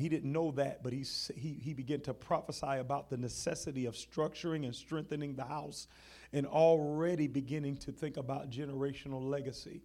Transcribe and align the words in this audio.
he 0.00 0.08
didn't 0.08 0.30
know 0.30 0.50
that, 0.52 0.82
but 0.82 0.92
he, 0.92 1.04
he, 1.34 1.58
he 1.62 1.74
began 1.74 2.00
to 2.02 2.14
prophesy 2.14 2.78
about 2.78 3.10
the 3.10 3.16
necessity 3.16 3.86
of 3.86 3.94
structuring 3.94 4.64
and 4.64 4.74
strengthening 4.74 5.34
the 5.34 5.44
house 5.44 5.88
and 6.32 6.46
already 6.46 7.26
beginning 7.26 7.76
to 7.78 7.92
think 7.92 8.16
about 8.16 8.50
generational 8.50 9.22
legacy. 9.22 9.82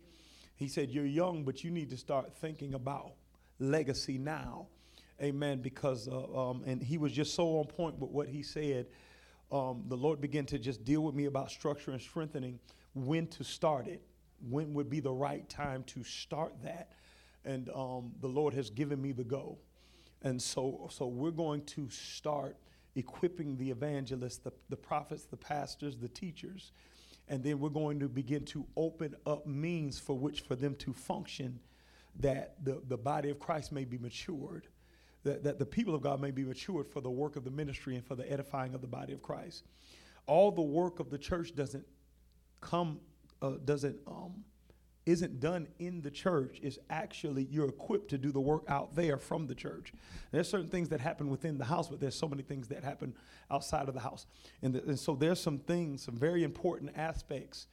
He 0.56 0.68
said, 0.68 0.90
You're 0.90 1.06
young, 1.06 1.44
but 1.44 1.64
you 1.64 1.72
need 1.72 1.90
to 1.90 1.98
start 1.98 2.34
thinking 2.34 2.74
about 2.74 3.14
legacy 3.60 4.18
now. 4.18 4.68
Amen. 5.22 5.62
Because, 5.62 6.08
uh, 6.08 6.50
um, 6.50 6.64
and 6.66 6.82
he 6.82 6.98
was 6.98 7.12
just 7.12 7.36
so 7.36 7.58
on 7.60 7.66
point 7.66 8.00
with 8.00 8.12
what 8.12 8.28
he 8.28 8.44
said. 8.44 8.88
Um, 9.52 9.84
the 9.88 9.98
Lord 9.98 10.22
began 10.22 10.46
to 10.48 10.60
just 10.60 10.84
deal 10.84 11.02
with 11.02 11.16
me 11.16 11.26
about 11.26 11.52
structure 11.52 11.92
and 11.92 12.02
strengthening, 12.02 12.60
when 12.94 13.28
to 13.28 13.44
start 13.44 13.88
it, 13.88 14.02
when 14.50 14.74
would 14.74 14.90
be 14.90 15.00
the 15.00 15.12
right 15.12 15.48
time 15.50 15.84
to 15.84 16.04
start 16.04 16.54
that. 16.64 16.92
And 17.44 17.70
um, 17.70 18.12
the 18.22 18.28
Lord 18.28 18.54
has 18.54 18.70
given 18.70 19.02
me 19.02 19.12
the 19.12 19.24
go. 19.24 19.58
And 20.22 20.42
so, 20.42 20.90
so 20.92 21.08
we're 21.08 21.32
going 21.32 21.64
to 21.66 21.90
start 21.90 22.58
equipping 22.96 23.58
the 23.58 23.70
evangelists, 23.70 24.38
the, 24.38 24.54
the 24.70 24.78
prophets, 24.78 25.26
the 25.26 25.38
pastors, 25.38 25.98
the 25.98 26.08
teachers. 26.08 26.72
And 27.28 27.44
then 27.44 27.60
we're 27.60 27.70
going 27.70 28.00
to 28.00 28.08
begin 28.08 28.46
to 28.46 28.66
open 28.78 29.16
up 29.26 29.46
means 29.46 30.00
for 30.00 30.18
which 30.18 30.42
for 30.42 30.56
them 30.56 30.76
to 30.76 30.94
function 30.94 31.60
that 32.20 32.56
the, 32.64 32.82
the 32.88 32.98
body 32.98 33.30
of 33.30 33.40
Christ 33.40 33.72
may 33.72 33.84
be 33.84 33.98
matured 33.98 34.68
that, 35.26 35.44
that 35.44 35.60
the 35.60 35.66
people 35.66 35.94
of 35.94 36.02
God 36.02 36.22
may 36.22 36.32
be 36.32 36.44
matured 36.44 36.88
for 36.88 37.02
the 37.02 37.10
work 37.10 37.36
of 37.36 37.44
the 37.44 37.52
ministry 37.52 37.96
and 37.96 38.06
for 38.06 38.16
the 38.16 38.32
edifying 38.32 38.74
of 38.74 38.82
the 38.82 38.88
body 38.88 39.12
of 39.12 39.22
Christ. 39.22 39.64
All 40.28 40.52
the 40.52 40.62
work 40.62 41.00
of 41.00 41.10
the 41.10 41.18
church 41.18 41.54
doesn't 41.56 41.86
come, 42.62 43.00
uh, 43.42 43.54
doesn't, 43.66 43.98
um, 44.08 44.46
isn't 45.06 45.40
done 45.40 45.68
in 45.80 46.02
the 46.02 46.12
church. 46.12 46.60
Is 46.62 46.80
actually 46.90 47.48
you're 47.50 47.70
equipped 47.70 48.10
to 48.10 48.18
do 48.18 48.32
the 48.32 48.40
work 48.40 48.64
out 48.68 48.96
there 48.96 49.18
from 49.18 49.48
the 49.48 49.56
church. 49.56 49.94
There's 50.32 50.50
certain 50.50 50.70
things 50.70 50.90
that 50.90 51.00
happen 51.00 51.30
within 51.30 51.58
the 51.58 51.66
house, 51.66 51.90
but 51.90 52.00
there's 52.00 52.16
so 52.16 52.28
many 52.28 52.44
things 52.44 52.68
that 52.70 52.84
happen 52.84 53.14
outside 53.52 53.88
of 53.88 53.94
the 53.94 54.00
house. 54.00 54.26
And, 54.62 54.74
the, 54.74 54.84
and 54.84 55.00
so 55.00 55.16
there's 55.16 55.40
some 55.40 55.60
things, 55.60 56.04
some 56.04 56.16
very 56.16 56.44
important 56.44 56.92
aspects. 56.96 57.68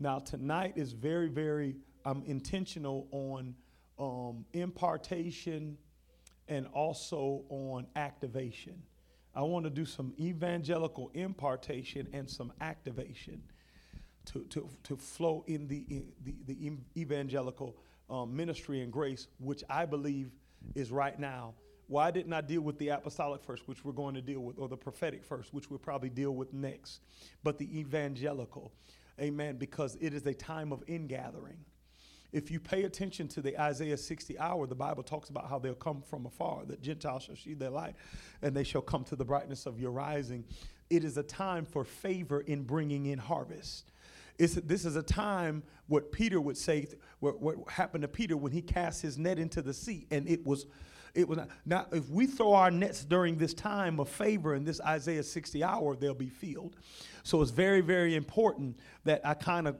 Now 0.00 0.18
tonight 0.18 0.74
is 0.76 0.92
very, 0.92 1.28
very 1.28 1.76
um, 2.04 2.22
intentional 2.26 3.08
on 3.10 3.54
um, 3.98 4.44
impartation 4.52 5.76
and 6.48 6.66
also 6.68 7.42
on 7.48 7.86
activation. 7.96 8.82
I 9.34 9.42
want 9.42 9.64
to 9.64 9.70
do 9.70 9.84
some 9.84 10.14
evangelical 10.18 11.10
impartation 11.14 12.08
and 12.12 12.28
some 12.28 12.52
activation 12.60 13.42
to, 14.32 14.44
to, 14.50 14.68
to 14.84 14.96
flow 14.96 15.44
in 15.46 15.68
the, 15.68 15.84
the, 16.24 16.34
the 16.46 16.72
evangelical 16.96 17.76
um, 18.10 18.34
ministry 18.34 18.80
and 18.80 18.92
grace, 18.92 19.28
which 19.38 19.62
I 19.68 19.86
believe 19.86 20.30
is 20.74 20.90
right 20.90 21.18
now. 21.18 21.54
Why 21.86 22.10
didn't 22.10 22.32
I 22.32 22.42
deal 22.42 22.60
with 22.60 22.78
the 22.78 22.88
apostolic 22.88 23.42
first, 23.42 23.66
which 23.66 23.84
we're 23.84 23.92
going 23.92 24.14
to 24.14 24.20
deal 24.20 24.40
with, 24.40 24.58
or 24.58 24.68
the 24.68 24.76
prophetic 24.76 25.24
first, 25.24 25.54
which 25.54 25.70
we'll 25.70 25.78
probably 25.78 26.10
deal 26.10 26.34
with 26.34 26.52
next, 26.52 27.00
but 27.42 27.58
the 27.58 27.78
evangelical? 27.78 28.72
Amen. 29.20 29.56
Because 29.56 29.96
it 30.00 30.12
is 30.12 30.26
a 30.26 30.34
time 30.34 30.72
of 30.72 30.82
ingathering. 30.86 31.58
If 32.30 32.50
you 32.50 32.60
pay 32.60 32.84
attention 32.84 33.26
to 33.28 33.40
the 33.40 33.58
Isaiah 33.58 33.96
60 33.96 34.38
hour, 34.38 34.66
the 34.66 34.74
Bible 34.74 35.02
talks 35.02 35.30
about 35.30 35.48
how 35.48 35.58
they'll 35.58 35.74
come 35.74 36.02
from 36.02 36.26
afar, 36.26 36.64
that 36.66 36.82
Gentiles 36.82 37.22
shall 37.22 37.36
see 37.36 37.54
their 37.54 37.70
light, 37.70 37.94
and 38.42 38.54
they 38.54 38.64
shall 38.64 38.82
come 38.82 39.02
to 39.04 39.16
the 39.16 39.24
brightness 39.24 39.64
of 39.64 39.80
your 39.80 39.92
rising. 39.92 40.44
It 40.90 41.04
is 41.04 41.16
a 41.16 41.22
time 41.22 41.64
for 41.64 41.84
favor 41.84 42.40
in 42.40 42.64
bringing 42.64 43.06
in 43.06 43.18
harvest. 43.18 43.90
It's, 44.38 44.54
this 44.54 44.84
is 44.84 44.96
a 44.96 45.02
time 45.02 45.62
what 45.88 46.12
Peter 46.12 46.40
would 46.40 46.56
say, 46.56 46.86
what, 47.18 47.40
what 47.40 47.56
happened 47.68 48.02
to 48.02 48.08
Peter 48.08 48.36
when 48.36 48.52
he 48.52 48.62
cast 48.62 49.02
his 49.02 49.18
net 49.18 49.38
into 49.38 49.62
the 49.62 49.74
sea, 49.74 50.06
and 50.10 50.28
it 50.28 50.46
was 50.46 50.66
it 51.14 51.26
was 51.26 51.38
not, 51.38 51.48
now 51.64 51.86
if 51.90 52.08
we 52.10 52.26
throw 52.26 52.52
our 52.52 52.70
nets 52.70 53.02
during 53.02 53.38
this 53.38 53.54
time 53.54 53.98
of 53.98 54.10
favor 54.10 54.54
in 54.54 54.62
this 54.62 54.78
isaiah 54.82 55.22
60 55.22 55.64
hour 55.64 55.96
they'll 55.96 56.12
be 56.12 56.28
filled 56.28 56.76
so 57.22 57.40
it's 57.40 57.50
very 57.50 57.80
very 57.80 58.14
important 58.14 58.78
that 59.04 59.22
i 59.24 59.32
kind 59.32 59.66
of 59.66 59.78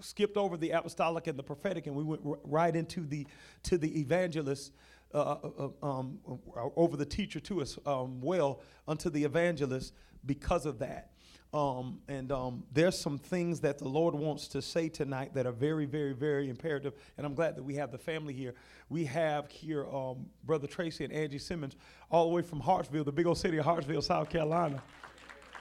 skipped 0.00 0.36
over 0.36 0.56
the 0.56 0.70
apostolic 0.70 1.26
and 1.26 1.38
the 1.38 1.42
prophetic, 1.42 1.86
and 1.86 1.96
we 1.96 2.04
went 2.04 2.22
r- 2.24 2.38
right 2.44 2.74
into 2.74 3.00
the 3.00 3.26
to 3.64 3.78
the 3.78 4.00
evangelist. 4.00 4.72
Uh, 5.12 5.18
uh, 5.44 5.70
uh 5.82 5.86
um, 5.86 6.18
uh, 6.56 6.68
over 6.74 6.96
the 6.96 7.06
teacher 7.06 7.38
to 7.38 7.62
us 7.62 7.78
um, 7.86 8.20
well 8.20 8.60
unto 8.88 9.08
the 9.08 9.22
evangelist 9.22 9.94
because 10.26 10.66
of 10.66 10.80
that. 10.80 11.10
Um, 11.54 12.00
and 12.08 12.32
um, 12.32 12.64
there's 12.72 12.98
some 12.98 13.16
things 13.16 13.60
that 13.60 13.78
the 13.78 13.86
Lord 13.86 14.12
wants 14.12 14.48
to 14.48 14.60
say 14.60 14.88
tonight 14.88 15.34
that 15.34 15.46
are 15.46 15.52
very, 15.52 15.86
very, 15.86 16.12
very 16.12 16.50
imperative. 16.50 16.94
And 17.16 17.24
I'm 17.24 17.34
glad 17.34 17.54
that 17.54 17.62
we 17.62 17.76
have 17.76 17.92
the 17.92 17.98
family 17.98 18.34
here. 18.34 18.54
We 18.88 19.04
have 19.04 19.48
here 19.48 19.86
um, 19.86 20.26
Brother 20.42 20.66
Tracy 20.66 21.04
and 21.04 21.12
Angie 21.12 21.38
Simmons, 21.38 21.76
all 22.10 22.28
the 22.28 22.34
way 22.34 22.42
from 22.42 22.58
Hartsville, 22.58 23.04
the 23.04 23.12
big 23.12 23.26
old 23.26 23.38
city 23.38 23.58
of 23.58 23.64
Hartsville, 23.64 24.02
South 24.02 24.28
Carolina. 24.28 24.82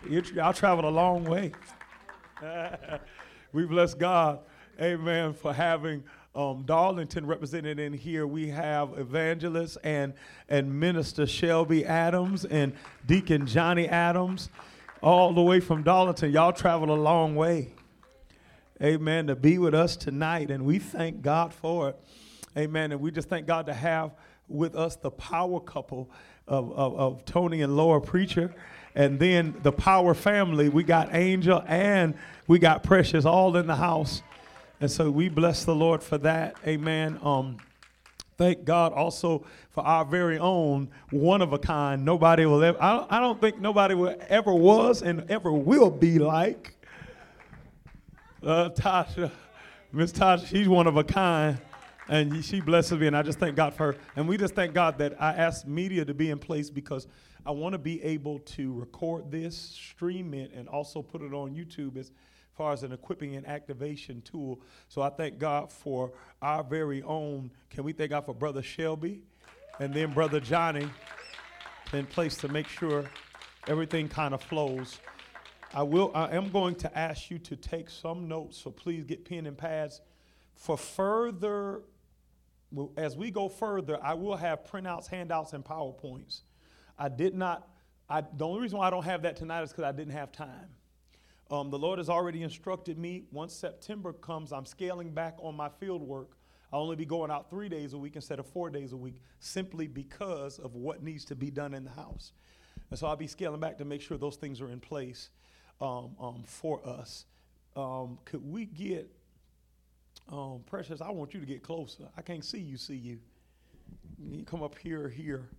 Y'all 0.09 0.51
traveled 0.51 0.85
a 0.85 0.89
long 0.89 1.25
way. 1.25 1.51
we 3.53 3.65
bless 3.67 3.93
God, 3.93 4.39
amen, 4.81 5.33
for 5.33 5.53
having 5.53 6.03
um, 6.33 6.63
Darlington 6.65 7.27
represented 7.27 7.79
in 7.79 7.93
here. 7.93 8.25
We 8.25 8.49
have 8.49 8.97
evangelist 8.97 9.77
and, 9.83 10.13
and 10.49 10.73
minister 10.79 11.27
Shelby 11.27 11.85
Adams 11.85 12.45
and 12.45 12.73
Deacon 13.05 13.45
Johnny 13.45 13.87
Adams, 13.87 14.49
all 15.03 15.33
the 15.33 15.41
way 15.41 15.59
from 15.59 15.83
Darlington. 15.83 16.31
Y'all 16.31 16.53
traveled 16.53 16.89
a 16.89 16.93
long 16.93 17.35
way, 17.35 17.73
amen, 18.81 19.27
to 19.27 19.35
be 19.35 19.57
with 19.57 19.75
us 19.75 19.95
tonight, 19.97 20.49
and 20.49 20.65
we 20.65 20.79
thank 20.79 21.21
God 21.21 21.53
for 21.53 21.89
it, 21.89 21.99
amen. 22.57 22.93
And 22.93 23.01
we 23.01 23.11
just 23.11 23.27
thank 23.27 23.45
God 23.45 23.65
to 23.65 23.73
have 23.73 24.11
with 24.47 24.75
us 24.75 24.95
the 24.95 25.11
power 25.11 25.59
couple 25.59 26.09
of, 26.47 26.71
of, 26.71 26.95
of 26.95 27.25
Tony 27.25 27.61
and 27.61 27.75
Laura 27.75 28.01
Preacher. 28.01 28.53
And 28.95 29.19
then 29.19 29.55
the 29.63 29.71
Power 29.71 30.13
family, 30.13 30.69
we 30.69 30.83
got 30.83 31.15
Angel 31.15 31.63
and 31.67 32.13
we 32.47 32.59
got 32.59 32.83
Precious 32.83 33.25
all 33.25 33.57
in 33.57 33.65
the 33.65 33.75
house. 33.75 34.21
And 34.79 34.91
so 34.91 35.09
we 35.09 35.29
bless 35.29 35.65
the 35.65 35.73
Lord 35.73 36.03
for 36.03 36.17
that. 36.19 36.57
Amen. 36.67 37.19
Um, 37.23 37.57
thank 38.37 38.65
God 38.65 38.93
also 38.93 39.45
for 39.69 39.85
our 39.85 40.05
very 40.05 40.37
own 40.37 40.89
one 41.11 41.41
of 41.41 41.53
a 41.53 41.59
kind. 41.59 42.03
Nobody 42.05 42.45
will 42.45 42.63
ever, 42.63 42.81
I 42.81 42.97
don't, 42.97 43.11
I 43.11 43.19
don't 43.19 43.41
think 43.41 43.59
nobody 43.59 43.95
will 43.95 44.15
ever 44.29 44.53
was 44.53 45.01
and 45.01 45.29
ever 45.29 45.51
will 45.51 45.91
be 45.91 46.19
like 46.19 46.75
uh, 48.43 48.69
Tasha. 48.69 49.31
Miss 49.91 50.11
Tasha, 50.11 50.47
she's 50.47 50.67
one 50.67 50.87
of 50.87 50.97
a 50.97 51.03
kind. 51.03 51.59
And 52.09 52.43
she 52.43 52.59
blesses 52.59 52.99
me, 52.99 53.07
and 53.07 53.15
I 53.15 53.21
just 53.21 53.39
thank 53.39 53.55
God 53.55 53.73
for 53.73 53.93
her. 53.93 53.99
And 54.17 54.27
we 54.27 54.37
just 54.37 54.55
thank 54.55 54.73
God 54.73 54.97
that 54.97 55.21
I 55.21 55.31
asked 55.33 55.65
media 55.65 56.03
to 56.03 56.13
be 56.13 56.31
in 56.31 56.37
place 56.37 56.69
because 56.69 57.07
I 57.45 57.51
want 57.51 57.73
to 57.73 57.77
be 57.79 58.03
able 58.03 58.39
to 58.39 58.73
record 58.73 59.31
this, 59.31 59.57
stream 59.57 60.33
it, 60.33 60.51
and 60.53 60.67
also 60.67 61.01
put 61.01 61.21
it 61.21 61.33
on 61.33 61.55
YouTube 61.55 61.95
as 61.97 62.11
far 62.55 62.73
as 62.73 62.83
an 62.83 62.91
equipping 62.91 63.35
and 63.35 63.47
activation 63.47 64.21
tool. 64.21 64.61
So 64.89 65.01
I 65.01 65.09
thank 65.09 65.39
God 65.39 65.71
for 65.71 66.11
our 66.41 66.63
very 66.63 67.01
own. 67.03 67.51
Can 67.69 67.83
we 67.83 67.93
thank 67.93 68.11
God 68.11 68.25
for 68.25 68.33
Brother 68.33 68.61
Shelby 68.61 69.21
and 69.79 69.93
then 69.93 70.13
Brother 70.13 70.39
Johnny 70.39 70.87
in 71.93 72.05
place 72.05 72.37
to 72.37 72.47
make 72.47 72.67
sure 72.67 73.05
everything 73.67 74.07
kind 74.07 74.33
of 74.33 74.41
flows. 74.41 74.99
I 75.73 75.83
will. 75.83 76.11
I 76.13 76.35
am 76.35 76.49
going 76.49 76.75
to 76.75 76.97
ask 76.97 77.31
you 77.31 77.39
to 77.39 77.55
take 77.55 77.89
some 77.89 78.27
notes, 78.27 78.57
so 78.57 78.71
please 78.71 79.05
get 79.05 79.25
pen 79.25 79.45
and 79.47 79.57
pads. 79.57 80.01
For 80.55 80.77
further, 80.77 81.81
as 82.97 83.15
we 83.15 83.31
go 83.31 83.49
further, 83.49 83.99
I 84.01 84.13
will 84.13 84.35
have 84.35 84.63
printouts, 84.65 85.07
handouts, 85.07 85.53
and 85.53 85.63
PowerPoints 85.63 86.41
I 86.97 87.09
did 87.09 87.35
not, 87.35 87.67
I, 88.09 88.21
the 88.21 88.45
only 88.45 88.61
reason 88.61 88.77
why 88.77 88.87
I 88.87 88.89
don't 88.89 89.03
have 89.03 89.23
that 89.23 89.35
tonight 89.35 89.63
is 89.63 89.69
because 89.69 89.83
I 89.83 89.91
didn't 89.91 90.13
have 90.13 90.31
time. 90.31 90.69
Um, 91.53 91.69
the 91.69 91.77
Lord 91.77 91.99
has 91.99 92.09
already 92.09 92.41
instructed 92.41 92.97
me 92.97 93.25
once 93.31 93.53
September 93.53 94.11
comes, 94.11 94.51
I'm 94.51 94.65
scaling 94.65 95.11
back 95.11 95.35
on 95.39 95.55
my 95.55 95.69
field 95.69 96.01
work. 96.01 96.31
I'll 96.71 96.81
only 96.81 96.95
be 96.95 97.05
going 97.05 97.29
out 97.29 97.47
three 97.51 97.69
days 97.69 97.93
a 97.93 97.97
week 97.99 98.15
instead 98.15 98.39
of 98.39 98.47
four 98.47 98.71
days 98.71 98.91
a 98.91 98.97
week 98.97 99.21
simply 99.39 99.85
because 99.85 100.57
of 100.57 100.73
what 100.73 101.03
needs 101.03 101.25
to 101.25 101.35
be 101.35 101.51
done 101.51 101.75
in 101.75 101.83
the 101.83 101.91
house. 101.91 102.31
And 102.89 102.97
so 102.97 103.05
I'll 103.05 103.15
be 103.15 103.27
scaling 103.27 103.59
back 103.59 103.77
to 103.77 103.85
make 103.85 104.01
sure 104.01 104.17
those 104.17 104.35
things 104.35 104.61
are 104.61 104.69
in 104.71 104.79
place 104.79 105.29
um, 105.79 106.15
um, 106.19 106.43
for 106.47 106.83
us. 106.87 107.25
Um, 107.75 108.17
could 108.25 108.43
we 108.43 108.65
get, 108.65 109.07
um, 110.29 110.63
Precious, 110.65 111.01
I 111.01 111.11
want 111.11 111.35
you 111.35 111.39
to 111.39 111.45
get 111.45 111.61
closer. 111.61 112.05
I 112.17 112.23
can't 112.23 112.43
see 112.43 112.61
you, 112.61 112.77
see 112.77 112.95
you. 112.95 113.19
You 114.17 114.43
come 114.43 114.63
up 114.63 114.75
here, 114.79 115.07
here. 115.07 115.49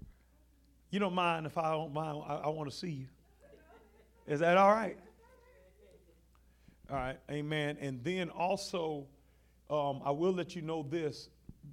You 0.91 0.99
don't 0.99 1.15
mind 1.15 1.47
if 1.47 1.57
I 1.57 1.71
don't 1.71 1.95
mind, 1.95 2.21
I, 2.27 2.35
I 2.35 2.49
want 2.49 2.69
to 2.69 2.77
see 2.77 2.91
you. 2.91 3.07
Is 4.27 4.41
that 4.41 4.57
all 4.57 4.73
right? 4.73 4.99
All 6.91 6.97
right, 6.97 7.19
amen. 7.31 7.79
And 7.81 8.05
then 8.05 8.29
also, 8.29 9.07
um, 9.71 10.03
I 10.05 10.11
will 10.11 10.33
let 10.33 10.55
you 10.55 10.61
know 10.61 10.83
this. 10.83 11.31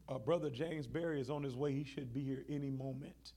Uh, 0.08 0.18
Brother 0.18 0.50
James 0.50 0.88
Barry 0.88 1.19
is 1.19 1.30
on 1.30 1.44
his 1.44 1.54
way. 1.54 1.74
He 1.74 1.84
should 1.84 2.13
be 2.13 2.22
here 2.22 2.46
any 2.48 2.69
moment. 2.69 3.34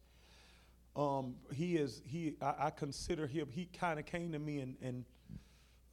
Um, 0.94 1.34
he 1.52 1.76
is, 1.76 2.00
he, 2.06 2.36
I, 2.40 2.66
I 2.66 2.70
consider 2.70 3.26
him, 3.26 3.48
he 3.50 3.66
kind 3.66 3.98
of 3.98 4.06
came 4.06 4.30
to 4.30 4.38
me 4.38 4.60
and, 4.60 4.76
and 4.80 5.04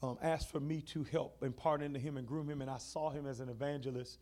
um, 0.04 0.20
asked 0.22 0.52
for 0.52 0.60
me 0.60 0.82
to 0.82 1.04
help 1.06 1.42
impart 1.42 1.82
into 1.82 2.00
him 2.00 2.18
and 2.18 2.28
groom 2.28 2.48
him. 2.48 2.62
And 2.62 2.70
I 2.70 2.78
saw 2.78 3.10
him 3.10 3.26
as 3.26 3.40
an 3.40 3.50
evangelist. 3.50 4.20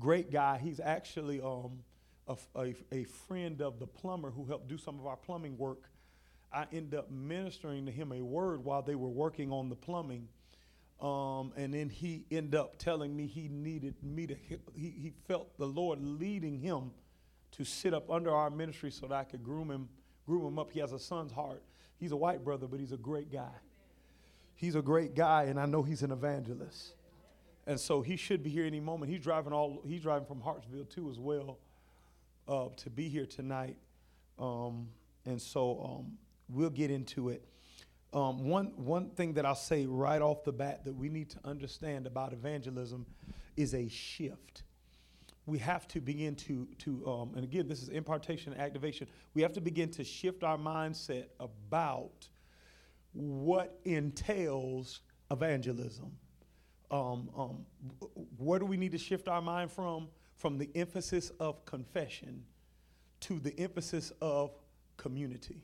Great 0.00 0.32
guy. 0.32 0.58
He's 0.58 0.80
actually 0.80 1.40
um, 1.40 1.78
a, 2.26 2.36
a, 2.56 2.74
a 2.90 3.04
friend 3.04 3.62
of 3.62 3.78
the 3.78 3.86
plumber 3.86 4.32
who 4.32 4.44
helped 4.46 4.66
do 4.66 4.78
some 4.78 4.98
of 4.98 5.06
our 5.06 5.16
plumbing 5.16 5.56
work. 5.58 5.90
I 6.52 6.66
ended 6.72 6.98
up 6.98 7.08
ministering 7.08 7.86
to 7.86 7.92
him 7.92 8.10
a 8.10 8.20
word 8.20 8.64
while 8.64 8.82
they 8.82 8.96
were 8.96 9.08
working 9.08 9.52
on 9.52 9.68
the 9.68 9.76
plumbing. 9.76 10.26
Um, 11.00 11.52
and 11.56 11.72
then 11.72 11.88
he 11.88 12.24
ended 12.30 12.56
up 12.56 12.78
telling 12.78 13.16
me 13.16 13.26
he 13.26 13.48
needed 13.48 13.94
me 14.02 14.26
to, 14.26 14.34
he, 14.74 14.90
he 14.90 15.12
felt 15.28 15.56
the 15.56 15.66
Lord 15.66 16.00
leading 16.02 16.58
him 16.58 16.90
to 17.52 17.64
sit 17.64 17.94
up 17.94 18.10
under 18.10 18.34
our 18.34 18.50
ministry 18.50 18.90
so 18.90 19.06
that 19.06 19.14
I 19.14 19.24
could 19.24 19.44
groom 19.44 19.70
him, 19.70 19.88
groom 20.26 20.44
him 20.44 20.58
up. 20.58 20.72
He 20.72 20.80
has 20.80 20.92
a 20.92 20.98
son's 20.98 21.32
heart. 21.32 21.62
He's 21.98 22.12
a 22.12 22.16
white 22.16 22.44
brother, 22.44 22.66
but 22.66 22.80
he's 22.80 22.92
a 22.92 22.96
great 22.96 23.32
guy. 23.32 23.54
He's 24.54 24.74
a 24.74 24.82
great 24.82 25.14
guy, 25.14 25.44
and 25.44 25.58
I 25.58 25.66
know 25.66 25.82
he's 25.82 26.02
an 26.02 26.10
evangelist. 26.10 26.94
And 27.66 27.78
so 27.78 28.02
he 28.02 28.16
should 28.16 28.42
be 28.42 28.50
here 28.50 28.64
any 28.64 28.80
moment. 28.80 29.10
He's 29.10 29.20
driving 29.20 29.52
all. 29.52 29.82
He's 29.86 30.02
driving 30.02 30.26
from 30.26 30.40
Hartsville 30.40 30.86
too, 30.86 31.10
as 31.10 31.18
well, 31.18 31.58
uh, 32.48 32.68
to 32.76 32.90
be 32.90 33.08
here 33.08 33.26
tonight. 33.26 33.76
Um, 34.38 34.88
and 35.26 35.40
so 35.40 35.98
um, 36.00 36.18
we'll 36.48 36.70
get 36.70 36.90
into 36.90 37.28
it. 37.28 37.44
Um, 38.12 38.48
one 38.48 38.72
one 38.76 39.10
thing 39.10 39.34
that 39.34 39.44
I'll 39.44 39.54
say 39.54 39.84
right 39.84 40.22
off 40.22 40.44
the 40.44 40.52
bat 40.52 40.84
that 40.84 40.94
we 40.94 41.08
need 41.08 41.30
to 41.30 41.38
understand 41.44 42.06
about 42.06 42.32
evangelism 42.32 43.04
is 43.56 43.74
a 43.74 43.88
shift. 43.88 44.62
We 45.44 45.58
have 45.58 45.86
to 45.88 46.00
begin 46.00 46.34
to 46.36 46.66
to 46.78 47.06
um, 47.06 47.32
and 47.34 47.44
again 47.44 47.68
this 47.68 47.82
is 47.82 47.90
impartation 47.90 48.52
and 48.52 48.62
activation. 48.62 49.08
We 49.34 49.42
have 49.42 49.52
to 49.52 49.60
begin 49.60 49.90
to 49.90 50.04
shift 50.04 50.42
our 50.42 50.56
mindset 50.56 51.26
about 51.38 52.28
what 53.12 53.78
entails 53.84 55.00
evangelism. 55.30 56.10
Um, 56.90 57.28
um, 57.36 57.66
where 58.38 58.58
do 58.58 58.64
we 58.64 58.78
need 58.78 58.92
to 58.92 58.98
shift 58.98 59.28
our 59.28 59.42
mind 59.42 59.70
from? 59.70 60.08
From 60.36 60.56
the 60.56 60.70
emphasis 60.74 61.30
of 61.40 61.64
confession 61.66 62.44
to 63.20 63.38
the 63.38 63.58
emphasis 63.58 64.12
of 64.22 64.52
community. 64.96 65.62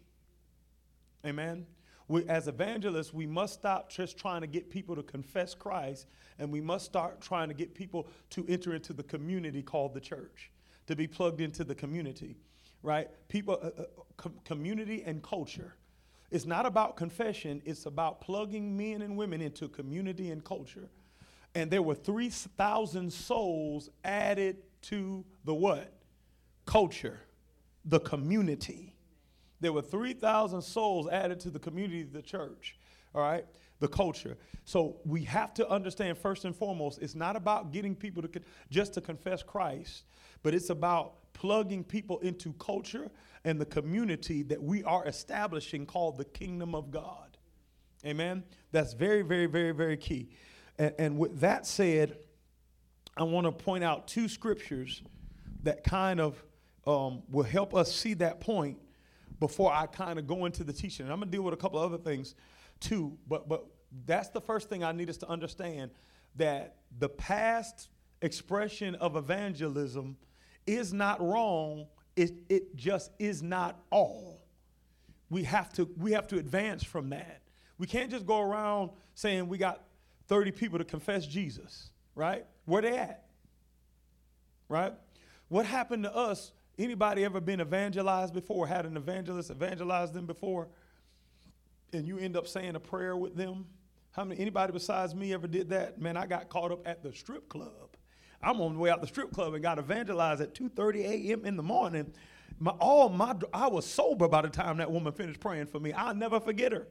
Amen. 1.25 1.67
We, 2.09 2.25
as 2.29 2.49
evangelists, 2.49 3.15
we 3.15 3.27
must 3.27 3.55
stop 3.55 3.91
just 3.91 4.19
trying 4.19 4.43
to 4.43 4.47
get 4.47 4.71
people 4.71 4.95
to 4.95 5.03
confess 5.03 5.55
Christ, 5.55 6.07
and 6.39 6.53
we 6.53 6.61
must 6.61 6.85
start 6.85 7.21
trying 7.21 7.49
to 7.49 7.55
get 7.55 7.75
people 7.75 8.09
to 8.31 8.45
enter 8.49 8.75
into 8.75 8.93
the 8.93 9.03
community 9.03 9.63
called 9.63 9.95
the 9.95 10.01
church, 10.01 10.51
to 10.87 10.95
be 10.95 11.07
plugged 11.07 11.41
into 11.41 11.65
the 11.65 11.75
community, 11.75 12.37
right? 12.83 13.09
People, 13.29 13.59
uh, 13.63 13.83
uh, 13.83 13.85
com- 14.17 14.35
community 14.45 15.03
and 15.07 15.23
culture. 15.23 15.75
It's 16.31 16.45
not 16.45 16.67
about 16.67 16.97
confession, 16.97 17.63
it's 17.65 17.87
about 17.87 18.21
plugging 18.21 18.77
men 18.77 19.03
and 19.03 19.17
women 19.17 19.41
into 19.41 19.69
community 19.69 20.31
and 20.31 20.45
culture. 20.45 20.91
And 21.55 21.71
there 21.71 21.83
were 21.83 21.95
3,000 21.95 23.13
souls 23.13 23.89
added 24.05 24.57
to 24.83 25.25
the 25.45 25.55
what? 25.55 25.93
Culture, 26.67 27.21
the 27.85 28.01
community. 28.01 28.94
There 29.65 29.73
were 29.73 29.81
3,000 29.81 30.61
souls 30.61 31.09
added 31.09 31.41
to 31.41 31.51
the 31.51 31.59
community 31.59 32.03
of 32.03 32.13
the 32.13 32.21
church, 32.21 32.77
all 33.15 33.23
right? 33.23 33.47
The 33.81 33.89
culture. 33.89 34.37
So 34.67 34.97
we 35.07 35.23
have 35.25 35.55
to 35.55 35.67
understand 35.71 36.19
first 36.19 36.45
and 36.45 36.55
foremost, 36.55 37.01
it's 37.01 37.15
not 37.15 37.35
about 37.35 37.73
getting 37.73 37.97
people 37.97 38.21
to 38.21 38.29
con- 38.29 38.45
just 38.69 38.93
to 38.93 39.01
confess 39.01 39.43
Christ, 39.43 40.05
but 40.43 40.53
it's 40.53 40.69
about 40.69 41.33
plugging 41.33 41.83
people 41.83 42.19
into 42.19 42.53
culture 42.59 43.11
and 43.47 43.59
the 43.59 43.65
community 43.65 44.43
that 44.43 44.63
we 44.63 44.85
are 44.85 45.07
establishing 45.07 45.87
called 45.87 46.19
the 46.19 46.27
kingdom 46.27 46.75
of 46.75 46.91
God. 46.91 47.39
Amen. 48.05 48.45
That's 48.71 48.93
very, 48.93 49.23
very, 49.23 49.47
very, 49.47 49.73
very 49.73 49.97
key. 49.97 50.29
And, 50.77 50.93
and 50.99 51.19
with 51.19 51.41
that 51.41 51.67
said, 51.67 52.19
I 53.17 53.23
want 53.23 53.47
to 53.47 53.53
point 53.53 53.83
out 53.83 54.09
two 54.09 54.29
scriptures 54.29 55.01
that 55.63 55.85
kind 55.85 56.21
of 56.21 56.45
um, 56.87 57.23
will 57.31 57.45
help 57.45 57.75
us 57.75 57.95
see 57.95 58.13
that 58.13 58.43
point 58.43 58.77
before 59.41 59.73
I 59.73 59.87
kind 59.87 60.19
of 60.19 60.27
go 60.27 60.47
into 60.47 60.65
the 60.65 60.73
teaching. 60.73 61.05
And 61.05 61.13
I'm 61.13 61.19
going 61.19 61.31
to 61.31 61.37
deal 61.37 61.43
with 61.43 61.55
a 61.55 61.59
couple 61.59 61.79
other 61.79 61.99
things 61.99 62.35
too, 62.81 63.17
but 63.29 63.49
but 63.49 63.67
that's 64.07 64.29
the 64.31 64.41
first 64.41 64.69
thing 64.69 64.83
I 64.83 64.93
need 64.93 65.09
us 65.09 65.17
to 65.19 65.29
understand 65.29 65.91
that 66.37 66.77
the 66.99 67.09
past 67.09 67.89
expression 68.23 68.95
of 68.97 69.17
evangelism 69.17 70.17
is 70.67 70.93
not 70.93 71.21
wrong. 71.21 71.87
It, 72.17 72.33
it 72.49 72.77
just 72.77 73.11
is 73.19 73.43
not 73.43 73.81
all. 73.91 74.41
We 75.31 75.45
have 75.45 75.73
to 75.75 75.89
we 75.97 76.13
have 76.13 76.27
to 76.29 76.39
advance 76.39 76.83
from 76.83 77.11
that. 77.11 77.43
We 77.79 77.87
can't 77.87 78.11
just 78.11 78.27
go 78.27 78.41
around 78.41 78.91
saying 79.15 79.49
we 79.49 79.59
got 79.59 79.85
30 80.29 80.53
people 80.53 80.79
to 80.79 80.85
confess 80.85 81.27
Jesus, 81.27 81.91
right? 82.15 82.47
Where 82.67 82.83
they 82.83 82.97
at? 82.97 83.25
Right? 84.69 84.95
What 85.49 85.67
happened 85.67 86.05
to 86.05 86.15
us? 86.15 86.53
Anybody 86.79 87.25
ever 87.25 87.41
been 87.41 87.61
evangelized 87.61 88.35
before? 88.35 88.67
Had 88.67 88.87
an 88.87 88.97
evangelist 88.97 89.51
evangelize 89.51 90.11
them 90.13 90.27
before? 90.27 90.69
And 91.93 92.07
you 92.07 92.19
end 92.19 92.37
up 92.37 92.49
saying 92.49 92.75
a 92.75 92.81
prayer 92.81 93.17
with 93.17 93.37
them? 93.37 93.67
How 94.11 94.25
many 94.25 94.41
anybody 94.41 94.73
besides 94.73 95.15
me 95.15 95.33
ever 95.33 95.47
did 95.47 95.71
that? 95.71 96.01
Man, 96.01 96.17
I 96.17 96.27
got 96.27 96.49
caught 96.49 96.73
up 96.73 96.87
at 96.87 97.03
the 97.03 97.13
strip 97.13 97.49
club. 97.49 97.97
I'm 98.43 98.61
on 98.61 98.75
the 98.75 98.79
way 98.79 98.91
out 98.91 99.01
the 99.01 99.07
strip 99.07 99.33
club 99.33 99.55
and 99.55 99.63
got 99.63 99.79
evangelized 99.79 100.41
at 100.41 100.55
2:30 100.55 101.05
a.m. 101.05 101.45
in 101.45 101.57
the 101.57 101.63
morning. 101.63 102.13
My, 102.59 102.73
all 102.73 103.09
my 103.09 103.35
I 103.53 103.69
was 103.69 103.87
sober 103.87 104.29
by 104.29 104.43
the 104.43 104.49
time 104.49 104.77
that 104.79 104.91
woman 104.91 105.13
finished 105.13 105.41
praying 105.41 105.67
for 105.67 105.81
me. 105.81 105.93
I'll 105.93 106.15
never 106.15 106.41
forget 106.41 106.73
her. 106.73 106.87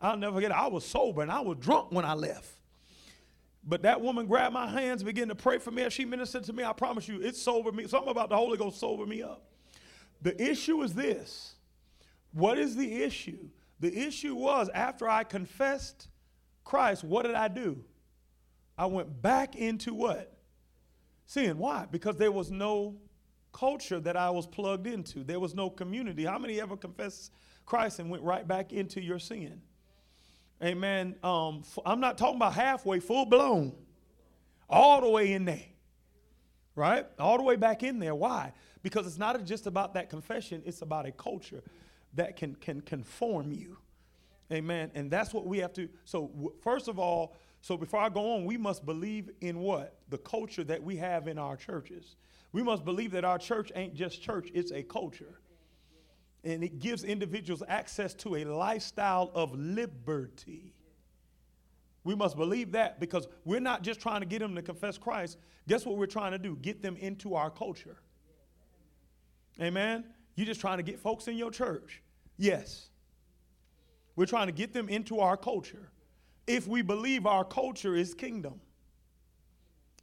I'll 0.00 0.16
never 0.16 0.34
forget. 0.36 0.50
It. 0.50 0.56
I 0.56 0.68
was 0.68 0.84
sober 0.84 1.22
and 1.22 1.30
I 1.30 1.40
was 1.40 1.58
drunk 1.58 1.90
when 1.90 2.04
I 2.04 2.14
left. 2.14 2.57
But 3.64 3.82
that 3.82 4.00
woman 4.00 4.26
grabbed 4.26 4.54
my 4.54 4.66
hands, 4.66 5.02
began 5.02 5.28
to 5.28 5.34
pray 5.34 5.58
for 5.58 5.70
me 5.70 5.82
as 5.82 5.92
she 5.92 6.04
ministered 6.04 6.44
to 6.44 6.52
me. 6.52 6.64
I 6.64 6.72
promise 6.72 7.08
you, 7.08 7.20
it 7.20 7.36
sobered 7.36 7.74
me. 7.74 7.86
Something 7.86 8.10
about 8.10 8.30
the 8.30 8.36
Holy 8.36 8.56
Ghost 8.56 8.80
sobered 8.80 9.08
me 9.08 9.22
up. 9.22 9.44
The 10.22 10.40
issue 10.42 10.82
is 10.82 10.94
this. 10.94 11.54
What 12.32 12.58
is 12.58 12.76
the 12.76 13.02
issue? 13.02 13.48
The 13.80 14.06
issue 14.06 14.34
was 14.34 14.68
after 14.70 15.08
I 15.08 15.24
confessed 15.24 16.08
Christ, 16.64 17.04
what 17.04 17.24
did 17.24 17.34
I 17.34 17.48
do? 17.48 17.82
I 18.76 18.86
went 18.86 19.22
back 19.22 19.56
into 19.56 19.94
what? 19.94 20.36
Sin. 21.26 21.58
Why? 21.58 21.86
Because 21.90 22.16
there 22.16 22.32
was 22.32 22.50
no 22.50 22.96
culture 23.52 24.00
that 24.00 24.16
I 24.16 24.30
was 24.30 24.46
plugged 24.46 24.86
into. 24.86 25.24
There 25.24 25.40
was 25.40 25.54
no 25.54 25.70
community. 25.70 26.24
How 26.24 26.38
many 26.38 26.60
ever 26.60 26.76
confessed 26.76 27.32
Christ 27.66 27.98
and 27.98 28.10
went 28.10 28.22
right 28.22 28.46
back 28.46 28.72
into 28.72 29.00
your 29.00 29.18
sin? 29.18 29.62
Amen. 30.62 31.14
Um, 31.22 31.62
I'm 31.86 32.00
not 32.00 32.18
talking 32.18 32.36
about 32.36 32.54
halfway, 32.54 32.98
full 33.00 33.26
blown, 33.26 33.74
all 34.68 35.00
the 35.00 35.08
way 35.08 35.32
in 35.32 35.44
there, 35.44 35.64
right? 36.74 37.06
All 37.18 37.36
the 37.36 37.44
way 37.44 37.56
back 37.56 37.82
in 37.82 38.00
there. 38.00 38.14
Why? 38.14 38.52
Because 38.82 39.06
it's 39.06 39.18
not 39.18 39.42
just 39.44 39.66
about 39.66 39.94
that 39.94 40.10
confession, 40.10 40.62
it's 40.66 40.82
about 40.82 41.06
a 41.06 41.12
culture 41.12 41.62
that 42.14 42.36
can, 42.36 42.56
can 42.56 42.80
conform 42.80 43.52
you. 43.52 43.76
Amen. 44.52 44.90
And 44.94 45.10
that's 45.10 45.32
what 45.32 45.46
we 45.46 45.58
have 45.58 45.72
to. 45.74 45.88
So, 46.04 46.28
w- 46.28 46.54
first 46.62 46.88
of 46.88 46.98
all, 46.98 47.36
so 47.60 47.76
before 47.76 48.00
I 48.00 48.08
go 48.08 48.34
on, 48.34 48.44
we 48.44 48.56
must 48.56 48.84
believe 48.86 49.30
in 49.40 49.58
what? 49.60 49.98
The 50.08 50.18
culture 50.18 50.64
that 50.64 50.82
we 50.82 50.96
have 50.96 51.28
in 51.28 51.38
our 51.38 51.56
churches. 51.56 52.16
We 52.52 52.62
must 52.62 52.84
believe 52.84 53.12
that 53.12 53.24
our 53.24 53.38
church 53.38 53.70
ain't 53.74 53.94
just 53.94 54.22
church, 54.22 54.48
it's 54.54 54.72
a 54.72 54.82
culture 54.82 55.38
and 56.44 56.62
it 56.62 56.78
gives 56.78 57.04
individuals 57.04 57.62
access 57.68 58.14
to 58.14 58.36
a 58.36 58.44
lifestyle 58.44 59.30
of 59.34 59.54
liberty. 59.54 60.74
We 62.04 62.14
must 62.14 62.36
believe 62.36 62.72
that 62.72 63.00
because 63.00 63.28
we're 63.44 63.60
not 63.60 63.82
just 63.82 64.00
trying 64.00 64.20
to 64.20 64.26
get 64.26 64.38
them 64.38 64.54
to 64.54 64.62
confess 64.62 64.96
Christ. 64.96 65.38
Guess 65.66 65.84
what 65.84 65.96
we're 65.96 66.06
trying 66.06 66.32
to 66.32 66.38
do? 66.38 66.56
Get 66.56 66.80
them 66.82 66.96
into 66.96 67.34
our 67.34 67.50
culture. 67.50 67.98
Amen? 69.60 70.04
You're 70.36 70.46
just 70.46 70.60
trying 70.60 70.78
to 70.78 70.82
get 70.82 71.00
folks 71.00 71.28
in 71.28 71.36
your 71.36 71.50
church. 71.50 72.02
Yes. 72.38 72.88
We're 74.16 74.26
trying 74.26 74.46
to 74.46 74.52
get 74.52 74.72
them 74.72 74.88
into 74.88 75.20
our 75.20 75.36
culture. 75.36 75.90
If 76.46 76.66
we 76.66 76.80
believe 76.80 77.26
our 77.26 77.44
culture 77.44 77.94
is 77.94 78.14
kingdom, 78.14 78.60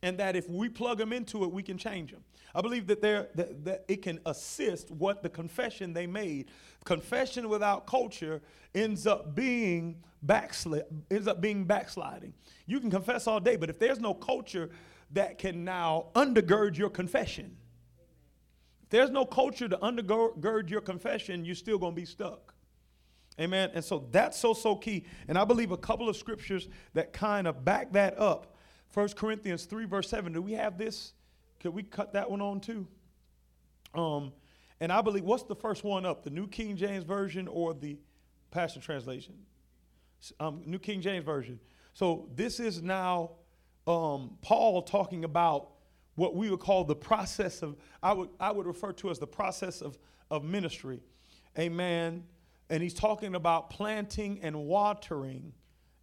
and 0.04 0.20
that 0.20 0.36
if 0.36 0.48
we 0.50 0.70
plug 0.70 1.00
them 1.00 1.12
into 1.12 1.44
it, 1.44 1.52
we 1.52 1.64
can 1.64 1.78
change 1.78 2.12
them. 2.12 2.24
I 2.56 2.62
believe 2.62 2.88
that, 2.88 3.02
that, 3.02 3.66
that 3.66 3.84
it 3.90 4.02
can 4.02 4.20
assist 4.26 4.90
what 4.90 5.22
the 5.22 5.28
confession 5.28 5.92
they 5.92 6.08
made. 6.08 6.48
Confession 6.86 7.50
without 7.50 7.86
culture 7.86 8.42
ends 8.74 9.06
up 9.06 9.36
being 9.36 10.02
backslid, 10.24 10.86
ends 11.12 11.28
up 11.28 11.42
being 11.42 11.66
backsliding. 11.66 12.34
You 12.66 12.80
can 12.80 12.90
confess 12.90 13.28
all 13.28 13.42
day, 13.42 13.58
but 13.58 13.70
if 13.70 13.78
there's 13.78 14.00
no 14.00 14.14
culture 14.14 14.70
that 15.12 15.38
can 15.38 15.66
now 15.66 16.08
undergird 16.16 16.78
your 16.78 16.90
confession, 16.90 17.58
if 18.84 18.90
there's 18.90 19.10
no 19.10 19.26
culture 19.26 19.68
to 19.68 19.78
undergird 19.78 20.70
your 20.70 20.82
confession, 20.82 21.44
you're 21.44 21.56
still 21.56 21.78
going 21.78 21.92
to 21.92 22.02
be 22.02 22.06
stuck. 22.06 22.54
Amen. 23.38 23.70
And 23.74 23.84
so 23.84 24.08
that's 24.12 24.40
so, 24.40 24.54
so 24.54 24.78
key. 24.78 25.06
And 25.28 25.38
I 25.38 25.44
believe 25.44 25.72
a 25.72 25.78
couple 25.78 26.08
of 26.08 26.16
scriptures 26.16 26.70
that 26.94 27.12
kind 27.12 27.48
of 27.48 27.66
back 27.66 27.92
that 27.92 28.18
up. 28.18 28.56
1 28.94 29.10
Corinthians 29.10 29.66
3, 29.66 29.86
verse 29.86 30.10
7. 30.10 30.32
Do 30.32 30.42
we 30.42 30.54
have 30.54 30.78
this? 30.78 31.12
Could 31.66 31.74
we 31.74 31.82
cut 31.82 32.14
that 32.14 32.30
one 32.30 32.42
on 32.42 32.60
too? 32.60 32.88
Um, 33.96 34.34
and 34.80 34.92
I 34.92 35.02
believe, 35.02 35.24
what's 35.24 35.42
the 35.42 35.56
first 35.56 35.84
one 35.84 36.06
up? 36.06 36.24
The 36.24 36.30
New 36.30 36.48
King 36.48 36.78
James 36.78 37.04
Version 37.04 37.48
or 37.48 37.74
the 37.74 37.98
Passion 38.52 38.84
Translation? 38.84 39.34
Um, 40.40 40.62
New 40.68 40.78
King 40.78 41.02
James 41.02 41.26
Version. 41.26 41.60
So 41.94 42.30
this 42.36 42.60
is 42.60 42.84
now 42.84 43.32
um, 43.88 44.38
Paul 44.44 44.84
talking 44.84 45.24
about 45.24 45.72
what 46.14 46.36
we 46.36 46.52
would 46.52 46.60
call 46.60 46.84
the 46.84 46.96
process 46.96 47.64
of, 47.64 47.78
I 48.04 48.14
would, 48.14 48.30
I 48.40 48.52
would 48.52 48.68
refer 48.68 48.92
to 48.94 49.10
as 49.10 49.18
the 49.18 49.26
process 49.26 49.82
of, 49.82 49.98
of 50.30 50.44
ministry. 50.44 51.02
Amen. 51.58 52.26
And 52.70 52.84
he's 52.84 52.94
talking 52.94 53.34
about 53.34 53.72
planting 53.72 54.40
and 54.44 54.68
watering 54.68 55.52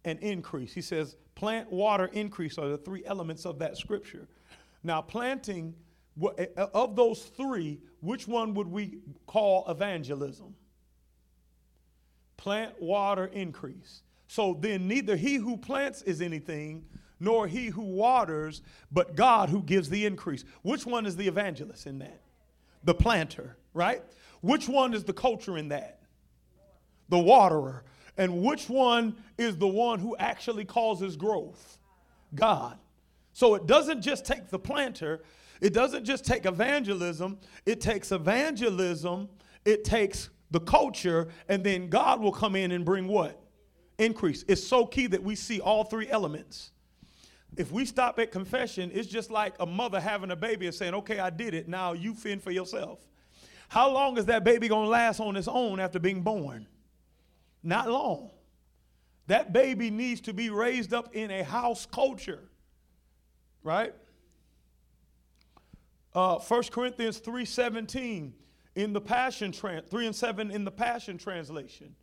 and 0.03 0.19
increase. 0.19 0.73
He 0.73 0.81
says, 0.81 1.15
plant, 1.35 1.71
water, 1.71 2.09
increase 2.11 2.57
are 2.57 2.67
the 2.67 2.77
three 2.77 3.05
elements 3.05 3.45
of 3.45 3.59
that 3.59 3.77
scripture. 3.77 4.27
Now, 4.83 5.01
planting, 5.01 5.75
eh, 6.37 6.45
eh, 6.57 6.65
of 6.73 6.95
those 6.95 7.23
three, 7.23 7.79
which 8.01 8.27
one 8.27 8.53
would 8.53 8.67
we 8.67 8.99
call 9.25 9.65
evangelism? 9.69 10.55
Plant, 12.37 12.81
water, 12.81 13.27
increase. 13.27 14.03
So 14.27 14.57
then, 14.59 14.87
neither 14.87 15.15
he 15.15 15.35
who 15.35 15.57
plants 15.57 16.01
is 16.01 16.21
anything, 16.21 16.85
nor 17.19 17.47
he 17.47 17.67
who 17.67 17.81
waters, 17.83 18.61
but 18.91 19.15
God 19.15 19.49
who 19.49 19.61
gives 19.61 19.89
the 19.89 20.05
increase. 20.05 20.43
Which 20.61 20.85
one 20.85 21.05
is 21.05 21.15
the 21.15 21.27
evangelist 21.27 21.87
in 21.87 21.99
that? 21.99 22.21
The 22.83 22.93
planter, 22.93 23.55
right? 23.73 24.03
Which 24.41 24.67
one 24.67 24.93
is 24.93 25.05
the 25.05 25.13
culture 25.13 25.57
in 25.57 25.69
that? 25.69 26.01
The 27.07 27.19
waterer. 27.19 27.85
And 28.17 28.43
which 28.43 28.69
one 28.69 29.15
is 29.37 29.57
the 29.57 29.67
one 29.67 29.99
who 29.99 30.17
actually 30.17 30.65
causes 30.65 31.15
growth? 31.15 31.77
God. 32.35 32.77
So 33.33 33.55
it 33.55 33.65
doesn't 33.65 34.01
just 34.01 34.25
take 34.25 34.49
the 34.49 34.59
planter, 34.59 35.23
it 35.59 35.73
doesn't 35.73 36.05
just 36.05 36.25
take 36.25 36.45
evangelism, 36.45 37.39
it 37.65 37.81
takes 37.81 38.11
evangelism, 38.11 39.29
it 39.65 39.83
takes 39.83 40.29
the 40.51 40.59
culture, 40.59 41.29
and 41.49 41.63
then 41.63 41.89
God 41.89 42.21
will 42.21 42.31
come 42.31 42.55
in 42.55 42.71
and 42.71 42.85
bring 42.85 43.07
what? 43.07 43.41
Increase. 43.97 44.45
It's 44.47 44.65
so 44.65 44.85
key 44.85 45.07
that 45.07 45.23
we 45.23 45.35
see 45.35 45.59
all 45.59 45.83
three 45.83 46.09
elements. 46.09 46.71
If 47.57 47.71
we 47.71 47.85
stop 47.85 48.19
at 48.19 48.31
confession, 48.31 48.91
it's 48.93 49.07
just 49.07 49.31
like 49.31 49.55
a 49.59 49.65
mother 49.65 49.99
having 49.99 50.31
a 50.31 50.35
baby 50.35 50.65
and 50.65 50.75
saying, 50.75 50.93
okay, 50.95 51.19
I 51.19 51.29
did 51.29 51.53
it, 51.53 51.67
now 51.67 51.93
you 51.93 52.13
fend 52.13 52.43
for 52.43 52.51
yourself. 52.51 52.99
How 53.67 53.89
long 53.89 54.17
is 54.17 54.25
that 54.25 54.43
baby 54.43 54.67
gonna 54.67 54.87
last 54.87 55.19
on 55.19 55.35
its 55.35 55.47
own 55.47 55.79
after 55.79 55.99
being 55.99 56.21
born? 56.21 56.67
Not 57.63 57.89
long. 57.89 58.29
That 59.27 59.53
baby 59.53 59.89
needs 59.89 60.21
to 60.21 60.33
be 60.33 60.49
raised 60.49 60.93
up 60.93 61.15
in 61.15 61.31
a 61.31 61.43
house 61.43 61.85
culture, 61.85 62.49
right? 63.63 63.93
Uh, 66.13 66.37
1 66.37 66.63
Corinthians 66.71 67.19
3.17 67.19 68.31
in 68.75 68.93
the 68.93 69.01
Passion, 69.01 69.51
trans 69.51 69.89
3 69.89 70.07
and 70.07 70.15
7 70.15 70.51
in 70.51 70.63
the 70.63 70.71
Passion 70.71 71.17
Translation. 71.17 71.95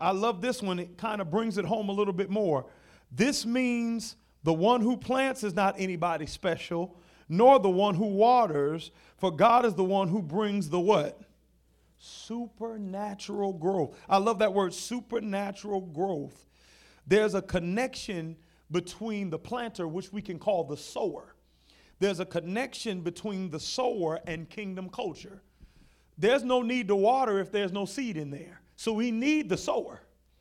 I 0.00 0.12
love 0.12 0.40
this 0.40 0.62
one. 0.62 0.78
It 0.78 0.96
kind 0.96 1.20
of 1.20 1.30
brings 1.30 1.58
it 1.58 1.64
home 1.64 1.88
a 1.88 1.92
little 1.92 2.12
bit 2.12 2.30
more. 2.30 2.66
This 3.10 3.44
means 3.44 4.16
the 4.44 4.54
one 4.54 4.80
who 4.80 4.96
plants 4.96 5.42
is 5.42 5.54
not 5.54 5.74
anybody 5.78 6.26
special, 6.26 6.96
nor 7.28 7.58
the 7.58 7.70
one 7.70 7.94
who 7.94 8.06
waters, 8.06 8.90
for 9.16 9.30
God 9.30 9.64
is 9.64 9.74
the 9.74 9.84
one 9.84 10.08
who 10.08 10.22
brings 10.22 10.68
the 10.68 10.80
what? 10.80 11.20
Supernatural 11.98 13.54
growth. 13.54 13.98
I 14.08 14.18
love 14.18 14.38
that 14.38 14.54
word, 14.54 14.72
supernatural 14.72 15.80
growth. 15.80 16.46
There's 17.06 17.34
a 17.34 17.42
connection 17.42 18.36
between 18.70 19.30
the 19.30 19.38
planter, 19.38 19.88
which 19.88 20.12
we 20.12 20.22
can 20.22 20.38
call 20.38 20.64
the 20.64 20.76
sower. 20.76 21.34
There's 22.00 22.20
a 22.20 22.26
connection 22.26 23.00
between 23.00 23.50
the 23.50 23.60
sower 23.60 24.20
and 24.26 24.48
kingdom 24.48 24.88
culture. 24.88 25.42
There's 26.16 26.44
no 26.44 26.62
need 26.62 26.88
to 26.88 26.96
water 26.96 27.40
if 27.40 27.50
there's 27.50 27.72
no 27.72 27.84
seed 27.84 28.16
in 28.16 28.30
there. 28.30 28.60
So 28.76 28.92
we 28.92 29.10
need 29.10 29.48
the 29.48 29.56
sower, 29.56 30.00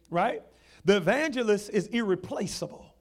right? 0.10 0.42
The 0.86 0.98
evangelist 0.98 1.70
is 1.72 1.88
irreplaceable. 1.88 2.94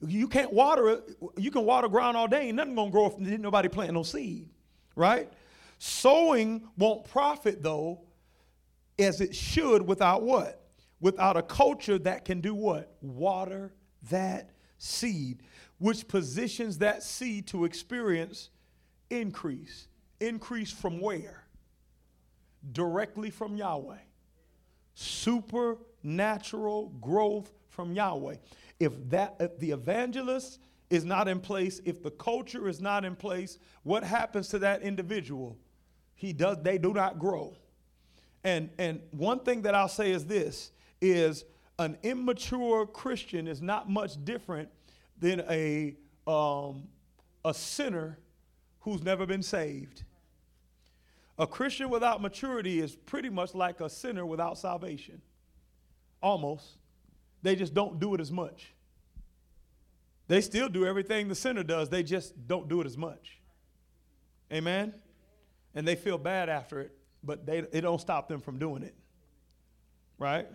You 0.00 0.28
can't 0.28 0.52
water 0.52 0.90
it. 0.90 1.16
You 1.36 1.50
can 1.50 1.64
water 1.64 1.88
ground 1.88 2.16
all 2.16 2.28
day. 2.28 2.48
Ain't 2.48 2.56
nothing 2.56 2.74
gonna 2.74 2.90
grow 2.90 3.06
if 3.06 3.18
nobody 3.18 3.68
planting 3.68 3.94
no 3.94 4.02
seed, 4.02 4.48
right? 4.94 5.30
Sowing 5.78 6.68
won't 6.76 7.04
profit 7.04 7.62
though, 7.62 8.00
as 8.98 9.20
it 9.20 9.34
should 9.34 9.82
without 9.82 10.22
what? 10.22 10.62
Without 11.00 11.36
a 11.36 11.42
culture 11.42 11.98
that 12.00 12.24
can 12.24 12.40
do 12.40 12.54
what? 12.54 12.96
Water 13.00 13.72
that 14.10 14.50
seed, 14.78 15.42
which 15.78 16.08
positions 16.08 16.78
that 16.78 17.02
seed 17.02 17.46
to 17.48 17.64
experience 17.64 18.50
increase. 19.10 19.88
Increase 20.20 20.72
from 20.72 21.00
where? 21.00 21.44
Directly 22.72 23.30
from 23.30 23.56
Yahweh. 23.56 23.98
Supernatural 24.94 26.88
growth 27.00 27.52
from 27.68 27.92
Yahweh. 27.92 28.36
If 28.80 28.92
that 29.10 29.36
if 29.38 29.58
the 29.58 29.70
evangelist 29.70 30.60
is 30.90 31.04
not 31.04 31.28
in 31.28 31.40
place, 31.40 31.80
if 31.84 32.02
the 32.02 32.10
culture 32.10 32.68
is 32.68 32.80
not 32.80 33.04
in 33.04 33.14
place, 33.14 33.58
what 33.82 34.02
happens 34.02 34.48
to 34.48 34.58
that 34.60 34.82
individual? 34.82 35.56
He 36.14 36.32
does 36.32 36.62
they 36.62 36.78
do 36.78 36.92
not 36.92 37.18
grow. 37.18 37.56
And 38.42 38.70
and 38.78 39.00
one 39.10 39.40
thing 39.40 39.62
that 39.62 39.74
I'll 39.74 39.88
say 39.88 40.10
is 40.10 40.24
this 40.24 40.72
is 41.00 41.44
an 41.78 41.96
immature 42.02 42.86
Christian 42.86 43.46
is 43.46 43.62
not 43.62 43.88
much 43.88 44.22
different 44.24 44.68
than 45.18 45.40
a 45.48 45.96
um, 46.26 46.88
a 47.44 47.54
sinner 47.54 48.18
who's 48.80 49.02
never 49.02 49.26
been 49.26 49.42
saved. 49.42 50.04
A 51.38 51.46
Christian 51.46 51.88
without 51.88 52.20
maturity 52.20 52.80
is 52.80 52.96
pretty 52.96 53.30
much 53.30 53.54
like 53.54 53.80
a 53.80 53.88
sinner 53.88 54.26
without 54.26 54.58
salvation. 54.58 55.22
Almost. 56.20 56.66
They 57.42 57.54
just 57.54 57.72
don't 57.74 58.00
do 58.00 58.14
it 58.14 58.20
as 58.20 58.32
much. 58.32 58.72
They 60.26 60.40
still 60.40 60.68
do 60.68 60.84
everything 60.84 61.28
the 61.28 61.34
sinner 61.34 61.62
does, 61.62 61.88
they 61.88 62.02
just 62.02 62.46
don't 62.46 62.68
do 62.68 62.80
it 62.80 62.86
as 62.86 62.98
much. 62.98 63.38
Amen? 64.52 64.92
And 65.74 65.86
they 65.86 65.94
feel 65.94 66.18
bad 66.18 66.48
after 66.48 66.80
it, 66.80 66.92
but 67.22 67.46
they, 67.46 67.58
it 67.58 67.82
don't 67.82 68.00
stop 68.00 68.28
them 68.28 68.40
from 68.40 68.58
doing 68.58 68.82
it. 68.82 68.94
Right? 70.18 70.48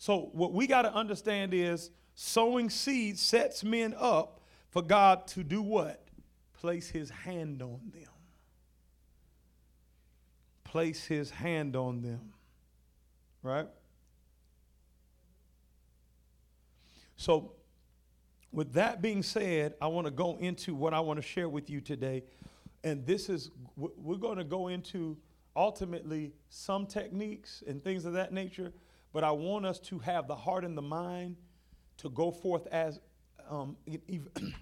So, 0.00 0.30
what 0.32 0.54
we 0.54 0.66
got 0.66 0.82
to 0.82 0.94
understand 0.94 1.52
is 1.52 1.90
sowing 2.14 2.70
seed 2.70 3.18
sets 3.18 3.62
men 3.62 3.94
up 3.98 4.40
for 4.70 4.80
God 4.80 5.26
to 5.26 5.44
do 5.44 5.60
what? 5.60 6.02
Place 6.54 6.88
his 6.88 7.10
hand 7.10 7.60
on 7.60 7.92
them. 7.92 8.08
Place 10.64 11.04
his 11.04 11.28
hand 11.28 11.76
on 11.76 12.00
them. 12.00 12.32
Right? 13.42 13.66
So, 17.16 17.52
with 18.52 18.72
that 18.72 19.02
being 19.02 19.22
said, 19.22 19.74
I 19.82 19.88
want 19.88 20.06
to 20.06 20.10
go 20.10 20.38
into 20.38 20.74
what 20.74 20.94
I 20.94 21.00
want 21.00 21.18
to 21.18 21.22
share 21.22 21.50
with 21.50 21.68
you 21.68 21.82
today. 21.82 22.24
And 22.82 23.04
this 23.04 23.28
is, 23.28 23.50
we're 23.76 24.16
going 24.16 24.38
to 24.38 24.44
go 24.44 24.68
into 24.68 25.18
ultimately 25.54 26.32
some 26.48 26.86
techniques 26.86 27.62
and 27.66 27.84
things 27.84 28.06
of 28.06 28.14
that 28.14 28.32
nature, 28.32 28.72
but 29.12 29.24
I 29.24 29.30
want 29.30 29.66
us 29.66 29.78
to 29.80 29.98
have 30.00 30.26
the 30.26 30.36
heart 30.36 30.64
and 30.64 30.76
the 30.76 30.82
mind 30.82 31.36
to 31.98 32.10
go 32.10 32.30
forth 32.30 32.66
as 32.68 33.00
um, 33.48 33.76
an 33.86 34.52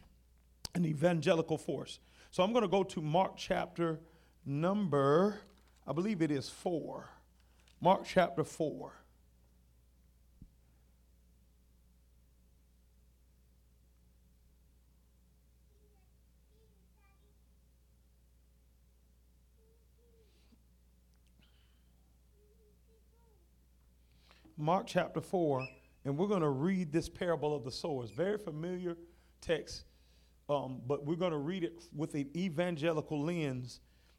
evangelical 0.84 1.58
force. 1.58 1.98
So 2.30 2.42
I'm 2.42 2.52
going 2.52 2.62
to 2.62 2.68
go 2.68 2.82
to 2.84 3.00
Mark 3.00 3.36
chapter 3.36 4.00
number, 4.44 5.40
I 5.86 5.92
believe 5.92 6.22
it 6.22 6.30
is 6.30 6.48
four. 6.48 7.08
Mark 7.80 8.02
chapter 8.06 8.44
four. 8.44 8.92
Mark 24.60 24.88
chapter 24.88 25.20
4, 25.20 25.68
and 26.04 26.18
we're 26.18 26.26
going 26.26 26.42
to 26.42 26.48
read 26.48 26.90
this 26.90 27.08
parable 27.08 27.54
of 27.54 27.62
the 27.62 27.70
sowers. 27.70 28.10
Very 28.10 28.36
familiar 28.36 28.96
text, 29.40 29.84
um, 30.48 30.80
but 30.84 31.06
we're 31.06 31.14
going 31.14 31.30
to 31.30 31.38
read 31.38 31.62
it 31.62 31.84
with 31.94 32.14
an 32.14 32.28
evangelical 32.34 33.22
lens 33.22 33.78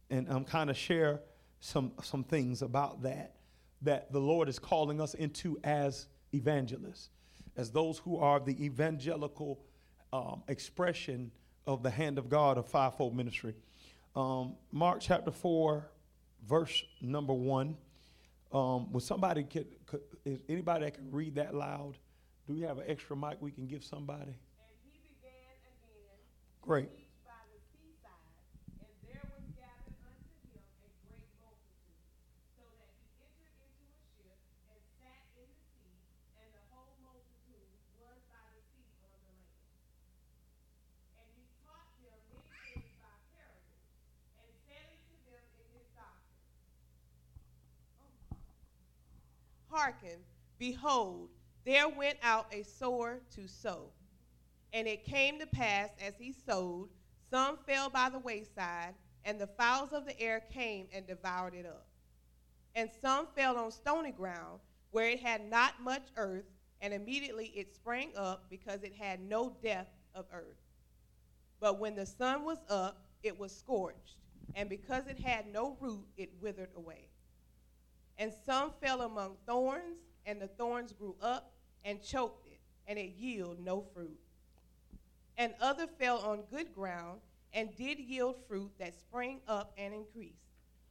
and 0.09 0.29
um, 0.29 0.45
kind 0.45 0.69
of 0.69 0.77
share 0.77 1.19
some, 1.59 1.91
some 2.01 2.23
things 2.23 2.61
about 2.61 3.03
that 3.03 3.35
that 3.81 4.13
the 4.13 4.19
Lord 4.19 4.47
is 4.47 4.59
calling 4.59 5.01
us 5.01 5.13
into 5.13 5.59
as 5.65 6.07
evangelists, 6.33 7.09
as 7.57 7.69
those 7.71 7.97
who 7.97 8.17
are 8.17 8.39
the 8.39 8.63
evangelical 8.63 9.59
um, 10.13 10.43
expression 10.47 11.31
of 11.67 11.83
the 11.83 11.89
hand 11.89 12.17
of 12.17 12.29
God 12.29 12.57
of 12.57 12.65
fivefold 12.65 13.13
ministry. 13.13 13.55
Um, 14.15 14.55
Mark 14.71 14.99
chapter 15.01 15.31
4, 15.31 15.89
verse 16.47 16.83
number 17.01 17.33
1. 17.33 17.75
Um, 18.51 18.91
would 18.91 19.03
somebody 19.03 19.43
could, 19.43 19.67
could, 19.85 20.01
is 20.25 20.41
anybody 20.49 20.85
that 20.85 20.95
can 20.95 21.11
read 21.11 21.35
that 21.35 21.53
loud? 21.53 21.97
Do 22.47 22.53
we 22.53 22.61
have 22.61 22.79
an 22.79 22.85
extra 22.87 23.15
mic 23.15 23.37
we 23.39 23.51
can 23.51 23.67
give 23.67 23.83
somebody? 23.83 24.35
Great. 26.61 26.89
Hearkened, 49.79 50.23
behold, 50.57 51.29
there 51.65 51.87
went 51.87 52.17
out 52.21 52.47
a 52.51 52.63
sower 52.63 53.21
to 53.33 53.47
sow. 53.47 53.91
And 54.73 54.87
it 54.87 55.05
came 55.05 55.39
to 55.39 55.47
pass 55.47 55.89
as 56.05 56.15
he 56.19 56.33
sowed, 56.33 56.89
some 57.31 57.57
fell 57.65 57.89
by 57.89 58.09
the 58.09 58.19
wayside, 58.19 58.93
and 59.23 59.39
the 59.39 59.47
fowls 59.47 59.93
of 59.93 60.05
the 60.05 60.19
air 60.19 60.43
came 60.51 60.87
and 60.93 61.07
devoured 61.07 61.53
it 61.53 61.65
up. 61.65 61.87
And 62.75 62.89
some 63.01 63.27
fell 63.35 63.57
on 63.57 63.71
stony 63.71 64.11
ground, 64.11 64.59
where 64.91 65.09
it 65.09 65.21
had 65.21 65.49
not 65.49 65.81
much 65.81 66.07
earth, 66.17 66.45
and 66.81 66.93
immediately 66.93 67.47
it 67.55 67.73
sprang 67.73 68.11
up 68.17 68.45
because 68.49 68.83
it 68.83 68.93
had 68.93 69.21
no 69.21 69.55
depth 69.63 69.93
of 70.13 70.25
earth. 70.33 70.59
But 71.59 71.79
when 71.79 71.95
the 71.95 72.05
sun 72.05 72.43
was 72.43 72.59
up, 72.69 73.05
it 73.23 73.37
was 73.39 73.55
scorched, 73.55 74.17
and 74.55 74.69
because 74.69 75.07
it 75.07 75.19
had 75.19 75.47
no 75.51 75.77
root, 75.79 76.05
it 76.17 76.31
withered 76.41 76.71
away. 76.75 77.08
And 78.19 78.31
some 78.45 78.71
fell 78.81 79.01
among 79.01 79.37
thorns, 79.47 79.97
and 80.25 80.39
the 80.39 80.47
thorns 80.47 80.91
grew 80.91 81.15
up 81.21 81.53
and 81.85 82.03
choked 82.03 82.45
it, 82.45 82.59
and 82.85 82.99
it 82.99 83.13
yielded 83.17 83.63
no 83.63 83.81
fruit. 83.93 84.19
And 85.37 85.53
other 85.61 85.87
fell 85.87 86.19
on 86.19 86.43
good 86.51 86.75
ground, 86.75 87.21
and 87.53 87.73
did 87.77 87.97
yield 87.97 88.35
fruit 88.47 88.71
that 88.77 88.93
sprang 88.93 89.39
up 89.47 89.73
and 89.77 89.93
increased, 89.93 90.43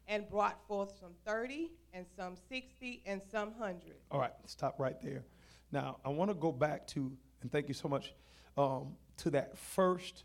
and 0.09 0.29
brought 0.31 0.67
forth 0.67 0.95
some 0.99 1.13
thirty, 1.27 1.71
and 1.93 2.07
some 2.17 2.35
sixty, 2.49 3.03
and 3.05 3.21
some 3.31 3.53
hundred. 3.53 3.97
All 4.11 4.19
right, 4.19 4.33
stop 4.47 4.81
right 4.81 5.01
there. 5.03 5.23
Now, 5.71 5.99
I 6.07 6.09
want 6.09 6.31
to 6.31 6.35
go 6.35 6.51
back 6.51 6.87
to, 6.89 7.13
and 7.43 7.53
thank 7.53 7.69
you 7.69 7.75
so 7.75 7.89
much, 7.89 8.15
um, 8.57 8.97
to 9.19 9.31
that 9.31 9.59
first 9.59 10.25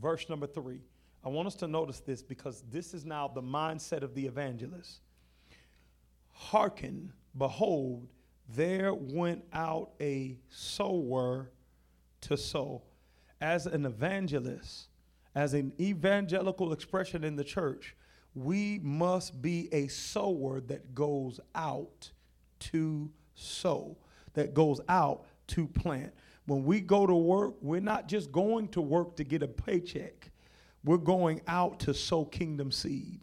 verse 0.00 0.30
number 0.30 0.46
three. 0.46 0.80
I 1.22 1.28
want 1.28 1.46
us 1.46 1.54
to 1.56 1.68
notice 1.68 2.00
this 2.00 2.22
because 2.22 2.64
this 2.70 2.94
is 2.94 3.04
now 3.04 3.28
the 3.28 3.42
mindset 3.42 4.02
of 4.02 4.14
the 4.14 4.24
evangelist. 4.24 5.02
Hearken, 6.38 7.12
behold, 7.36 8.08
there 8.48 8.94
went 8.94 9.44
out 9.52 9.90
a 10.00 10.38
sower 10.48 11.50
to 12.22 12.36
sow. 12.36 12.84
As 13.40 13.66
an 13.66 13.84
evangelist, 13.84 14.88
as 15.34 15.52
an 15.52 15.72
evangelical 15.80 16.72
expression 16.72 17.24
in 17.24 17.34
the 17.34 17.44
church, 17.44 17.96
we 18.34 18.78
must 18.82 19.42
be 19.42 19.68
a 19.72 19.88
sower 19.88 20.60
that 20.60 20.94
goes 20.94 21.40
out 21.56 22.12
to 22.60 23.10
sow, 23.34 23.98
that 24.34 24.54
goes 24.54 24.80
out 24.88 25.26
to 25.48 25.66
plant. 25.66 26.14
When 26.46 26.64
we 26.64 26.80
go 26.80 27.04
to 27.04 27.14
work, 27.14 27.56
we're 27.60 27.80
not 27.80 28.06
just 28.08 28.30
going 28.30 28.68
to 28.68 28.80
work 28.80 29.16
to 29.16 29.24
get 29.24 29.42
a 29.42 29.48
paycheck, 29.48 30.30
we're 30.84 30.98
going 30.98 31.42
out 31.48 31.80
to 31.80 31.92
sow 31.92 32.24
kingdom 32.24 32.70
seed. 32.70 33.20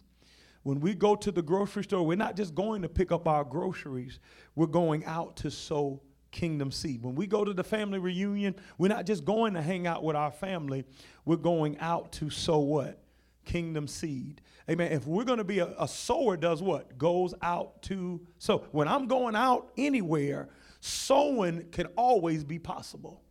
When 0.65 0.79
we 0.79 0.95
go 0.95 1.15
to 1.15 1.31
the 1.31 1.43
grocery 1.43 1.83
store, 1.83 2.03
we're 2.03 2.17
not 2.17 2.35
just 2.35 2.55
going 2.55 2.81
to 2.81 2.89
pick 2.89 3.11
up 3.11 3.27
our 3.27 3.43
groceries, 3.43 4.19
we're 4.55 4.65
going 4.65 5.05
out 5.05 5.35
to 5.37 5.51
sow 5.51 6.01
kingdom 6.31 6.71
seed. 6.71 7.03
When 7.03 7.13
we 7.13 7.27
go 7.27 7.45
to 7.45 7.53
the 7.53 7.63
family 7.63 7.99
reunion, 7.99 8.55
we're 8.79 8.87
not 8.87 9.05
just 9.05 9.25
going 9.25 9.53
to 9.53 9.61
hang 9.61 9.85
out 9.85 10.03
with 10.03 10.15
our 10.15 10.31
family, 10.31 10.83
we're 11.23 11.35
going 11.35 11.77
out 11.77 12.11
to 12.13 12.31
sow 12.31 12.57
what? 12.57 12.99
Kingdom 13.45 13.87
seed. 13.87 14.41
Amen. 14.67 14.91
If 14.91 15.05
we're 15.05 15.23
going 15.23 15.37
to 15.37 15.43
be 15.43 15.59
a, 15.59 15.71
a 15.77 15.87
sower, 15.87 16.35
does 16.35 16.63
what? 16.63 16.97
Goes 16.97 17.35
out 17.43 17.83
to 17.83 18.25
so 18.39 18.65
when 18.71 18.87
I'm 18.87 19.05
going 19.05 19.35
out 19.35 19.69
anywhere, 19.77 20.49
sowing 20.79 21.69
can 21.69 21.85
always 21.95 22.43
be 22.43 22.57
possible. 22.57 23.21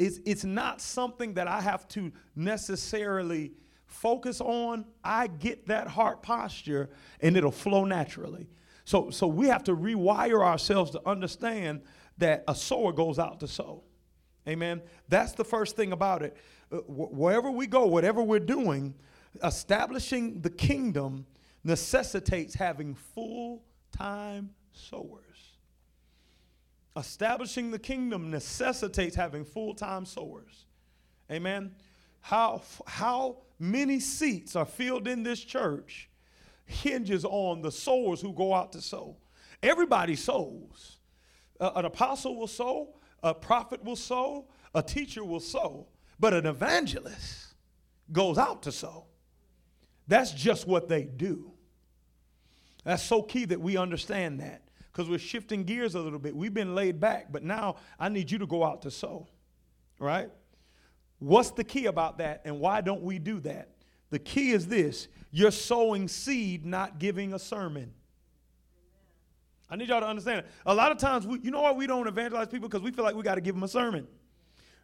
It's, 0.00 0.18
it's 0.26 0.44
not 0.44 0.80
something 0.80 1.34
that 1.34 1.46
I 1.46 1.60
have 1.60 1.86
to 1.90 2.10
necessarily 2.34 3.52
focus 3.86 4.40
on. 4.40 4.84
I 5.02 5.26
get 5.26 5.66
that 5.68 5.88
heart 5.88 6.22
posture 6.22 6.90
and 7.20 7.36
it'll 7.36 7.50
flow 7.50 7.84
naturally. 7.84 8.48
So, 8.84 9.10
so 9.10 9.26
we 9.26 9.48
have 9.48 9.64
to 9.64 9.74
rewire 9.74 10.44
ourselves 10.44 10.92
to 10.92 11.00
understand 11.06 11.82
that 12.18 12.44
a 12.46 12.54
sower 12.54 12.92
goes 12.92 13.18
out 13.18 13.40
to 13.40 13.48
sow. 13.48 13.82
Amen. 14.48 14.80
That's 15.08 15.32
the 15.32 15.44
first 15.44 15.74
thing 15.76 15.92
about 15.92 16.22
it. 16.22 16.36
Uh, 16.70 16.78
wh- 16.78 17.12
wherever 17.12 17.50
we 17.50 17.66
go, 17.66 17.86
whatever 17.86 18.22
we're 18.22 18.38
doing, 18.38 18.94
establishing 19.42 20.40
the 20.40 20.50
kingdom 20.50 21.26
necessitates 21.64 22.54
having 22.54 22.94
full 22.94 23.64
time 23.96 24.50
sowers. 24.72 25.22
Establishing 26.96 27.70
the 27.70 27.78
kingdom 27.78 28.30
necessitates 28.30 29.16
having 29.16 29.44
full 29.44 29.74
time 29.74 30.06
sowers. 30.06 30.66
Amen. 31.30 31.74
How, 32.26 32.62
how 32.88 33.36
many 33.60 34.00
seats 34.00 34.56
are 34.56 34.64
filled 34.64 35.06
in 35.06 35.22
this 35.22 35.38
church 35.38 36.10
hinges 36.64 37.24
on 37.24 37.62
the 37.62 37.70
sowers 37.70 38.20
who 38.20 38.32
go 38.32 38.52
out 38.52 38.72
to 38.72 38.80
sow. 38.82 39.16
Everybody 39.62 40.16
sows. 40.16 40.98
Uh, 41.60 41.70
an 41.76 41.84
apostle 41.84 42.36
will 42.36 42.48
sow, 42.48 42.96
a 43.22 43.32
prophet 43.32 43.84
will 43.84 43.94
sow, 43.94 44.48
a 44.74 44.82
teacher 44.82 45.22
will 45.22 45.38
sow, 45.38 45.86
but 46.18 46.34
an 46.34 46.46
evangelist 46.46 47.54
goes 48.10 48.38
out 48.38 48.64
to 48.64 48.72
sow. 48.72 49.06
That's 50.08 50.32
just 50.32 50.66
what 50.66 50.88
they 50.88 51.04
do. 51.04 51.52
That's 52.82 53.04
so 53.04 53.22
key 53.22 53.44
that 53.44 53.60
we 53.60 53.76
understand 53.76 54.40
that 54.40 54.62
because 54.90 55.08
we're 55.08 55.20
shifting 55.20 55.62
gears 55.62 55.94
a 55.94 56.00
little 56.00 56.18
bit. 56.18 56.34
We've 56.34 56.52
been 56.52 56.74
laid 56.74 56.98
back, 56.98 57.30
but 57.30 57.44
now 57.44 57.76
I 58.00 58.08
need 58.08 58.32
you 58.32 58.38
to 58.38 58.46
go 58.48 58.64
out 58.64 58.82
to 58.82 58.90
sow, 58.90 59.28
right? 60.00 60.28
What's 61.18 61.50
the 61.50 61.64
key 61.64 61.86
about 61.86 62.18
that, 62.18 62.42
and 62.44 62.60
why 62.60 62.80
don't 62.80 63.02
we 63.02 63.18
do 63.18 63.40
that? 63.40 63.70
The 64.10 64.18
key 64.18 64.52
is 64.52 64.66
this 64.66 65.08
you're 65.30 65.50
sowing 65.50 66.08
seed, 66.08 66.64
not 66.64 66.98
giving 66.98 67.34
a 67.34 67.38
sermon. 67.38 67.92
I 69.68 69.76
need 69.76 69.88
y'all 69.88 70.00
to 70.00 70.06
understand. 70.06 70.44
A 70.64 70.74
lot 70.74 70.92
of 70.92 70.98
times, 70.98 71.26
we, 71.26 71.40
you 71.40 71.50
know 71.50 71.62
why 71.62 71.72
we 71.72 71.86
don't 71.86 72.06
evangelize 72.06 72.48
people? 72.48 72.68
Because 72.68 72.82
we 72.82 72.92
feel 72.92 73.04
like 73.04 73.16
we 73.16 73.22
got 73.22 73.34
to 73.34 73.40
give 73.40 73.54
them 73.54 73.64
a 73.64 73.68
sermon. 73.68 74.06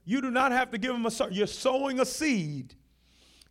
You 0.04 0.20
do 0.20 0.30
not 0.30 0.50
have 0.50 0.70
to 0.72 0.78
give 0.78 0.92
them 0.92 1.06
a 1.06 1.10
sermon. 1.10 1.34
You're 1.34 1.46
sowing 1.46 2.00
a 2.00 2.04
seed 2.04 2.74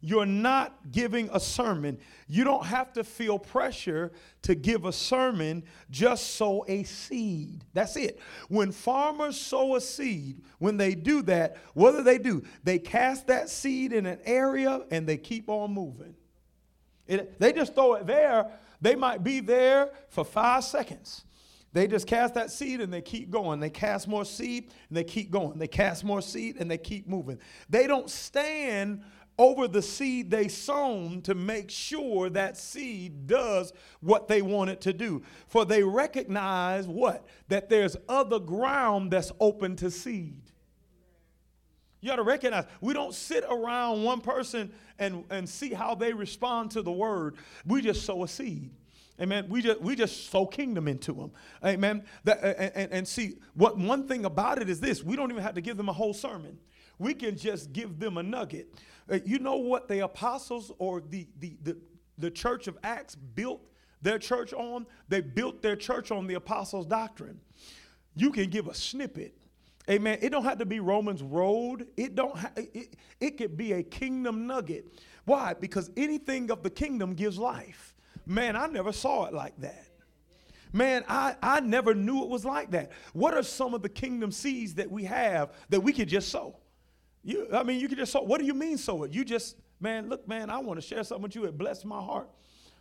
you're 0.01 0.25
not 0.25 0.91
giving 0.91 1.29
a 1.31 1.39
sermon. 1.39 1.99
You 2.27 2.43
don't 2.43 2.65
have 2.65 2.91
to 2.93 3.03
feel 3.03 3.37
pressure 3.37 4.11
to 4.41 4.55
give 4.55 4.85
a 4.85 4.91
sermon, 4.91 5.63
just 5.91 6.35
sow 6.35 6.65
a 6.67 6.83
seed. 6.83 7.63
That's 7.73 7.95
it. 7.95 8.19
When 8.49 8.71
farmers 8.71 9.39
sow 9.39 9.75
a 9.75 9.81
seed, 9.81 10.41
when 10.57 10.77
they 10.77 10.95
do 10.95 11.21
that, 11.23 11.57
what 11.73 11.91
do 11.91 12.01
they 12.01 12.17
do? 12.17 12.43
They 12.63 12.79
cast 12.79 13.27
that 13.27 13.49
seed 13.49 13.93
in 13.93 14.07
an 14.07 14.19
area 14.25 14.81
and 14.89 15.07
they 15.07 15.17
keep 15.17 15.49
on 15.49 15.71
moving. 15.71 16.15
It, 17.07 17.39
they 17.39 17.53
just 17.53 17.75
throw 17.75 17.93
it 17.95 18.07
there. 18.07 18.47
They 18.81 18.95
might 18.95 19.23
be 19.23 19.39
there 19.39 19.91
for 20.09 20.25
five 20.25 20.63
seconds. 20.63 21.23
They 21.73 21.87
just 21.87 22.05
cast 22.05 22.33
that 22.33 22.51
seed 22.51 22.81
and 22.81 22.91
they 22.91 23.01
keep 23.01 23.29
going. 23.29 23.59
They 23.59 23.69
cast 23.69 24.07
more 24.07 24.25
seed 24.25 24.71
and 24.89 24.97
they 24.97 25.05
keep 25.05 25.31
going. 25.31 25.57
They 25.57 25.67
cast 25.67 26.03
more 26.03 26.21
seed 26.21 26.57
and 26.59 26.69
they 26.69 26.77
keep 26.77 27.07
moving. 27.07 27.39
They 27.69 27.87
don't 27.87 28.09
stand 28.09 29.03
over 29.41 29.67
the 29.67 29.81
seed 29.81 30.29
they 30.29 30.47
sown 30.47 31.19
to 31.23 31.33
make 31.33 31.71
sure 31.71 32.29
that 32.29 32.55
seed 32.55 33.25
does 33.25 33.73
what 33.99 34.27
they 34.27 34.43
want 34.43 34.69
it 34.69 34.81
to 34.81 34.93
do. 34.93 35.23
For 35.47 35.65
they 35.65 35.81
recognize 35.81 36.87
what? 36.87 37.25
That 37.47 37.67
there's 37.67 37.97
other 38.07 38.37
ground 38.37 39.09
that's 39.09 39.31
open 39.39 39.75
to 39.77 39.89
seed. 39.89 40.43
You 42.01 42.09
got 42.09 42.17
to 42.17 42.23
recognize 42.23 42.65
we 42.81 42.93
don't 42.93 43.15
sit 43.15 43.43
around 43.49 44.03
one 44.03 44.21
person 44.21 44.71
and, 44.99 45.23
and 45.31 45.49
see 45.49 45.73
how 45.73 45.95
they 45.95 46.13
respond 46.13 46.69
to 46.71 46.83
the 46.83 46.91
word. 46.91 47.35
We 47.65 47.81
just 47.81 48.05
sow 48.05 48.23
a 48.23 48.27
seed. 48.27 48.69
Amen. 49.19 49.47
We 49.49 49.63
just 49.63 49.81
we 49.81 49.95
just 49.95 50.29
sow 50.29 50.45
kingdom 50.45 50.87
into 50.87 51.13
them. 51.13 51.31
Amen. 51.65 52.03
That, 52.25 52.43
and, 52.75 52.91
and 52.91 53.07
see 53.07 53.37
what 53.55 53.77
one 53.77 54.07
thing 54.07 54.25
about 54.25 54.61
it 54.61 54.69
is 54.69 54.79
this: 54.79 55.03
we 55.03 55.15
don't 55.15 55.31
even 55.31 55.43
have 55.43 55.55
to 55.55 55.61
give 55.61 55.77
them 55.77 55.89
a 55.89 55.93
whole 55.93 56.13
sermon. 56.13 56.59
We 56.97 57.15
can 57.15 57.35
just 57.35 57.73
give 57.73 57.99
them 57.99 58.17
a 58.17 58.23
nugget. 58.23 58.73
Uh, 59.11 59.19
you 59.25 59.39
know 59.39 59.57
what 59.57 59.87
the 59.87 59.99
apostles 60.03 60.71
or 60.79 61.01
the, 61.01 61.27
the, 61.39 61.57
the, 61.63 61.77
the 62.17 62.31
church 62.31 62.67
of 62.67 62.77
Acts 62.83 63.15
built 63.15 63.61
their 64.01 64.17
church 64.17 64.53
on? 64.53 64.87
They 65.09 65.21
built 65.21 65.61
their 65.61 65.75
church 65.75 66.11
on 66.11 66.27
the 66.27 66.35
apostles' 66.35 66.85
doctrine. 66.85 67.39
You 68.15 68.31
can 68.31 68.49
give 68.49 68.67
a 68.67 68.73
snippet. 68.73 69.35
Amen. 69.89 70.19
It 70.21 70.29
don't 70.29 70.43
have 70.43 70.59
to 70.59 70.65
be 70.65 70.79
Romans 70.79 71.23
Road. 71.23 71.87
It 71.97 72.15
don't. 72.15 72.35
Ha- 72.37 72.51
it, 72.55 72.95
it 73.19 73.37
could 73.37 73.57
be 73.57 73.73
a 73.73 73.83
kingdom 73.83 74.47
nugget. 74.47 74.85
Why? 75.25 75.53
Because 75.53 75.89
anything 75.97 76.51
of 76.51 76.63
the 76.63 76.69
kingdom 76.69 77.13
gives 77.13 77.37
life. 77.37 77.95
Man, 78.25 78.55
I 78.55 78.67
never 78.67 78.93
saw 78.93 79.25
it 79.25 79.33
like 79.33 79.57
that. 79.57 79.87
Man, 80.71 81.03
I, 81.09 81.35
I 81.41 81.59
never 81.59 81.93
knew 81.93 82.23
it 82.23 82.29
was 82.29 82.45
like 82.45 82.71
that. 82.71 82.91
What 83.13 83.33
are 83.33 83.43
some 83.43 83.73
of 83.73 83.81
the 83.81 83.89
kingdom 83.89 84.31
seeds 84.31 84.75
that 84.75 84.89
we 84.89 85.03
have 85.03 85.51
that 85.69 85.81
we 85.81 85.91
could 85.91 86.07
just 86.07 86.29
sow? 86.29 86.55
You, 87.23 87.47
I 87.53 87.63
mean, 87.63 87.79
you 87.79 87.87
can 87.87 87.97
just. 87.97 88.13
What 88.15 88.39
do 88.39 88.45
you 88.45 88.53
mean 88.53 88.77
sow 88.77 89.03
it? 89.03 89.13
You 89.13 89.23
just, 89.23 89.57
man, 89.79 90.09
look, 90.09 90.27
man, 90.27 90.49
I 90.49 90.59
want 90.59 90.81
to 90.81 90.85
share 90.85 91.03
something 91.03 91.23
with 91.23 91.35
you. 91.35 91.45
It 91.45 91.57
blessed 91.57 91.85
my 91.85 92.01
heart 92.01 92.29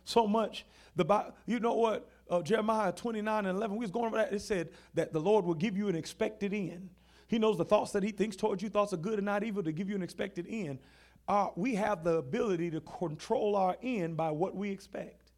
so 0.03 0.27
much. 0.27 0.65
The 0.95 1.33
you 1.45 1.59
know 1.59 1.73
what? 1.73 2.09
Uh, 2.29 2.41
Jeremiah 2.41 2.91
29 2.91 3.45
and 3.45 3.57
11, 3.57 3.75
we 3.75 3.83
was 3.83 3.91
going 3.91 4.07
over 4.07 4.17
that. 4.17 4.33
It 4.33 4.41
said 4.41 4.69
that 4.93 5.13
the 5.13 5.19
Lord 5.19 5.45
will 5.45 5.53
give 5.53 5.77
you 5.77 5.87
an 5.89 5.95
expected 5.95 6.53
end. 6.53 6.89
He 7.27 7.39
knows 7.39 7.57
the 7.57 7.65
thoughts 7.65 7.91
that 7.91 8.03
he 8.03 8.11
thinks 8.11 8.35
towards 8.35 8.61
you, 8.61 8.69
thoughts 8.69 8.93
are 8.93 8.97
good 8.97 9.15
and 9.15 9.25
not 9.25 9.43
evil, 9.43 9.63
to 9.63 9.71
give 9.71 9.89
you 9.89 9.95
an 9.95 10.01
expected 10.01 10.45
end. 10.49 10.79
Uh, 11.27 11.47
we 11.55 11.75
have 11.75 12.03
the 12.03 12.17
ability 12.17 12.71
to 12.71 12.81
control 12.81 13.55
our 13.55 13.77
end 13.81 14.17
by 14.17 14.31
what 14.31 14.55
we 14.55 14.69
expect. 14.69 15.31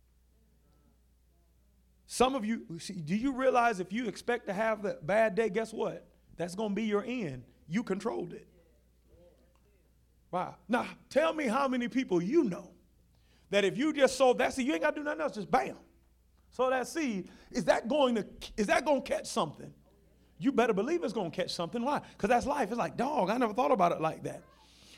Some 2.08 2.36
of 2.36 2.46
you, 2.46 2.66
do 3.06 3.16
you 3.16 3.34
realize 3.34 3.80
if 3.80 3.92
you 3.92 4.08
expect 4.08 4.48
to 4.48 4.54
have 4.54 4.86
a 4.86 4.98
bad 5.02 5.36
day, 5.36 5.50
guess 5.50 5.74
what? 5.74 6.08
That's 6.38 6.56
going 6.56 6.70
to 6.70 6.76
be 6.76 6.84
your 6.84 7.04
end. 7.04 7.44
You 7.68 7.84
controlled 7.84 8.34
it. 8.34 8.48
Wow. 10.34 10.56
Now, 10.68 10.88
tell 11.12 11.32
me 11.32 11.46
how 11.46 11.68
many 11.68 11.88
people 11.88 12.20
you 12.20 12.44
know 12.46 12.72
that 13.52 13.64
if 13.64 13.78
you 13.78 13.94
just 13.94 14.18
sow 14.18 14.34
that 14.34 14.52
seed, 14.52 14.66
you 14.66 14.74
ain't 14.74 14.82
got 14.82 14.96
to 14.96 15.02
do 15.02 15.04
nothing 15.04 15.22
else, 15.22 15.36
just 15.36 15.52
bam. 15.52 15.76
Sow 16.50 16.72
that 16.72 16.88
seed. 16.88 17.30
Is 17.52 17.66
that 17.66 17.88
going 17.88 18.16
to 18.16 18.26
is 18.58 18.66
that 18.66 18.84
going 18.84 19.04
to 19.04 19.08
catch 19.08 19.28
something? 19.28 19.72
You 20.40 20.52
better 20.52 20.74
believe 20.74 21.04
it's 21.04 21.14
going 21.14 21.30
to 21.30 21.36
catch 21.36 21.54
something. 21.54 21.84
Why? 21.84 22.02
Because 22.18 22.30
that's 22.30 22.48
life. 22.48 22.70
It's 22.70 22.80
like, 22.80 22.98
dog, 22.98 23.30
I 23.30 23.38
never 23.38 23.54
thought 23.54 23.72
about 23.72 23.92
it 23.92 24.02
like 24.02 24.24
that. 24.24 24.42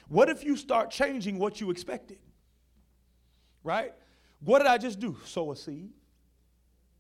What 0.08 0.30
if 0.30 0.42
you 0.46 0.56
start 0.56 0.90
changing 0.90 1.38
what 1.38 1.60
you 1.60 1.70
expected? 1.70 2.20
Right? 3.62 3.94
What 4.40 4.60
did 4.60 4.70
I 4.70 4.78
just 4.78 5.02
do? 5.02 5.18
Sow 5.26 5.52
a 5.52 5.56
seed. 5.58 5.92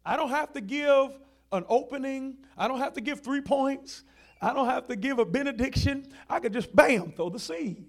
I 0.05 0.17
don't 0.17 0.29
have 0.29 0.51
to 0.53 0.61
give 0.61 1.17
an 1.53 1.63
opening. 1.69 2.39
I 2.57 2.67
don't 2.67 2.79
have 2.79 2.95
to 2.95 3.01
give 3.01 3.21
three 3.21 3.41
points. 3.41 4.03
I 4.41 4.51
don't 4.51 4.67
have 4.67 4.87
to 4.87 4.97
give 4.97 5.19
a 5.19 5.25
benediction. 5.25 6.11
I 6.29 6.41
could 6.41 6.51
just 6.51 6.75
bam, 6.75 7.13
throw 7.13 7.29
the 7.29 7.39
seed. 7.39 7.85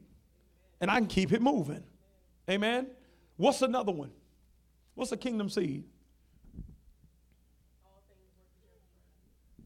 And 0.81 0.91
I 0.91 0.99
can 0.99 1.07
keep 1.07 1.33
it 1.33 1.41
moving. 1.41 1.83
Amen. 2.49 2.89
What's 3.37 3.63
another 3.63 3.93
one? 3.93 4.11
What's 4.95 5.13
a 5.13 5.17
kingdom 5.17 5.49
seed? 5.49 5.85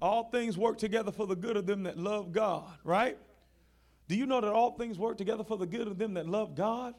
All 0.03 0.25
things 0.31 0.57
work 0.57 0.79
together 0.79 1.13
for 1.13 1.27
the 1.27 1.37
good 1.37 1.57
of 1.57 1.67
them 1.67 1.83
that 1.83 1.99
love 1.99 2.33
God, 2.33 2.73
right? 2.85 3.19
Do 4.09 4.17
you 4.17 4.27
know 4.27 4.41
that 4.41 4.51
all 4.51 4.73
things 4.73 4.99
work 4.99 5.19
together 5.19 5.45
for 5.45 5.57
the 5.57 5.67
good 5.67 5.87
of 5.87 5.99
them 5.99 6.15
that 6.15 6.27
love 6.27 6.55
God? 6.55 6.95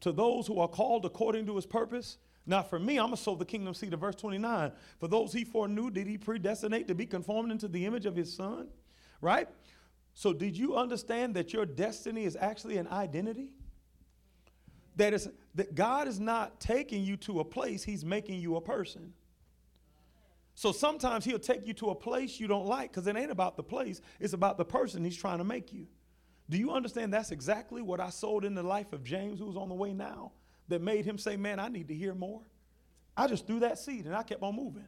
To 0.00 0.12
those 0.12 0.46
who 0.46 0.58
are 0.58 0.66
called 0.66 1.04
according 1.04 1.46
to 1.46 1.54
his 1.54 1.66
purpose? 1.66 2.18
Now, 2.44 2.62
for 2.62 2.78
me, 2.78 2.98
I'm 2.98 3.06
going 3.06 3.16
to 3.16 3.22
sow 3.22 3.36
the 3.36 3.44
kingdom 3.44 3.74
seed 3.74 3.94
of 3.94 4.00
verse 4.00 4.16
29. 4.16 4.72
For 4.98 5.06
those 5.06 5.32
he 5.32 5.44
foreknew, 5.44 5.90
did 5.90 6.08
he 6.08 6.18
predestinate 6.18 6.88
to 6.88 6.94
be 6.94 7.06
conformed 7.06 7.52
into 7.52 7.68
the 7.68 7.86
image 7.86 8.06
of 8.06 8.16
his 8.16 8.34
son? 8.34 8.68
Right? 9.20 9.48
So, 10.14 10.32
did 10.32 10.56
you 10.56 10.76
understand 10.76 11.34
that 11.36 11.52
your 11.52 11.66
destiny 11.66 12.24
is 12.24 12.36
actually 12.38 12.76
an 12.76 12.88
identity? 12.88 13.50
That, 14.96 15.14
is, 15.14 15.28
that 15.54 15.74
God 15.74 16.06
is 16.06 16.20
not 16.20 16.60
taking 16.60 17.02
you 17.02 17.16
to 17.18 17.40
a 17.40 17.44
place, 17.44 17.82
he's 17.82 18.04
making 18.04 18.40
you 18.40 18.56
a 18.56 18.60
person. 18.60 19.14
So 20.54 20.72
sometimes 20.72 21.24
he'll 21.24 21.38
take 21.38 21.66
you 21.66 21.74
to 21.74 21.90
a 21.90 21.94
place 21.94 22.38
you 22.38 22.46
don't 22.46 22.66
like 22.66 22.90
because 22.90 23.06
it 23.06 23.16
ain't 23.16 23.30
about 23.30 23.56
the 23.56 23.62
place, 23.62 24.00
it's 24.20 24.34
about 24.34 24.58
the 24.58 24.64
person 24.64 25.04
he's 25.04 25.16
trying 25.16 25.38
to 25.38 25.44
make 25.44 25.72
you. 25.72 25.86
Do 26.50 26.58
you 26.58 26.72
understand 26.72 27.14
that's 27.14 27.30
exactly 27.30 27.80
what 27.80 28.00
I 28.00 28.10
sold 28.10 28.44
in 28.44 28.54
the 28.54 28.62
life 28.62 28.92
of 28.92 29.02
James, 29.02 29.38
who's 29.38 29.56
on 29.56 29.68
the 29.68 29.74
way 29.74 29.94
now, 29.94 30.32
that 30.68 30.82
made 30.82 31.06
him 31.06 31.16
say, 31.16 31.36
Man, 31.36 31.58
I 31.58 31.68
need 31.68 31.88
to 31.88 31.94
hear 31.94 32.14
more? 32.14 32.42
I 33.16 33.26
just 33.26 33.46
threw 33.46 33.60
that 33.60 33.78
seed 33.78 34.06
and 34.06 34.14
I 34.14 34.22
kept 34.22 34.42
on 34.42 34.54
moving. 34.54 34.86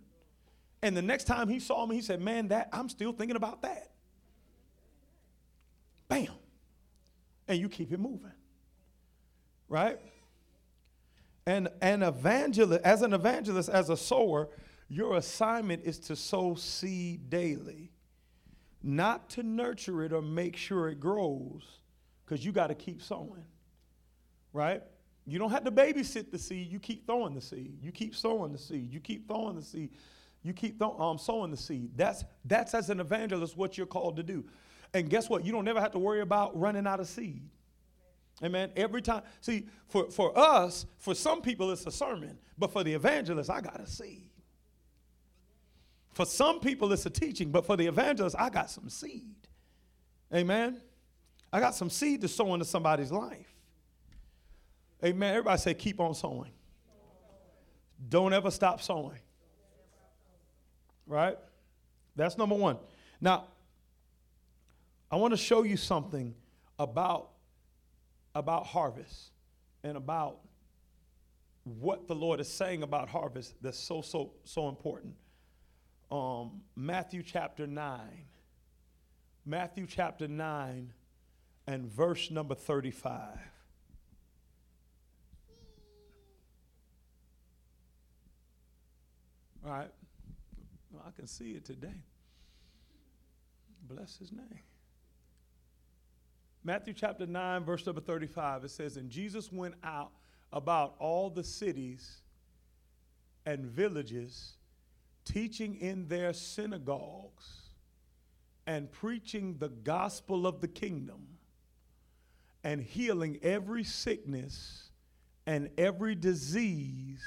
And 0.83 0.95
the 0.95 1.03
next 1.03 1.25
time 1.25 1.49
he 1.49 1.61
saw 1.61 1.87
me, 1.87 1.97
he 1.97 2.03
said, 2.03 2.21
Man, 2.21 2.49
that 2.49 2.69
I'm 2.73 2.91
still 2.91 3.13
thinking 3.13 3.37
about 3.37 3.63
that. 3.63 3.93
Bam. 6.09 6.29
And 7.49 7.59
you 7.59 7.69
keep 7.69 7.93
it 7.93 8.01
moving. 8.01 8.33
Right? 9.69 9.99
And 11.47 11.69
an 11.83 12.03
evangelist, 12.03 12.83
as 12.85 13.03
an 13.03 13.12
evangelist, 13.12 13.69
as 13.69 13.90
a 13.90 13.97
sower, 13.97 14.49
your 14.88 15.17
assignment 15.17 15.85
is 15.85 15.99
to 15.99 16.17
sow 16.17 16.55
seed 16.55 17.29
daily, 17.29 17.90
not 18.83 19.29
to 19.31 19.43
nurture 19.43 20.05
it 20.05 20.12
or 20.12 20.23
make 20.23 20.57
sure 20.57 20.88
it 20.88 21.01
grows, 21.01 21.62
because 22.25 22.45
you 22.45 22.53
got 22.53 22.69
to 22.69 22.75
keep 22.75 23.03
sowing, 23.03 23.45
right? 24.53 24.83
You 25.27 25.38
don't 25.38 25.51
have 25.51 25.64
to 25.64 25.71
babysit 25.71 26.31
the 26.31 26.38
seed. 26.38 26.71
You 26.71 26.79
keep 26.79 27.07
throwing 27.07 27.35
the 27.35 27.40
seed. 27.40 27.79
You 27.83 27.93
keep 27.93 28.14
sowing 28.14 28.53
the 28.53 28.59
seed. 28.59 28.93
You 28.93 29.01
keep 29.01 29.27
throwing 29.27 29.57
the 29.57 29.62
seed. 29.62 29.90
You 30.43 30.53
keep 30.53 30.79
th- 30.79 30.93
um, 30.99 31.19
sowing 31.19 31.51
the 31.51 31.57
seed. 31.57 31.93
That's, 31.97 32.25
that's 32.45 32.75
as 32.75 32.90
an 32.90 33.01
evangelist 33.01 33.57
what 33.57 33.79
you're 33.79 33.87
called 33.87 34.17
to 34.17 34.23
do. 34.23 34.45
And 34.94 35.11
guess 35.11 35.28
what? 35.28 35.44
You 35.44 35.52
don't 35.52 35.64
never 35.64 35.80
have 35.80 35.90
to 35.92 35.98
worry 35.98 36.20
about 36.20 36.59
running 36.59 36.87
out 36.87 37.00
of 37.00 37.09
seed. 37.09 37.42
Amen. 38.42 38.70
Every 38.76 39.02
time. 39.02 39.22
See, 39.40 39.66
for, 39.88 40.11
for 40.11 40.37
us, 40.38 40.87
for 40.98 41.14
some 41.14 41.42
people, 41.42 41.70
it's 41.72 41.85
a 41.87 41.90
sermon. 41.90 42.38
But 42.57 42.72
for 42.72 42.85
the 42.85 42.94
evangelist, 42.94 43.50
I 43.50 43.61
got 43.61 43.80
a 43.80 43.87
seed. 43.87 44.30
For 46.12 46.24
some 46.24 46.61
people, 46.61 46.92
it's 46.92 47.04
a 47.07 47.11
teaching, 47.11 47.50
but 47.50 47.66
for 47.66 47.76
the 47.76 47.87
evangelist, 47.87 48.37
I 48.38 48.48
got 48.48 48.70
some 48.70 48.88
seed. 48.88 49.35
Amen. 50.33 50.80
I 51.52 51.59
got 51.59 51.74
some 51.74 51.90
seed 51.90 52.20
to 52.20 52.28
sow 52.28 52.54
into 52.54 52.64
somebody's 52.64 53.11
life. 53.11 53.52
Amen. 55.04 55.30
Everybody 55.30 55.61
say, 55.61 55.74
keep 55.74 56.00
on 56.00 56.14
sowing. 56.14 56.52
Don't 58.09 58.33
ever 58.33 58.50
stop 58.50 58.80
sowing. 58.80 59.18
Right? 61.07 61.37
That's 62.14 62.38
number 62.38 62.54
one. 62.54 62.78
Now, 63.20 63.48
I 65.14 65.16
want 65.16 65.31
to 65.31 65.37
show 65.37 65.62
you 65.62 65.77
something 65.77 66.35
about, 66.77 67.31
about 68.35 68.66
harvest 68.66 69.31
and 69.85 69.96
about 69.96 70.40
what 71.62 72.09
the 72.09 72.16
Lord 72.16 72.40
is 72.40 72.48
saying 72.48 72.83
about 72.83 73.09
harvest 73.09 73.55
that's 73.62 73.79
so, 73.79 74.03
so, 74.03 74.33
so 74.42 74.68
important 74.68 75.14
um, 76.11 76.62
Matthew 76.74 77.22
chapter 77.22 77.64
9. 77.64 78.00
Matthew 79.46 79.87
chapter 79.87 80.27
9 80.27 80.92
and 81.68 81.87
verse 81.87 82.33
number 82.33 82.57
35. 82.57 83.38
All 89.64 89.70
right. 89.70 89.90
Well, 90.90 91.05
I 91.07 91.12
can 91.12 91.29
see 91.29 91.53
it 91.53 91.64
today. 91.64 92.03
Bless 93.88 94.16
his 94.16 94.33
name. 94.33 94.59
Matthew 96.66 96.94
chapter 96.94 97.27
9, 97.27 97.62
verse 97.64 97.85
number 97.85 98.00
35, 98.00 98.64
it 98.64 98.70
says, 98.70 98.96
And 98.96 99.11
Jesus 99.11 99.53
went 99.53 99.74
out 99.85 100.12
about 100.50 100.94
all 100.98 101.29
the 101.29 101.44
cities 101.44 102.22
and 103.44 103.66
villages 103.66 104.55
teaching 105.27 105.77
in 105.77 106.09
their 106.09 106.33
synagogues 106.33 107.64
and 108.66 108.90
preaching 108.90 109.57
the 109.59 109.68
gospel 109.68 110.46
of 110.46 110.62
the 110.62 110.68
kingdom 110.68 111.27
and 112.62 112.81
healing 112.81 113.38
every 113.42 113.85
sickness 113.85 114.90
and 115.46 115.68
every 115.77 116.14
disease 116.14 117.22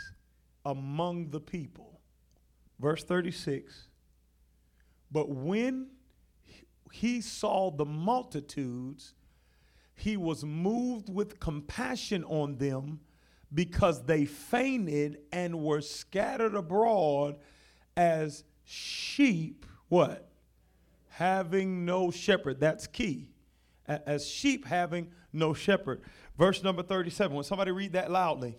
among 0.65 1.30
the 1.30 1.39
people. 1.39 2.02
Verse 2.80 3.04
36 3.04 3.88
But 5.12 5.30
when 5.30 5.89
he 6.91 7.21
saw 7.21 7.69
the 7.69 7.86
multitudes, 7.86 9.13
he 9.98 10.16
was 10.16 10.46
moved 10.46 11.14
with 11.14 11.40
compassion 11.40 12.24
on 12.24 12.58
them 12.58 13.02
because 13.54 14.04
they 14.04 14.26
fainted 14.26 15.20
and 15.32 15.60
were 15.60 15.82
scattered 15.82 16.56
abroad 16.56 17.36
as 17.96 18.44
sheep, 18.64 19.66
what? 19.90 20.30
Having 21.10 21.86
no 21.86 22.12
shepherd. 22.12 22.60
That's 22.60 22.86
key. 22.88 23.32
As 23.88 24.28
sheep 24.28 24.66
having 24.66 25.12
no 25.34 25.54
shepherd. 25.54 26.02
Verse 26.38 26.62
number 26.62 26.84
37. 26.84 27.36
When 27.36 27.44
somebody 27.44 27.72
read 27.72 27.94
that 27.94 28.12
loudly. 28.12 28.58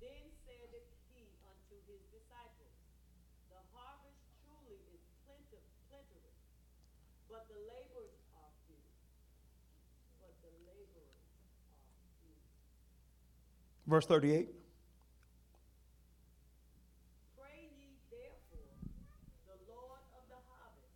Then 0.00 0.08
said 0.46 0.72
he 1.12 1.26
unto 1.44 1.76
his 1.84 2.00
disciples, 2.08 2.72
The 3.50 3.60
harvest 3.76 4.22
truly 4.46 4.80
is 4.88 5.02
plentiful, 5.26 5.68
but 7.28 7.44
the 7.50 7.60
laborers 7.68 8.16
are 8.38 8.48
few. 8.64 8.80
But 10.22 10.32
the 10.40 10.54
laborers 10.64 11.18
are 12.00 12.08
few. 12.22 12.40
Verse 13.88 14.04
38. 14.04 14.48
Harvest. 20.46 20.92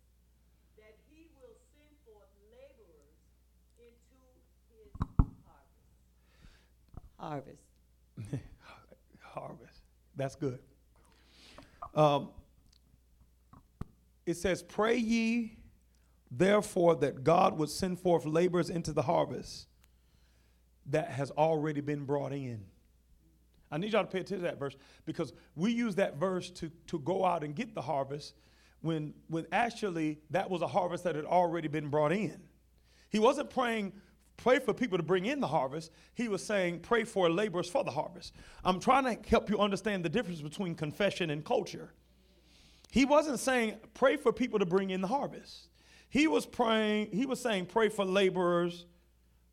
That 0.77 0.95
he 1.09 1.25
will 1.35 1.57
send 1.73 1.89
forth 2.05 2.29
laborers 2.51 3.17
into 3.79 4.21
his 4.69 4.93
harvest. 7.17 7.63
Harvest. 8.21 8.43
Harvest. 9.21 9.81
That's 10.15 10.35
good. 10.35 10.59
Um, 11.95 12.29
it 14.27 14.37
says, 14.37 14.61
Pray 14.61 14.97
ye 14.97 15.57
therefore 16.29 16.95
that 16.97 17.23
God 17.23 17.57
would 17.57 17.69
send 17.69 17.99
forth 17.99 18.25
laborers 18.25 18.69
into 18.69 18.93
the 18.93 19.01
harvest 19.01 19.67
that 20.85 21.09
has 21.09 21.31
already 21.31 21.81
been 21.81 22.05
brought 22.05 22.33
in. 22.33 22.65
I 23.73 23.77
need 23.77 23.93
y'all 23.93 24.03
to 24.03 24.09
pay 24.09 24.19
attention 24.19 24.39
to 24.39 24.43
that 24.43 24.59
verse 24.59 24.75
because 25.05 25.33
we 25.55 25.71
use 25.71 25.95
that 25.95 26.17
verse 26.17 26.49
to, 26.51 26.69
to 26.87 26.99
go 26.99 27.25
out 27.25 27.43
and 27.43 27.55
get 27.55 27.73
the 27.73 27.81
harvest 27.81 28.35
when, 28.81 29.13
when 29.27 29.47
actually 29.51 30.19
that 30.29 30.49
was 30.49 30.61
a 30.61 30.67
harvest 30.67 31.03
that 31.05 31.15
had 31.15 31.25
already 31.25 31.67
been 31.67 31.89
brought 31.89 32.11
in. 32.11 32.39
He 33.09 33.19
wasn't 33.19 33.49
praying 33.49 33.93
pray 34.37 34.59
for 34.59 34.73
people 34.73 34.97
to 34.97 35.03
bring 35.03 35.25
in 35.25 35.39
the 35.39 35.47
harvest. 35.47 35.91
He 36.15 36.27
was 36.27 36.43
saying, 36.43 36.79
pray 36.79 37.03
for 37.03 37.29
laborers 37.29 37.69
for 37.69 37.83
the 37.83 37.91
harvest. 37.91 38.33
I'm 38.63 38.79
trying 38.79 39.05
to 39.05 39.29
help 39.29 39.49
you 39.49 39.59
understand 39.59 40.03
the 40.03 40.09
difference 40.09 40.41
between 40.41 40.75
confession 40.75 41.29
and 41.29 41.45
culture. 41.45 41.93
He 42.91 43.05
wasn't 43.05 43.39
saying, 43.39 43.77
pray 43.93 44.17
for 44.17 44.31
people 44.31 44.59
to 44.59 44.65
bring 44.65 44.89
in 44.89 45.01
the 45.01 45.07
harvest. 45.07 45.69
He 46.09 46.27
was 46.27 46.45
praying, 46.45 47.09
he 47.11 47.25
was 47.25 47.39
saying, 47.39 47.67
pray 47.67 47.89
for 47.89 48.05
laborers 48.05 48.85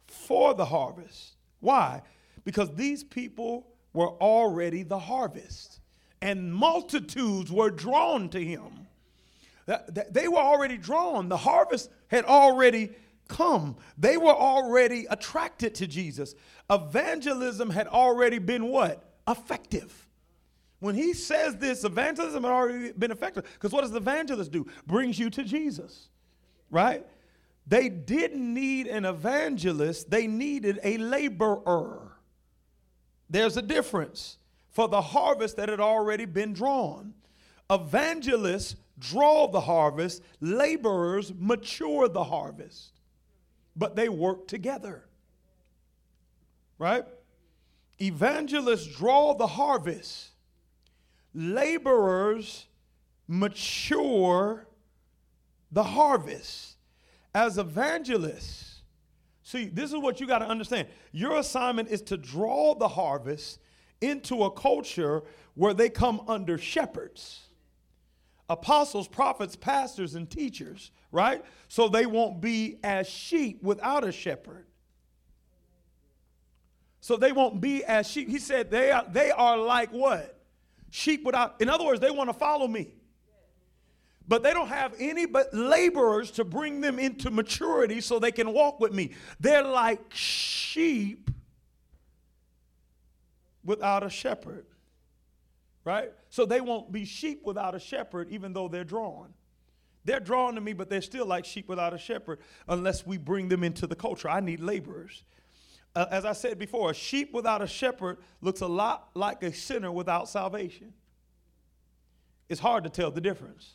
for 0.08 0.54
the 0.54 0.64
harvest. 0.64 1.36
Why? 1.60 2.02
Because 2.44 2.74
these 2.74 3.04
people 3.04 3.66
were 3.92 4.08
already 4.08 4.82
the 4.82 4.98
harvest, 4.98 5.80
and 6.22 6.54
multitudes 6.54 7.50
were 7.50 7.70
drawn 7.70 8.28
to 8.30 8.44
him. 8.44 8.86
They 10.10 10.28
were 10.28 10.38
already 10.38 10.76
drawn. 10.76 11.28
The 11.28 11.36
harvest 11.36 11.90
had 12.08 12.24
already 12.24 12.90
come. 13.28 13.76
They 13.96 14.16
were 14.16 14.34
already 14.34 15.06
attracted 15.08 15.76
to 15.76 15.86
Jesus. 15.86 16.34
Evangelism 16.68 17.70
had 17.70 17.86
already 17.86 18.38
been 18.38 18.66
what? 18.66 19.04
Effective. 19.28 20.08
When 20.80 20.94
he 20.94 21.12
says 21.12 21.56
this, 21.56 21.84
evangelism 21.84 22.42
had 22.42 22.52
already 22.52 22.92
been 22.92 23.10
effective. 23.10 23.44
Because 23.52 23.70
what 23.70 23.82
does 23.82 23.92
the 23.92 23.98
evangelist 23.98 24.50
do? 24.50 24.66
Brings 24.86 25.18
you 25.18 25.30
to 25.30 25.44
Jesus, 25.44 26.08
right? 26.70 27.06
They 27.66 27.88
didn't 27.88 28.52
need 28.52 28.86
an 28.88 29.04
evangelist, 29.04 30.10
they 30.10 30.26
needed 30.26 30.80
a 30.82 30.96
laborer. 30.96 32.09
There's 33.30 33.56
a 33.56 33.62
difference 33.62 34.36
for 34.70 34.88
the 34.88 35.00
harvest 35.00 35.56
that 35.56 35.68
had 35.68 35.80
already 35.80 36.24
been 36.24 36.52
drawn. 36.52 37.14
Evangelists 37.70 38.74
draw 38.98 39.46
the 39.46 39.60
harvest, 39.60 40.22
laborers 40.40 41.32
mature 41.38 42.08
the 42.08 42.24
harvest, 42.24 42.92
but 43.76 43.94
they 43.94 44.08
work 44.08 44.48
together. 44.48 45.04
Right? 46.78 47.04
Evangelists 48.00 48.86
draw 48.86 49.34
the 49.34 49.46
harvest, 49.46 50.30
laborers 51.32 52.66
mature 53.28 54.66
the 55.70 55.84
harvest. 55.84 56.76
As 57.32 57.58
evangelists, 57.58 58.69
see, 59.50 59.66
this 59.66 59.90
is 59.92 59.98
what 59.98 60.20
you 60.20 60.26
got 60.26 60.38
to 60.38 60.46
understand. 60.46 60.88
Your 61.12 61.38
assignment 61.38 61.88
is 61.88 62.02
to 62.02 62.16
draw 62.16 62.74
the 62.74 62.88
harvest 62.88 63.58
into 64.00 64.44
a 64.44 64.50
culture 64.50 65.22
where 65.54 65.74
they 65.74 65.88
come 65.88 66.22
under 66.28 66.56
shepherds 66.56 67.40
apostles, 68.48 69.06
prophets, 69.06 69.54
pastors, 69.54 70.16
and 70.16 70.28
teachers, 70.28 70.90
right? 71.12 71.44
So 71.68 71.88
they 71.88 72.04
won't 72.04 72.40
be 72.40 72.78
as 72.82 73.08
sheep 73.08 73.62
without 73.62 74.02
a 74.02 74.10
shepherd. 74.10 74.66
So 77.00 77.16
they 77.16 77.30
won't 77.30 77.60
be 77.60 77.84
as 77.84 78.10
sheep. 78.10 78.28
He 78.28 78.40
said 78.40 78.68
they 78.68 78.90
are, 78.90 79.04
they 79.08 79.30
are 79.30 79.56
like 79.56 79.90
what? 79.90 80.36
Sheep 80.90 81.22
without, 81.24 81.60
in 81.60 81.68
other 81.68 81.84
words, 81.84 82.00
they 82.00 82.10
want 82.10 82.28
to 82.28 82.34
follow 82.34 82.66
me. 82.66 82.92
But 84.30 84.42
they 84.42 84.54
don't 84.54 84.68
have 84.68 84.94
any 84.98 85.26
but 85.26 85.52
laborers 85.52 86.30
to 86.32 86.44
bring 86.44 86.80
them 86.80 86.98
into 86.98 87.30
maturity 87.30 88.00
so 88.00 88.18
they 88.18 88.32
can 88.32 88.54
walk 88.54 88.80
with 88.80 88.94
me. 88.94 89.10
They're 89.38 89.62
like 89.62 90.00
sheep 90.14 91.30
without 93.62 94.02
a 94.02 94.08
shepherd 94.08 94.64
right? 95.84 96.12
So 96.28 96.44
they 96.44 96.60
won't 96.60 96.92
be 96.92 97.04
sheep 97.04 97.42
without 97.44 97.74
a 97.74 97.80
shepherd, 97.80 98.28
even 98.30 98.52
though 98.52 98.68
they're 98.68 98.84
drawn. 98.84 99.32
They're 100.04 100.20
drawn 100.20 100.54
to 100.54 100.60
me, 100.60 100.72
but 100.72 100.88
they're 100.88 101.02
still 101.02 101.26
like 101.26 101.44
sheep 101.44 101.68
without 101.68 101.92
a 101.92 101.98
shepherd 101.98 102.40
unless 102.68 103.06
we 103.06 103.18
bring 103.18 103.48
them 103.48 103.62
into 103.62 103.86
the 103.86 103.96
culture. 103.96 104.28
I 104.28 104.40
need 104.40 104.60
laborers. 104.60 105.24
Uh, 105.94 106.06
as 106.10 106.24
I 106.24 106.32
said 106.32 106.58
before, 106.58 106.90
a 106.90 106.94
sheep 106.94 107.32
without 107.32 107.62
a 107.62 107.66
shepherd 107.66 108.18
looks 108.40 108.60
a 108.60 108.66
lot 108.66 109.10
like 109.14 109.42
a 109.42 109.52
sinner 109.52 109.90
without 109.90 110.28
salvation. 110.28 110.92
It's 112.48 112.60
hard 112.60 112.84
to 112.84 112.90
tell 112.90 113.10
the 113.10 113.20
difference. 113.20 113.74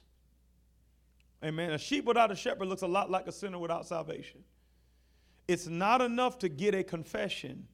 Amen. 1.45 1.71
A 1.71 1.77
sheep 1.77 2.05
without 2.05 2.31
a 2.31 2.35
shepherd 2.35 2.67
looks 2.67 2.81
a 2.81 2.87
lot 2.87 3.11
like 3.11 3.27
a 3.27 3.31
sinner 3.31 3.59
without 3.59 3.85
salvation. 3.85 4.43
It's 5.47 5.67
not 5.67 6.01
enough 6.01 6.39
to 6.39 6.49
get 6.49 6.73
a 6.73 6.83
confession, 6.83 7.67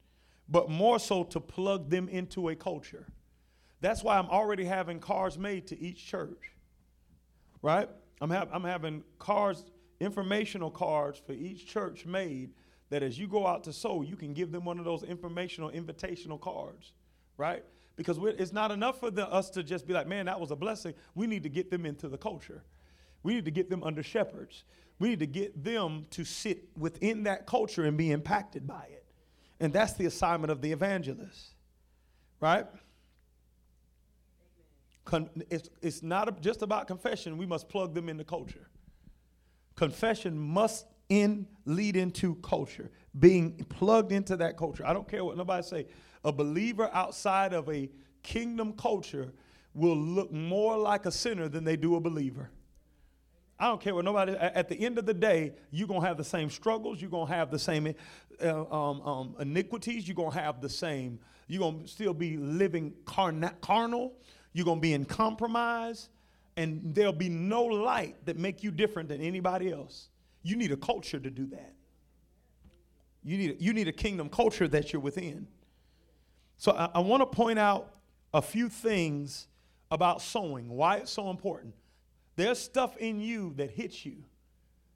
but 0.46 0.68
more 0.68 0.98
so 0.98 1.24
to 1.24 1.40
plug 1.40 1.88
them 1.88 2.06
into 2.08 2.50
a 2.50 2.54
culture. 2.54 3.06
That's 3.80 4.04
why 4.04 4.18
I'm 4.18 4.28
already 4.28 4.64
having 4.64 5.00
cards 5.00 5.38
made 5.38 5.66
to 5.68 5.80
each 5.80 6.06
church, 6.06 6.52
right? 7.62 7.88
I'm, 8.20 8.28
have, 8.28 8.48
I'm 8.52 8.62
having 8.62 9.02
cards, 9.18 9.64
informational 10.00 10.70
cards 10.70 11.20
for 11.24 11.32
each 11.32 11.66
church 11.66 12.04
made 12.04 12.50
that 12.90 13.02
as 13.02 13.18
you 13.18 13.26
go 13.26 13.46
out 13.46 13.64
to 13.64 13.72
sow, 13.72 14.02
you 14.02 14.16
can 14.16 14.34
give 14.34 14.52
them 14.52 14.66
one 14.66 14.78
of 14.78 14.84
those 14.84 15.02
informational, 15.02 15.70
invitational 15.70 16.38
cards, 16.38 16.92
right? 17.38 17.64
Because 17.96 18.18
it's 18.38 18.52
not 18.52 18.70
enough 18.70 19.00
for 19.00 19.10
the, 19.10 19.26
us 19.28 19.48
to 19.50 19.62
just 19.62 19.86
be 19.86 19.94
like, 19.94 20.06
man, 20.06 20.26
that 20.26 20.38
was 20.38 20.50
a 20.50 20.56
blessing. 20.56 20.92
We 21.14 21.26
need 21.26 21.42
to 21.44 21.48
get 21.48 21.70
them 21.70 21.86
into 21.86 22.08
the 22.08 22.18
culture. 22.18 22.62
We 23.22 23.34
need 23.34 23.44
to 23.44 23.50
get 23.50 23.70
them 23.70 23.82
under 23.82 24.02
shepherds. 24.02 24.64
We 24.98 25.10
need 25.10 25.20
to 25.20 25.26
get 25.26 25.64
them 25.64 26.06
to 26.10 26.24
sit 26.24 26.68
within 26.76 27.24
that 27.24 27.46
culture 27.46 27.84
and 27.84 27.96
be 27.96 28.10
impacted 28.10 28.66
by 28.66 28.86
it. 28.90 29.04
And 29.60 29.72
that's 29.72 29.94
the 29.94 30.06
assignment 30.06 30.50
of 30.50 30.60
the 30.60 30.72
evangelist, 30.72 31.54
right? 32.40 32.66
Con- 35.04 35.30
it's, 35.50 35.68
it's 35.80 36.02
not 36.02 36.40
just 36.40 36.62
about 36.62 36.86
confession. 36.86 37.36
We 37.36 37.46
must 37.46 37.68
plug 37.68 37.94
them 37.94 38.08
into 38.08 38.24
culture. 38.24 38.68
Confession 39.76 40.38
must 40.38 40.86
in 41.08 41.46
lead 41.64 41.96
into 41.96 42.36
culture, 42.36 42.90
being 43.18 43.64
plugged 43.68 44.12
into 44.12 44.36
that 44.36 44.56
culture. 44.56 44.86
I 44.86 44.92
don't 44.92 45.08
care 45.08 45.24
what 45.24 45.36
nobody 45.36 45.62
say. 45.62 45.86
A 46.24 46.32
believer 46.32 46.88
outside 46.92 47.52
of 47.52 47.68
a 47.68 47.90
kingdom 48.22 48.72
culture 48.72 49.32
will 49.74 49.96
look 49.96 50.32
more 50.32 50.76
like 50.76 51.06
a 51.06 51.12
sinner 51.12 51.48
than 51.48 51.64
they 51.64 51.76
do 51.76 51.96
a 51.96 52.00
believer. 52.00 52.50
I 53.62 53.66
don't 53.66 53.80
care 53.80 53.94
what 53.94 54.04
nobody. 54.04 54.32
At 54.32 54.68
the 54.68 54.74
end 54.74 54.98
of 54.98 55.06
the 55.06 55.14
day, 55.14 55.52
you're 55.70 55.86
gonna 55.86 56.04
have 56.04 56.16
the 56.16 56.24
same 56.24 56.50
struggles. 56.50 57.00
You're 57.00 57.10
gonna 57.10 57.32
have 57.32 57.48
the 57.52 57.60
same 57.60 57.94
uh, 58.42 58.64
um, 58.64 59.00
um, 59.02 59.36
iniquities. 59.38 60.08
You're 60.08 60.16
gonna 60.16 60.34
have 60.34 60.60
the 60.60 60.68
same. 60.68 61.20
You're 61.46 61.60
gonna 61.60 61.86
still 61.86 62.12
be 62.12 62.36
living 62.36 62.92
carna- 63.04 63.54
carnal. 63.60 64.14
You're 64.52 64.64
going 64.64 64.78
to 64.78 64.82
be 64.82 64.94
in 64.94 65.04
compromise, 65.04 66.08
and 66.56 66.92
there'll 66.92 67.12
be 67.12 67.28
no 67.28 67.62
light 67.62 68.16
that 68.26 68.36
make 68.36 68.64
you 68.64 68.72
different 68.72 69.08
than 69.08 69.20
anybody 69.20 69.70
else. 69.70 70.08
You 70.42 70.56
need 70.56 70.72
a 70.72 70.76
culture 70.76 71.20
to 71.20 71.30
do 71.30 71.46
that. 71.46 71.74
You 73.22 73.38
need, 73.38 73.56
you 73.60 73.72
need 73.72 73.86
a 73.86 73.92
kingdom 73.92 74.28
culture 74.28 74.66
that 74.66 74.92
you're 74.92 75.00
within. 75.00 75.46
So 76.56 76.72
I, 76.72 76.90
I 76.96 76.98
want 76.98 77.20
to 77.20 77.26
point 77.26 77.60
out 77.60 77.94
a 78.34 78.42
few 78.42 78.68
things 78.68 79.46
about 79.88 80.20
sowing, 80.20 80.68
why 80.68 80.96
it's 80.96 81.12
so 81.12 81.30
important. 81.30 81.74
There's 82.36 82.58
stuff 82.58 82.96
in 82.96 83.20
you 83.20 83.52
that 83.56 83.70
hits 83.70 84.04
you 84.04 84.24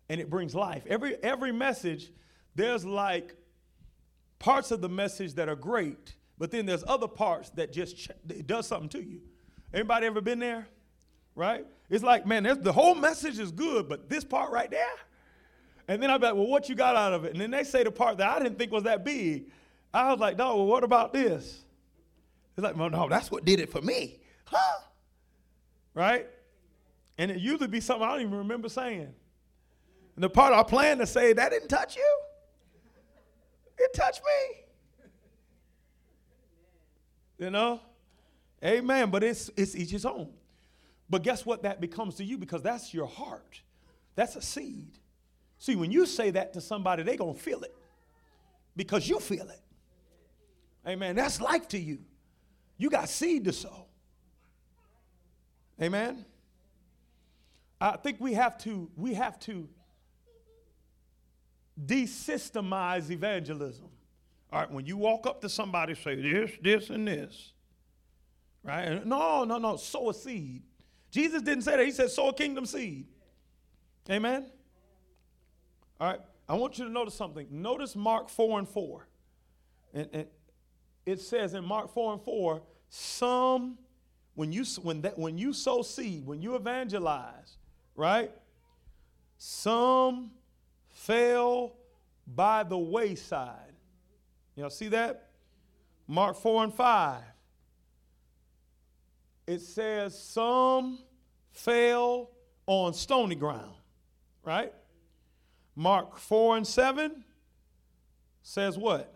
and 0.09 0.21
it 0.21 0.31
brings 0.31 0.55
life. 0.55 0.83
Every, 0.87 1.17
every 1.23 1.53
message, 1.53 2.11
there's 2.55 2.85
like 2.85 3.35
parts 4.39 4.71
of 4.71 4.81
the 4.81 4.89
message 4.89 5.35
that 5.35 5.49
are 5.49 5.57
great, 5.57 6.15
but 6.39 6.51
then 6.51 6.67
there's 6.67 6.85
other 6.87 7.09
parts 7.09 7.51
that 7.51 7.73
just 7.73 7.97
ch- 7.97 8.11
it 8.29 8.47
does 8.47 8.67
something 8.67 8.89
to 8.91 9.03
you. 9.03 9.21
Anybody 9.73 10.07
ever 10.07 10.21
been 10.21 10.39
there? 10.39 10.67
Right? 11.35 11.67
It's 11.91 12.05
like, 12.05 12.27
man, 12.27 12.45
the 12.63 12.73
whole 12.73 12.95
message 12.95 13.39
is 13.39 13.53
good, 13.53 13.89
but 13.89 14.09
this 14.09 14.25
part 14.25 14.51
right 14.51 14.71
there. 14.71 14.87
And 15.89 16.03
then 16.03 16.11
I'm 16.11 16.21
like, 16.21 16.35
well, 16.35 16.47
what 16.47 16.69
you 16.69 16.75
got 16.75 16.97
out 16.97 17.13
of 17.13 17.25
it? 17.25 17.33
And 17.33 17.41
then 17.41 17.51
they 17.51 17.63
say 17.63 17.85
the 17.85 17.91
part 17.91 18.19
that 18.19 18.29
I 18.29 18.43
didn't 18.43 18.59
think 18.59 18.73
was 18.73 18.85
that 18.85 19.05
big. 19.05 19.51
I 19.93 20.11
was 20.11 20.19
like, 20.19 20.37
no, 20.37 20.57
well, 20.57 20.67
what 20.67 20.83
about 20.83 21.13
this? 21.13 21.65
It's 22.57 22.65
like, 22.65 22.77
well, 22.77 22.91
no, 22.91 23.09
that's 23.09 23.31
what 23.31 23.45
did 23.45 23.61
it 23.61 23.71
for 23.71 23.83
me. 23.83 24.19
Huh? 24.47 24.81
Right? 25.95 26.27
And 27.19 27.31
it 27.31 27.39
usually 27.39 27.69
be 27.69 27.81
something 27.81 28.07
I 28.07 28.13
don't 28.13 28.21
even 28.21 28.39
remember 28.39 28.69
saying. 28.69 29.13
And 30.15 30.25
the 30.25 30.31
part 30.31 30.53
I 30.53 30.63
plan 30.63 30.99
to 30.99 31.07
say, 31.07 31.33
that 31.33 31.51
didn't 31.51 31.69
touch 31.69 31.97
you. 31.97 32.21
It 33.79 33.93
touched 33.95 34.23
me. 34.25 34.65
You 37.39 37.51
know? 37.51 37.81
Amen. 38.65 39.11
But 39.11 39.23
it's, 39.23 39.51
it's 39.57 39.77
each 39.77 39.91
his 39.91 40.07
own. 40.07 40.31
But 41.09 41.23
guess 41.23 41.47
what 41.47 41.63
that 41.63 41.81
becomes 41.81 42.17
to 42.17 42.25
you? 42.25 42.39
Because 42.39 42.63
that's 42.63 42.93
your 42.93 43.07
heart. 43.07 43.61
That's 44.15 44.37
a 44.37 44.43
seed. 44.43 44.99
See, 45.59 45.77
when 45.77 45.93
you 45.93 46.07
say 46.07 46.31
that 46.31 46.53
to 46.55 46.61
somebody, 46.61 47.03
they're 47.03 47.17
to 47.17 47.35
feel 47.35 47.63
it 47.63 47.75
because 48.75 49.09
you 49.09 49.21
feel 49.21 49.49
it. 49.49 49.61
Amen. 50.87 51.17
That's 51.17 51.41
life 51.41 51.69
to 51.69 51.79
you. 51.79 51.99
You 52.79 52.91
got 52.91 53.09
seed 53.09 53.45
to 53.45 53.53
sow. 53.53 53.87
Amen. 55.81 56.25
I 57.81 57.97
think 57.97 58.21
we 58.21 58.35
have 58.35 58.59
to 58.59 58.91
we 58.97 59.15
have 59.15 59.39
to 59.41 59.69
desystemize 61.85 63.11
evangelism. 63.11 63.89
All 64.53 64.61
right, 64.61 64.71
when 64.71 64.87
you 64.87 64.97
walk 64.97 65.27
up 65.27 65.41
to 65.43 65.49
somebody, 65.49 65.95
say 65.95 66.15
this, 66.15 66.51
this, 66.63 66.91
and 66.91 67.07
this. 67.07 67.53
Right? 68.63 69.05
No, 69.07 69.45
no, 69.45 69.59
no. 69.59 69.77
Sow 69.77 70.11
a 70.11 70.15
seed. 70.15 70.63
Jesus 71.11 71.43
didn't 71.43 71.63
say 71.63 71.77
that. 71.77 71.85
He 71.85 71.93
said, 71.93 72.11
sow 72.11 72.29
a 72.29 72.35
kingdom 72.35 72.67
seed. 72.67 73.07
Amen? 74.11 74.47
All 76.01 76.11
right. 76.11 76.21
I 76.49 76.55
want 76.55 76.79
you 76.79 76.85
to 76.85 76.91
notice 76.91 77.15
something. 77.15 77.47
Notice 77.51 77.97
Mark 77.97 78.29
4 78.29 78.61
and 78.61 78.69
4. 78.69 79.09
And, 79.95 80.09
and 80.13 80.27
it 81.05 81.21
says 81.21 81.55
in 81.55 81.65
Mark 81.65 81.93
4 81.93 82.15
and 82.15 82.23
4, 82.23 82.63
some 82.89 83.79
when 84.35 84.53
you 84.53 84.65
when 84.83 85.01
that 85.03 85.19
when 85.19 85.39
you 85.39 85.53
sow 85.53 85.83
seed, 85.83 86.27
when 86.27 86.43
you 86.43 86.55
evangelize, 86.55 87.56
right? 87.97 88.31
Some 89.39 90.31
fell 90.89 91.75
by 92.27 92.63
the 92.63 92.79
wayside. 92.79 93.75
Y'all 94.55 94.71
see 94.71 94.89
that? 94.89 95.31
Mark 96.07 96.37
4 96.37 96.65
and 96.65 96.75
5. 96.75 97.23
It 99.47 99.61
says 99.61 100.19
some 100.19 100.99
fell 101.51 102.31
on 102.67 102.95
stony 102.95 103.35
ground, 103.35 103.75
right? 104.43 104.73
Mark 105.75 106.19
4 106.19 106.59
and 106.59 106.67
7 106.67 107.25
says 108.43 108.79
what? 108.79 109.13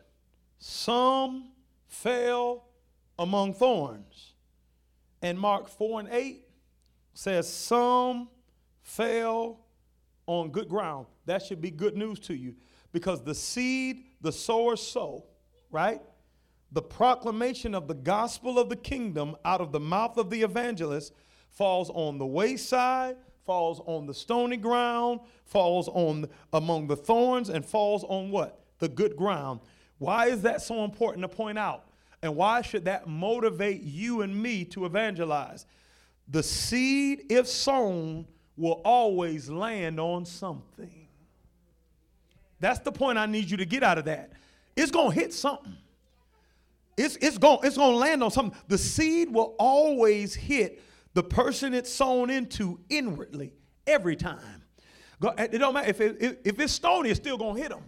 Some 0.58 1.52
fell 1.88 2.64
among 3.18 3.54
thorns. 3.54 4.34
And 5.22 5.38
Mark 5.38 5.68
4 5.68 6.00
and 6.00 6.08
8 6.10 6.44
says 7.14 7.52
some 7.52 8.28
fell 8.82 9.60
on 10.26 10.50
good 10.50 10.68
ground. 10.68 11.06
That 11.26 11.42
should 11.42 11.60
be 11.60 11.70
good 11.70 11.96
news 11.96 12.20
to 12.20 12.34
you 12.34 12.54
because 12.92 13.22
the 13.22 13.34
seed 13.34 14.04
the 14.20 14.32
sower 14.32 14.76
sow, 14.76 15.24
right? 15.70 16.00
The 16.72 16.82
proclamation 16.82 17.74
of 17.74 17.88
the 17.88 17.94
gospel 17.94 18.58
of 18.58 18.68
the 18.68 18.76
kingdom 18.76 19.36
out 19.44 19.60
of 19.60 19.72
the 19.72 19.80
mouth 19.80 20.18
of 20.18 20.30
the 20.30 20.42
evangelist 20.42 21.12
falls 21.48 21.90
on 21.90 22.18
the 22.18 22.26
wayside, 22.26 23.16
falls 23.44 23.80
on 23.86 24.06
the 24.06 24.14
stony 24.14 24.56
ground, 24.56 25.20
falls 25.44 25.88
on 25.88 26.26
among 26.52 26.86
the 26.86 26.96
thorns, 26.96 27.48
and 27.48 27.64
falls 27.64 28.04
on 28.04 28.30
what? 28.30 28.60
The 28.78 28.88
good 28.88 29.16
ground. 29.16 29.60
Why 29.98 30.26
is 30.26 30.42
that 30.42 30.62
so 30.62 30.84
important 30.84 31.22
to 31.22 31.28
point 31.28 31.58
out? 31.58 31.86
And 32.22 32.36
why 32.36 32.62
should 32.62 32.84
that 32.84 33.08
motivate 33.08 33.82
you 33.82 34.22
and 34.22 34.40
me 34.40 34.64
to 34.66 34.84
evangelize? 34.86 35.66
The 36.28 36.42
seed, 36.42 37.24
if 37.30 37.48
sown, 37.48 38.26
will 38.60 38.80
always 38.84 39.48
land 39.48 39.98
on 39.98 40.24
something. 40.24 41.08
That's 42.60 42.78
the 42.80 42.92
point 42.92 43.18
I 43.18 43.26
need 43.26 43.50
you 43.50 43.56
to 43.56 43.64
get 43.64 43.82
out 43.82 43.98
of 43.98 44.04
that. 44.04 44.32
It's 44.76 44.90
going 44.90 45.12
to 45.12 45.14
hit 45.14 45.32
something. 45.32 45.76
It's, 46.96 47.16
it's 47.16 47.38
going 47.38 47.60
it's 47.62 47.78
going 47.78 47.92
to 47.92 47.96
land 47.96 48.22
on 48.22 48.30
something. 48.30 48.58
The 48.68 48.76
seed 48.76 49.32
will 49.32 49.54
always 49.58 50.34
hit 50.34 50.82
the 51.14 51.22
person 51.22 51.72
it's 51.72 51.90
sown 51.90 52.28
into 52.28 52.78
inwardly 52.90 53.54
every 53.86 54.16
time. 54.16 54.62
It 55.38 55.58
don't 55.58 55.74
matter 55.74 55.88
if, 55.88 56.00
it, 56.00 56.40
if 56.44 56.60
it's 56.60 56.72
stony, 56.72 57.10
it's 57.10 57.20
still 57.20 57.36
going 57.36 57.56
to 57.56 57.62
hit 57.62 57.70
them. 57.70 57.84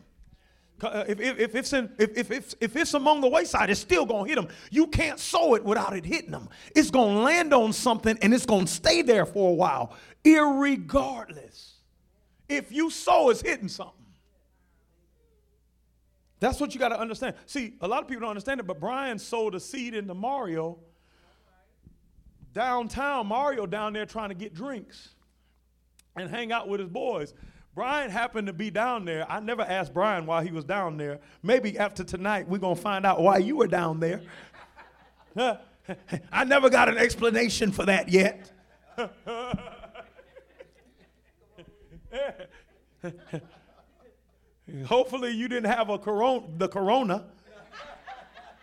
Uh, 0.82 1.04
if, 1.06 1.20
if, 1.20 1.38
if, 1.38 1.54
it's 1.54 1.72
in, 1.72 1.90
if, 1.98 2.16
if, 2.16 2.30
if, 2.30 2.54
if 2.60 2.76
it's 2.76 2.94
among 2.94 3.20
the 3.20 3.28
wayside, 3.28 3.70
it's 3.70 3.80
still 3.80 4.04
going 4.04 4.24
to 4.24 4.28
hit 4.28 4.34
them. 4.34 4.48
You 4.70 4.88
can't 4.88 5.18
sow 5.18 5.54
it 5.54 5.64
without 5.64 5.96
it 5.96 6.04
hitting 6.04 6.32
them. 6.32 6.48
It's 6.74 6.90
going 6.90 7.14
to 7.14 7.22
land 7.22 7.54
on 7.54 7.72
something 7.72 8.18
and 8.20 8.34
it's 8.34 8.46
going 8.46 8.66
to 8.66 8.72
stay 8.72 9.02
there 9.02 9.24
for 9.24 9.50
a 9.50 9.54
while, 9.54 9.94
irregardless. 10.24 11.72
If 12.48 12.72
you 12.72 12.90
sow, 12.90 13.30
it's 13.30 13.40
hitting 13.40 13.68
something. 13.68 13.94
That's 16.40 16.60
what 16.60 16.74
you 16.74 16.80
got 16.80 16.88
to 16.88 16.98
understand. 16.98 17.36
See, 17.46 17.74
a 17.80 17.86
lot 17.86 18.02
of 18.02 18.08
people 18.08 18.22
don't 18.22 18.30
understand 18.30 18.58
it, 18.58 18.66
but 18.66 18.80
Brian 18.80 19.18
sowed 19.18 19.54
a 19.54 19.60
seed 19.60 19.94
into 19.94 20.12
Mario 20.12 20.78
downtown. 22.52 23.28
Mario 23.28 23.64
down 23.64 23.92
there 23.92 24.06
trying 24.06 24.30
to 24.30 24.34
get 24.34 24.52
drinks 24.52 25.10
and 26.16 26.28
hang 26.28 26.50
out 26.50 26.68
with 26.68 26.80
his 26.80 26.88
boys. 26.88 27.32
Brian 27.74 28.10
happened 28.10 28.48
to 28.48 28.52
be 28.52 28.70
down 28.70 29.04
there. 29.04 29.24
I 29.30 29.40
never 29.40 29.62
asked 29.62 29.94
Brian 29.94 30.26
why 30.26 30.44
he 30.44 30.50
was 30.50 30.64
down 30.64 30.96
there. 30.96 31.20
Maybe 31.42 31.78
after 31.78 32.04
tonight, 32.04 32.48
we're 32.48 32.58
going 32.58 32.76
to 32.76 32.82
find 32.82 33.06
out 33.06 33.22
why 33.22 33.38
you 33.38 33.56
were 33.56 33.68
down 33.68 34.00
there. 34.00 34.20
I 36.32 36.44
never 36.44 36.68
got 36.68 36.88
an 36.88 36.98
explanation 36.98 37.72
for 37.72 37.86
that 37.86 38.08
yet. 38.08 38.50
Hopefully, 44.86 45.30
you 45.30 45.48
didn't 45.48 45.70
have 45.70 45.90
a 45.90 45.98
corona, 45.98 46.46
the 46.56 46.68
corona. 46.68 47.24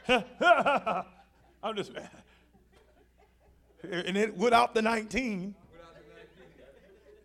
I'm 1.61 1.75
just, 1.75 1.91
and 3.83 4.17
it 4.17 4.35
without 4.35 4.73
the 4.73 4.81
19. 4.81 5.55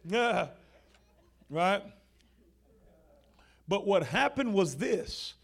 Yeah, 0.06 0.48
right. 1.48 1.82
But 3.66 3.86
what 3.86 4.02
happened 4.04 4.52
was 4.52 4.76
this. 4.76 5.34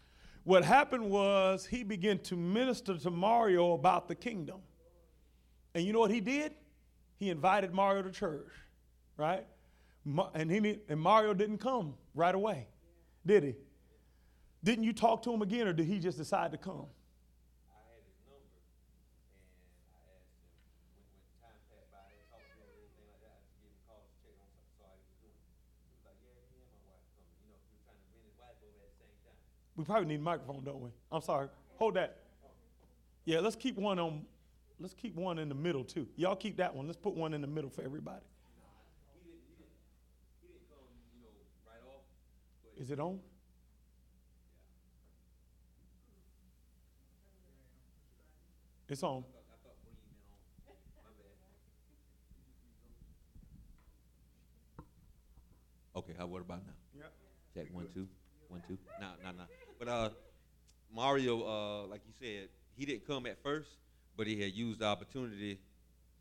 What 0.43 0.63
happened 0.63 1.09
was 1.09 1.65
he 1.65 1.83
began 1.83 2.19
to 2.19 2.35
minister 2.35 2.97
to 2.97 3.11
Mario 3.11 3.73
about 3.73 4.07
the 4.07 4.15
kingdom. 4.15 4.61
And 5.73 5.83
you 5.83 5.93
know 5.93 5.99
what 5.99 6.11
he 6.11 6.19
did? 6.19 6.53
He 7.17 7.29
invited 7.29 7.73
Mario 7.73 8.01
to 8.03 8.11
church, 8.11 8.49
right? 9.17 9.45
And, 10.33 10.51
he, 10.51 10.79
and 10.89 10.99
Mario 10.99 11.33
didn't 11.33 11.59
come 11.59 11.93
right 12.15 12.33
away. 12.33 12.67
Did 13.25 13.43
he? 13.43 13.55
Didn't 14.63 14.83
you 14.83 14.93
talk 14.93 15.23
to 15.23 15.33
him 15.33 15.41
again, 15.41 15.67
or 15.67 15.73
did 15.73 15.85
he 15.85 15.99
just 15.99 16.17
decide 16.17 16.51
to 16.51 16.57
come? 16.57 16.85
We 29.81 29.85
probably 29.85 30.05
need 30.05 30.19
a 30.19 30.23
microphone, 30.23 30.63
don't 30.63 30.79
we? 30.79 30.91
I'm 31.11 31.21
sorry. 31.21 31.47
Hold 31.77 31.95
that. 31.95 32.17
Yeah, 33.25 33.39
let's 33.39 33.55
keep 33.55 33.77
one 33.77 33.97
on. 33.97 34.25
Let's 34.79 34.93
keep 34.93 35.15
one 35.15 35.39
in 35.39 35.49
the 35.49 35.55
middle 35.55 35.83
too. 35.83 36.07
Y'all 36.17 36.35
keep 36.35 36.57
that 36.57 36.75
one. 36.75 36.85
Let's 36.85 36.99
put 36.99 37.15
one 37.15 37.33
in 37.33 37.41
the 37.41 37.47
middle 37.47 37.71
for 37.71 37.81
everybody. 37.83 38.21
Is 42.81 42.89
it 42.89 42.99
on? 42.99 43.19
It's 48.89 49.03
on. 49.03 49.23
Okay, 55.95 56.13
how 56.17 56.25
what 56.25 56.41
about 56.41 56.65
now? 56.65 56.73
Yeah. 56.97 57.03
Check 57.53 57.71
one, 57.71 57.85
two, 57.93 58.07
one, 58.47 58.63
two. 58.67 58.79
No, 58.99 59.09
no, 59.23 59.29
no. 59.29 59.43
But 59.77 59.87
uh, 59.87 60.09
Mario, 60.91 61.43
uh, 61.43 61.85
like 61.85 62.01
you 62.07 62.13
said, 62.19 62.49
he 62.75 62.87
didn't 62.87 63.05
come 63.05 63.27
at 63.27 63.43
first, 63.43 63.69
but 64.17 64.25
he 64.25 64.41
had 64.41 64.53
used 64.53 64.79
the 64.79 64.85
opportunity 64.85 65.59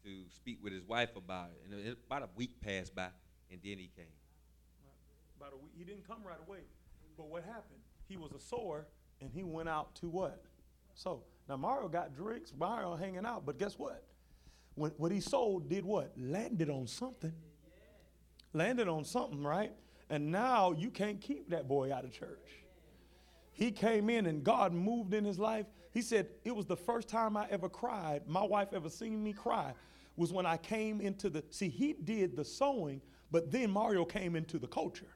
to 0.05 0.11
speak 0.29 0.59
with 0.63 0.75
his 0.75 0.85
wife 0.85 1.17
about 1.17 1.49
it. 1.53 1.73
And 1.73 1.97
about 2.07 2.25
a 2.25 2.29
week 2.37 2.61
passed 2.61 2.95
by, 2.95 3.09
and 3.51 3.61
then 3.65 3.79
he 3.79 3.89
came 3.97 4.05
about 5.41 5.55
a 5.55 5.57
week. 5.57 5.73
He 5.79 5.85
didn't 5.85 6.07
come 6.07 6.19
right 6.23 6.39
away. 6.47 6.59
But 7.17 7.29
what 7.29 7.43
happened? 7.45 7.81
He 8.09 8.19
was 8.19 8.33
a 8.33 8.39
sower 8.39 8.87
and 9.23 9.31
he 9.33 9.43
went 9.43 9.71
out 9.71 9.95
to 9.97 10.09
what? 10.09 10.43
So 10.95 11.23
now 11.49 11.57
Mario 11.57 11.89
got 11.89 12.15
drinks, 12.15 12.53
Mario 12.59 12.95
hanging 12.95 13.25
out, 13.25 13.47
but 13.47 13.59
guess 13.59 13.79
what? 13.79 14.05
When 14.75 14.91
what 14.99 15.11
he 15.11 15.21
sold 15.21 15.71
did 15.71 15.85
what? 15.85 16.13
Landed 16.19 16.69
on 16.69 16.87
something. 16.87 17.33
Landed 18.53 18.87
on 18.87 19.05
something, 19.05 19.43
right? 19.43 19.73
And 20.11 20.31
now 20.31 20.73
you 20.73 20.91
can't 20.91 21.21
keep 21.21 21.49
that 21.51 21.69
boy 21.69 21.93
out 21.93 22.05
of 22.05 22.13
church. 22.13 22.65
He 23.53 23.71
came 23.71 24.11
in 24.11 24.27
and 24.27 24.45
God 24.45 24.75
moved 24.75 25.15
in 25.15 25.25
his 25.25 25.39
life. 25.39 25.67
He 25.93 26.03
said, 26.03 26.29
It 26.45 26.55
was 26.55 26.67
the 26.67 26.77
first 26.77 27.09
time 27.09 27.37
I 27.37 27.47
ever 27.51 27.69
cried, 27.69 28.23
my 28.27 28.45
wife 28.45 28.69
ever 28.75 28.91
seen 28.91 29.23
me 29.23 29.33
cry, 29.33 29.73
was 30.17 30.33
when 30.33 30.45
I 30.45 30.59
came 30.59 31.01
into 31.01 31.31
the. 31.31 31.43
See, 31.51 31.69
he 31.69 31.95
did 31.95 32.37
the 32.37 32.45
sowing, 32.45 33.01
but 33.31 33.51
then 33.51 33.71
Mario 33.71 34.05
came 34.05 34.37
into 34.37 34.59
the 34.59 34.69
culture. 34.69 35.15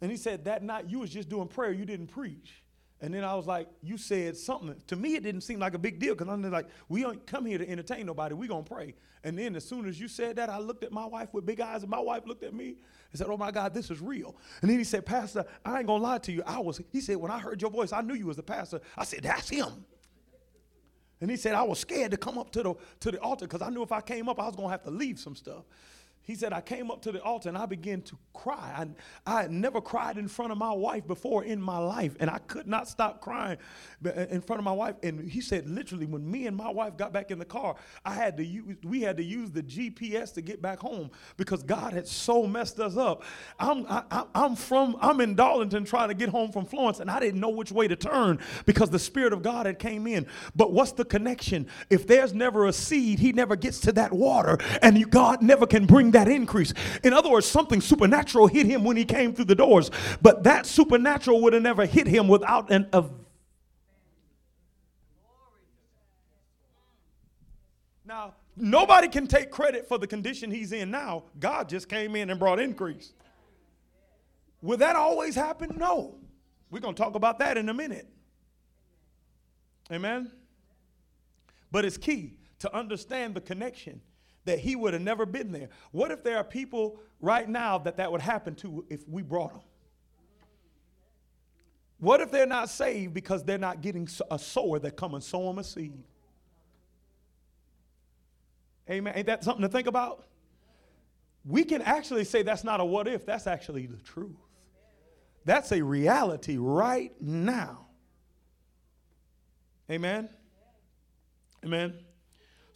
And 0.00 0.10
he 0.10 0.16
said, 0.16 0.44
That 0.44 0.62
night 0.62 0.86
you 0.88 1.00
was 1.00 1.10
just 1.10 1.28
doing 1.28 1.48
prayer, 1.48 1.72
you 1.72 1.84
didn't 1.84 2.08
preach. 2.08 2.62
And 3.00 3.12
then 3.12 3.24
I 3.24 3.34
was 3.34 3.46
like, 3.46 3.68
You 3.82 3.98
said 3.98 4.36
something. 4.36 4.74
To 4.88 4.96
me, 4.96 5.16
it 5.16 5.22
didn't 5.22 5.42
seem 5.42 5.58
like 5.58 5.74
a 5.74 5.78
big 5.78 5.98
deal 5.98 6.14
because 6.14 6.32
I'm 6.32 6.42
like, 6.50 6.68
We 6.88 7.02
don't 7.02 7.24
come 7.26 7.46
here 7.46 7.58
to 7.58 7.68
entertain 7.68 8.06
nobody, 8.06 8.34
we 8.34 8.48
going 8.48 8.64
to 8.64 8.70
pray. 8.70 8.94
And 9.24 9.36
then 9.36 9.56
as 9.56 9.64
soon 9.64 9.88
as 9.88 9.98
you 9.98 10.08
said 10.08 10.36
that, 10.36 10.48
I 10.48 10.58
looked 10.58 10.84
at 10.84 10.92
my 10.92 11.04
wife 11.04 11.30
with 11.32 11.44
big 11.44 11.60
eyes, 11.60 11.82
and 11.82 11.90
my 11.90 11.98
wife 11.98 12.26
looked 12.26 12.44
at 12.44 12.54
me 12.54 12.76
and 13.10 13.18
said, 13.18 13.26
Oh 13.28 13.36
my 13.36 13.50
God, 13.50 13.74
this 13.74 13.90
is 13.90 14.00
real. 14.00 14.36
And 14.62 14.70
then 14.70 14.78
he 14.78 14.84
said, 14.84 15.04
Pastor, 15.04 15.44
I 15.64 15.78
ain't 15.78 15.86
going 15.86 16.00
to 16.00 16.06
lie 16.06 16.18
to 16.18 16.32
you. 16.32 16.42
I 16.46 16.58
was, 16.60 16.80
he 16.92 17.00
said, 17.00 17.16
When 17.16 17.30
I 17.30 17.38
heard 17.38 17.60
your 17.60 17.70
voice, 17.70 17.92
I 17.92 18.02
knew 18.02 18.14
you 18.14 18.26
was 18.26 18.36
the 18.36 18.42
pastor. 18.42 18.80
I 18.96 19.04
said, 19.04 19.22
That's 19.22 19.48
him. 19.48 19.84
And 21.20 21.30
he 21.30 21.36
said, 21.36 21.54
I 21.54 21.62
was 21.62 21.78
scared 21.78 22.10
to 22.10 22.16
come 22.16 22.36
up 22.36 22.50
to 22.52 22.62
the, 22.62 22.74
to 23.00 23.10
the 23.10 23.20
altar 23.20 23.46
because 23.46 23.62
I 23.62 23.70
knew 23.70 23.82
if 23.82 23.92
I 23.92 24.00
came 24.00 24.28
up, 24.28 24.38
I 24.38 24.46
was 24.46 24.54
going 24.54 24.68
to 24.68 24.72
have 24.72 24.82
to 24.82 24.90
leave 24.90 25.18
some 25.18 25.34
stuff. 25.34 25.64
He 26.26 26.34
said, 26.34 26.52
I 26.52 26.60
came 26.60 26.90
up 26.90 27.02
to 27.02 27.12
the 27.12 27.22
altar 27.22 27.48
and 27.48 27.56
I 27.56 27.66
began 27.66 28.02
to 28.02 28.18
cry. 28.34 28.74
I, 28.76 29.32
I 29.38 29.42
had 29.42 29.52
never 29.52 29.80
cried 29.80 30.18
in 30.18 30.26
front 30.26 30.50
of 30.50 30.58
my 30.58 30.72
wife 30.72 31.06
before 31.06 31.44
in 31.44 31.62
my 31.62 31.78
life, 31.78 32.16
and 32.18 32.28
I 32.28 32.38
could 32.38 32.66
not 32.66 32.88
stop 32.88 33.20
crying 33.20 33.58
uh, 34.04 34.10
in 34.10 34.40
front 34.40 34.58
of 34.58 34.64
my 34.64 34.72
wife. 34.72 34.96
And 35.04 35.30
he 35.30 35.40
said, 35.40 35.68
literally, 35.68 36.04
when 36.04 36.28
me 36.28 36.48
and 36.48 36.56
my 36.56 36.68
wife 36.68 36.96
got 36.96 37.12
back 37.12 37.30
in 37.30 37.38
the 37.38 37.44
car, 37.44 37.76
I 38.04 38.12
had 38.12 38.36
to 38.38 38.44
use, 38.44 38.76
we 38.82 39.02
had 39.02 39.16
to 39.18 39.22
use 39.22 39.52
the 39.52 39.62
GPS 39.62 40.34
to 40.34 40.42
get 40.42 40.60
back 40.60 40.80
home 40.80 41.10
because 41.36 41.62
God 41.62 41.92
had 41.92 42.08
so 42.08 42.44
messed 42.44 42.80
us 42.80 42.96
up. 42.96 43.22
I'm, 43.60 43.86
I, 43.88 44.24
I'm 44.34 44.56
from, 44.56 44.96
I'm 45.00 45.20
in 45.20 45.36
Darlington 45.36 45.84
trying 45.84 46.08
to 46.08 46.14
get 46.14 46.28
home 46.28 46.50
from 46.50 46.64
Florence, 46.64 46.98
and 46.98 47.08
I 47.08 47.20
didn't 47.20 47.38
know 47.38 47.50
which 47.50 47.70
way 47.70 47.86
to 47.86 47.94
turn 47.94 48.40
because 48.64 48.90
the 48.90 48.98
Spirit 48.98 49.32
of 49.32 49.42
God 49.42 49.66
had 49.66 49.78
came 49.78 50.08
in. 50.08 50.26
But 50.56 50.72
what's 50.72 50.90
the 50.90 51.04
connection? 51.04 51.68
If 51.88 52.08
there's 52.08 52.34
never 52.34 52.66
a 52.66 52.72
seed, 52.72 53.20
he 53.20 53.32
never 53.32 53.54
gets 53.54 53.78
to 53.80 53.92
that 53.92 54.12
water, 54.12 54.58
and 54.82 55.08
God 55.08 55.40
never 55.40 55.68
can 55.68 55.86
bring 55.86 56.10
that 56.16 56.28
increase. 56.28 56.72
In 57.04 57.12
other 57.12 57.28
words, 57.28 57.46
something 57.46 57.82
supernatural 57.82 58.46
hit 58.46 58.64
him 58.64 58.84
when 58.84 58.96
he 58.96 59.04
came 59.04 59.34
through 59.34 59.44
the 59.44 59.54
doors, 59.54 59.90
but 60.22 60.44
that 60.44 60.64
supernatural 60.64 61.42
would 61.42 61.52
have 61.52 61.62
never 61.62 61.84
hit 61.84 62.06
him 62.06 62.26
without 62.26 62.70
an 62.70 62.88
of 62.92 63.12
Now, 68.06 68.34
nobody 68.56 69.08
can 69.08 69.26
take 69.26 69.50
credit 69.50 69.88
for 69.88 69.98
the 69.98 70.06
condition 70.06 70.48
he's 70.48 70.70
in 70.70 70.92
now. 70.92 71.24
God 71.40 71.68
just 71.68 71.88
came 71.88 72.14
in 72.14 72.30
and 72.30 72.38
brought 72.38 72.60
increase. 72.60 73.12
Will 74.62 74.76
that 74.76 74.94
always 74.94 75.34
happen? 75.34 75.74
No. 75.76 76.14
We're 76.70 76.78
going 76.78 76.94
to 76.94 77.02
talk 77.02 77.16
about 77.16 77.40
that 77.40 77.58
in 77.58 77.68
a 77.68 77.74
minute. 77.74 78.06
Amen. 79.90 80.30
But 81.72 81.84
it's 81.84 81.98
key 81.98 82.34
to 82.60 82.74
understand 82.74 83.34
the 83.34 83.40
connection 83.40 84.00
that 84.46 84.58
he 84.60 84.74
would 84.74 84.94
have 84.94 85.02
never 85.02 85.26
been 85.26 85.52
there. 85.52 85.68
What 85.92 86.10
if 86.10 86.24
there 86.24 86.38
are 86.38 86.44
people 86.44 87.00
right 87.20 87.48
now 87.48 87.78
that 87.78 87.98
that 87.98 88.10
would 88.10 88.22
happen 88.22 88.54
to 88.56 88.84
if 88.88 89.06
we 89.08 89.22
brought 89.22 89.52
them? 89.52 89.62
What 91.98 92.20
if 92.20 92.30
they're 92.30 92.46
not 92.46 92.68
saved 92.68 93.14
because 93.14 93.44
they're 93.44 93.58
not 93.58 93.80
getting 93.80 94.08
a 94.30 94.38
sower 94.38 94.78
that 94.78 94.96
come 94.96 95.14
and 95.14 95.22
sow 95.22 95.46
them 95.46 95.58
a 95.58 95.64
seed? 95.64 96.02
Amen. 98.88 99.12
Ain't 99.16 99.26
that 99.26 99.42
something 99.42 99.62
to 99.62 99.68
think 99.68 99.86
about? 99.86 100.24
We 101.44 101.64
can 101.64 101.82
actually 101.82 102.24
say 102.24 102.42
that's 102.42 102.64
not 102.64 102.80
a 102.80 102.84
what 102.84 103.08
if, 103.08 103.24
that's 103.26 103.46
actually 103.46 103.86
the 103.86 103.96
truth. 103.98 104.36
That's 105.44 105.72
a 105.72 105.82
reality 105.82 106.56
right 106.56 107.12
now. 107.20 107.86
Amen. 109.90 110.28
Amen. 111.64 111.94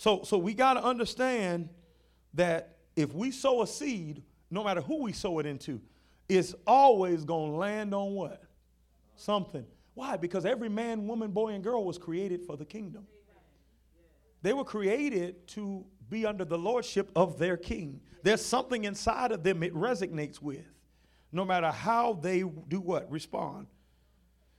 So, 0.00 0.22
so 0.24 0.38
we 0.38 0.54
got 0.54 0.74
to 0.74 0.82
understand 0.82 1.68
that 2.32 2.78
if 2.96 3.12
we 3.12 3.30
sow 3.30 3.60
a 3.60 3.66
seed, 3.66 4.22
no 4.50 4.64
matter 4.64 4.80
who 4.80 5.02
we 5.02 5.12
sow 5.12 5.40
it 5.40 5.44
into, 5.44 5.78
it's 6.26 6.54
always 6.66 7.22
going 7.22 7.50
to 7.50 7.56
land 7.58 7.92
on 7.92 8.14
what? 8.14 8.42
Something. 9.16 9.66
Why? 9.92 10.16
Because 10.16 10.46
every 10.46 10.70
man, 10.70 11.06
woman, 11.06 11.32
boy, 11.32 11.48
and 11.48 11.62
girl 11.62 11.84
was 11.84 11.98
created 11.98 12.46
for 12.46 12.56
the 12.56 12.64
kingdom. 12.64 13.06
They 14.40 14.54
were 14.54 14.64
created 14.64 15.46
to 15.48 15.84
be 16.08 16.24
under 16.24 16.46
the 16.46 16.56
lordship 16.56 17.10
of 17.14 17.38
their 17.38 17.58
king. 17.58 18.00
There's 18.22 18.42
something 18.42 18.84
inside 18.84 19.32
of 19.32 19.42
them 19.42 19.62
it 19.62 19.74
resonates 19.74 20.40
with, 20.40 20.64
no 21.30 21.44
matter 21.44 21.70
how 21.70 22.14
they 22.14 22.42
do 22.68 22.80
what? 22.80 23.10
Respond. 23.10 23.66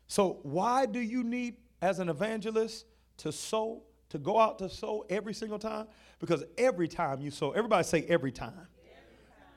So, 0.05 0.37
why 0.43 0.85
do 0.85 0.99
you 0.99 1.23
need, 1.23 1.55
as 1.81 1.97
an 1.97 2.09
evangelist, 2.09 2.85
to 3.17 3.31
sow 3.31 3.81
to 4.11 4.19
go 4.19 4.39
out 4.39 4.59
to 4.59 4.69
sow 4.69 5.05
every 5.09 5.33
single 5.33 5.59
time? 5.59 5.87
Because 6.19 6.43
every 6.57 6.87
time 6.87 7.21
you 7.21 7.31
sow, 7.31 7.51
everybody 7.51 7.83
say 7.83 8.05
every 8.07 8.31
time. 8.31 8.67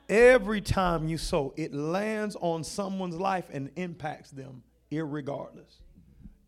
Every 0.07 0.61
time 0.61 1.07
you 1.07 1.17
sow, 1.17 1.53
it 1.57 1.73
lands 1.73 2.35
on 2.39 2.63
someone's 2.63 3.15
life 3.15 3.45
and 3.51 3.71
impacts 3.75 4.31
them 4.31 4.63
irregardless. 4.91 5.81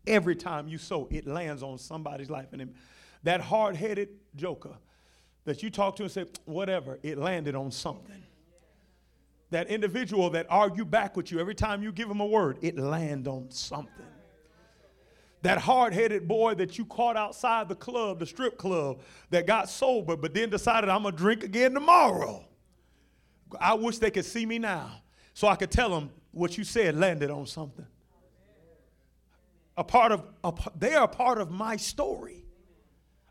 Every 0.06 0.36
time 0.36 0.68
you 0.68 0.78
sow, 0.78 1.08
it 1.10 1.26
lands 1.26 1.62
on 1.62 1.76
somebody's 1.78 2.30
life. 2.30 2.46
And 2.52 2.74
that 3.24 3.40
hard 3.40 3.76
headed 3.76 4.10
joker 4.36 4.76
that 5.44 5.62
you 5.62 5.70
talk 5.70 5.96
to 5.96 6.04
and 6.04 6.12
say, 6.12 6.26
whatever, 6.44 6.98
it 7.02 7.18
landed 7.18 7.54
on 7.54 7.70
something. 7.70 8.22
That 9.50 9.68
individual 9.68 10.30
that 10.30 10.46
argue 10.48 10.84
back 10.84 11.16
with 11.16 11.32
you 11.32 11.40
every 11.40 11.54
time 11.54 11.82
you 11.82 11.90
give 11.90 12.08
them 12.08 12.20
a 12.20 12.26
word, 12.26 12.58
it 12.62 12.78
land 12.78 13.26
on 13.26 13.50
something 13.50 14.06
that 15.42 15.58
hard 15.58 15.92
headed 15.92 16.26
boy 16.26 16.54
that 16.54 16.78
you 16.78 16.84
caught 16.84 17.16
outside 17.16 17.68
the 17.68 17.74
club, 17.74 18.18
the 18.18 18.26
strip 18.26 18.58
club, 18.58 19.00
that 19.30 19.46
got 19.46 19.68
sober 19.68 20.16
but 20.16 20.34
then 20.34 20.50
decided 20.50 20.90
I'm 20.90 21.02
going 21.02 21.14
to 21.14 21.18
drink 21.18 21.44
again 21.44 21.74
tomorrow. 21.74 22.44
I 23.60 23.74
wish 23.74 23.98
they 23.98 24.10
could 24.10 24.24
see 24.24 24.44
me 24.44 24.58
now 24.58 25.02
so 25.34 25.48
I 25.48 25.56
could 25.56 25.70
tell 25.70 25.90
them 25.90 26.10
what 26.32 26.58
you 26.58 26.64
said 26.64 26.96
landed 26.96 27.30
on 27.30 27.46
something. 27.46 27.86
A 29.76 29.84
part 29.84 30.10
of, 30.10 30.24
a, 30.42 30.52
they 30.76 30.94
are 30.94 31.04
a 31.04 31.08
part 31.08 31.38
of 31.38 31.50
my 31.50 31.76
story. 31.76 32.44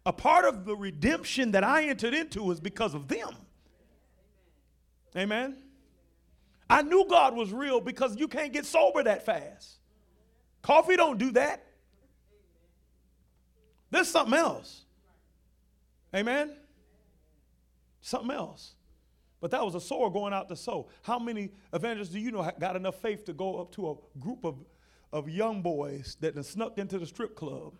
A 0.06 0.14
part 0.14 0.46
of 0.46 0.64
the 0.64 0.76
redemption 0.76 1.52
that 1.52 1.66
I 1.66 1.84
entered 1.90 2.14
into 2.14 2.50
is 2.52 2.62
because 2.62 2.94
of 2.94 3.10
them. 3.10 3.30
Amen. 5.16 5.58
I 6.70 6.82
knew 6.82 7.06
God 7.10 7.36
was 7.36 7.52
real 7.52 7.82
because 7.82 8.16
you 8.18 8.30
can't 8.30 8.54
get 8.54 8.66
sober 8.66 9.04
that 9.04 9.26
fast. 9.26 9.80
Coffee 10.62 10.96
don't 10.96 11.18
do 11.18 11.32
that. 11.32 11.67
There's 13.90 14.10
something 14.10 14.38
else. 14.38 14.86
Amen? 16.16 16.56
Something 18.02 18.32
else. 18.32 18.76
But 19.40 19.52
that 19.52 19.64
was 19.64 19.76
a 19.76 19.82
sower 19.82 20.10
going 20.10 20.34
out 20.34 20.50
to 20.50 20.56
sow. 20.56 20.88
How 21.04 21.20
many 21.20 21.52
evangelists 21.74 22.10
do 22.10 22.20
you 22.20 22.32
know 22.32 22.50
got 22.60 22.76
enough 22.76 22.96
faith 23.02 23.26
to 23.26 23.34
go 23.34 23.60
up 23.62 23.72
to 23.74 23.92
a 23.92 24.20
group 24.20 24.44
of, 24.44 24.56
of 25.14 25.30
young 25.30 25.62
boys 25.62 26.18
that 26.22 26.44
snuck 26.44 26.78
into 26.78 26.98
the 26.98 27.06
strip 27.06 27.36
club, 27.36 27.76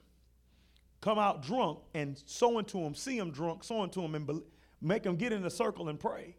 come 1.02 1.18
out 1.18 1.42
drunk, 1.42 1.80
and 1.94 2.22
sow 2.26 2.60
into 2.60 2.80
them, 2.80 2.94
see 2.94 3.18
them 3.18 3.32
drunk, 3.32 3.64
sow 3.64 3.84
into 3.84 4.02
them, 4.02 4.14
and 4.16 4.28
be, 4.28 4.40
make 4.82 5.04
them 5.04 5.16
get 5.16 5.34
in 5.34 5.44
a 5.46 5.50
circle 5.50 5.90
and 5.90 6.00
pray? 6.00 6.36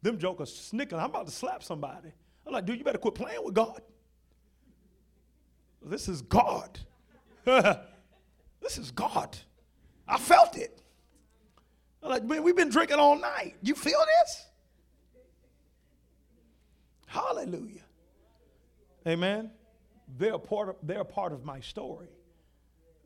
Them 0.00 0.18
jokers 0.18 0.54
snickering. 0.54 1.00
I'm 1.00 1.10
about 1.10 1.26
to 1.26 1.32
slap 1.32 1.62
somebody. 1.62 2.12
I'm 2.46 2.52
like, 2.52 2.64
dude, 2.64 2.78
you 2.78 2.84
better 2.84 2.98
quit 2.98 3.14
playing 3.14 3.44
with 3.44 3.54
God. 3.54 3.80
This 5.84 6.08
is 6.08 6.22
God. 6.22 6.78
This 8.62 8.78
is 8.78 8.90
God. 8.90 9.36
I 10.06 10.18
felt 10.18 10.56
it. 10.56 10.80
I'm 12.02 12.10
like, 12.10 12.24
man, 12.24 12.42
we've 12.42 12.56
been 12.56 12.70
drinking 12.70 12.98
all 12.98 13.16
night. 13.16 13.56
You 13.62 13.74
feel 13.74 13.98
this? 13.98 14.46
Hallelujah. 17.06 17.82
Amen. 19.06 19.50
They're 20.16 20.38
part 20.38 20.70
of, 20.70 20.76
they're 20.82 21.04
part 21.04 21.32
of 21.32 21.44
my 21.44 21.60
story. 21.60 22.08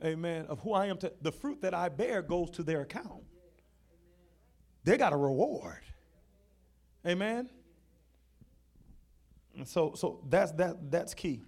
Amen. 0.04 0.46
Of 0.46 0.60
who 0.60 0.72
I 0.72 0.86
am. 0.86 0.98
To, 0.98 1.12
the 1.22 1.32
fruit 1.32 1.62
that 1.62 1.74
I 1.74 1.88
bear 1.88 2.22
goes 2.22 2.50
to 2.52 2.62
their 2.62 2.82
account. 2.82 3.24
They 4.84 4.96
got 4.96 5.12
a 5.12 5.16
reward. 5.16 5.80
Amen. 7.06 7.48
And 9.56 9.66
so, 9.66 9.94
so 9.94 10.20
that's 10.28 10.52
that 10.52 10.90
that's 10.90 11.14
key. 11.14 11.42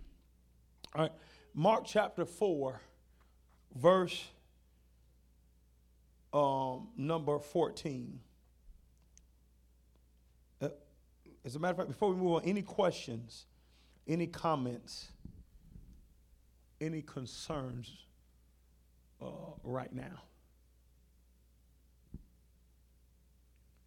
All 0.95 1.03
right. 1.03 1.13
Mark 1.55 1.85
chapter 1.85 2.25
4 2.25 2.81
verse 3.75 4.25
um, 6.33 6.89
number 6.97 7.39
14. 7.39 8.21
Uh, 10.61 10.69
as 11.45 11.57
a 11.57 11.59
matter 11.59 11.73
of 11.73 11.77
fact, 11.79 11.89
before 11.89 12.11
we 12.11 12.17
move 12.17 12.35
on, 12.35 12.43
any 12.45 12.63
questions, 12.63 13.47
any 14.07 14.27
comments, 14.27 15.09
any 16.81 17.03
concerns 17.03 17.91
uh, 19.21 19.27
right 19.63 19.93
now? 19.93 20.23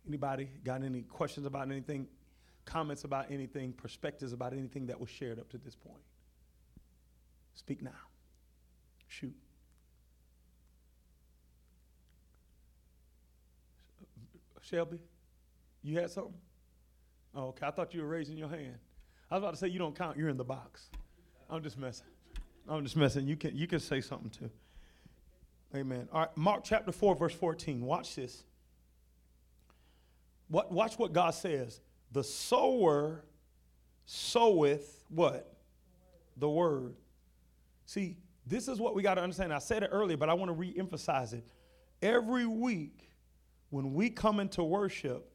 Anybody 0.07 0.49
got 0.63 0.83
any 0.83 1.03
questions 1.03 1.45
about 1.45 1.69
anything, 1.69 2.07
comments 2.65 3.03
about 3.03 3.31
anything, 3.31 3.71
perspectives 3.71 4.33
about 4.33 4.51
anything 4.51 4.87
that 4.87 4.99
was 4.99 5.09
shared 5.09 5.39
up 5.39 5.49
to 5.49 5.57
this 5.57 5.75
point? 5.75 6.01
Speak 7.53 7.81
now. 7.81 7.91
Shoot. 9.07 9.35
Shelby, 14.71 14.99
you 15.83 15.99
had 15.99 16.09
something? 16.09 16.33
Oh, 17.35 17.47
okay. 17.47 17.67
I 17.67 17.71
thought 17.71 17.93
you 17.93 18.01
were 18.01 18.07
raising 18.07 18.37
your 18.37 18.47
hand. 18.47 18.77
I 19.29 19.35
was 19.35 19.43
about 19.43 19.51
to 19.51 19.57
say 19.57 19.67
you 19.67 19.79
don't 19.79 19.97
count. 19.97 20.17
You're 20.17 20.29
in 20.29 20.37
the 20.37 20.45
box. 20.45 20.89
I'm 21.49 21.61
just 21.61 21.77
messing. 21.77 22.07
I'm 22.69 22.83
just 22.83 22.95
messing. 22.95 23.27
You 23.27 23.35
can 23.35 23.55
you 23.55 23.67
can 23.67 23.79
say 23.81 23.99
something 23.99 24.29
too. 24.29 24.49
Amen. 25.75 26.07
All 26.11 26.21
right, 26.21 26.37
Mark 26.37 26.63
chapter 26.63 26.91
4, 26.91 27.15
verse 27.15 27.33
14. 27.33 27.81
Watch 27.81 28.15
this. 28.15 28.43
What, 30.49 30.71
watch 30.71 30.99
what 30.99 31.13
God 31.13 31.33
says. 31.33 31.79
The 32.11 32.25
sower 32.25 33.23
soweth 34.05 35.05
what? 35.07 35.53
The 36.35 36.49
word. 36.49 36.95
See, 37.85 38.17
this 38.45 38.67
is 38.67 38.79
what 38.79 38.95
we 38.95 39.01
got 39.01 39.15
to 39.15 39.21
understand. 39.21 39.53
I 39.53 39.59
said 39.59 39.83
it 39.83 39.89
earlier, 39.93 40.17
but 40.17 40.29
I 40.29 40.33
want 40.33 40.49
to 40.49 40.53
re 40.53 40.73
emphasize 40.77 41.31
it. 41.31 41.45
Every 42.01 42.45
week, 42.45 43.10
when 43.71 43.93
we 43.93 44.09
come 44.09 44.39
into 44.39 44.63
worship, 44.63 45.27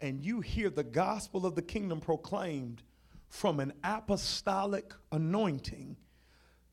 and 0.00 0.22
you 0.22 0.42
hear 0.42 0.68
the 0.68 0.84
gospel 0.84 1.46
of 1.46 1.54
the 1.54 1.62
kingdom 1.62 2.00
proclaimed 2.00 2.82
from 3.28 3.58
an 3.58 3.72
apostolic 3.82 4.92
anointing, 5.10 5.96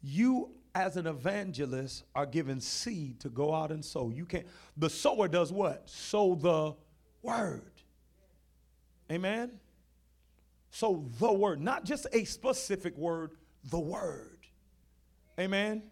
you 0.01 0.51
as 0.75 0.97
an 0.97 1.07
evangelist 1.07 2.03
are 2.13 2.25
given 2.25 2.59
seed 2.59 3.19
to 3.21 3.29
go 3.29 3.53
out 3.53 3.71
and 3.71 3.83
sow. 3.83 4.09
You 4.09 4.25
can't 4.25 4.45
the 4.75 4.89
sower 4.89 5.27
does 5.27 5.51
what? 5.51 5.89
Sow 5.89 6.35
the 6.35 6.75
word. 7.21 7.71
Amen. 9.11 9.59
Sow 10.69 11.05
the 11.19 11.31
word, 11.31 11.61
not 11.61 11.83
just 11.83 12.07
a 12.13 12.23
specific 12.23 12.97
word, 12.97 13.31
the 13.69 13.79
word. 13.79 14.39
Amen. 15.39 15.83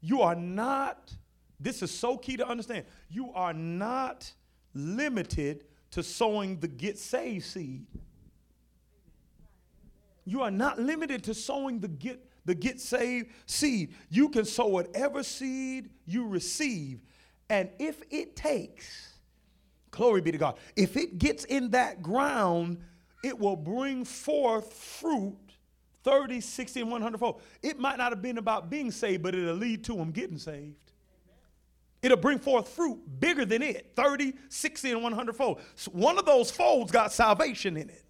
You 0.00 0.22
are 0.22 0.34
not, 0.34 1.12
this 1.58 1.82
is 1.82 1.90
so 1.90 2.16
key 2.16 2.36
to 2.38 2.48
understand. 2.48 2.86
You 3.10 3.32
are 3.32 3.52
not 3.52 4.32
limited 4.74 5.64
to 5.92 6.02
sowing 6.02 6.58
the 6.60 6.68
get 6.68 6.98
saved 6.98 7.44
seed. 7.44 7.86
You 10.24 10.42
are 10.42 10.50
not 10.50 10.78
limited 10.78 11.24
to 11.24 11.34
sowing 11.34 11.80
the 11.80 11.88
get 11.88 12.24
the 12.44 12.54
get 12.54 12.80
saved 12.80 13.30
seed. 13.46 13.94
You 14.08 14.28
can 14.28 14.44
sow 14.44 14.66
whatever 14.66 15.22
seed 15.22 15.90
you 16.06 16.26
receive. 16.26 17.00
And 17.48 17.68
if 17.78 18.02
it 18.10 18.36
takes, 18.36 19.14
glory 19.90 20.20
be 20.20 20.32
to 20.32 20.38
God, 20.38 20.56
if 20.76 20.96
it 20.96 21.18
gets 21.18 21.44
in 21.44 21.70
that 21.70 22.02
ground, 22.02 22.78
it 23.22 23.38
will 23.38 23.56
bring 23.56 24.04
forth 24.04 24.72
fruit 24.72 25.36
30, 26.02 26.40
60, 26.40 26.80
and 26.80 26.90
100 26.90 27.18
fold. 27.18 27.42
It 27.62 27.78
might 27.78 27.98
not 27.98 28.12
have 28.12 28.22
been 28.22 28.38
about 28.38 28.70
being 28.70 28.90
saved, 28.90 29.22
but 29.22 29.34
it'll 29.34 29.54
lead 29.54 29.84
to 29.84 29.96
them 29.96 30.12
getting 30.12 30.38
saved. 30.38 30.89
It'll 32.02 32.16
bring 32.16 32.38
forth 32.38 32.68
fruit 32.68 32.98
bigger 33.20 33.44
than 33.44 33.62
it 33.62 33.92
30, 33.94 34.32
60, 34.48 34.92
and 34.92 35.02
100 35.02 35.36
fold. 35.36 35.60
So 35.74 35.90
one 35.90 36.18
of 36.18 36.24
those 36.24 36.50
folds 36.50 36.90
got 36.90 37.12
salvation 37.12 37.76
in 37.76 37.90
it. 37.90 38.04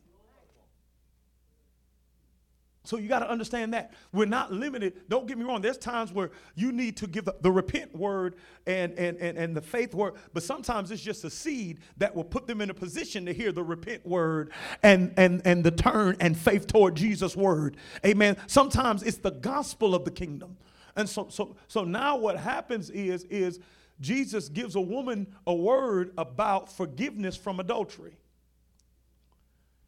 So 2.91 2.97
you 2.97 3.09
got 3.09 3.21
to 3.21 3.31
understand 3.31 3.75
that. 3.75 3.93
We're 4.11 4.25
not 4.25 4.53
limited. 4.53 5.09
Don't 5.09 5.29
get 5.29 5.37
me 5.37 5.45
wrong. 5.45 5.61
There's 5.61 5.77
times 5.77 6.13
where 6.13 6.31
you 6.57 6.73
need 6.73 6.97
to 6.97 7.07
give 7.07 7.25
the, 7.25 7.37
the, 7.41 7.53
repent 7.53 7.95
word 7.95 8.37
and, 8.67 8.99
and, 8.99 9.19
and, 9.19 9.37
and 9.37 9.57
the 9.57 9.61
faith 9.61 9.95
word, 9.95 10.15
but 10.33 10.43
sometimes 10.43 10.91
it's 10.91 11.03
just 11.03 11.23
a 11.25 11.31
seed 11.31 11.81
that 11.99 12.15
will 12.15 12.25
put 12.25 12.47
them 12.47 12.61
in 12.61 12.71
a 12.71 12.75
position 12.75 13.27
to 13.27 13.33
hear 13.33 13.53
the 13.53 13.63
repent 13.63 14.05
word 14.07 14.51
and, 14.83 15.13
and, 15.17 15.43
and 15.45 15.63
the 15.63 15.71
turn 15.71 16.17
and 16.21 16.37
faith 16.37 16.67
toward 16.67 16.97
Jesus' 16.97 17.37
word. 17.37 17.77
Amen. 18.05 18.37
Sometimes 18.47 19.03
it's 19.03 19.19
the 19.19 19.31
gospel 19.31 19.95
of 19.95 20.05
the 20.05 20.11
kingdom. 20.11 20.57
And 20.97 21.09
so, 21.09 21.29
so, 21.29 21.55
so 21.69 21.85
now 21.85 22.17
what 22.17 22.39
happens 22.39 22.91
is, 22.91 23.25
is 23.25 23.61
Jesus 24.01 24.49
gives 24.49 24.75
a 24.77 24.81
woman 24.81 25.27
a 25.47 25.55
word 25.55 26.13
about 26.17 26.73
forgiveness 26.73 27.37
from 27.37 27.61
adultery. 27.61 28.17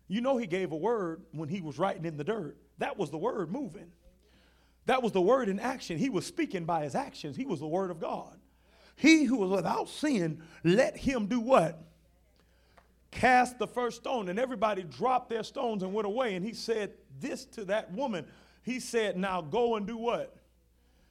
You 0.08 0.20
know, 0.20 0.36
he 0.36 0.46
gave 0.46 0.72
a 0.72 0.76
word 0.76 1.22
when 1.32 1.48
he 1.48 1.62
was 1.62 1.78
writing 1.78 2.04
in 2.04 2.16
the 2.16 2.24
dirt. 2.24 2.56
That 2.78 2.98
was 2.98 3.10
the 3.10 3.18
word 3.18 3.50
moving. 3.50 3.90
That 4.86 5.02
was 5.02 5.12
the 5.12 5.20
word 5.20 5.48
in 5.48 5.60
action. 5.60 5.96
He 5.96 6.10
was 6.10 6.26
speaking 6.26 6.64
by 6.64 6.84
his 6.84 6.94
actions. 6.94 7.36
He 7.36 7.46
was 7.46 7.60
the 7.60 7.66
word 7.66 7.90
of 7.90 8.00
God. 8.00 8.38
He 8.96 9.24
who 9.24 9.38
was 9.38 9.50
without 9.50 9.88
sin, 9.88 10.42
let 10.64 10.96
him 10.96 11.26
do 11.26 11.40
what? 11.40 11.82
Cast 13.10 13.58
the 13.58 13.66
first 13.66 13.98
stone. 13.98 14.28
And 14.28 14.38
everybody 14.38 14.82
dropped 14.82 15.30
their 15.30 15.44
stones 15.44 15.82
and 15.82 15.94
went 15.94 16.06
away. 16.06 16.34
And 16.34 16.44
he 16.44 16.52
said 16.52 16.92
this 17.20 17.44
to 17.46 17.64
that 17.66 17.92
woman. 17.92 18.26
He 18.62 18.80
said, 18.80 19.16
Now 19.16 19.40
go 19.40 19.76
and 19.76 19.86
do 19.86 19.96
what? 19.96 20.36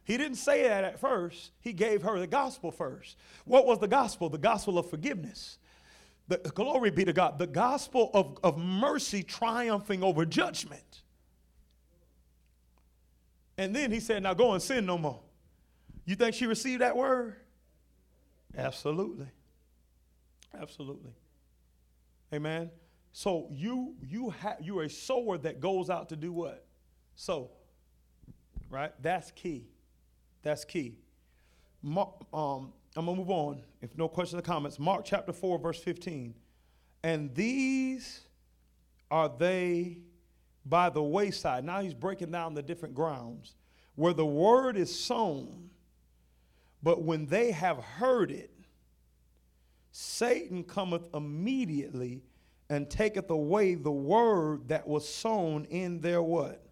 He 0.04 0.18
didn't 0.18 0.38
say 0.38 0.64
that 0.64 0.84
at 0.84 1.00
first. 1.00 1.52
He 1.60 1.74
gave 1.74 2.02
her 2.02 2.20
the 2.20 2.28
gospel 2.28 2.72
first. 2.72 3.18
What 3.46 3.66
was 3.66 3.80
the 3.80 3.88
gospel? 3.88 4.30
The 4.30 4.38
gospel 4.38 4.78
of 4.78 4.90
forgiveness. 4.90 5.58
The, 6.28 6.38
glory 6.38 6.92
be 6.92 7.06
to 7.06 7.14
God. 7.14 7.38
The 7.40 7.48
gospel 7.48 8.10
of, 8.14 8.38
of 8.44 8.58
mercy 8.58 9.24
triumphing 9.24 10.04
over 10.04 10.26
judgment. 10.26 11.02
And 13.58 13.76
then 13.76 13.92
he 13.92 14.00
said, 14.00 14.24
Now 14.24 14.34
go 14.34 14.54
and 14.54 14.62
sin 14.62 14.86
no 14.86 14.98
more. 14.98 15.20
You 16.06 16.16
think 16.16 16.36
she 16.36 16.48
received 16.48 16.82
that 16.82 16.96
word? 16.96 17.36
Absolutely. 18.58 19.28
Absolutely. 20.60 21.12
Amen. 22.34 22.72
So 23.14 23.48
you 23.52 23.96
you 24.02 24.30
have 24.30 24.58
you're 24.62 24.84
a 24.84 24.90
sower 24.90 25.38
that 25.40 25.60
goes 25.60 25.90
out 25.90 26.10
to 26.10 26.16
do 26.16 26.32
what? 26.32 26.66
Sow, 27.16 27.52
Right? 28.70 28.94
That's 29.02 29.32
key. 29.32 29.68
That's 30.44 30.66
key. 30.66 30.96
Mark, 31.82 32.10
um, 32.34 32.74
I'm 32.96 33.06
gonna 33.06 33.18
move 33.18 33.30
on. 33.30 33.62
If 33.82 33.98
no 33.98 34.08
questions 34.08 34.40
or 34.40 34.44
comments, 34.44 34.80
Mark 34.80 35.06
chapter 35.06 35.34
4, 35.34 35.60
verse 35.60 35.82
15. 35.82 36.34
And 37.04 37.34
these 37.34 38.22
are 39.10 39.30
they 39.30 39.98
by 40.66 40.90
the 40.90 41.02
wayside. 41.02 41.64
Now 41.64 41.82
he's 41.82 41.94
breaking 41.94 42.32
down 42.32 42.54
the 42.54 42.62
different 42.62 42.94
grounds 42.94 43.56
where 43.96 44.14
the 44.14 44.26
word 44.26 44.78
is 44.78 44.94
sown, 44.98 45.70
but 46.84 47.04
when 47.04 47.26
they 47.26 47.52
have 47.52 47.78
heard 47.78 48.32
it, 48.32 48.52
Satan 49.92 50.64
cometh 50.64 51.08
immediately 51.14 52.22
and 52.70 52.90
taketh 52.90 53.30
away 53.30 53.76
the 53.76 53.92
word 53.92 54.70
that 54.70 54.88
was 54.88 55.08
sown 55.08 55.66
in 55.66 56.00
their 56.00 56.22
what? 56.22 56.66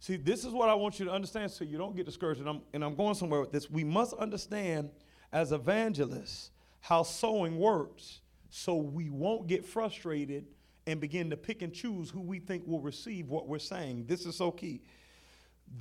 See, 0.00 0.16
this 0.16 0.44
is 0.44 0.52
what 0.52 0.68
I 0.68 0.74
want 0.74 0.98
you 0.98 1.06
to 1.06 1.12
understand 1.12 1.50
so 1.50 1.64
you 1.64 1.76
don't 1.76 1.96
get 1.96 2.06
discouraged. 2.06 2.40
And 2.40 2.48
I'm, 2.48 2.60
and 2.72 2.84
I'm 2.84 2.94
going 2.94 3.14
somewhere 3.14 3.40
with 3.40 3.52
this. 3.52 3.68
We 3.68 3.84
must 3.84 4.14
understand 4.14 4.90
as 5.32 5.52
evangelists 5.52 6.50
how 6.80 7.02
sowing 7.02 7.58
works 7.58 8.20
so 8.50 8.76
we 8.76 9.10
won't 9.10 9.46
get 9.46 9.64
frustrated 9.64 10.46
and 10.86 11.00
begin 11.00 11.28
to 11.30 11.36
pick 11.36 11.62
and 11.62 11.72
choose 11.72 12.10
who 12.10 12.20
we 12.20 12.38
think 12.38 12.66
will 12.66 12.80
receive 12.80 13.28
what 13.28 13.46
we're 13.46 13.58
saying. 13.58 14.06
This 14.06 14.24
is 14.24 14.36
so 14.36 14.50
key. 14.50 14.80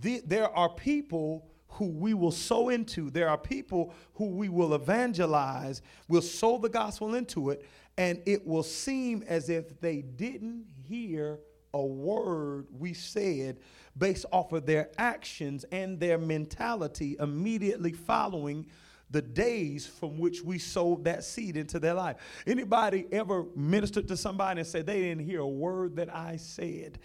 The, 0.02 0.22
there 0.26 0.50
are 0.50 0.68
people 0.68 1.48
who 1.70 1.88
we 1.88 2.14
will 2.14 2.32
sow 2.32 2.70
into, 2.70 3.10
there 3.10 3.30
are 3.30 3.38
people 3.38 3.94
who 4.16 4.30
we 4.30 4.50
will 4.50 4.74
evangelize, 4.74 5.82
we'll 6.08 6.22
sow 6.22 6.58
the 6.58 6.70
gospel 6.70 7.16
into 7.16 7.52
it, 7.52 7.66
and 7.98 8.22
it 8.26 8.46
will 8.46 8.64
seem 8.64 9.24
as 9.28 9.50
if 9.50 9.80
they 9.80 10.02
didn't 10.02 10.66
hear 10.88 11.40
a 11.74 11.86
word 11.86 12.68
we 12.78 12.94
said 12.94 13.58
based 13.98 14.26
off 14.32 14.52
of 14.52 14.66
their 14.66 14.90
actions 14.98 15.66
and 15.72 16.00
their 16.00 16.18
mentality 16.18 17.16
immediately 17.20 17.92
following 17.92 18.66
the 19.10 19.22
days 19.22 19.88
from 19.88 20.18
which 20.18 20.42
we 20.42 20.60
sowed 20.60 21.06
that 21.06 21.24
seed 21.24 21.56
into 21.56 21.80
their 21.80 21.94
life. 21.94 22.18
Anybody 22.46 23.08
ever 23.12 23.46
ministered 23.56 24.08
to 24.10 24.18
somebody 24.18 24.60
and 24.60 24.68
said 24.68 24.86
they 24.86 25.02
didn't 25.02 25.26
hear 25.26 25.40
a 25.40 25.48
word 25.48 25.96
that 25.96 26.14
I 26.14 26.38
said? 26.38 27.00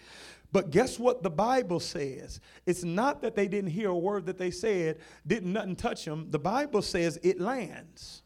But 0.51 0.69
guess 0.69 0.99
what 0.99 1.23
the 1.23 1.29
Bible 1.29 1.79
says? 1.79 2.39
It's 2.65 2.83
not 2.83 3.21
that 3.21 3.35
they 3.35 3.47
didn't 3.47 3.71
hear 3.71 3.89
a 3.89 3.97
word 3.97 4.25
that 4.27 4.37
they 4.37 4.51
said, 4.51 4.99
didn't 5.25 5.51
nothing 5.51 5.75
touch 5.75 6.05
them. 6.05 6.29
The 6.29 6.39
Bible 6.39 6.81
says 6.81 7.17
it 7.23 7.39
lands. 7.39 8.22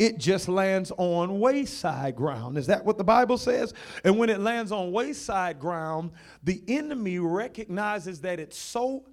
It 0.00 0.16
just 0.16 0.48
lands 0.48 0.90
on 0.96 1.40
wayside 1.40 2.16
ground. 2.16 2.56
Is 2.56 2.66
that 2.68 2.86
what 2.86 2.96
the 2.96 3.04
Bible 3.04 3.36
says? 3.36 3.74
And 4.02 4.16
when 4.16 4.30
it 4.30 4.40
lands 4.40 4.72
on 4.72 4.92
wayside 4.92 5.60
ground, 5.60 6.12
the 6.42 6.62
enemy 6.68 7.18
recognizes 7.18 8.22
that 8.22 8.40
it's 8.40 8.56
so 8.56 9.04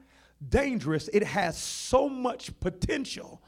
dangerous, 0.48 1.10
it 1.10 1.24
has 1.24 1.58
so 1.58 2.08
much 2.08 2.58
potential 2.62 3.44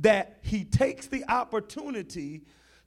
that 0.00 0.40
he 0.42 0.64
takes 0.64 1.06
the 1.06 1.24
opportunity 1.30 2.42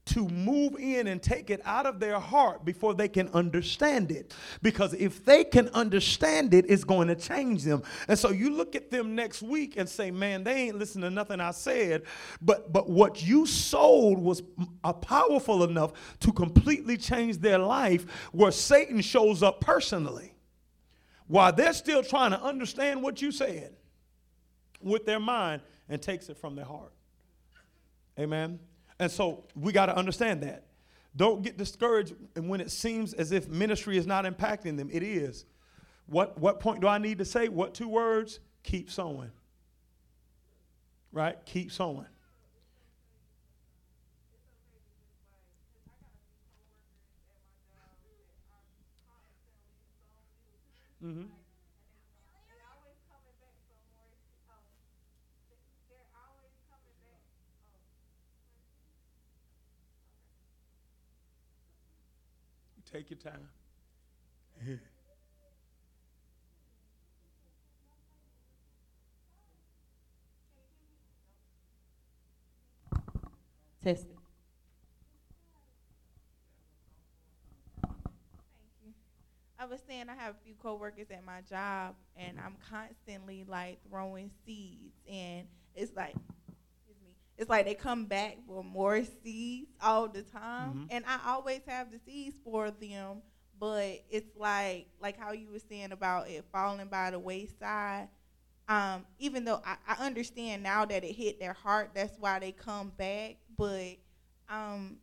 to 0.06 0.28
move 0.28 0.76
in 0.78 1.08
and 1.08 1.22
take 1.22 1.49
it 1.49 1.62
out 1.64 1.86
of 1.86 1.99
their 1.99 2.20
heart 2.20 2.66
before 2.66 2.93
they 2.93 3.08
can 3.08 3.30
understand 3.30 4.12
it. 4.12 4.34
Because 4.62 4.93
if 4.93 5.24
they 5.24 5.45
can 5.45 5.70
understand 5.70 6.54
it, 6.54 6.66
it's 6.68 6.84
going 6.84 7.08
to 7.08 7.16
change 7.16 7.64
them. 7.64 7.84
And 8.08 8.20
so 8.20 8.32
you 8.32 8.49
look 8.49 8.76
at 8.76 8.91
them 8.91 9.16
next 9.16 9.41
week 9.41 9.78
and 9.78 9.88
say, 9.88 10.12
man, 10.12 10.43
they 10.43 10.54
ain't 10.68 10.78
listening 10.78 11.04
to 11.04 11.10
nothing 11.10 11.39
I 11.39 11.51
said. 11.51 12.04
But, 12.41 12.74
but 12.74 12.89
what 12.89 13.26
you 13.26 13.45
sold 13.45 14.20
was 14.20 14.43
powerful 15.01 15.64
enough 15.64 15.93
to 16.20 16.34
completely 16.34 16.97
change 16.97 17.38
their 17.38 17.60
life 17.60 18.06
where 18.34 18.51
Satan 18.51 19.01
shows 19.01 19.41
up 19.41 19.62
personally 19.62 20.34
while 21.28 21.54
they're 21.54 21.74
still 21.74 22.04
trying 22.04 22.32
to 22.32 22.41
understand 22.41 23.01
what 23.01 23.22
you 23.22 23.32
said 23.32 23.74
with 24.82 25.06
their 25.06 25.20
mind 25.20 25.62
and 25.88 26.01
takes 26.01 26.28
it 26.28 26.38
from 26.38 26.56
their 26.56 26.66
heart. 26.66 26.91
Amen. 28.20 28.60
And 29.00 29.12
so 29.12 29.46
we 29.56 29.72
got 29.72 29.88
to 29.88 29.96
understand 29.96 30.44
that. 30.44 30.66
Don't 31.16 31.44
get 31.44 31.58
discouraged 31.58 32.16
and 32.36 32.50
when 32.50 32.60
it 32.60 32.72
seems 32.72 33.14
as 33.14 33.32
if 33.32 33.48
ministry 33.48 33.98
is 33.98 34.08
not 34.08 34.26
impacting 34.26 34.78
them. 34.78 34.89
It 34.91 35.04
is. 35.04 35.46
What, 36.08 36.38
what 36.39 36.60
point 36.60 36.82
do 36.82 36.88
I 36.88 36.98
need 36.98 37.20
to 37.20 37.26
say? 37.26 37.50
What 37.50 37.74
two 37.74 37.88
words? 37.88 38.39
Keep 38.64 38.89
sowing. 38.89 39.32
Right? 41.12 41.38
Keep 41.46 41.72
sowing. 41.72 42.08
Mm-hmm. 51.04 51.24
Take 62.94 63.10
your 63.10 63.18
time. 63.18 63.50
Testing. 73.84 74.18
I 79.58 79.66
was 79.66 79.80
saying 79.88 80.06
I 80.10 80.14
have 80.14 80.36
a 80.36 80.38
few 80.46 80.54
coworkers 80.62 81.08
at 81.10 81.26
my 81.26 81.41
job, 81.50 81.96
and 82.16 82.38
I'm 82.38 82.58
constantly 82.70 83.44
like 83.48 83.80
throwing 83.89 84.30
seeds, 84.46 84.94
and 85.10 85.48
it's 85.74 85.96
like, 85.96 86.14
excuse 86.14 86.28
me, 86.38 86.43
it's 87.38 87.49
like 87.49 87.65
they 87.65 87.75
come 87.75 88.05
back 88.05 88.38
for 88.47 88.63
more 88.63 89.03
seeds 89.23 89.69
all 89.81 90.07
the 90.07 90.23
time, 90.23 90.75
Mhm. 90.75 90.88
and 90.89 91.05
I 91.05 91.19
always 91.27 91.61
have 91.67 91.91
the 91.91 91.99
seeds 91.99 92.38
for 92.43 92.71
them, 92.71 93.21
but 93.59 94.03
it's 94.09 94.36
like 94.36 94.88
like 94.99 95.17
how 95.17 95.31
you 95.31 95.51
were 95.51 95.59
saying 95.59 95.91
about 95.91 96.29
it 96.29 96.45
falling 96.51 96.88
by 96.88 97.11
the 97.11 97.19
wayside. 97.19 98.09
Um, 98.67 99.05
even 99.19 99.43
though 99.45 99.61
I, 99.65 99.77
I 99.88 100.05
understand 100.05 100.63
now 100.63 100.86
that 100.86 101.03
it 101.03 101.13
hit 101.13 101.39
their 101.39 101.53
heart, 101.53 101.91
that's 101.93 102.17
why 102.19 102.39
they 102.39 102.51
come 102.51 102.91
back, 102.97 103.38
but 103.57 103.97
um, 104.49 104.97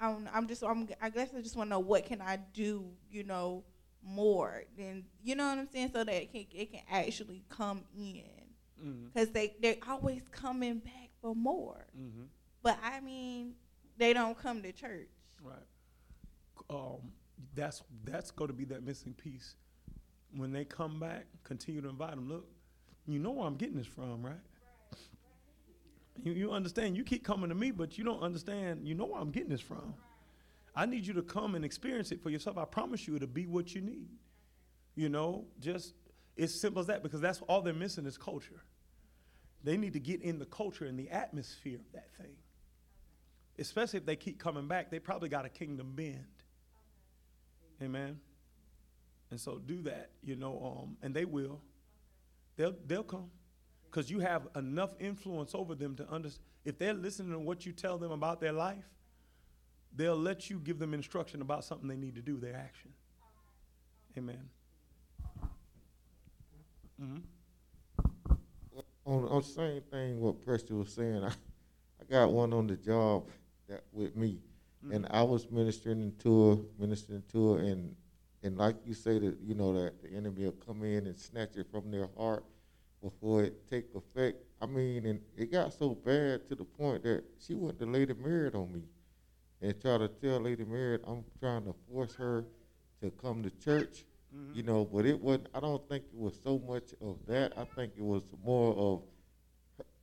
I'm, 0.00 0.28
I'm 0.32 0.48
just 0.48 0.62
I'm, 0.64 0.88
I 1.00 1.10
guess 1.10 1.30
I 1.36 1.40
just 1.40 1.56
want 1.56 1.68
to 1.68 1.72
know 1.72 1.80
what 1.80 2.06
can 2.06 2.20
I 2.20 2.36
do, 2.54 2.90
you 3.10 3.22
know, 3.24 3.64
more 4.02 4.64
than 4.76 5.04
you 5.22 5.34
know 5.36 5.48
what 5.48 5.58
I'm 5.58 5.68
saying, 5.72 5.90
so 5.92 6.04
that 6.04 6.14
it 6.14 6.32
can 6.32 6.46
it 6.52 6.72
can 6.72 6.82
actually 6.90 7.44
come 7.48 7.84
in 7.96 8.24
Mm-hmm. 8.82 9.06
because 9.06 9.30
they 9.30 9.54
they're 9.60 9.76
always 9.88 10.22
coming 10.32 10.78
back 10.78 11.03
for 11.24 11.34
more. 11.34 11.86
Mm-hmm. 11.98 12.24
But 12.62 12.78
I 12.84 13.00
mean, 13.00 13.54
they 13.96 14.12
don't 14.12 14.38
come 14.38 14.62
to 14.62 14.72
church. 14.72 15.08
Right. 15.42 15.56
Um, 16.68 17.12
that's 17.54 17.82
that's 18.04 18.30
going 18.30 18.48
to 18.48 18.54
be 18.54 18.66
that 18.66 18.84
missing 18.84 19.14
piece. 19.14 19.54
When 20.36 20.52
they 20.52 20.64
come 20.64 21.00
back, 21.00 21.24
continue 21.42 21.80
to 21.80 21.88
invite 21.88 22.10
them. 22.10 22.28
Look, 22.28 22.46
you 23.06 23.18
know 23.18 23.30
where 23.30 23.46
I'm 23.46 23.56
getting 23.56 23.76
this 23.76 23.86
from, 23.86 24.22
right? 24.22 24.36
You, 26.22 26.32
you 26.32 26.52
understand? 26.52 26.96
You 26.96 27.04
keep 27.04 27.24
coming 27.24 27.48
to 27.48 27.54
me, 27.54 27.70
but 27.70 27.96
you 27.96 28.04
don't 28.04 28.20
understand. 28.20 28.86
You 28.86 28.94
know 28.94 29.06
where 29.06 29.20
I'm 29.20 29.30
getting 29.30 29.48
this 29.48 29.60
from. 29.60 29.94
I 30.76 30.86
need 30.86 31.06
you 31.06 31.14
to 31.14 31.22
come 31.22 31.54
and 31.54 31.64
experience 31.64 32.12
it 32.12 32.22
for 32.22 32.30
yourself. 32.30 32.58
I 32.58 32.64
promise 32.64 33.06
you, 33.06 33.16
it'll 33.16 33.28
be 33.28 33.46
what 33.46 33.74
you 33.74 33.80
need. 33.80 34.08
You 34.94 35.08
know, 35.08 35.46
just 35.60 35.94
as 36.38 36.60
simple 36.60 36.80
as 36.80 36.86
that 36.88 37.02
because 37.02 37.20
that's 37.20 37.40
all 37.42 37.62
they're 37.62 37.72
missing 37.72 38.04
is 38.04 38.18
culture. 38.18 38.62
They 39.64 39.76
need 39.76 39.94
to 39.94 40.00
get 40.00 40.22
in 40.22 40.38
the 40.38 40.46
culture 40.46 40.84
and 40.84 40.98
the 40.98 41.10
atmosphere 41.10 41.78
of 41.78 41.92
that 41.92 42.14
thing 42.16 42.36
especially 43.58 43.98
if 43.98 44.06
they 44.06 44.16
keep 44.16 44.38
coming 44.38 44.66
back, 44.66 44.90
they 44.90 44.98
probably 44.98 45.28
got 45.28 45.44
a 45.44 45.48
kingdom 45.48 45.92
bend. 45.94 46.24
Amen. 47.82 48.20
And 49.30 49.40
so 49.40 49.58
do 49.58 49.82
that, 49.82 50.10
you 50.22 50.36
know, 50.36 50.82
um, 50.82 50.96
and 51.02 51.14
they 51.14 51.24
will. 51.24 51.60
They'll 52.56 52.74
they'll 52.86 53.02
come, 53.02 53.30
because 53.90 54.10
you 54.10 54.20
have 54.20 54.46
enough 54.54 54.90
influence 55.00 55.54
over 55.54 55.74
them 55.74 55.96
to 55.96 56.08
understand. 56.08 56.44
If 56.64 56.78
they're 56.78 56.94
listening 56.94 57.32
to 57.32 57.38
what 57.38 57.66
you 57.66 57.72
tell 57.72 57.98
them 57.98 58.12
about 58.12 58.40
their 58.40 58.52
life, 58.52 58.84
they'll 59.94 60.16
let 60.16 60.50
you 60.50 60.58
give 60.58 60.78
them 60.78 60.94
instruction 60.94 61.42
about 61.42 61.64
something 61.64 61.88
they 61.88 61.96
need 61.96 62.14
to 62.14 62.22
do. 62.22 62.38
Their 62.38 62.56
action. 62.56 62.92
Amen. 64.16 64.48
hmm 66.98 67.18
on 69.04 69.24
on 69.28 69.42
the 69.42 69.46
same 69.46 69.80
thing 69.90 70.20
what 70.20 70.44
Preston 70.44 70.78
was 70.78 70.92
saying, 70.92 71.22
I, 71.22 71.28
I 71.28 72.04
got 72.10 72.32
one 72.32 72.52
on 72.52 72.66
the 72.66 72.76
job 72.76 73.28
that 73.68 73.82
with 73.92 74.16
me, 74.16 74.40
mm-hmm. 74.84 74.94
and 74.94 75.06
I 75.10 75.22
was 75.22 75.50
ministering 75.50 76.12
to 76.20 76.50
her, 76.50 76.56
ministering 76.78 77.22
to 77.32 77.52
her, 77.52 77.60
and 77.60 77.94
and 78.42 78.56
like 78.56 78.76
you 78.84 78.94
say 78.94 79.18
that 79.18 79.38
you 79.42 79.54
know 79.54 79.72
that 79.82 80.02
the 80.02 80.10
enemy 80.16 80.44
will 80.44 80.52
come 80.52 80.82
in 80.84 81.06
and 81.06 81.18
snatch 81.18 81.56
it 81.56 81.66
from 81.70 81.90
their 81.90 82.08
heart 82.16 82.44
before 83.02 83.42
it 83.42 83.68
take 83.70 83.86
effect. 83.94 84.38
I 84.60 84.66
mean, 84.66 85.04
and 85.06 85.20
it 85.36 85.52
got 85.52 85.72
so 85.72 85.90
bad 85.90 86.48
to 86.48 86.54
the 86.54 86.64
point 86.64 87.02
that 87.02 87.24
she 87.38 87.54
went 87.54 87.78
to 87.78 87.86
Lady 87.86 88.14
Merritt 88.14 88.54
on 88.54 88.72
me, 88.72 88.82
and 89.60 89.78
try 89.80 89.98
to 89.98 90.08
tell 90.08 90.40
Lady 90.40 90.64
Merritt 90.64 91.02
I'm 91.06 91.24
trying 91.40 91.64
to 91.64 91.74
force 91.90 92.14
her 92.14 92.44
to 93.02 93.10
come 93.10 93.42
to 93.42 93.50
church 93.50 94.04
you 94.52 94.62
know, 94.62 94.84
but 94.84 95.04
it 95.04 95.20
wasn't. 95.20 95.48
I 95.54 95.60
don't 95.60 95.86
think 95.88 96.04
it 96.12 96.18
was 96.18 96.38
so 96.42 96.60
much 96.66 96.94
of 97.00 97.18
that. 97.26 97.52
I 97.56 97.64
think 97.64 97.92
it 97.96 98.04
was 98.04 98.22
more 98.44 98.74
of 98.74 99.02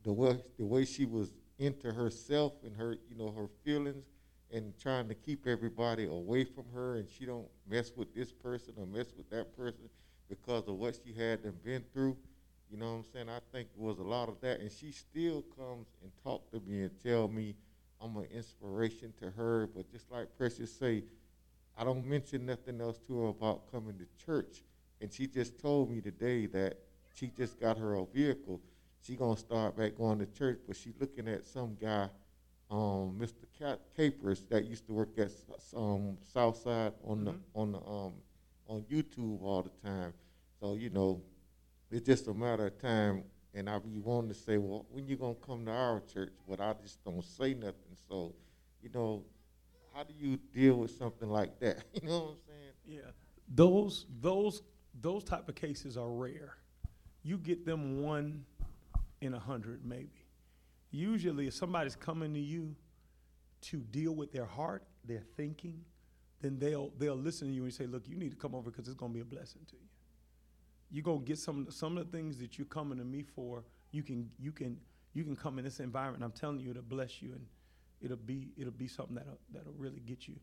the 0.04 0.12
way 0.12 0.38
the 0.58 0.66
way 0.66 0.86
she 0.86 1.06
was 1.06 1.32
into 1.60 1.92
herself 1.92 2.54
and 2.64 2.76
her, 2.76 2.98
you 3.10 3.16
know, 3.16 3.32
her 3.32 3.48
feelings, 3.64 4.06
and 4.52 4.74
trying 4.80 5.08
to 5.08 5.16
keep 5.16 5.48
everybody 5.48 6.06
away 6.06 6.44
from 6.44 6.66
her, 6.74 6.96
and 6.96 7.08
she 7.10 7.26
don't 7.26 7.48
mess 7.70 7.92
with 7.96 8.14
this 8.14 8.32
person 8.32 8.74
or 8.78 8.86
mess 8.86 9.08
with 9.16 9.30
that 9.30 9.56
person 9.56 9.90
because 10.28 10.68
of 10.68 10.76
what 10.76 10.98
she 11.06 11.14
had 11.14 11.42
been 11.64 11.84
through. 11.94 12.18
You 12.70 12.78
know 12.78 12.92
what 12.92 12.98
I'm 13.00 13.06
saying? 13.14 13.30
I 13.30 13.40
think 13.52 13.70
it 13.76 13.82
was 13.82 14.00
a 14.00 14.04
lot 14.04 14.30
of 14.30 14.40
that, 14.42 14.62
and 14.62 14.72
she 14.72 14.92
still 14.92 15.44
comes 15.58 15.88
and 16.02 16.12
talk 16.24 16.50
to 16.52 16.62
me 16.66 16.84
and 16.84 16.92
tell 17.04 17.28
me 17.28 17.54
I'm 18.02 18.16
an 18.18 18.28
inspiration 18.34 19.14
to 19.20 19.30
her. 19.32 19.68
But 19.68 19.92
just 19.92 20.10
like 20.10 20.28
Precious 20.38 20.74
say, 20.74 21.04
I 21.82 21.86
don't 21.86 22.06
mention 22.06 22.46
nothing 22.46 22.82
else 22.82 23.00
to 23.08 23.20
her 23.22 23.28
about 23.30 23.72
coming 23.72 23.98
to 24.00 24.26
church. 24.26 24.64
And 25.02 25.12
she 25.14 25.28
just 25.28 25.60
told 25.60 25.92
me 25.92 26.02
today 26.02 26.48
that 26.48 26.80
she 27.14 27.30
just 27.30 27.60
got 27.60 27.78
her 27.80 27.96
a 27.96 28.06
vehicle. 28.06 28.62
She 29.02 29.16
gonna 29.18 29.38
start 29.38 29.78
back 29.78 29.96
going 29.98 30.20
to 30.20 30.28
church, 30.28 30.62
but 30.68 30.78
she 30.78 30.94
looking 31.00 31.28
at 31.28 31.46
some 31.46 31.76
guy, 31.82 32.10
um, 32.72 33.18
Mr. 33.20 33.48
Ca- 33.60 33.80
Capers 33.98 34.46
that 34.50 34.66
used 34.66 34.86
to 34.88 34.94
work 34.94 35.18
at 35.20 35.32
um, 35.76 36.18
Southside 36.22 36.94
on 37.04 37.26
the 37.26 37.34
Mhm. 37.34 37.42
on 37.56 37.72
the 37.74 37.80
um 37.82 38.14
on 38.68 38.84
YouTube 38.84 39.42
all 39.44 39.64
the 39.64 39.72
time. 39.88 40.14
So 40.60 40.76
you 40.76 40.90
know, 40.92 41.24
it's 41.92 42.06
just 42.06 42.28
a 42.28 42.34
matter 42.34 42.68
of 42.68 42.78
time. 42.80 43.24
And 43.54 43.70
I 43.70 43.80
be 43.80 43.98
wanting 44.00 44.30
to 44.30 44.36
say, 44.36 44.58
well, 44.58 44.86
when 44.92 45.08
you 45.08 45.18
gonna 45.18 45.36
come 45.36 45.66
to 45.66 45.72
our 45.72 46.02
church? 46.02 46.34
But 46.48 46.62
I 46.62 46.74
just 46.82 47.04
don't 47.04 47.24
say 47.24 47.54
nothing. 47.54 47.98
So, 48.08 48.36
you 48.82 48.90
know, 48.94 49.26
how 49.94 50.04
do 50.04 50.14
you 50.18 50.38
deal 50.54 50.76
with 50.76 50.92
something 50.98 51.30
like 51.30 51.60
that? 51.60 51.84
You 52.02 52.08
know 52.08 52.20
what 52.20 52.30
I'm 52.30 52.38
saying? 52.48 53.00
Yeah, 53.04 53.12
those 53.54 54.06
those 54.22 54.62
those 55.00 55.24
type 55.24 55.48
of 55.50 55.56
cases 55.56 55.98
are 55.98 56.10
rare. 56.10 56.56
You 57.24 57.38
get 57.38 57.66
them 57.66 58.02
one 58.02 58.46
in 59.22 59.34
a 59.34 59.40
hundred, 59.40 59.86
maybe. 59.86 60.26
Usually, 60.90 61.48
if 61.48 61.54
somebody's 61.54 61.96
coming 61.96 62.34
to 62.34 62.40
you 62.40 62.76
to 63.62 63.78
deal 63.78 64.14
with 64.14 64.32
their 64.32 64.46
heart, 64.46 64.84
their 65.06 65.24
thinking, 65.38 65.82
then 66.42 66.58
they'll 66.58 66.92
they'll 66.98 67.16
listen 67.16 67.50
to 67.50 67.54
you 67.54 67.64
and 67.64 67.74
say, 67.74 67.86
"Look, 67.86 68.08
you 68.08 68.18
need 68.18 68.32
to 68.32 68.38
come 68.38 68.56
over 68.56 68.72
because 68.72 68.88
it's 68.88 68.98
going 68.98 69.12
to 69.12 69.16
be 69.16 69.22
a 69.22 69.26
blessing 69.26 69.62
to 69.70 69.76
you. 69.76 69.88
You're 70.90 71.04
going 71.04 71.20
to 71.20 71.26
get 71.26 71.38
some 71.38 71.68
some 71.70 71.98
of 71.98 72.12
the 72.12 72.18
things 72.18 72.38
that 72.40 72.58
you're 72.58 72.66
coming 72.66 72.98
to 72.98 73.06
me 73.06 73.24
for. 73.24 73.64
You 73.92 74.04
can 74.04 74.30
you 74.40 74.52
can 74.52 74.78
you 75.14 75.24
can 75.24 75.36
come 75.36 75.60
in 75.60 75.66
this 75.66 75.80
environment. 75.80 76.24
I'm 76.24 76.32
telling 76.32 76.60
you, 76.60 76.72
it'll 76.72 76.82
bless 76.82 77.22
you 77.22 77.34
and 77.34 77.46
it'll 78.02 78.18
be 78.18 78.50
it'll 78.58 78.72
be 78.72 78.88
something 78.88 79.16
that'll 79.16 79.40
that'll 79.54 79.74
really 79.74 80.00
get 80.00 80.28
you 80.28 80.36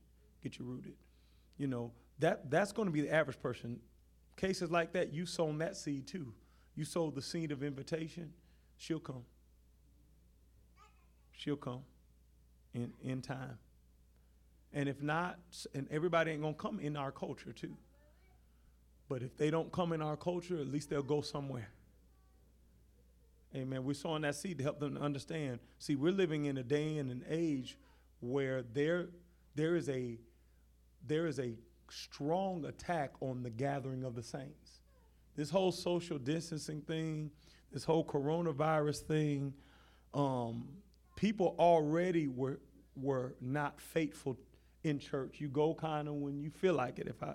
get 0.43 0.59
you 0.59 0.65
rooted. 0.65 0.95
You 1.57 1.67
know 1.67 1.93
that 2.19 2.51
that's 2.51 2.73
going 2.73 2.87
to 2.87 2.93
be 2.93 3.01
the 3.01 3.13
average 3.13 3.41
person. 3.41 3.81
Cases 4.37 4.71
like 4.71 4.93
that, 4.93 5.13
you 5.13 5.27
sown 5.27 5.59
that 5.59 5.77
seed 5.77 6.07
too. 6.07 6.33
You 6.75 6.85
sowed 6.85 7.15
the 7.15 7.23
seed 7.23 7.51
of 7.51 7.63
invitation. 7.63 8.33
She'll 8.77 9.01
come. 9.01 9.25
She'll 11.33 11.57
come 11.57 11.83
in 12.75 12.93
in 13.03 13.21
time. 13.23 13.59
And 14.73 14.89
if 14.89 15.03
not, 15.03 15.39
and 15.75 15.89
everybody 15.91 16.33
ain't 16.33 16.43
gonna 16.43 16.55
come 16.55 16.79
in 16.79 16.97
our 16.97 17.11
culture 17.11 17.53
too. 17.53 17.77
But 19.09 19.23
if 19.23 19.37
they 19.37 19.51
don't 19.51 19.73
come 19.73 19.93
in 19.93 20.03
our 20.03 20.17
culture, 20.17 20.59
at 20.59 20.69
least 20.69 20.91
they'll 20.91 21.03
go 21.03 21.21
somewhere. 21.23 21.71
Amen. 23.55 23.85
We're 23.85 23.95
sowing 23.95 24.23
that 24.23 24.35
seed 24.35 24.59
to 24.59 24.65
help 24.65 24.79
them 24.79 24.97
to 24.97 25.01
understand. 25.01 25.61
See, 25.79 25.97
we're 25.97 26.13
living 26.13 26.45
in 26.45 26.59
a 26.59 26.63
day 26.63 26.99
and 26.99 27.11
an 27.11 27.25
age 27.29 27.79
where 28.21 28.63
there 28.63 29.09
there 29.55 29.75
is 29.75 29.89
a 29.89 30.19
there 31.07 31.27
is 31.27 31.39
a 31.39 31.55
strong 31.91 32.67
attack 32.67 33.13
on 33.21 33.43
the 33.43 33.51
gathering 33.51 34.05
of 34.05 34.15
the 34.15 34.23
saints. 34.23 34.81
This 35.35 35.49
whole 35.49 35.73
social 35.73 36.19
distancing 36.19 36.83
thing, 36.83 37.31
this 37.73 37.85
whole 37.85 38.05
coronavirus 38.05 39.01
thing, 39.01 39.55
um, 40.13 40.69
people 41.17 41.55
already 41.59 42.29
were 42.29 42.61
were 42.97 43.35
not 43.41 43.81
faithful 43.81 44.37
in 44.85 44.99
church. 44.99 45.37
You 45.41 45.49
go 45.49 45.73
kind 45.73 46.07
of 46.07 46.15
when 46.15 46.39
you 46.39 46.51
feel 46.51 46.75
like 46.75 46.99
it. 46.99 47.07
If 47.07 47.23
I 47.23 47.35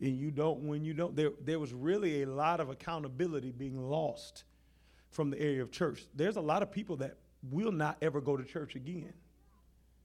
and 0.00 0.16
you 0.16 0.30
don't 0.30 0.60
when 0.60 0.84
you 0.84 0.94
don't, 0.94 1.16
there 1.16 1.32
there 1.44 1.58
was 1.58 1.72
really 1.72 2.22
a 2.22 2.26
lot 2.26 2.60
of 2.60 2.70
accountability 2.70 3.50
being 3.50 3.76
lost 3.76 4.44
from 5.10 5.30
the 5.30 5.40
area 5.40 5.62
of 5.62 5.70
church. 5.70 6.04
There's 6.14 6.36
a 6.36 6.40
lot 6.40 6.62
of 6.62 6.70
people 6.70 6.96
that 6.96 7.16
will 7.42 7.72
not 7.72 7.96
ever 8.02 8.20
go 8.20 8.36
to 8.36 8.44
church 8.44 8.74
again. 8.74 9.12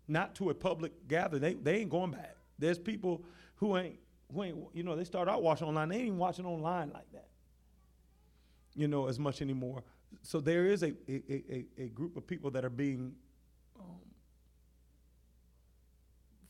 Not 0.08 0.36
to 0.36 0.50
a 0.50 0.54
public 0.54 1.08
gathering. 1.08 1.42
They 1.42 1.54
they 1.54 1.78
ain't 1.78 1.90
going 1.90 2.12
back. 2.12 2.36
There's 2.60 2.78
people 2.78 3.24
who 3.56 3.78
ain't 3.78 4.00
who 4.34 4.44
ain't 4.44 4.58
you 4.74 4.84
know, 4.84 4.96
they 4.96 5.06
start 5.06 5.28
out 5.30 5.42
watching 5.42 5.68
online. 5.68 5.90
They 5.90 5.96
ain't 5.96 6.08
even 6.08 6.18
watching 6.18 6.46
online 6.46 6.92
like 6.94 7.10
that. 7.14 7.28
You 8.76 8.88
know, 8.88 9.08
as 9.08 9.20
much 9.20 9.42
anymore. 9.42 9.84
So 10.22 10.40
there 10.40 10.66
is 10.66 10.84
a 10.84 10.94
a, 11.08 11.22
a, 11.30 11.66
a 11.78 11.88
group 11.90 12.18
of 12.18 12.28
people 12.28 12.52
that 12.52 12.66
are 12.66 12.70
being 12.70 13.16
um, 13.80 14.00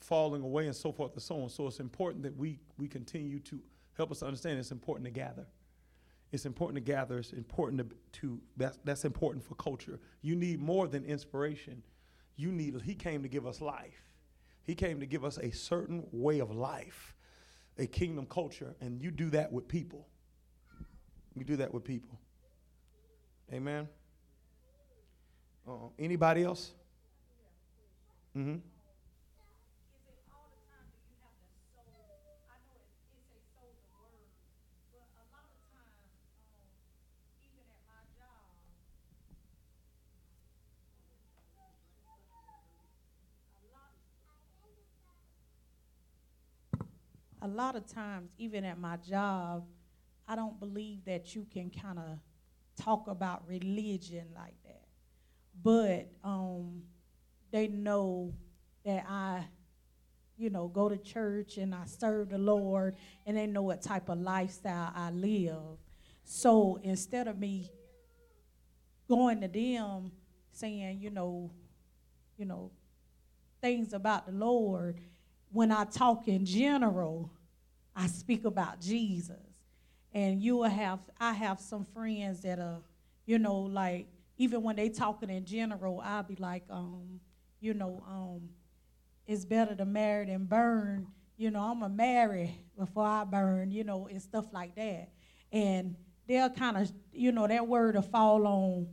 falling 0.03 0.41
away 0.43 0.65
and 0.65 0.75
so 0.75 0.91
forth 0.91 1.13
and 1.13 1.21
so 1.21 1.41
on. 1.43 1.49
So 1.49 1.67
it's 1.67 1.79
important 1.79 2.23
that 2.23 2.35
we, 2.35 2.59
we 2.77 2.87
continue 2.87 3.39
to 3.39 3.59
help 3.97 4.11
us 4.11 4.21
understand 4.21 4.59
it's 4.59 4.71
important 4.71 5.05
to 5.05 5.11
gather. 5.11 5.45
It's 6.33 6.45
important 6.45 6.75
to 6.75 6.91
gather. 6.91 7.19
It's 7.19 7.31
important 7.31 7.77
to, 7.79 8.19
to 8.19 8.41
that's, 8.57 8.79
that's 8.83 9.05
important 9.05 9.45
for 9.45 9.55
culture. 9.55 9.99
You 10.21 10.35
need 10.35 10.59
more 10.59 10.87
than 10.87 11.05
inspiration. 11.05 11.83
You 12.35 12.51
need, 12.51 12.81
he 12.81 12.95
came 12.95 13.21
to 13.21 13.29
give 13.29 13.45
us 13.45 13.61
life. 13.61 14.09
He 14.63 14.75
came 14.75 14.99
to 14.99 15.05
give 15.05 15.23
us 15.23 15.37
a 15.37 15.51
certain 15.51 16.05
way 16.11 16.39
of 16.39 16.49
life, 16.49 17.15
a 17.77 17.85
kingdom 17.85 18.25
culture, 18.25 18.75
and 18.81 19.01
you 19.01 19.11
do 19.11 19.29
that 19.29 19.51
with 19.51 19.67
people. 19.67 20.07
You 21.35 21.43
do 21.43 21.55
that 21.57 21.73
with 21.73 21.83
people. 21.83 22.19
Amen. 23.51 23.87
Uh, 25.67 25.89
anybody 25.99 26.43
else? 26.43 26.73
Mm-hmm. 28.35 28.53
Is 28.53 28.59
it 30.09 30.17
all 30.33 30.49
the 30.49 30.61
time 30.65 30.87
that 30.89 31.01
you 31.05 31.13
have 31.21 31.37
to 31.37 31.45
sow? 31.69 31.85
I 32.49 32.57
know 32.65 32.73
it, 32.73 32.89
it 33.13 33.21
say 33.21 33.37
sow 33.53 33.69
the 33.77 33.85
word, 33.93 34.17
but 34.89 35.05
a 35.13 35.25
lot 35.29 35.45
of 35.45 35.61
times, 35.69 36.09
um, 36.57 36.73
even 37.45 37.63
at 37.69 37.81
my 37.85 38.01
job, 38.17 38.57
a 47.43 47.47
lot, 47.47 47.75
of 47.75 47.85
times, 47.85 48.31
even 48.37 48.63
at 48.63 48.79
my 48.79 48.95
job, 48.97 49.65
I 50.27 50.35
don't 50.35 50.57
believe 50.59 51.03
that 51.05 51.35
you 51.35 51.45
can 51.51 51.69
kind 51.69 51.99
of 51.99 52.17
talk 52.81 53.07
about 53.09 53.45
religion 53.47 54.27
like 54.33 54.55
that. 54.63 54.85
But 55.61 56.09
um, 56.23 56.83
they 57.51 57.67
know 57.67 58.33
that 58.85 59.05
I, 59.09 59.43
you 60.37 60.49
know, 60.49 60.69
go 60.69 60.87
to 60.87 60.97
church 60.97 61.57
and 61.57 61.75
I 61.75 61.83
serve 61.85 62.29
the 62.29 62.37
Lord, 62.37 62.95
and 63.25 63.35
they 63.35 63.45
know 63.45 63.61
what 63.61 63.81
type 63.81 64.07
of 64.07 64.19
lifestyle 64.19 64.93
I 64.95 65.11
live. 65.11 65.77
So 66.23 66.79
instead 66.81 67.27
of 67.27 67.37
me 67.37 67.69
going 69.09 69.41
to 69.41 69.49
them 69.49 70.13
saying, 70.53 70.99
you 71.01 71.09
know, 71.09 71.51
you 72.37 72.45
know, 72.45 72.71
things 73.61 73.91
about 73.91 74.27
the 74.27 74.31
Lord, 74.31 75.01
when 75.53 75.71
I 75.71 75.85
talk 75.85 76.27
in 76.27 76.45
general, 76.45 77.31
I 77.95 78.07
speak 78.07 78.43
about 78.43 78.81
Jesus. 78.81 79.37
And 80.13 80.41
you 80.41 80.57
will 80.57 80.63
have, 80.63 80.99
I 81.19 81.33
have 81.33 81.59
some 81.59 81.85
friends 81.85 82.41
that 82.41 82.59
are, 82.59 82.81
you 83.25 83.39
know, 83.39 83.57
like, 83.57 84.07
even 84.37 84.63
when 84.63 84.75
they 84.75 84.89
talking 84.89 85.29
in 85.29 85.45
general, 85.45 86.01
I'll 86.03 86.23
be 86.23 86.35
like, 86.35 86.63
um, 86.69 87.19
you 87.59 87.73
know, 87.73 88.03
um, 88.07 88.49
it's 89.25 89.45
better 89.45 89.75
to 89.75 89.85
marry 89.85 90.25
than 90.25 90.45
burn. 90.45 91.07
You 91.37 91.51
know, 91.51 91.61
I'm 91.61 91.79
going 91.79 91.91
to 91.91 91.97
marry 91.97 92.59
before 92.77 93.05
I 93.05 93.23
burn, 93.23 93.71
you 93.71 93.83
know, 93.83 94.07
and 94.07 94.21
stuff 94.21 94.45
like 94.51 94.75
that. 94.75 95.09
And 95.51 95.95
they'll 96.27 96.49
kind 96.49 96.77
of, 96.77 96.91
you 97.11 97.31
know, 97.31 97.47
that 97.47 97.67
word 97.67 97.95
will 97.95 98.01
fall 98.01 98.45
on 98.47 98.87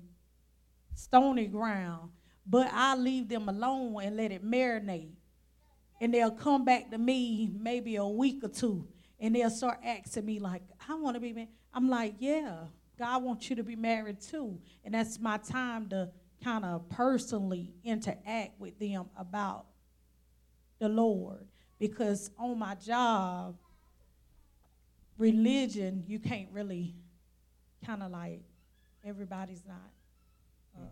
stony 0.94 1.46
ground. 1.46 2.10
But 2.46 2.68
I 2.72 2.96
leave 2.96 3.28
them 3.28 3.48
alone 3.48 3.96
and 4.02 4.16
let 4.16 4.32
it 4.32 4.44
marinate. 4.44 5.14
And 6.00 6.14
they'll 6.14 6.30
come 6.30 6.64
back 6.64 6.90
to 6.90 6.98
me 6.98 7.50
maybe 7.54 7.96
a 7.96 8.06
week 8.06 8.42
or 8.42 8.48
two 8.48 8.86
and 9.18 9.34
they'll 9.34 9.50
start 9.50 9.80
asking 9.84 10.24
me, 10.24 10.38
like, 10.38 10.62
I 10.88 10.94
want 10.94 11.14
to 11.14 11.20
be 11.20 11.32
married. 11.32 11.50
I'm 11.74 11.90
like, 11.90 12.14
yeah, 12.18 12.64
God 12.98 13.22
wants 13.22 13.50
you 13.50 13.56
to 13.56 13.62
be 13.62 13.76
married 13.76 14.20
too. 14.20 14.58
And 14.84 14.94
that's 14.94 15.20
my 15.20 15.36
time 15.36 15.88
to 15.90 16.10
kind 16.42 16.64
of 16.64 16.88
personally 16.88 17.74
interact 17.84 18.58
with 18.58 18.78
them 18.78 19.10
about 19.18 19.66
the 20.78 20.88
Lord. 20.88 21.46
Because 21.78 22.30
on 22.38 22.58
my 22.58 22.74
job, 22.76 23.56
religion, 25.18 26.02
you 26.06 26.18
can't 26.18 26.48
really 26.50 26.94
kind 27.84 28.02
of 28.02 28.10
like, 28.10 28.42
everybody's 29.04 29.64
not. 29.66 29.90
Uh, 30.76 30.88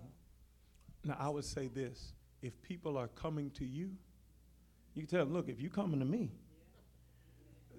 Now, 1.04 1.16
I 1.18 1.28
would 1.30 1.44
say 1.44 1.68
this 1.68 2.12
if 2.42 2.60
people 2.60 2.98
are 2.98 3.08
coming 3.08 3.50
to 3.52 3.64
you, 3.64 3.92
you 4.98 5.06
can 5.06 5.16
tell 5.16 5.24
them, 5.24 5.32
look, 5.32 5.48
if 5.48 5.60
you 5.60 5.70
coming 5.70 6.00
to 6.00 6.04
me, 6.04 6.32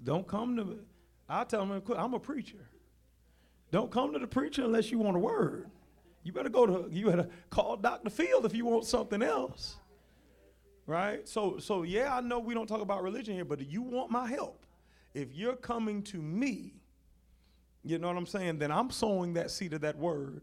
don't 0.05 0.25
come 0.25 0.55
to, 0.55 0.63
me. 0.63 0.75
I'll 1.27 1.45
tell 1.45 1.65
them, 1.65 1.81
I'm 1.97 2.13
a 2.13 2.19
preacher. 2.19 2.69
Don't 3.71 3.91
come 3.91 4.13
to 4.13 4.19
the 4.19 4.27
preacher 4.27 4.63
unless 4.63 4.89
you 4.89 4.99
want 4.99 5.17
a 5.17 5.19
word. 5.19 5.69
You 6.23 6.31
better 6.31 6.47
go 6.47 6.65
to, 6.65 6.89
you 6.89 7.07
better 7.07 7.27
call 7.49 7.75
Dr. 7.75 8.09
Field 8.09 8.45
if 8.45 8.55
you 8.55 8.65
want 8.65 8.85
something 8.85 9.21
else. 9.21 9.75
Right? 10.87 11.27
So, 11.27 11.59
so 11.59 11.83
yeah, 11.83 12.15
I 12.15 12.21
know 12.21 12.39
we 12.39 12.53
don't 12.53 12.67
talk 12.67 12.79
about 12.79 13.03
religion 13.03 13.35
here, 13.35 13.43
but 13.43 13.59
you 13.67 13.81
want 13.81 14.09
my 14.09 14.25
help. 14.25 14.65
If 15.13 15.33
you're 15.33 15.57
coming 15.57 16.01
to 16.03 16.21
me, 16.21 16.73
you 17.83 17.97
know 17.97 18.07
what 18.07 18.15
I'm 18.15 18.25
saying, 18.25 18.59
then 18.59 18.71
I'm 18.71 18.91
sowing 18.91 19.33
that 19.33 19.51
seed 19.51 19.73
of 19.73 19.81
that 19.81 19.97
word. 19.97 20.41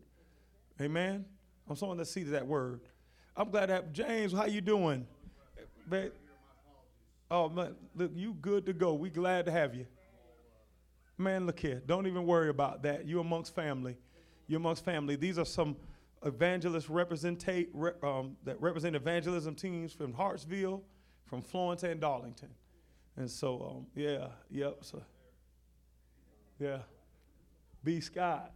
Amen? 0.78 1.24
I'm 1.70 1.76
sowing 1.76 1.96
the 1.96 2.04
seed 2.04 2.24
of 2.24 2.32
that 2.32 2.46
word. 2.46 2.80
I'm 3.34 3.50
glad 3.50 3.66
to 3.66 3.72
have 3.72 3.92
James. 3.94 4.34
How 4.34 4.44
you 4.44 4.60
doing? 4.60 5.06
Ba- 5.86 6.10
Oh 7.30 7.48
man, 7.48 7.74
look, 7.94 8.12
you 8.14 8.34
good 8.34 8.66
to 8.66 8.72
go. 8.72 8.94
We 8.94 9.10
glad 9.10 9.46
to 9.46 9.50
have 9.50 9.74
you. 9.74 9.86
Man, 11.18 11.46
look 11.46 11.58
here. 11.58 11.82
Don't 11.86 12.06
even 12.06 12.26
worry 12.26 12.50
about 12.50 12.82
that. 12.82 13.06
You're 13.06 13.22
amongst 13.22 13.54
family. 13.54 13.96
You're 14.46 14.60
amongst 14.60 14.84
family. 14.84 15.16
These 15.16 15.38
are 15.38 15.44
some 15.44 15.76
evangelists 16.24 16.86
representate 16.86 17.68
re, 17.72 17.92
um, 18.02 18.36
that 18.44 18.60
represent 18.60 18.94
evangelism 18.94 19.54
teams 19.54 19.92
from 19.92 20.12
Hartsville, 20.12 20.82
from 21.24 21.42
Florence 21.42 21.82
and 21.82 22.00
Darlington. 22.00 22.50
And 23.16 23.30
so, 23.30 23.76
um, 23.78 23.86
yeah, 23.94 24.28
yep. 24.50 24.78
So, 24.82 25.02
yeah. 26.60 26.78
B. 27.82 28.00
Scott. 28.00 28.52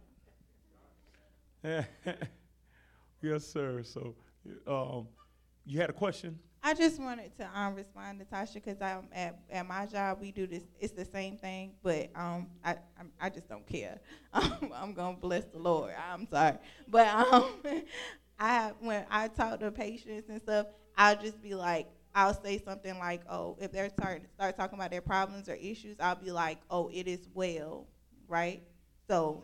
yes, 1.63 1.85
sir. 3.39 3.81
So, 3.83 4.15
um, 4.67 5.07
you 5.65 5.79
had 5.79 5.89
a 5.89 5.93
question? 5.93 6.37
I 6.63 6.75
just 6.75 6.99
wanted 6.99 7.35
to 7.37 7.59
um, 7.59 7.73
respond 7.73 8.19
to 8.19 8.25
Tasha 8.25 8.55
because 8.55 8.79
I'm 8.81 9.07
at, 9.11 9.39
at 9.49 9.67
my 9.67 9.87
job 9.87 10.19
we 10.21 10.31
do 10.31 10.45
this. 10.45 10.63
It's 10.79 10.93
the 10.93 11.05
same 11.05 11.37
thing, 11.37 11.73
but 11.81 12.11
um, 12.15 12.47
I 12.63 12.75
I'm, 12.99 13.11
I 13.19 13.29
just 13.29 13.49
don't 13.49 13.65
care. 13.65 13.99
I'm 14.33 14.93
gonna 14.93 15.17
bless 15.17 15.45
the 15.45 15.57
Lord. 15.57 15.93
I'm 16.11 16.27
sorry, 16.27 16.57
but 16.87 17.07
um, 17.07 17.49
I 18.39 18.73
when 18.79 19.05
I 19.09 19.27
talk 19.27 19.59
to 19.61 19.71
patients 19.71 20.29
and 20.29 20.39
stuff, 20.39 20.67
I'll 20.95 21.15
just 21.19 21.41
be 21.41 21.55
like, 21.55 21.87
I'll 22.13 22.39
say 22.39 22.59
something 22.59 22.97
like, 22.99 23.21
oh, 23.27 23.57
if 23.59 23.71
they're 23.71 23.89
starting 23.89 24.27
start 24.35 24.55
talking 24.55 24.77
about 24.77 24.91
their 24.91 25.01
problems 25.01 25.49
or 25.49 25.55
issues, 25.55 25.97
I'll 25.99 26.15
be 26.15 26.31
like, 26.31 26.59
oh, 26.69 26.91
it 26.93 27.07
is 27.07 27.27
well, 27.33 27.87
right? 28.27 28.61
So, 29.07 29.43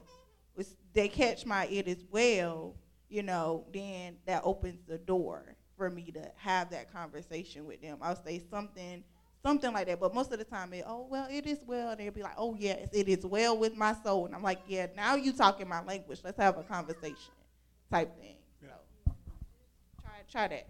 they 0.94 1.08
catch 1.08 1.46
my 1.48 1.66
it 1.68 1.88
is 1.88 2.06
well, 2.12 2.76
you 3.10 3.24
know, 3.24 3.66
then 3.74 4.18
that 4.28 4.44
opens 4.46 4.80
the 4.88 5.00
door 5.00 5.57
for 5.78 5.90
me 5.90 6.12
to 6.12 6.32
have 6.38 6.70
that 6.72 6.92
conversation 6.92 7.66
with 7.66 7.82
them. 7.82 8.00
I'll 8.02 8.22
say 8.22 8.42
something, 8.50 9.04
something 9.44 9.72
like 9.72 9.88
that. 9.88 10.00
But 10.00 10.14
most 10.14 10.32
of 10.32 10.40
the 10.40 10.46
time, 10.46 10.74
it, 10.74 10.84
oh 10.88 11.08
well, 11.10 11.28
it 11.30 11.46
is 11.46 11.60
well. 11.66 11.92
And 11.92 12.00
they'll 12.00 12.12
be 12.12 12.24
like, 12.24 12.36
oh 12.38 12.56
yes, 12.58 12.90
it 12.94 13.08
is 13.08 13.26
well 13.26 13.58
with 13.58 13.76
my 13.76 13.94
soul. 14.04 14.26
And 14.26 14.36
I'm 14.36 14.44
like, 14.44 14.60
yeah, 14.68 14.88
now 14.96 15.16
you 15.16 15.32
talking 15.32 15.68
my 15.68 15.84
language. 15.84 16.20
Let's 16.24 16.40
have 16.40 16.58
a 16.58 16.64
conversation, 16.64 17.34
type 17.92 18.18
thing. 18.20 18.38
Yeah. 18.62 18.70
So 19.06 19.14
try 20.02 20.12
try 20.30 20.48
that. 20.48 20.68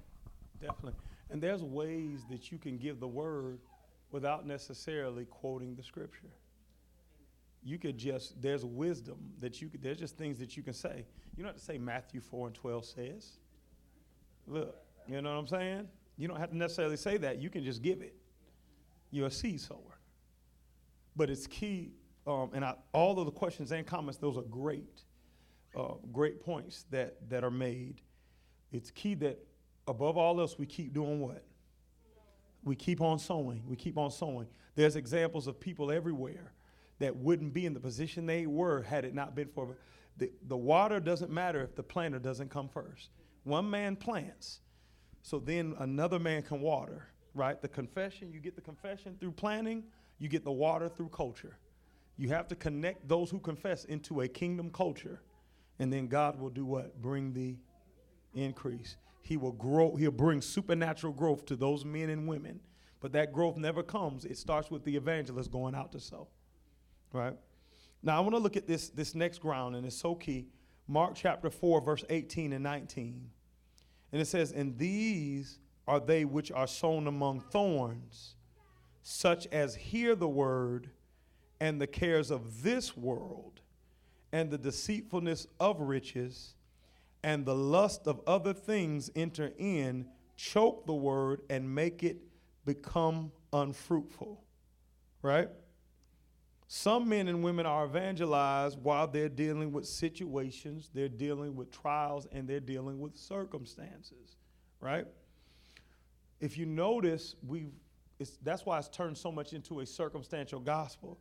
Definitely. 0.62 0.93
And 1.30 1.41
there's 1.41 1.64
ways 1.64 2.22
that 2.30 2.51
you 2.51 2.58
can 2.58 2.78
give 2.78 2.99
the 2.99 3.08
word 3.08 3.60
without 4.12 4.45
necessarily 4.45 5.26
quoting 5.26 5.76
the 5.76 5.84
scripture. 5.84 6.32
You 7.64 7.78
could 7.78 7.97
just, 7.97 8.41
there's 8.41 8.64
wisdom 8.64 9.18
that 9.39 9.62
you 9.62 9.68
could, 9.68 9.82
there's 9.82 9.97
just 9.97 10.18
things 10.18 10.39
that 10.39 10.55
you 10.55 10.64
can 10.64 10.74
say. 10.74 11.05
You 11.36 11.43
don't 11.43 11.47
have 11.47 11.58
to 11.58 11.66
say 11.66 11.78
Matthew 11.78 12.22
4 12.22 12.47
and 12.47 12.55
12 12.55 12.86
says. 12.86 13.32
Look, 14.47 14.78
you 15.08 15.22
know 15.22 15.34
what 15.34 15.39
I'm 15.39 15.47
saying? 15.47 15.88
You 16.18 16.28
don't 16.28 16.39
have 16.39 16.49
to 16.49 16.58
necessarily 16.58 16.97
say 16.97 17.18
that. 17.18 17.39
You 17.39 17.49
can 17.49 17.64
just 17.64 17.82
give 17.82 18.01
it. 18.01 18.16
You're 19.12 19.28
a 19.28 19.32
seed 19.32 19.62
sower. 19.62 19.99
But 21.16 21.30
it's 21.30 21.47
key, 21.47 21.91
um, 22.26 22.51
and 22.53 22.64
I, 22.64 22.76
all 22.93 23.20
of 23.20 23.26
the 23.26 23.32
questions 23.32 23.72
and 23.72 23.86
comments, 23.86 24.20
those 24.20 24.38
are 24.38 24.43
great, 24.43 25.03
uh, 25.76 25.93
great 26.12 26.41
points 26.41 26.86
that, 26.91 27.18
that 27.30 27.43
are 27.43 27.51
made. 27.51 28.01
It's 28.72 28.91
key 28.91 29.16
that 29.16 29.39
above 29.88 30.18
all 30.18 30.39
else, 30.39 30.58
we 30.60 30.66
keep 30.66 30.93
doing 30.93 31.20
what? 31.20 31.43
We 32.64 32.76
keep 32.76 33.01
on 33.01 33.18
sowing. 33.18 33.64
We 33.68 33.76
keep 33.76 33.97
on 33.97 34.12
sowing. 34.12 34.47
There's 34.76 34.95
examples 34.95 35.47
of 35.47 35.60
people 35.60 35.91
everywhere 35.91 36.53
that 36.99 37.16
wouldn't 37.16 37.53
be 37.53 37.66
in 37.66 37.74
the 37.74 37.80
position 37.80 38.26
they 38.26 38.45
were 38.45 38.84
had 38.84 39.05
it 39.05 39.14
not 39.14 39.36
been 39.36 39.47
for 39.47 39.78
the, 40.18 40.32
the 40.47 40.58
water 40.58 40.99
doesn't 40.99 41.32
matter 41.32 41.62
if 41.62 41.76
the 41.76 41.84
planter 41.84 42.20
doesn't 42.20 42.49
come 42.49 42.68
first. 42.68 43.10
One 43.43 43.70
man 43.70 43.95
plants, 43.95 44.62
so 45.28 45.40
then 45.40 45.76
another 45.80 46.20
man 46.20 46.42
can 46.42 46.62
water, 46.62 47.06
right? 47.34 47.62
The 47.62 47.68
confession, 47.68 48.32
you 48.32 48.40
get 48.40 48.56
the 48.56 48.62
confession 48.62 49.18
through 49.20 49.34
planting, 49.34 49.84
you 50.20 50.30
get 50.30 50.46
the 50.46 50.54
water 50.54 50.88
through 50.88 51.10
culture. 51.10 51.58
You 52.16 52.30
have 52.30 52.48
to 52.48 52.56
connect 52.56 53.10
those 53.10 53.30
who 53.30 53.40
confess 53.40 53.84
into 53.84 54.22
a 54.22 54.30
kingdom 54.30 54.70
culture, 54.70 55.20
and 55.80 55.92
then 55.92 56.08
God 56.08 56.40
will 56.40 56.50
do 56.50 56.64
what? 56.64 57.02
Bring 57.02 57.34
the 57.34 57.58
increase. 58.36 58.96
He 59.22 59.36
will 59.36 59.52
grow, 59.52 59.98
he'll 59.98 60.12
bring 60.12 60.40
supernatural 60.40 61.12
growth 61.12 61.46
to 61.48 61.58
those 61.58 61.84
men 61.84 62.10
and 62.10 62.26
women 62.26 62.62
But 63.02 63.12
that 63.12 63.34
growth 63.34 63.58
never 63.58 63.84
comes. 63.84 64.24
It 64.24 64.38
starts 64.38 64.72
with 64.72 64.86
the 64.86 64.96
evangelist 64.96 65.52
going 65.52 65.76
out 65.76 65.92
to 65.92 66.00
sow. 66.00 66.30
Right? 67.12 67.36
Now 68.02 68.16
I 68.16 68.22
want 68.22 68.34
to 68.36 68.40
look 68.40 68.56
at 68.56 68.66
this 68.66 68.88
this 68.92 69.14
next 69.14 69.40
ground, 69.40 69.76
and 69.76 69.86
it's 69.86 69.98
so 69.98 70.16
key. 70.16 70.48
Mark 70.88 71.16
chapter 71.16 71.50
4, 71.50 71.82
verse 71.82 72.06
18 72.10 72.54
and 72.54 72.64
19. 72.64 73.30
And 74.18 74.24
it 74.24 74.30
says, 74.30 74.51
And 74.51 74.80
these 74.80 75.59
are 75.88 75.99
they 75.99 76.26
which 76.26 76.51
are 76.51 76.65
sown 76.65 77.05
among 77.05 77.39
thorns, 77.39 78.34
such 79.03 79.45
as 79.51 79.76
hear 79.76 80.15
the 80.15 80.28
word, 80.28 80.89
and 81.59 81.80
the 81.80 81.86
cares 81.86 82.32
of 82.32 82.63
this 82.63 82.97
world, 82.97 83.61
and 84.32 84.49
the 84.49 84.57
deceitfulness 84.57 85.45
of 85.59 85.80
riches, 85.82 86.55
and 87.22 87.45
the 87.45 87.53
lust 87.53 88.07
of 88.07 88.20
other 88.26 88.53
things 88.53 89.11
enter 89.15 89.51
in, 89.59 90.07
choke 90.36 90.88
the 90.88 90.95
word, 90.95 91.43
and 91.51 91.76
make 91.76 92.01
it 92.01 92.18
become 92.65 93.32
unfruitful. 93.53 94.43
Right? 95.22 95.49
Some 96.68 97.07
men 97.07 97.30
and 97.30 97.43
women 97.43 97.65
are 97.65 97.86
evangelized 97.86 98.78
while 98.82 99.07
they're 99.07 99.30
dealing 99.30 99.72
with 99.72 99.86
situations, 99.86 100.89
they're 100.93 101.07
dealing 101.07 101.55
with 101.55 101.72
trials, 101.72 102.28
and 102.32 102.47
they're 102.47 102.59
dealing 102.59 102.99
with 102.99 103.15
circumstances, 103.15 104.36
right? 104.82 105.07
If 106.41 106.57
you 106.57 106.65
notice, 106.65 107.36
we've 107.45 107.72
that's 108.41 108.65
why 108.65 108.80
it's 108.80 108.88
turned 108.88 109.18
so 109.18 109.32
much 109.32 109.53
into 109.53 109.82
a 109.82 109.86
circumstantial 109.86 110.59
gospel. 110.59 111.20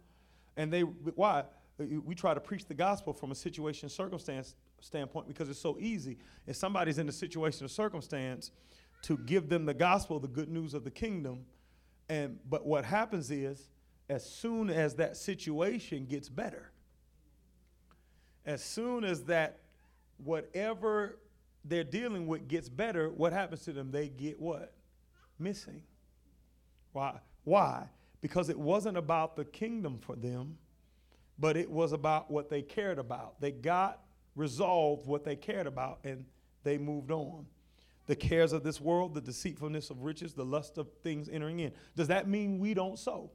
And 0.56 0.72
they 0.72 0.80
why 0.80 1.44
we 1.78 2.14
try 2.14 2.32
to 2.32 2.40
preach 2.40 2.64
the 2.64 2.74
gospel 2.74 3.12
from 3.12 3.30
a 3.30 3.34
situation 3.34 3.88
circumstance 3.88 4.54
standpoint 4.80 5.28
because 5.28 5.48
it's 5.48 5.60
so 5.60 5.76
easy. 5.78 6.16
If 6.46 6.56
somebody's 6.56 6.98
in 6.98 7.08
a 7.08 7.12
situation 7.12 7.66
or 7.66 7.68
circumstance, 7.68 8.50
to 9.02 9.18
give 9.18 9.48
them 9.48 9.66
the 9.66 9.74
gospel, 9.74 10.18
the 10.18 10.28
good 10.28 10.48
news 10.48 10.72
of 10.72 10.84
the 10.84 10.90
kingdom, 10.90 11.44
and 12.08 12.38
but 12.48 12.66
what 12.66 12.84
happens 12.84 13.30
is 13.30 13.68
as 14.08 14.24
soon 14.28 14.70
as 14.70 14.94
that 14.96 15.16
situation 15.16 16.06
gets 16.06 16.28
better, 16.28 16.70
as 18.44 18.62
soon 18.62 19.04
as 19.04 19.24
that 19.24 19.60
whatever 20.18 21.18
they're 21.64 21.84
dealing 21.84 22.26
with 22.26 22.46
gets 22.46 22.68
better, 22.68 23.10
what 23.10 23.32
happens 23.32 23.64
to 23.64 23.72
them? 23.72 23.90
They 23.90 24.08
get 24.08 24.40
what? 24.40 24.72
Missing. 25.38 25.82
Why? 26.92 27.18
Why? 27.44 27.88
Because 28.20 28.48
it 28.48 28.58
wasn't 28.58 28.96
about 28.96 29.36
the 29.36 29.44
kingdom 29.44 29.98
for 29.98 30.16
them, 30.16 30.58
but 31.38 31.56
it 31.56 31.70
was 31.70 31.92
about 31.92 32.30
what 32.30 32.48
they 32.48 32.62
cared 32.62 32.98
about. 32.98 33.40
They 33.40 33.50
got 33.50 34.00
resolved 34.36 35.06
what 35.06 35.24
they 35.24 35.36
cared 35.36 35.66
about 35.66 35.98
and 36.04 36.24
they 36.62 36.78
moved 36.78 37.10
on. 37.10 37.46
The 38.06 38.16
cares 38.16 38.52
of 38.52 38.62
this 38.62 38.80
world, 38.80 39.14
the 39.14 39.20
deceitfulness 39.20 39.90
of 39.90 40.02
riches, 40.02 40.32
the 40.32 40.44
lust 40.44 40.78
of 40.78 40.88
things 41.02 41.28
entering 41.28 41.58
in. 41.58 41.72
Does 41.96 42.08
that 42.08 42.28
mean 42.28 42.60
we 42.60 42.72
don't 42.72 42.98
sow? 42.98 43.30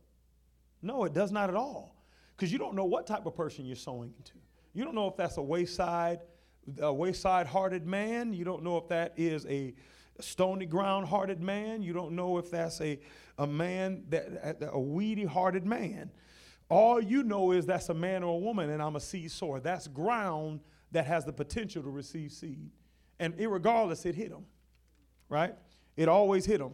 No, 0.81 1.03
it 1.03 1.13
does 1.13 1.31
not 1.31 1.49
at 1.49 1.55
all. 1.55 1.95
Because 2.35 2.51
you 2.51 2.57
don't 2.57 2.75
know 2.75 2.85
what 2.85 3.05
type 3.05 3.25
of 3.25 3.35
person 3.35 3.65
you're 3.65 3.75
sowing 3.75 4.13
into. 4.17 4.33
You 4.73 4.83
don't 4.83 4.95
know 4.95 5.07
if 5.07 5.15
that's 5.15 5.37
a 5.37 5.41
wayside, 5.41 6.19
a 6.79 6.93
wayside 6.93 7.45
hearted 7.45 7.85
man. 7.85 8.33
You 8.33 8.45
don't 8.45 8.63
know 8.63 8.77
if 8.77 8.87
that 8.89 9.13
is 9.17 9.45
a 9.45 9.73
stony 10.19 10.65
ground 10.65 11.07
hearted 11.07 11.41
man. 11.41 11.83
You 11.83 11.93
don't 11.93 12.13
know 12.13 12.37
if 12.37 12.49
that's 12.49 12.81
a, 12.81 12.99
a 13.37 13.45
man 13.45 14.03
that 14.09 14.57
a 14.71 14.79
weedy 14.79 15.25
hearted 15.25 15.65
man. 15.65 16.09
All 16.69 17.01
you 17.01 17.23
know 17.23 17.51
is 17.51 17.65
that's 17.65 17.89
a 17.89 17.93
man 17.93 18.23
or 18.23 18.35
a 18.35 18.39
woman, 18.39 18.69
and 18.69 18.81
I'm 18.81 18.95
a 18.95 18.99
seed 18.99 19.31
sower. 19.31 19.59
That's 19.59 19.87
ground 19.87 20.61
that 20.91 21.05
has 21.05 21.25
the 21.25 21.33
potential 21.33 21.83
to 21.83 21.89
receive 21.89 22.31
seed. 22.31 22.71
And 23.19 23.35
regardless, 23.37 24.05
it 24.05 24.15
hit 24.15 24.29
them, 24.29 24.45
right? 25.29 25.53
It 25.97 26.07
always 26.07 26.45
hit 26.45 26.59
them, 26.59 26.73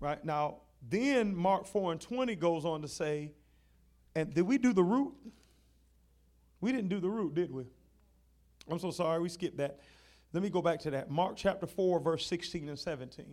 right? 0.00 0.22
Now, 0.24 0.58
then 0.82 1.34
Mark 1.34 1.66
4 1.66 1.92
and 1.92 2.00
20 2.00 2.36
goes 2.36 2.64
on 2.64 2.82
to 2.82 2.88
say, 2.88 3.32
and 4.14 4.32
did 4.32 4.42
we 4.42 4.58
do 4.58 4.72
the 4.72 4.82
root? 4.82 5.14
We 6.60 6.72
didn't 6.72 6.88
do 6.88 7.00
the 7.00 7.08
root, 7.10 7.34
did 7.34 7.52
we? 7.52 7.64
I'm 8.70 8.78
so 8.78 8.90
sorry, 8.90 9.20
we 9.20 9.28
skipped 9.28 9.58
that. 9.58 9.80
Let 10.32 10.42
me 10.42 10.50
go 10.50 10.60
back 10.60 10.80
to 10.80 10.90
that. 10.90 11.10
Mark 11.10 11.34
chapter 11.36 11.66
4, 11.66 12.00
verse 12.00 12.26
16 12.26 12.68
and 12.68 12.78
17. 12.78 13.24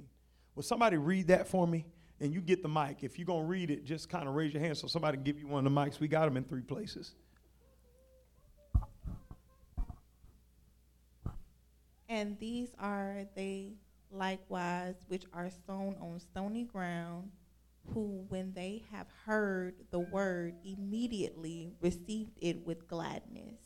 Will 0.56 0.64
somebody 0.64 0.98
read 0.98 1.28
that 1.28 1.48
for 1.48 1.68
me? 1.68 1.86
And 2.20 2.34
you 2.34 2.41
get 2.41 2.62
the 2.62 2.70
mic. 2.70 3.04
If 3.04 3.18
you're 3.18 3.26
going 3.26 3.41
to 3.41 3.48
read 3.48 3.72
it, 3.72 3.84
just 3.84 4.10
kind 4.10 4.28
of 4.28 4.36
raise 4.36 4.54
your 4.54 4.62
hand 4.62 4.78
so 4.78 4.88
somebody 4.88 5.18
can 5.18 5.24
give 5.24 5.39
you 5.39 5.48
one 5.48 5.66
of 5.66 5.74
the 5.74 5.80
mics. 5.80 6.00
We 6.00 6.08
got 6.08 6.26
them 6.26 6.38
in 6.38 6.44
three 6.44 6.62
places. 6.62 7.16
And 12.08 12.38
these 12.39 12.70
are 12.80 13.26
they 13.36 13.74
likewise 14.14 14.95
which 15.07 15.26
are 15.34 15.49
sown 15.66 15.95
on 15.99 16.20
stony 16.20 16.64
ground, 16.66 17.32
who, 17.93 18.26
when 18.30 18.53
they 18.53 18.84
have 18.91 19.07
heard 19.26 19.76
the 19.91 19.99
word, 19.99 20.55
immediately 20.64 21.74
received 21.82 22.38
it 22.41 22.66
with 22.66 22.88
gladness, 22.88 23.59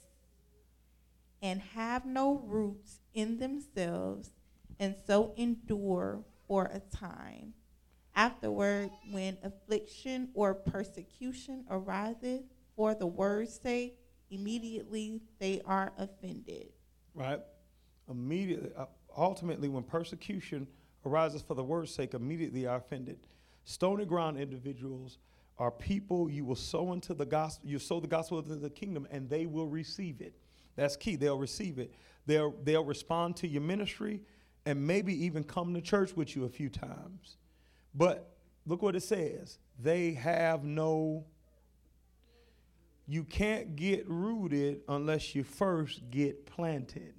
and 1.42 1.62
have 1.62 2.06
no 2.06 2.42
roots 2.46 3.00
in 3.14 3.38
themselves, 3.38 4.32
and 4.80 4.96
so 5.06 5.34
endure 5.38 6.24
for 6.48 6.66
a 6.66 6.80
time. 6.80 7.54
Afterward, 8.16 8.90
when 9.12 9.38
affliction 9.44 10.30
or 10.34 10.56
persecution 10.56 11.66
ariseth 11.70 12.42
for 12.76 12.96
the 12.96 13.06
word's 13.06 13.60
sake, 13.60 14.00
immediately 14.32 15.22
they 15.40 15.62
are 15.66 15.94
offended. 15.98 16.70
Right? 17.14 17.40
Immediately, 18.10 18.72
uh, 18.76 18.86
ultimately, 19.18 19.68
when 19.68 19.84
persecution 19.84 20.68
arises 21.06 21.42
for 21.42 21.56
the 21.56 21.64
word's 21.64 21.94
sake, 21.94 22.14
immediately 22.14 22.66
are 22.66 22.78
offended. 22.78 23.18
Stony 23.64 24.06
ground 24.06 24.38
individuals 24.38 25.18
are 25.58 25.72
people 25.72 26.30
you 26.30 26.46
will 26.46 26.56
sow 26.56 26.94
into 26.94 27.14
the 27.14 27.26
gospel, 27.26 27.68
you 27.68 27.80
sow 27.80 28.00
the 28.00 28.08
gospel 28.08 28.40
into 28.40 28.56
the 28.56 28.70
kingdom, 28.70 29.08
and 29.10 29.30
they 29.30 29.46
will 29.46 29.68
receive 29.68 30.22
it. 30.22 30.36
That's 30.76 30.96
key. 30.96 31.16
They'll 31.16 31.40
receive 31.40 31.80
it. 31.80 31.94
They'll, 32.28 32.54
they'll 32.64 32.86
respond 32.86 33.36
to 33.38 33.48
your 33.48 33.64
ministry 33.64 34.22
and 34.66 34.86
maybe 34.86 35.26
even 35.26 35.44
come 35.44 35.74
to 35.74 35.82
church 35.82 36.16
with 36.16 36.36
you 36.36 36.46
a 36.46 36.50
few 36.50 36.70
times. 36.70 37.38
But 37.96 38.36
look 38.66 38.82
what 38.82 38.96
it 38.96 39.04
says 39.04 39.58
they 39.80 40.14
have 40.14 40.64
no, 40.64 41.26
you 43.08 43.24
can't 43.24 43.76
get 43.76 44.08
rooted 44.08 44.82
unless 44.88 45.34
you 45.34 45.44
first 45.44 46.10
get 46.12 46.46
planted. 46.46 47.14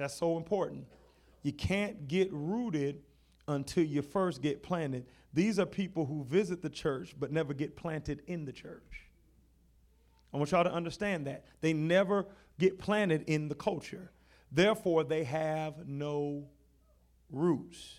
That's 0.00 0.14
so 0.14 0.38
important. 0.38 0.86
You 1.42 1.52
can't 1.52 2.08
get 2.08 2.32
rooted 2.32 3.02
until 3.46 3.84
you 3.84 4.00
first 4.00 4.40
get 4.40 4.62
planted. 4.62 5.04
These 5.34 5.58
are 5.58 5.66
people 5.66 6.06
who 6.06 6.24
visit 6.24 6.62
the 6.62 6.70
church 6.70 7.14
but 7.20 7.30
never 7.30 7.52
get 7.52 7.76
planted 7.76 8.22
in 8.26 8.46
the 8.46 8.52
church. 8.52 9.10
I 10.32 10.38
want 10.38 10.52
y'all 10.52 10.64
to 10.64 10.72
understand 10.72 11.26
that. 11.26 11.44
They 11.60 11.74
never 11.74 12.24
get 12.58 12.78
planted 12.78 13.24
in 13.26 13.48
the 13.48 13.54
culture. 13.54 14.10
Therefore, 14.50 15.04
they 15.04 15.22
have 15.24 15.86
no 15.86 16.48
roots. 17.30 17.96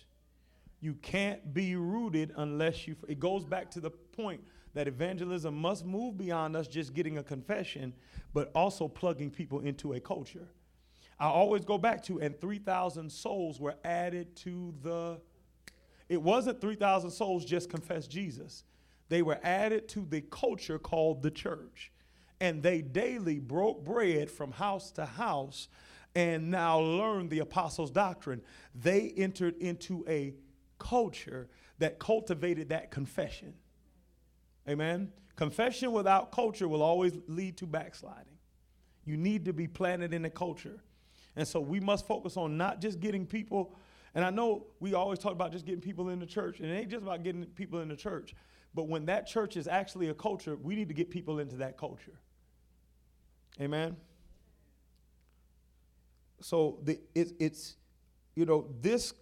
You 0.80 0.94
can't 0.94 1.54
be 1.54 1.76
rooted 1.76 2.32
unless 2.34 2.88
you. 2.88 2.96
It 3.06 3.20
goes 3.20 3.44
back 3.44 3.70
to 3.70 3.80
the 3.80 3.92
point 3.92 4.40
that 4.74 4.88
evangelism 4.88 5.54
must 5.54 5.86
move 5.86 6.18
beyond 6.18 6.56
us 6.56 6.66
just 6.66 6.94
getting 6.94 7.18
a 7.18 7.22
confession, 7.22 7.92
but 8.34 8.50
also 8.56 8.88
plugging 8.88 9.30
people 9.30 9.60
into 9.60 9.92
a 9.92 10.00
culture. 10.00 10.48
I 11.22 11.26
always 11.26 11.64
go 11.64 11.78
back 11.78 12.02
to, 12.06 12.20
and 12.20 12.38
3,000 12.40 13.08
souls 13.08 13.60
were 13.60 13.76
added 13.84 14.34
to 14.38 14.74
the. 14.82 15.20
It 16.08 16.20
wasn't 16.20 16.60
3,000 16.60 17.12
souls 17.12 17.44
just 17.44 17.70
confessed 17.70 18.10
Jesus. 18.10 18.64
They 19.08 19.22
were 19.22 19.38
added 19.44 19.88
to 19.90 20.04
the 20.04 20.22
culture 20.22 20.80
called 20.80 21.22
the 21.22 21.30
church. 21.30 21.92
And 22.40 22.60
they 22.60 22.82
daily 22.82 23.38
broke 23.38 23.84
bread 23.84 24.32
from 24.32 24.50
house 24.50 24.90
to 24.92 25.06
house 25.06 25.68
and 26.16 26.50
now 26.50 26.80
learned 26.80 27.30
the 27.30 27.38
apostles' 27.38 27.92
doctrine. 27.92 28.42
They 28.74 29.14
entered 29.16 29.56
into 29.58 30.04
a 30.08 30.34
culture 30.80 31.48
that 31.78 32.00
cultivated 32.00 32.70
that 32.70 32.90
confession. 32.90 33.54
Amen. 34.68 35.12
Confession 35.36 35.92
without 35.92 36.32
culture 36.32 36.66
will 36.66 36.82
always 36.82 37.16
lead 37.28 37.58
to 37.58 37.66
backsliding. 37.66 38.38
You 39.04 39.16
need 39.16 39.44
to 39.44 39.52
be 39.52 39.68
planted 39.68 40.12
in 40.12 40.24
a 40.24 40.30
culture. 40.30 40.82
And 41.36 41.46
so 41.46 41.60
we 41.60 41.80
must 41.80 42.06
focus 42.06 42.36
on 42.36 42.56
not 42.56 42.80
just 42.80 43.00
getting 43.00 43.26
people, 43.26 43.74
and 44.14 44.24
I 44.24 44.30
know 44.30 44.66
we 44.80 44.94
always 44.94 45.18
talk 45.18 45.32
about 45.32 45.52
just 45.52 45.64
getting 45.64 45.80
people 45.80 46.10
in 46.10 46.18
the 46.18 46.26
church, 46.26 46.60
and 46.60 46.70
it 46.70 46.74
ain't 46.74 46.90
just 46.90 47.02
about 47.02 47.22
getting 47.22 47.44
people 47.46 47.80
in 47.80 47.88
the 47.88 47.96
church. 47.96 48.34
But 48.74 48.88
when 48.88 49.06
that 49.06 49.26
church 49.26 49.56
is 49.56 49.66
actually 49.66 50.08
a 50.08 50.14
culture, 50.14 50.56
we 50.56 50.74
need 50.74 50.88
to 50.88 50.94
get 50.94 51.10
people 51.10 51.38
into 51.38 51.56
that 51.56 51.76
culture. 51.76 52.18
Amen. 53.60 53.96
So 56.40 56.78
the, 56.82 56.98
it, 57.14 57.32
it's, 57.38 57.76
you 58.34 58.46
know, 58.46 58.66
this 58.80 59.14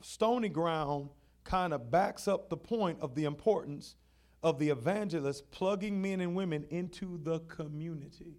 stony 0.00 0.48
ground 0.48 1.08
kind 1.44 1.72
of 1.72 1.90
backs 1.90 2.28
up 2.28 2.50
the 2.50 2.56
point 2.56 2.98
of 3.00 3.14
the 3.14 3.24
importance 3.24 3.96
of 4.42 4.58
the 4.58 4.68
evangelist 4.68 5.50
plugging 5.50 6.00
men 6.00 6.20
and 6.20 6.34
women 6.34 6.64
into 6.70 7.18
the 7.22 7.40
community, 7.40 8.36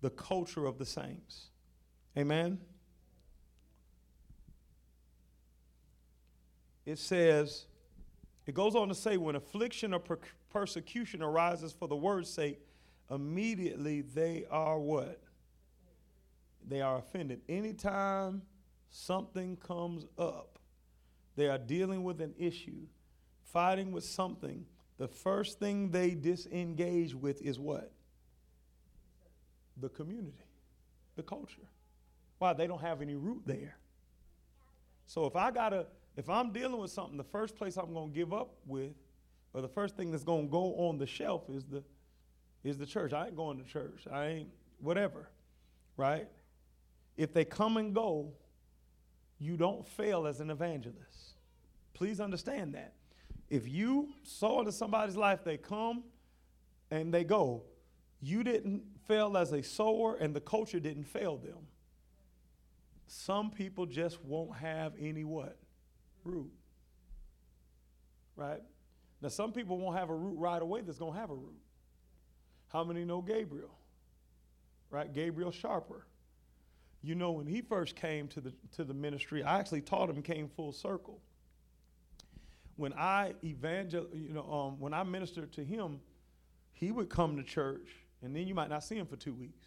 the 0.00 0.10
culture 0.10 0.66
of 0.66 0.78
the 0.78 0.86
saints. 0.86 1.50
Amen? 2.16 2.58
it 6.84 6.98
says, 6.98 7.66
it 8.46 8.54
goes 8.54 8.74
on 8.74 8.88
to 8.88 8.94
say, 8.94 9.16
when 9.16 9.36
affliction 9.36 9.94
or 9.94 10.00
per- 10.00 10.18
persecution 10.50 11.22
arises 11.22 11.72
for 11.72 11.88
the 11.88 11.96
word's 11.96 12.28
sake, 12.28 12.60
immediately 13.10 14.00
they 14.00 14.44
are 14.50 14.78
what? 14.78 15.20
They 16.68 16.80
are 16.80 16.98
offended. 16.98 17.40
Anytime 17.48 18.42
something 18.90 19.56
comes 19.56 20.06
up, 20.18 20.58
they 21.36 21.48
are 21.48 21.58
dealing 21.58 22.02
with 22.02 22.20
an 22.20 22.34
issue, 22.38 22.86
fighting 23.44 23.92
with 23.92 24.04
something, 24.04 24.66
the 24.98 25.08
first 25.08 25.58
thing 25.58 25.90
they 25.90 26.10
disengage 26.10 27.14
with 27.14 27.40
is 27.42 27.58
what? 27.58 27.92
The 29.80 29.88
community, 29.88 30.44
the 31.16 31.22
culture. 31.22 31.68
Why? 32.42 32.54
They 32.54 32.66
don't 32.66 32.80
have 32.80 33.00
any 33.02 33.14
root 33.14 33.42
there. 33.46 33.76
So 35.06 35.26
if 35.26 35.36
I 35.36 35.52
gotta, 35.52 35.86
if 36.16 36.28
I'm 36.28 36.50
dealing 36.50 36.80
with 36.80 36.90
something, 36.90 37.16
the 37.16 37.22
first 37.22 37.54
place 37.54 37.76
I'm 37.76 37.94
gonna 37.94 38.10
give 38.10 38.32
up 38.32 38.56
with, 38.66 38.94
or 39.54 39.62
the 39.62 39.68
first 39.68 39.96
thing 39.96 40.10
that's 40.10 40.24
gonna 40.24 40.48
go 40.48 40.74
on 40.74 40.98
the 40.98 41.06
shelf 41.06 41.44
is 41.48 41.64
the 41.66 41.84
is 42.64 42.78
the 42.78 42.84
church. 42.84 43.12
I 43.12 43.26
ain't 43.26 43.36
going 43.36 43.58
to 43.58 43.64
church. 43.64 44.08
I 44.10 44.26
ain't 44.26 44.48
whatever. 44.80 45.30
Right? 45.96 46.26
If 47.16 47.32
they 47.32 47.44
come 47.44 47.76
and 47.76 47.94
go, 47.94 48.32
you 49.38 49.56
don't 49.56 49.86
fail 49.86 50.26
as 50.26 50.40
an 50.40 50.50
evangelist. 50.50 51.36
Please 51.94 52.18
understand 52.18 52.74
that. 52.74 52.94
If 53.50 53.68
you 53.68 54.08
sow 54.24 54.58
into 54.58 54.72
somebody's 54.72 55.16
life, 55.16 55.44
they 55.44 55.58
come 55.58 56.02
and 56.90 57.14
they 57.14 57.22
go, 57.22 57.62
you 58.20 58.42
didn't 58.42 58.82
fail 59.06 59.36
as 59.36 59.52
a 59.52 59.62
sower, 59.62 60.16
and 60.16 60.34
the 60.34 60.40
culture 60.40 60.80
didn't 60.80 61.04
fail 61.04 61.36
them. 61.36 61.68
Some 63.14 63.50
people 63.50 63.84
just 63.84 64.24
won't 64.24 64.56
have 64.56 64.94
any 64.98 65.22
what? 65.22 65.58
Root. 66.24 66.50
Right? 68.36 68.62
Now, 69.20 69.28
some 69.28 69.52
people 69.52 69.76
won't 69.76 69.98
have 69.98 70.08
a 70.08 70.14
root 70.14 70.38
right 70.38 70.62
away 70.62 70.80
that's 70.80 70.98
going 70.98 71.12
to 71.12 71.18
have 71.18 71.28
a 71.28 71.34
root. 71.34 71.60
How 72.68 72.84
many 72.84 73.04
know 73.04 73.20
Gabriel? 73.20 73.76
Right? 74.88 75.12
Gabriel 75.12 75.50
Sharper. 75.50 76.06
You 77.02 77.14
know, 77.14 77.32
when 77.32 77.46
he 77.46 77.60
first 77.60 77.96
came 77.96 78.28
to 78.28 78.40
the, 78.40 78.54
to 78.76 78.84
the 78.84 78.94
ministry, 78.94 79.42
I 79.42 79.58
actually 79.58 79.82
taught 79.82 80.08
him, 80.08 80.22
came 80.22 80.48
full 80.48 80.72
circle. 80.72 81.20
When 82.76 82.94
I 82.94 83.34
evangel, 83.44 84.06
you 84.14 84.32
know, 84.32 84.50
um, 84.50 84.80
when 84.80 84.94
I 84.94 85.02
ministered 85.02 85.52
to 85.52 85.64
him, 85.64 86.00
he 86.72 86.90
would 86.90 87.10
come 87.10 87.36
to 87.36 87.42
church, 87.42 87.90
and 88.22 88.34
then 88.34 88.46
you 88.46 88.54
might 88.54 88.70
not 88.70 88.82
see 88.82 88.96
him 88.96 89.06
for 89.06 89.16
two 89.16 89.34
weeks. 89.34 89.66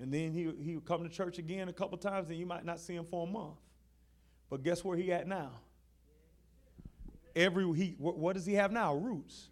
And 0.00 0.12
then 0.12 0.32
he, 0.32 0.50
he 0.62 0.74
would 0.74 0.84
come 0.84 1.02
to 1.04 1.08
church 1.08 1.38
again 1.38 1.68
a 1.68 1.72
couple 1.72 1.96
times, 1.98 2.28
and 2.28 2.38
you 2.38 2.46
might 2.46 2.64
not 2.64 2.80
see 2.80 2.94
him 2.94 3.06
for 3.08 3.26
a 3.26 3.30
month. 3.30 3.58
But 4.50 4.62
guess 4.62 4.84
where 4.84 4.96
he 4.96 5.12
at 5.12 5.26
now? 5.26 5.50
Every 7.36 7.64
he 7.74 7.94
what, 7.98 8.18
what 8.18 8.34
does 8.34 8.46
he 8.46 8.54
have 8.54 8.72
now? 8.72 8.94
Roots. 8.94 9.48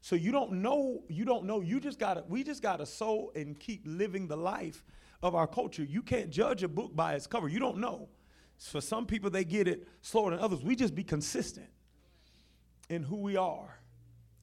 So 0.00 0.16
you 0.16 0.32
don't 0.32 0.52
know, 0.54 1.02
you 1.08 1.24
don't 1.24 1.44
know. 1.44 1.60
You 1.60 1.78
just 1.78 1.98
gotta, 1.98 2.24
we 2.28 2.42
just 2.42 2.62
gotta 2.62 2.86
sow 2.86 3.32
and 3.34 3.58
keep 3.58 3.82
living 3.84 4.26
the 4.26 4.36
life 4.36 4.82
of 5.22 5.34
our 5.34 5.46
culture. 5.46 5.84
You 5.84 6.02
can't 6.02 6.30
judge 6.30 6.62
a 6.62 6.68
book 6.68 6.96
by 6.96 7.14
its 7.14 7.26
cover. 7.26 7.48
You 7.48 7.58
don't 7.58 7.78
know. 7.78 8.08
For 8.58 8.80
some 8.80 9.06
people, 9.06 9.30
they 9.30 9.44
get 9.44 9.68
it 9.68 9.86
slower 10.00 10.30
than 10.30 10.40
others. 10.40 10.62
We 10.62 10.74
just 10.74 10.94
be 10.94 11.04
consistent 11.04 11.68
in 12.88 13.02
who 13.02 13.16
we 13.16 13.36
are. 13.36 13.78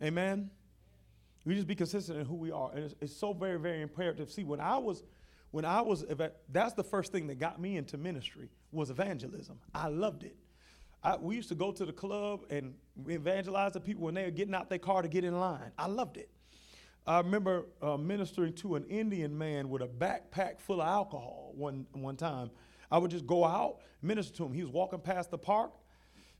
Amen. 0.01 0.51
We 1.45 1.55
just 1.55 1.67
be 1.67 1.75
consistent 1.75 2.19
in 2.19 2.25
who 2.25 2.35
we 2.35 2.51
are, 2.51 2.71
and 2.73 2.83
it's, 2.83 2.95
it's 2.99 3.15
so 3.15 3.33
very, 3.33 3.57
very 3.57 3.81
imperative. 3.81 4.29
See, 4.29 4.43
when 4.43 4.59
I 4.59 4.77
was, 4.77 5.03
when 5.57 5.65
I 5.65 5.81
was, 5.81 6.05
that's 6.51 6.73
the 6.73 6.83
first 6.83 7.11
thing 7.11 7.25
that 7.25 7.39
got 7.39 7.59
me 7.59 7.77
into 7.77 7.97
ministry 7.97 8.51
was 8.71 8.91
evangelism. 8.91 9.57
I 9.73 9.87
loved 9.87 10.23
it. 10.23 10.35
I, 11.03 11.15
we 11.15 11.35
used 11.35 11.49
to 11.49 11.55
go 11.55 11.71
to 11.71 11.83
the 11.83 11.91
club 11.91 12.41
and 12.51 12.75
evangelize 13.09 13.73
the 13.73 13.79
people 13.79 14.03
when 14.03 14.13
they 14.13 14.25
were 14.25 14.29
getting 14.29 14.53
out 14.53 14.69
their 14.69 14.77
car 14.77 15.01
to 15.01 15.07
get 15.07 15.23
in 15.23 15.39
line. 15.39 15.71
I 15.75 15.87
loved 15.87 16.17
it. 16.17 16.29
I 17.07 17.17
remember 17.21 17.65
uh, 17.81 17.97
ministering 17.97 18.53
to 18.57 18.75
an 18.75 18.83
Indian 18.83 19.35
man 19.35 19.67
with 19.71 19.81
a 19.81 19.87
backpack 19.87 20.59
full 20.59 20.79
of 20.79 20.87
alcohol 20.87 21.53
one, 21.55 21.87
one 21.93 22.17
time. 22.17 22.51
I 22.91 22.99
would 22.99 23.09
just 23.09 23.25
go 23.25 23.43
out, 23.43 23.77
minister 24.03 24.37
to 24.37 24.45
him. 24.45 24.53
He 24.53 24.61
was 24.61 24.71
walking 24.71 24.99
past 24.99 25.31
the 25.31 25.39
park 25.39 25.71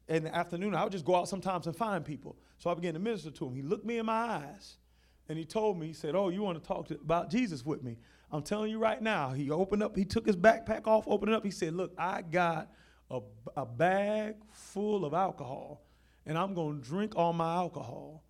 in 0.07 0.25
the 0.25 0.35
afternoon. 0.35 0.75
I 0.75 0.83
would 0.83 0.91
just 0.91 1.05
go 1.05 1.15
out 1.15 1.27
sometimes 1.27 1.65
and 1.65 1.75
find 1.75 2.05
people. 2.05 2.35
So 2.59 2.69
I 2.69 2.75
began 2.75 2.93
to 2.93 2.99
minister 2.99 3.31
to 3.31 3.47
him. 3.47 3.55
He 3.55 3.63
looked 3.63 3.83
me 3.83 3.97
in 3.97 4.05
my 4.05 4.13
eyes 4.13 4.75
and 5.27 5.39
he 5.39 5.43
told 5.43 5.79
me, 5.79 5.87
he 5.87 5.93
said, 5.93 6.13
Oh, 6.13 6.29
you 6.29 6.43
want 6.43 6.61
to 6.61 6.67
talk 6.67 6.89
to, 6.89 6.93
about 6.93 7.31
Jesus 7.31 7.65
with 7.65 7.81
me? 7.81 7.97
I'm 8.31 8.43
telling 8.43 8.71
you 8.71 8.79
right 8.79 9.01
now. 9.01 9.31
He 9.31 9.49
opened 9.51 9.83
up, 9.83 9.95
he 9.95 10.05
took 10.05 10.25
his 10.25 10.35
backpack 10.35 10.87
off, 10.87 11.07
opened 11.07 11.31
it 11.31 11.35
up. 11.35 11.45
He 11.45 11.51
said, 11.51 11.73
Look, 11.73 11.93
I 11.97 12.21
got 12.21 12.69
a, 13.09 13.21
a 13.55 13.65
bag 13.65 14.35
full 14.51 15.05
of 15.05 15.13
alcohol 15.13 15.81
and 16.25 16.37
I'm 16.37 16.53
going 16.53 16.81
to 16.81 16.87
drink 16.87 17.13
all 17.15 17.33
my 17.33 17.55
alcohol. 17.55 18.23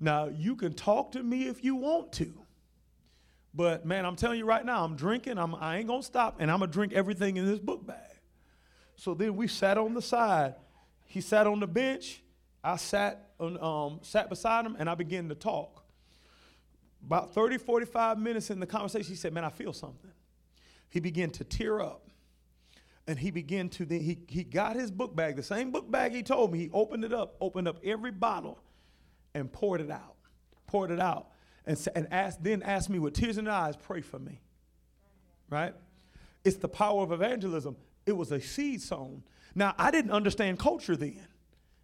Now, 0.00 0.28
you 0.28 0.54
can 0.54 0.72
talk 0.74 1.12
to 1.12 1.22
me 1.22 1.48
if 1.48 1.64
you 1.64 1.74
want 1.74 2.12
to. 2.14 2.32
But 3.52 3.84
man, 3.84 4.06
I'm 4.06 4.14
telling 4.14 4.38
you 4.38 4.44
right 4.44 4.64
now, 4.64 4.84
I'm 4.84 4.94
drinking. 4.94 5.36
I'm, 5.36 5.54
I 5.56 5.78
ain't 5.78 5.88
going 5.88 6.02
to 6.02 6.06
stop 6.06 6.36
and 6.38 6.50
I'm 6.50 6.60
going 6.60 6.70
to 6.70 6.72
drink 6.72 6.92
everything 6.92 7.36
in 7.36 7.46
this 7.46 7.58
book 7.58 7.84
bag. 7.84 7.96
So 8.94 9.14
then 9.14 9.34
we 9.34 9.48
sat 9.48 9.78
on 9.78 9.94
the 9.94 10.02
side. 10.02 10.54
He 11.06 11.20
sat 11.20 11.46
on 11.46 11.58
the 11.58 11.66
bench. 11.66 12.22
I 12.62 12.76
sat, 12.76 13.30
on, 13.40 13.60
um, 13.62 14.00
sat 14.02 14.28
beside 14.28 14.64
him 14.64 14.76
and 14.78 14.88
I 14.88 14.94
began 14.94 15.28
to 15.28 15.34
talk. 15.34 15.84
About 17.04 17.32
30, 17.32 17.58
45 17.58 18.18
minutes 18.18 18.50
in 18.50 18.60
the 18.60 18.66
conversation, 18.66 19.08
he 19.08 19.16
said, 19.16 19.32
Man, 19.32 19.44
I 19.44 19.50
feel 19.50 19.72
something. 19.72 20.10
He 20.90 21.00
began 21.00 21.30
to 21.30 21.44
tear 21.44 21.80
up. 21.80 22.02
And 23.06 23.18
he 23.18 23.30
began 23.30 23.70
to 23.70 23.86
then 23.86 24.00
he, 24.00 24.18
he 24.28 24.44
got 24.44 24.76
his 24.76 24.90
book 24.90 25.16
bag 25.16 25.36
the 25.36 25.42
same 25.42 25.70
book 25.70 25.90
bag 25.90 26.12
he 26.12 26.22
told 26.22 26.52
me. 26.52 26.58
He 26.58 26.70
opened 26.74 27.04
it 27.04 27.12
up 27.14 27.36
opened 27.40 27.66
up 27.66 27.78
every 27.82 28.10
bottle 28.10 28.58
and 29.34 29.50
poured 29.50 29.80
it 29.80 29.90
out 29.90 30.16
poured 30.68 30.92
it 30.92 31.00
out 31.00 31.28
and, 31.66 31.76
and 31.96 32.06
asked 32.12 32.44
then 32.44 32.62
asked 32.62 32.88
me 32.88 33.00
with 33.00 33.14
tears 33.14 33.38
in 33.38 33.46
the 33.46 33.50
eyes 33.50 33.74
pray 33.76 34.00
for 34.00 34.20
me. 34.20 34.40
Right? 35.50 35.74
It's 36.44 36.58
the 36.58 36.68
power 36.68 37.02
of 37.02 37.10
evangelism. 37.10 37.76
It 38.06 38.12
was 38.12 38.30
a 38.30 38.40
seed 38.40 38.80
sown. 38.80 39.24
Now 39.54 39.74
i 39.78 39.90
didn't 39.90 40.12
understand 40.12 40.60
culture 40.60 40.96
then. 40.96 41.26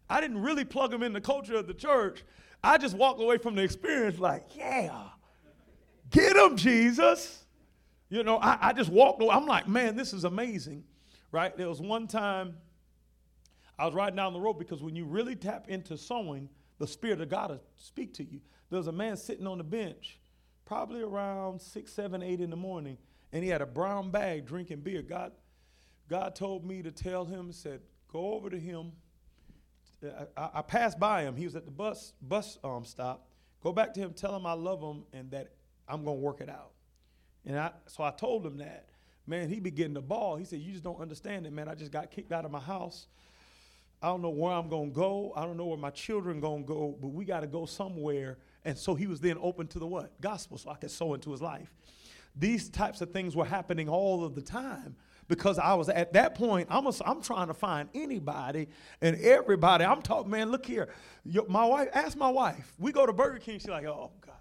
I 0.08 0.20
didn't 0.20 0.42
really 0.42 0.64
plug 0.64 0.90
them 0.90 1.02
in 1.02 1.12
the 1.12 1.20
culture 1.20 1.56
of 1.56 1.66
the 1.66 1.74
church 1.74 2.22
i 2.64 2.78
just 2.78 2.96
walked 2.96 3.20
away 3.20 3.38
from 3.38 3.54
the 3.54 3.62
experience 3.62 4.18
like 4.18 4.44
yeah 4.56 5.02
get 6.10 6.36
him, 6.36 6.56
jesus 6.56 7.44
you 8.08 8.22
know 8.22 8.38
i, 8.38 8.58
I 8.68 8.72
just 8.72 8.90
walked 8.90 9.22
away 9.22 9.34
i'm 9.34 9.46
like 9.46 9.68
man 9.68 9.96
this 9.96 10.12
is 10.12 10.24
amazing 10.24 10.84
right? 11.34 11.56
There 11.56 11.68
was 11.68 11.80
one 11.80 12.06
time 12.06 12.54
I 13.76 13.84
was 13.86 13.92
riding 13.92 14.14
down 14.14 14.32
the 14.32 14.40
road 14.40 14.54
because 14.54 14.80
when 14.80 14.94
you 14.94 15.04
really 15.04 15.34
tap 15.34 15.68
into 15.68 15.98
sowing, 15.98 16.48
the 16.78 16.86
Spirit 16.86 17.20
of 17.20 17.28
God 17.28 17.50
will 17.50 17.60
speak 17.76 18.14
to 18.14 18.24
you. 18.24 18.40
There 18.70 18.76
was 18.76 18.86
a 18.86 18.92
man 18.92 19.16
sitting 19.16 19.46
on 19.46 19.58
the 19.58 19.64
bench, 19.64 20.20
probably 20.64 21.02
around 21.02 21.60
six, 21.60 21.92
seven, 21.92 22.22
eight 22.22 22.40
in 22.40 22.50
the 22.50 22.56
morning, 22.56 22.98
and 23.32 23.42
he 23.42 23.50
had 23.50 23.62
a 23.62 23.66
brown 23.66 24.12
bag 24.12 24.46
drinking 24.46 24.82
beer. 24.82 25.02
God, 25.02 25.32
God 26.08 26.36
told 26.36 26.64
me 26.64 26.82
to 26.82 26.92
tell 26.92 27.24
him, 27.24 27.50
said, 27.50 27.80
go 28.12 28.34
over 28.34 28.48
to 28.48 28.58
him. 28.58 28.92
I, 30.36 30.50
I 30.54 30.62
passed 30.62 30.98
by 30.98 31.22
him. 31.22 31.36
He 31.36 31.44
was 31.44 31.56
at 31.56 31.64
the 31.64 31.70
bus 31.70 32.12
bus 32.20 32.58
um, 32.64 32.84
stop. 32.84 33.28
Go 33.62 33.72
back 33.72 33.94
to 33.94 34.00
him, 34.00 34.12
tell 34.12 34.36
him 34.36 34.44
I 34.46 34.52
love 34.52 34.80
him 34.82 35.04
and 35.12 35.30
that 35.30 35.52
I'm 35.88 36.04
to 36.04 36.12
work 36.12 36.40
it 36.40 36.50
out. 36.50 36.72
And 37.46 37.58
I, 37.58 37.72
so 37.86 38.04
I 38.04 38.10
told 38.10 38.44
him 38.44 38.58
that 38.58 38.88
man, 39.26 39.48
he 39.48 39.60
began 39.60 39.94
to 39.94 40.00
bawl. 40.00 40.36
He 40.36 40.44
said, 40.44 40.60
You 40.60 40.72
just 40.72 40.84
don't 40.84 41.00
understand 41.00 41.46
it, 41.46 41.52
man. 41.52 41.68
I 41.68 41.74
just 41.74 41.90
got 41.90 42.10
kicked 42.10 42.32
out 42.32 42.44
of 42.44 42.50
my 42.50 42.60
house. 42.60 43.06
I 44.02 44.08
don't 44.08 44.20
know 44.20 44.30
where 44.30 44.52
I'm 44.52 44.68
to 44.68 44.86
go. 44.92 45.32
I 45.34 45.44
don't 45.44 45.56
know 45.56 45.64
where 45.64 45.78
my 45.78 45.90
children 45.90 46.36
to 46.36 46.62
go, 46.62 46.96
but 47.00 47.08
we 47.08 47.24
got 47.24 47.40
to 47.40 47.46
go 47.46 47.64
somewhere. 47.64 48.36
And 48.64 48.76
so 48.76 48.94
he 48.94 49.06
was 49.06 49.20
then 49.20 49.38
open 49.40 49.66
to 49.68 49.78
the 49.78 49.86
what? 49.86 50.20
Gospel, 50.20 50.58
so 50.58 50.70
I 50.70 50.74
could 50.74 50.90
sow 50.90 51.14
into 51.14 51.30
his 51.30 51.40
life. 51.40 51.72
These 52.36 52.68
types 52.68 53.00
of 53.00 53.12
things 53.12 53.34
were 53.34 53.44
happening 53.44 53.88
all 53.88 54.24
of 54.24 54.34
the 54.34 54.42
time 54.42 54.96
because 55.28 55.58
I 55.58 55.74
was 55.74 55.88
at 55.88 56.12
that 56.12 56.34
point, 56.34 56.68
I'm, 56.70 56.86
a, 56.86 56.92
I'm 57.04 57.22
trying 57.22 57.48
to 57.48 57.54
find 57.54 57.88
anybody 57.94 58.68
and 59.00 59.16
everybody. 59.20 59.84
I'm 59.84 60.02
talking, 60.02 60.30
man, 60.30 60.50
look 60.50 60.66
here. 60.66 60.88
my 61.48 61.64
wife, 61.64 61.88
ask 61.94 62.16
my 62.16 62.30
wife. 62.30 62.74
We 62.78 62.92
go 62.92 63.06
to 63.06 63.12
Burger 63.12 63.38
King. 63.38 63.58
She's 63.58 63.68
like, 63.68 63.86
oh, 63.86 64.10
God. 64.20 64.34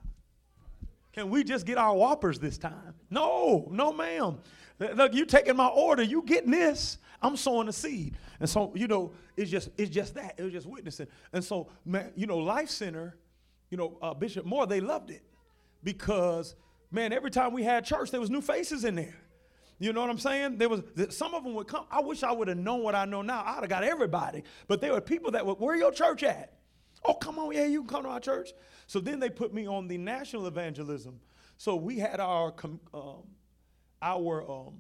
Can 1.14 1.30
we 1.30 1.44
just 1.44 1.66
get 1.66 1.78
our 1.78 1.96
Whoppers 1.96 2.40
this 2.40 2.58
time? 2.58 2.96
No, 3.10 3.68
no, 3.70 3.94
ma'am. 3.94 4.40
Look, 4.80 5.14
you 5.14 5.26
taking 5.26 5.56
my 5.56 5.68
order, 5.68 6.04
you 6.04 6.24
getting 6.24 6.52
this. 6.52 6.98
I'm 7.22 7.38
sowing 7.38 7.68
a 7.70 7.74
seed. 7.74 8.18
And 8.40 8.50
so, 8.50 8.74
you 8.76 8.88
know, 8.88 9.14
it's 9.38 9.50
just 9.50 9.70
it's 9.78 9.90
just 9.90 10.16
that. 10.16 10.36
It 10.38 10.44
was 10.44 10.52
just 10.52 10.68
witnessing. 10.68 11.08
And 11.32 11.44
so, 11.44 11.70
man, 11.86 12.12
you 12.16 12.28
know, 12.28 12.40
Life 12.40 12.70
Center, 12.70 13.16
you 13.70 13.78
know, 13.78 13.98
uh, 14.02 14.14
Bishop 14.14 14.46
Moore, 14.46 14.68
they 14.68 14.82
loved 14.82 15.12
it. 15.12 15.24
Because, 15.84 16.56
man, 16.92 17.14
every 17.14 17.32
time 17.32 17.54
we 17.54 17.64
had 17.64 17.86
church, 17.86 18.12
there 18.12 18.20
was 18.20 18.30
new 18.30 18.42
faces 18.42 18.84
in 18.84 18.96
there. 18.96 19.16
You 19.80 19.92
know 19.94 20.02
what 20.02 20.10
I'm 20.10 20.20
saying? 20.20 20.58
There 20.58 20.70
was 20.70 20.82
some 21.10 21.34
of 21.34 21.44
them 21.44 21.54
would 21.56 21.68
come. 21.68 21.86
I 21.92 22.02
wish 22.02 22.24
I 22.24 22.32
would 22.32 22.48
have 22.48 22.58
known 22.58 22.84
what 22.84 22.96
I 22.96 23.06
know 23.06 23.22
now. 23.22 23.44
I'd 23.46 23.62
have 23.62 23.70
got 23.70 23.84
everybody. 23.84 24.44
But 24.68 24.82
there 24.82 24.94
were 24.94 25.02
people 25.02 25.32
that 25.32 25.46
would, 25.46 25.60
where 25.60 25.76
your 25.76 25.92
church 25.92 26.24
at? 26.24 26.54
Oh, 27.06 27.14
come 27.16 27.38
on, 27.38 27.54
yeah, 27.54 27.66
you 27.66 27.82
can 27.82 27.90
come 27.90 28.04
to 28.04 28.10
our 28.10 28.20
church. 28.20 28.52
So 28.88 29.00
then 29.00 29.20
they 29.20 29.30
put 29.30 29.54
me 29.54 29.68
on 29.68 29.88
the 29.88 29.98
national 29.98 30.48
evangelism. 30.48 31.20
So 31.58 31.76
we 31.76 32.00
had 32.00 32.20
our 32.20 32.54
um, 32.94 33.24
our 34.02 34.50
um, 34.50 34.76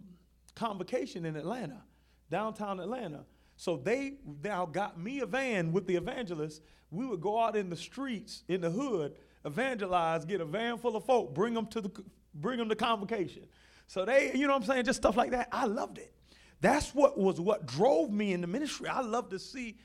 convocation 0.55 1.25
in 1.25 1.35
Atlanta, 1.35 1.81
downtown 2.29 2.79
Atlanta. 2.79 3.25
So 3.55 3.77
they 3.77 4.15
now 4.43 4.65
got 4.65 4.99
me 4.99 5.21
a 5.21 5.25
van 5.25 5.71
with 5.71 5.87
the 5.87 5.95
evangelist. 5.95 6.61
We 6.91 7.05
would 7.05 7.21
go 7.21 7.39
out 7.39 7.55
in 7.55 7.69
the 7.69 7.77
streets, 7.77 8.43
in 8.47 8.61
the 8.61 8.69
hood, 8.69 9.15
evangelize, 9.45 10.25
get 10.25 10.41
a 10.41 10.45
van 10.45 10.77
full 10.77 10.95
of 10.95 11.05
folk, 11.05 11.33
bring 11.33 11.53
them 11.53 11.67
to 11.67 11.81
the 11.81 11.91
bring 12.33 12.57
them 12.57 12.69
to 12.69 12.75
convocation. 12.75 13.43
So 13.87 14.05
they, 14.05 14.31
you 14.33 14.47
know 14.47 14.53
what 14.53 14.63
I'm 14.63 14.67
saying, 14.67 14.85
just 14.85 14.97
stuff 14.97 15.17
like 15.17 15.31
that. 15.31 15.49
I 15.51 15.65
loved 15.65 15.97
it. 15.97 16.13
That's 16.61 16.95
what 16.95 17.17
was 17.17 17.41
what 17.41 17.65
drove 17.65 18.11
me 18.11 18.33
in 18.33 18.41
the 18.41 18.47
ministry. 18.47 18.87
I 18.87 19.01
love 19.01 19.29
to 19.29 19.39
see 19.39 19.77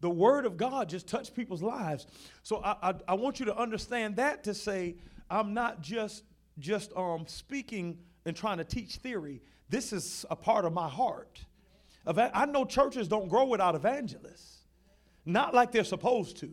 the 0.00 0.10
word 0.10 0.44
of 0.44 0.56
God 0.56 0.88
just 0.88 1.06
touch 1.08 1.34
people's 1.34 1.62
lives. 1.62 2.06
So 2.42 2.58
I, 2.58 2.90
I, 2.90 2.94
I 3.08 3.14
want 3.14 3.40
you 3.40 3.46
to 3.46 3.56
understand 3.56 4.16
that 4.16 4.44
to 4.44 4.54
say 4.54 4.96
I'm 5.30 5.54
not 5.54 5.80
just 5.80 6.24
just 6.58 6.92
um, 6.96 7.24
speaking 7.26 7.98
and 8.24 8.36
trying 8.36 8.58
to 8.58 8.64
teach 8.64 8.96
theory. 8.96 9.42
This 9.68 9.92
is 9.92 10.24
a 10.30 10.36
part 10.36 10.64
of 10.64 10.72
my 10.72 10.88
heart. 10.88 11.44
I 12.06 12.46
know 12.46 12.64
churches 12.64 13.08
don't 13.08 13.28
grow 13.28 13.46
without 13.46 13.74
evangelists, 13.74 14.58
not 15.24 15.54
like 15.54 15.72
they're 15.72 15.82
supposed 15.82 16.36
to, 16.38 16.50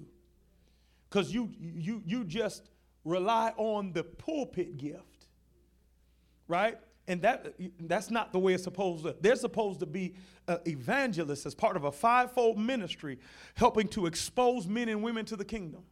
because 1.09 1.31
you 1.31 1.51
you 1.59 2.01
you 2.05 2.23
just 2.23 2.69
rely 3.05 3.53
on 3.57 3.93
the 3.93 4.03
pulpit 4.03 4.77
gift, 4.77 5.27
right? 6.47 6.79
And 7.07 7.21
that 7.23 7.55
that's 7.81 8.09
not 8.09 8.31
the 8.31 8.39
way 8.39 8.53
it's 8.53 8.63
supposed 8.63 9.03
to. 9.03 9.15
They're 9.19 9.35
supposed 9.35 9.81
to 9.81 9.85
be 9.85 10.15
uh, 10.47 10.57
evangelists 10.65 11.45
as 11.45 11.53
part 11.53 11.75
of 11.75 11.83
a 11.83 11.91
fivefold 11.91 12.57
ministry, 12.57 13.19
helping 13.55 13.87
to 13.89 14.05
expose 14.05 14.67
men 14.67 14.87
and 14.87 15.03
women 15.03 15.25
to 15.25 15.35
the 15.35 15.43
kingdom. 15.43 15.83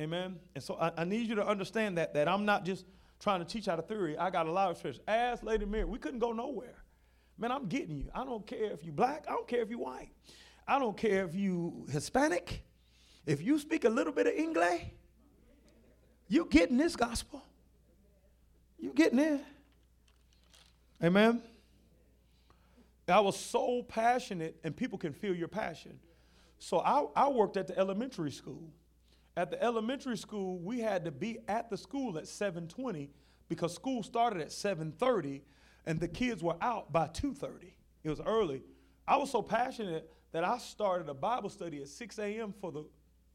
Amen. 0.00 0.36
And 0.54 0.64
so 0.64 0.76
I, 0.80 0.92
I 0.96 1.04
need 1.04 1.28
you 1.28 1.34
to 1.34 1.46
understand 1.46 1.98
that 1.98 2.14
that 2.14 2.28
I'm 2.28 2.46
not 2.46 2.64
just 2.64 2.86
trying 3.20 3.40
to 3.40 3.44
teach 3.44 3.68
out 3.68 3.78
of 3.78 3.86
theory. 3.86 4.16
I 4.16 4.30
got 4.30 4.46
a 4.46 4.52
lot 4.52 4.70
of 4.70 4.76
experience. 4.76 5.02
Ask 5.06 5.42
Lady 5.42 5.66
Mary, 5.66 5.84
we 5.84 5.98
couldn't 5.98 6.20
go 6.20 6.32
nowhere. 6.32 6.82
Man, 7.36 7.52
I'm 7.52 7.66
getting 7.66 7.96
you. 7.96 8.10
I 8.14 8.24
don't 8.24 8.46
care 8.46 8.72
if 8.72 8.84
you 8.84 8.92
black. 8.92 9.26
I 9.28 9.32
don't 9.32 9.46
care 9.46 9.60
if 9.60 9.70
you 9.70 9.78
white. 9.78 10.10
I 10.66 10.78
don't 10.78 10.96
care 10.96 11.24
if 11.24 11.34
you 11.34 11.86
Hispanic. 11.90 12.62
If 13.26 13.42
you 13.42 13.58
speak 13.58 13.84
a 13.84 13.90
little 13.90 14.12
bit 14.12 14.26
of 14.26 14.32
English, 14.32 14.82
you 16.28 16.46
getting 16.50 16.76
this 16.76 16.96
gospel. 16.96 17.42
You 18.78 18.92
getting 18.94 19.18
it. 19.18 19.40
Amen. 21.02 21.42
I 23.06 23.20
was 23.20 23.36
so 23.38 23.82
passionate, 23.82 24.58
and 24.64 24.76
people 24.76 24.98
can 24.98 25.12
feel 25.12 25.34
your 25.34 25.48
passion. 25.48 25.98
So 26.58 26.80
I, 26.80 27.06
I 27.16 27.28
worked 27.28 27.56
at 27.56 27.66
the 27.66 27.78
elementary 27.78 28.30
school. 28.30 28.70
At 29.36 29.50
the 29.50 29.62
elementary 29.62 30.16
school, 30.18 30.58
we 30.58 30.80
had 30.80 31.04
to 31.04 31.10
be 31.10 31.38
at 31.46 31.70
the 31.70 31.76
school 31.76 32.18
at 32.18 32.24
7:20 32.24 33.08
because 33.48 33.74
school 33.74 34.02
started 34.02 34.42
at 34.42 34.48
7:30 34.48 35.42
and 35.86 35.98
the 36.00 36.08
kids 36.08 36.42
were 36.42 36.56
out 36.60 36.92
by 36.92 37.06
2.30 37.06 37.72
it 38.04 38.10
was 38.10 38.20
early 38.20 38.62
i 39.06 39.16
was 39.16 39.30
so 39.30 39.42
passionate 39.42 40.10
that 40.32 40.44
i 40.44 40.58
started 40.58 41.08
a 41.08 41.14
bible 41.14 41.48
study 41.48 41.80
at 41.80 41.88
6 41.88 42.18
a.m 42.18 42.52
for 42.60 42.70
the 42.70 42.84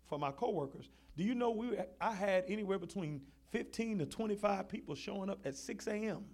for 0.05 0.19
my 0.19 0.31
coworkers 0.31 0.89
do 1.17 1.23
you 1.23 1.35
know 1.35 1.51
we 1.51 1.77
i 1.99 2.13
had 2.13 2.45
anywhere 2.47 2.77
between 2.77 3.21
15 3.51 3.99
to 3.99 4.05
25 4.05 4.69
people 4.69 4.95
showing 4.95 5.29
up 5.29 5.39
at 5.45 5.55
6 5.55 5.87
a.m 5.87 6.25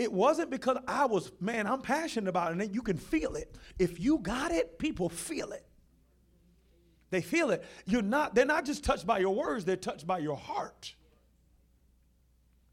it 0.00 0.12
wasn't 0.12 0.50
because 0.50 0.78
i 0.88 1.04
was 1.04 1.30
man 1.40 1.66
i'm 1.66 1.82
passionate 1.82 2.28
about 2.28 2.52
it 2.52 2.60
and 2.60 2.74
you 2.74 2.82
can 2.82 2.96
feel 2.96 3.34
it 3.34 3.56
if 3.78 4.00
you 4.00 4.18
got 4.18 4.50
it 4.50 4.78
people 4.78 5.08
feel 5.08 5.52
it 5.52 5.66
they 7.10 7.20
feel 7.20 7.50
it 7.50 7.64
you're 7.86 8.02
not 8.02 8.34
they're 8.34 8.46
not 8.46 8.64
just 8.64 8.82
touched 8.82 9.06
by 9.06 9.18
your 9.18 9.34
words 9.34 9.64
they're 9.64 9.76
touched 9.76 10.06
by 10.06 10.18
your 10.18 10.36
heart 10.36 10.94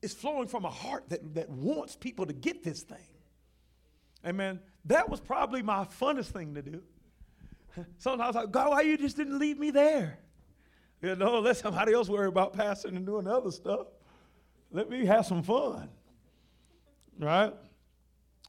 It's 0.01 0.13
flowing 0.13 0.47
from 0.47 0.63
a 0.65 0.69
heart 0.69 1.09
that, 1.09 1.33
that 1.35 1.49
wants 1.49 1.95
people 1.95 2.25
to 2.27 2.33
get 2.33 2.63
this 2.63 2.83
thing. 2.83 3.09
Amen. 4.25 4.59
That 4.85 5.09
was 5.09 5.19
probably 5.19 5.61
my 5.63 5.85
funnest 5.85 6.27
thing 6.27 6.53
to 6.55 6.61
do. 6.61 6.83
Sometimes 7.97 8.21
I 8.21 8.27
was 8.27 8.35
like, 8.45 8.51
God, 8.51 8.69
why 8.69 8.81
you 8.81 8.97
just 8.97 9.17
didn't 9.17 9.39
leave 9.39 9.57
me 9.57 9.71
there? 9.71 10.19
You 11.01 11.15
know, 11.15 11.39
let 11.39 11.57
somebody 11.57 11.93
else 11.93 12.09
worry 12.09 12.27
about 12.27 12.53
passing 12.53 12.95
and 12.95 13.05
doing 13.05 13.27
other 13.27 13.51
stuff. 13.51 13.87
Let 14.71 14.89
me 14.89 15.05
have 15.05 15.25
some 15.25 15.43
fun. 15.43 15.89
Right? 17.19 17.53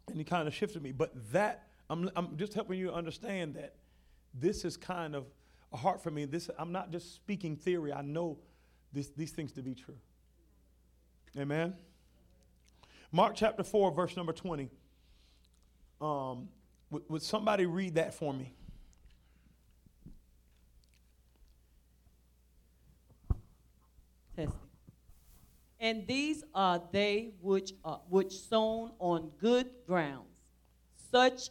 And 0.09 0.17
he 0.17 0.25
kind 0.25 0.49
of 0.49 0.55
shifted 0.55 0.83
me. 0.83 0.93
But 0.93 1.13
that, 1.33 1.69
I'm, 1.89 2.11
I'm 2.17 2.37
just 2.37 2.55
helping 2.55 2.79
you 2.79 2.93
understand 2.93 3.55
that 3.55 3.75
this 4.35 4.65
is 4.65 4.77
kind 4.77 5.15
of 5.15 5.27
a 5.73 5.77
heart 5.77 6.03
for 6.03 6.11
me. 6.11 6.25
This, 6.25 6.51
I'm 6.59 6.73
not 6.73 6.91
just 6.91 7.15
speaking 7.15 7.57
theory. 7.57 7.93
I 7.93 8.03
know 8.03 8.39
this, 8.93 9.09
these 9.17 9.31
things 9.31 9.53
to 9.53 9.63
be 9.63 9.75
true. 9.75 9.99
Amen. 11.37 11.75
Mark 13.13 13.35
chapter 13.35 13.63
4, 13.63 13.93
verse 13.93 14.17
number 14.17 14.33
20. 14.33 14.69
Um, 16.01 16.49
would, 16.91 17.03
would 17.09 17.23
somebody 17.23 17.67
read 17.67 17.95
that 17.95 18.15
for 18.15 18.33
me? 18.33 18.55
Testing. 24.37 24.68
And 25.81 26.07
these 26.07 26.43
are 26.55 26.83
they 26.91 27.33
which 27.41 27.73
are 27.85 28.01
which 28.09 28.33
sown 28.33 28.93
on 28.99 29.31
good 29.41 29.69
grounds, 29.87 30.27
such 31.11 31.51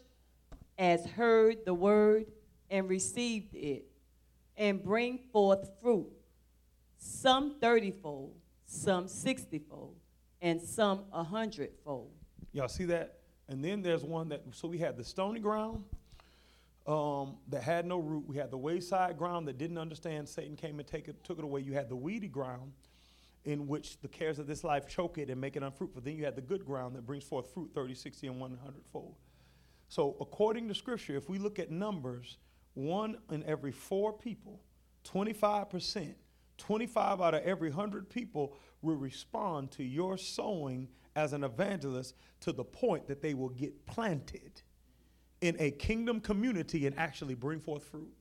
as 0.77 1.05
heard 1.05 1.65
the 1.65 1.73
word 1.73 2.25
and 2.69 2.89
received 2.89 3.55
it, 3.55 3.85
and 4.57 4.83
bring 4.83 5.19
forth 5.31 5.69
fruit, 5.81 6.11
some 6.97 7.55
thirtyfold, 7.59 8.31
some 8.65 9.07
sixtyfold, 9.07 9.95
and 10.41 10.61
some 10.61 11.05
a 11.13 11.23
hundredfold. 11.23 12.11
Y'all 12.51 12.67
see 12.67 12.85
that? 12.85 13.19
And 13.47 13.63
then 13.63 13.81
there's 13.81 14.03
one 14.03 14.27
that, 14.29 14.43
so 14.51 14.67
we 14.67 14.77
had 14.77 14.97
the 14.97 15.03
stony 15.05 15.39
ground 15.39 15.85
um, 16.85 17.37
that 17.47 17.63
had 17.63 17.85
no 17.85 17.99
root. 17.99 18.25
We 18.27 18.35
had 18.35 18.51
the 18.51 18.57
wayside 18.57 19.17
ground 19.17 19.47
that 19.47 19.57
didn't 19.57 19.77
understand. 19.77 20.27
Satan 20.27 20.57
came 20.57 20.79
and 20.79 20.87
take 20.87 21.07
it, 21.07 21.23
took 21.23 21.37
it 21.37 21.45
away. 21.45 21.61
You 21.61 21.73
had 21.73 21.87
the 21.87 21.95
weedy 21.95 22.27
ground 22.27 22.73
in 23.45 23.67
which 23.67 23.99
the 24.01 24.07
cares 24.07 24.39
of 24.39 24.47
this 24.47 24.63
life 24.63 24.87
choke 24.87 25.17
it 25.17 25.29
and 25.29 25.39
make 25.39 25.55
it 25.55 25.63
unfruitful. 25.63 26.01
Then 26.01 26.15
you 26.15 26.25
have 26.25 26.35
the 26.35 26.41
good 26.41 26.65
ground 26.65 26.95
that 26.95 27.05
brings 27.05 27.23
forth 27.23 27.53
fruit 27.53 27.71
30, 27.73 27.95
60, 27.95 28.27
and 28.27 28.39
100 28.39 28.85
fold. 28.91 29.15
So, 29.89 30.17
according 30.19 30.67
to 30.67 30.75
scripture, 30.75 31.15
if 31.15 31.29
we 31.29 31.37
look 31.37 31.59
at 31.59 31.71
numbers, 31.71 32.37
one 32.73 33.17
in 33.31 33.43
every 33.45 33.71
four 33.71 34.11
people, 34.11 34.59
25%, 35.05 36.13
25 36.57 37.21
out 37.21 37.33
of 37.33 37.43
every 37.43 37.69
100 37.69 38.09
people 38.09 38.53
will 38.81 38.95
respond 38.95 39.71
to 39.71 39.83
your 39.83 40.17
sowing 40.17 40.87
as 41.15 41.33
an 41.33 41.43
evangelist 41.43 42.15
to 42.41 42.51
the 42.51 42.63
point 42.63 43.07
that 43.07 43.21
they 43.21 43.33
will 43.33 43.49
get 43.49 43.85
planted 43.85 44.61
in 45.41 45.55
a 45.59 45.71
kingdom 45.71 46.19
community 46.19 46.85
and 46.85 46.97
actually 46.97 47.33
bring 47.35 47.59
forth 47.59 47.83
fruit. 47.83 48.13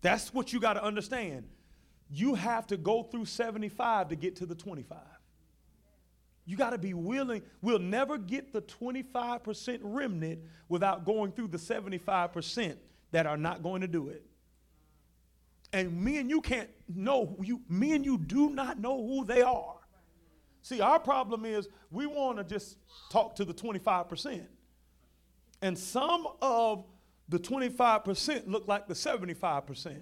That's 0.00 0.32
what 0.34 0.52
you 0.52 0.60
got 0.60 0.74
to 0.74 0.84
understand. 0.84 1.46
You 2.10 2.34
have 2.34 2.66
to 2.68 2.76
go 2.76 3.02
through 3.02 3.24
75 3.26 4.08
to 4.08 4.16
get 4.16 4.36
to 4.36 4.46
the 4.46 4.54
25. 4.54 4.98
You 6.44 6.56
got 6.56 6.70
to 6.70 6.78
be 6.78 6.94
willing. 6.94 7.42
We'll 7.60 7.80
never 7.80 8.18
get 8.18 8.52
the 8.52 8.62
25% 8.62 9.80
remnant 9.82 10.40
without 10.68 11.04
going 11.04 11.32
through 11.32 11.48
the 11.48 11.58
75% 11.58 12.76
that 13.10 13.26
are 13.26 13.36
not 13.36 13.62
going 13.62 13.80
to 13.80 13.88
do 13.88 14.08
it 14.08 14.24
and 15.72 16.02
me 16.02 16.18
and 16.18 16.30
you 16.30 16.40
can't 16.40 16.70
know 16.94 17.36
you 17.42 17.60
me 17.68 17.92
and 17.94 18.04
you 18.04 18.16
do 18.18 18.50
not 18.50 18.78
know 18.78 19.06
who 19.06 19.24
they 19.24 19.42
are 19.42 19.76
see 20.62 20.80
our 20.80 20.98
problem 20.98 21.44
is 21.44 21.68
we 21.90 22.06
want 22.06 22.38
to 22.38 22.44
just 22.44 22.78
talk 23.10 23.36
to 23.36 23.44
the 23.44 23.54
25% 23.54 24.46
and 25.62 25.78
some 25.78 26.26
of 26.40 26.84
the 27.28 27.38
25% 27.38 28.46
look 28.46 28.68
like 28.68 28.86
the 28.86 28.94
75% 28.94 30.00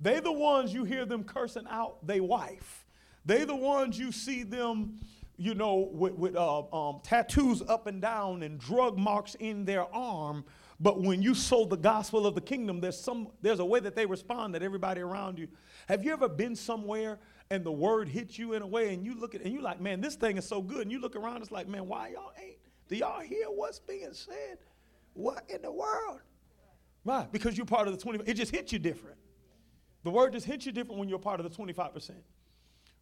they 0.00 0.20
the 0.20 0.32
ones 0.32 0.72
you 0.72 0.84
hear 0.84 1.04
them 1.04 1.24
cursing 1.24 1.66
out 1.70 2.04
their 2.06 2.22
wife 2.22 2.84
they 3.24 3.44
the 3.44 3.54
ones 3.54 3.98
you 3.98 4.12
see 4.12 4.42
them 4.42 4.98
you 5.36 5.54
know 5.54 5.90
with, 5.92 6.14
with 6.14 6.36
uh, 6.36 6.62
um, 6.72 7.00
tattoos 7.02 7.62
up 7.62 7.86
and 7.86 8.00
down 8.00 8.42
and 8.42 8.58
drug 8.58 8.98
marks 8.98 9.34
in 9.36 9.64
their 9.64 9.84
arm 9.94 10.44
but 10.80 11.00
when 11.00 11.22
you 11.22 11.34
sow 11.34 11.64
the 11.64 11.76
gospel 11.76 12.26
of 12.26 12.34
the 12.34 12.40
kingdom, 12.40 12.80
there's 12.80 12.98
some 12.98 13.28
there's 13.40 13.60
a 13.60 13.64
way 13.64 13.80
that 13.80 13.94
they 13.94 14.06
respond 14.06 14.54
that 14.54 14.62
everybody 14.62 15.00
around 15.00 15.38
you. 15.38 15.48
Have 15.88 16.04
you 16.04 16.12
ever 16.12 16.28
been 16.28 16.56
somewhere 16.56 17.18
and 17.50 17.64
the 17.64 17.72
word 17.72 18.08
hits 18.08 18.38
you 18.38 18.54
in 18.54 18.62
a 18.62 18.66
way 18.66 18.92
and 18.92 19.04
you 19.04 19.18
look 19.18 19.34
at 19.34 19.42
and 19.42 19.52
you're 19.52 19.62
like, 19.62 19.80
man, 19.80 20.00
this 20.00 20.14
thing 20.16 20.36
is 20.36 20.46
so 20.46 20.60
good. 20.60 20.82
And 20.82 20.92
you 20.92 21.00
look 21.00 21.16
around, 21.16 21.42
it's 21.42 21.50
like, 21.50 21.68
man, 21.68 21.86
why 21.86 22.08
y'all 22.08 22.32
ain't? 22.42 22.56
Do 22.88 22.96
y'all 22.96 23.20
hear 23.20 23.46
what's 23.46 23.78
being 23.78 24.12
said? 24.12 24.58
What 25.14 25.44
in 25.48 25.62
the 25.62 25.72
world? 25.72 26.20
Right, 27.04 27.30
because 27.30 27.56
you're 27.56 27.66
part 27.66 27.86
of 27.86 27.94
the 27.94 28.00
20, 28.00 28.24
it 28.26 28.34
just 28.34 28.50
hits 28.50 28.72
you 28.72 28.78
different. 28.78 29.16
The 30.04 30.10
word 30.10 30.32
just 30.32 30.46
hits 30.46 30.64
you 30.64 30.72
different 30.72 31.00
when 31.00 31.08
you're 31.08 31.18
part 31.18 31.40
of 31.40 31.50
the 31.50 31.62
25%. 31.62 32.12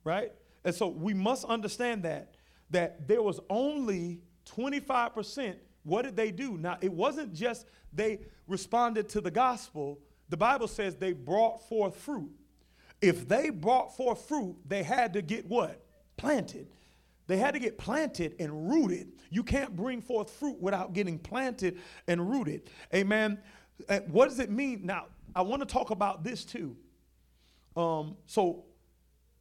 Right? 0.04 0.32
And 0.64 0.74
so 0.74 0.88
we 0.88 1.12
must 1.12 1.44
understand 1.44 2.04
that 2.04 2.34
that 2.70 3.06
there 3.06 3.22
was 3.22 3.38
only 3.50 4.22
25% 4.46 5.56
what 5.84 6.02
did 6.02 6.16
they 6.16 6.30
do? 6.30 6.56
Now, 6.56 6.78
it 6.80 6.92
wasn't 6.92 7.34
just 7.34 7.66
they 7.92 8.20
responded 8.46 9.08
to 9.10 9.20
the 9.20 9.30
gospel. 9.30 9.98
The 10.28 10.36
Bible 10.36 10.68
says 10.68 10.96
they 10.96 11.12
brought 11.12 11.68
forth 11.68 11.96
fruit. 11.96 12.30
If 13.00 13.28
they 13.28 13.50
brought 13.50 13.96
forth 13.96 14.26
fruit, 14.28 14.56
they 14.66 14.82
had 14.84 15.12
to 15.14 15.22
get 15.22 15.46
what? 15.46 15.84
Planted. 16.16 16.68
They 17.26 17.36
had 17.36 17.54
to 17.54 17.60
get 17.60 17.78
planted 17.78 18.36
and 18.38 18.70
rooted. 18.70 19.12
You 19.30 19.42
can't 19.42 19.74
bring 19.74 20.00
forth 20.00 20.30
fruit 20.30 20.60
without 20.60 20.92
getting 20.92 21.18
planted 21.18 21.78
and 22.06 22.30
rooted. 22.30 22.70
Amen. 22.94 23.38
What 24.06 24.28
does 24.28 24.38
it 24.38 24.50
mean? 24.50 24.82
Now, 24.84 25.06
I 25.34 25.42
want 25.42 25.60
to 25.62 25.66
talk 25.66 25.90
about 25.90 26.22
this 26.22 26.44
too. 26.44 26.76
Um, 27.77 28.16
so, 28.27 28.65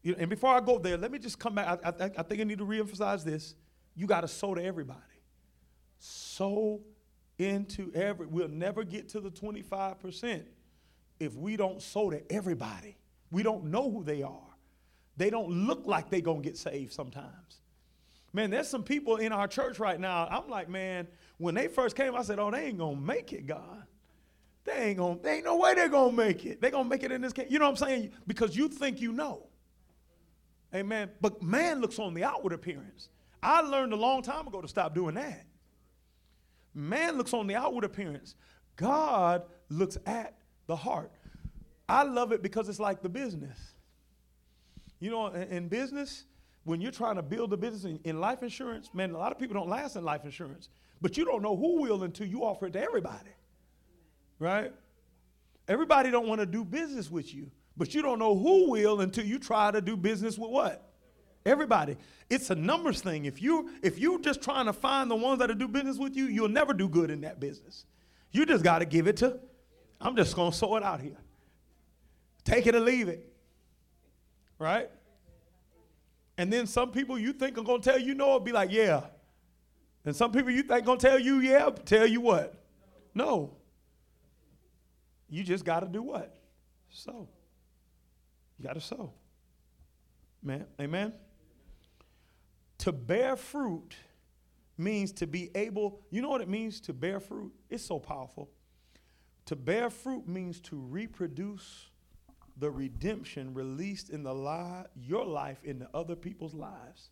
you 0.03 0.13
know, 0.13 0.19
and 0.19 0.29
before 0.29 0.53
I 0.53 0.59
go 0.59 0.79
there, 0.79 0.97
let 0.97 1.11
me 1.11 1.19
just 1.19 1.39
come 1.39 1.55
back. 1.55 1.79
I, 1.83 1.89
I, 1.89 2.11
I 2.17 2.23
think 2.23 2.41
I 2.41 2.43
need 2.43 2.59
to 2.59 2.65
reemphasize 2.65 3.23
this. 3.23 3.55
You 3.95 4.07
got 4.07 4.21
to 4.21 4.27
sow 4.27 4.55
to 4.55 4.63
everybody. 4.63 4.99
Sow 5.99 6.81
into 7.37 7.91
every. 7.93 8.25
We'll 8.25 8.47
never 8.47 8.83
get 8.83 9.09
to 9.09 9.19
the 9.19 9.29
25% 9.29 10.43
if 11.19 11.35
we 11.35 11.57
don't 11.57 11.81
sow 11.81 12.09
to 12.09 12.21
everybody. 12.31 12.97
We 13.31 13.43
don't 13.43 13.65
know 13.65 13.89
who 13.89 14.03
they 14.03 14.23
are. 14.23 14.39
They 15.17 15.29
don't 15.29 15.67
look 15.67 15.85
like 15.85 16.09
they're 16.09 16.21
going 16.21 16.41
to 16.41 16.49
get 16.49 16.57
saved 16.57 16.93
sometimes. 16.93 17.61
Man, 18.33 18.49
there's 18.49 18.67
some 18.67 18.83
people 18.83 19.17
in 19.17 19.31
our 19.31 19.47
church 19.47 19.77
right 19.77 19.99
now. 19.99 20.27
I'm 20.29 20.49
like, 20.49 20.69
man, 20.69 21.07
when 21.37 21.53
they 21.53 21.67
first 21.67 21.95
came, 21.95 22.15
I 22.15 22.23
said, 22.23 22.39
oh, 22.39 22.49
they 22.49 22.67
ain't 22.67 22.77
going 22.77 22.95
to 22.95 23.01
make 23.01 23.33
it, 23.33 23.45
God. 23.45 23.83
They 24.63 24.73
ain't 24.73 24.97
to, 24.97 25.19
they 25.21 25.37
ain't 25.37 25.45
no 25.45 25.57
way 25.57 25.73
they're 25.73 25.89
to 25.89 26.11
make 26.11 26.45
it. 26.45 26.61
They're 26.61 26.71
to 26.71 26.83
make 26.83 27.03
it 27.03 27.11
in 27.11 27.21
this 27.21 27.33
case. 27.33 27.47
You 27.49 27.59
know 27.59 27.65
what 27.65 27.81
I'm 27.81 27.87
saying? 27.87 28.11
Because 28.27 28.55
you 28.55 28.69
think 28.69 29.01
you 29.01 29.11
know. 29.11 29.47
Amen. 30.73 31.09
But 31.19 31.41
man 31.41 31.81
looks 31.81 31.99
on 31.99 32.13
the 32.13 32.23
outward 32.23 32.53
appearance. 32.53 33.09
I 33.43 33.61
learned 33.61 33.93
a 33.93 33.97
long 33.97 34.21
time 34.21 34.47
ago 34.47 34.61
to 34.61 34.67
stop 34.67 34.93
doing 34.93 35.15
that. 35.15 35.45
Man 36.73 37.17
looks 37.17 37.33
on 37.33 37.47
the 37.47 37.55
outward 37.55 37.83
appearance. 37.83 38.35
God 38.75 39.43
looks 39.69 39.97
at 40.05 40.35
the 40.67 40.75
heart. 40.75 41.11
I 41.89 42.03
love 42.03 42.31
it 42.31 42.41
because 42.41 42.69
it's 42.69 42.79
like 42.79 43.01
the 43.01 43.09
business. 43.09 43.57
You 44.99 45.09
know, 45.09 45.27
in, 45.27 45.41
in 45.49 45.67
business, 45.67 46.25
when 46.63 46.79
you're 46.79 46.91
trying 46.91 47.15
to 47.15 47.23
build 47.23 47.51
a 47.51 47.57
business 47.57 47.83
in, 47.83 47.99
in 48.03 48.21
life 48.21 48.43
insurance, 48.43 48.91
man, 48.93 49.11
a 49.11 49.17
lot 49.17 49.31
of 49.31 49.39
people 49.39 49.55
don't 49.55 49.69
last 49.69 49.95
in 49.95 50.05
life 50.05 50.23
insurance. 50.23 50.69
But 51.01 51.17
you 51.17 51.25
don't 51.25 51.41
know 51.41 51.57
who 51.57 51.81
will 51.81 52.03
until 52.03 52.27
you 52.27 52.43
offer 52.43 52.67
it 52.67 52.73
to 52.73 52.81
everybody. 52.81 53.31
Right? 54.41 54.73
Everybody 55.67 56.09
don't 56.09 56.27
want 56.27 56.41
to 56.41 56.47
do 56.47 56.65
business 56.65 57.11
with 57.11 57.31
you, 57.31 57.51
but 57.77 57.93
you 57.93 58.01
don't 58.01 58.17
know 58.17 58.35
who 58.35 58.71
will 58.71 59.01
until 59.01 59.23
you 59.23 59.37
try 59.37 59.69
to 59.69 59.79
do 59.79 59.95
business 59.95 60.35
with 60.35 60.49
what? 60.49 60.89
Everybody. 61.45 61.95
It's 62.27 62.49
a 62.49 62.55
numbers 62.55 63.01
thing. 63.01 63.25
If 63.25 63.39
you 63.39 63.69
if 63.83 63.99
you're 63.99 64.19
just 64.19 64.41
trying 64.41 64.65
to 64.65 64.73
find 64.73 65.11
the 65.11 65.15
ones 65.15 65.39
that'll 65.39 65.55
do 65.55 65.67
business 65.67 65.99
with 65.99 66.15
you, 66.15 66.25
you'll 66.25 66.49
never 66.49 66.73
do 66.73 66.89
good 66.89 67.11
in 67.11 67.21
that 67.21 67.39
business. 67.39 67.85
You 68.31 68.47
just 68.47 68.63
got 68.63 68.79
to 68.79 68.85
give 68.85 69.05
it 69.05 69.17
to. 69.17 69.39
I'm 69.99 70.15
just 70.15 70.35
gonna 70.35 70.51
sow 70.51 70.75
it 70.75 70.81
out 70.83 71.01
here. 71.01 71.17
Take 72.43 72.65
it 72.65 72.73
or 72.73 72.79
leave 72.79 73.09
it. 73.09 73.31
Right? 74.57 74.89
And 76.39 76.51
then 76.51 76.65
some 76.65 76.91
people 76.91 77.19
you 77.19 77.31
think 77.31 77.59
are 77.59 77.63
gonna 77.63 77.83
tell 77.83 77.99
you 77.99 78.15
no, 78.15 78.39
be 78.39 78.51
like, 78.51 78.71
yeah. 78.71 79.01
And 80.03 80.15
some 80.15 80.31
people 80.31 80.49
you 80.49 80.63
think 80.63 80.83
gonna 80.83 80.99
tell 80.99 81.19
you 81.19 81.41
yeah, 81.41 81.69
tell 81.85 82.07
you 82.07 82.21
what? 82.21 82.55
No. 83.13 83.51
You 85.31 85.43
just 85.43 85.63
got 85.63 85.79
to 85.79 85.87
do 85.87 86.03
what? 86.03 86.37
Sow. 86.89 87.27
You 88.59 88.65
got 88.65 88.73
to 88.73 88.81
sow. 88.81 89.13
Man, 90.43 90.65
amen. 90.79 91.13
To 92.79 92.91
bear 92.91 93.37
fruit 93.37 93.95
means 94.77 95.13
to 95.13 95.27
be 95.27 95.49
able, 95.55 96.01
you 96.11 96.21
know 96.21 96.29
what 96.29 96.41
it 96.41 96.49
means 96.49 96.81
to 96.81 96.93
bear 96.93 97.19
fruit? 97.19 97.53
It's 97.69 97.83
so 97.85 97.97
powerful. 97.97 98.49
To 99.45 99.55
bear 99.55 99.89
fruit 99.89 100.27
means 100.27 100.59
to 100.61 100.75
reproduce 100.75 101.89
the 102.57 102.69
redemption 102.69 103.53
released 103.53 104.09
in 104.09 104.23
the 104.23 104.33
li- 104.33 104.85
your 104.95 105.25
life 105.25 105.63
into 105.63 105.87
other 105.93 106.15
people's 106.15 106.53
lives. 106.53 107.09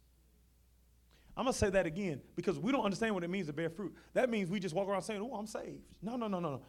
I'm 1.37 1.45
gonna 1.45 1.53
say 1.53 1.69
that 1.69 1.85
again 1.85 2.19
because 2.35 2.59
we 2.59 2.71
don't 2.73 2.83
understand 2.83 3.15
what 3.15 3.23
it 3.23 3.29
means 3.29 3.47
to 3.47 3.53
bear 3.53 3.69
fruit. 3.69 3.95
That 4.13 4.29
means 4.29 4.49
we 4.49 4.59
just 4.59 4.75
walk 4.75 4.89
around 4.89 5.03
saying, 5.03 5.21
"Oh, 5.21 5.35
I'm 5.35 5.47
saved." 5.47 5.83
No, 6.01 6.17
no, 6.17 6.27
no, 6.27 6.39
no, 6.41 6.51
no. 6.51 6.61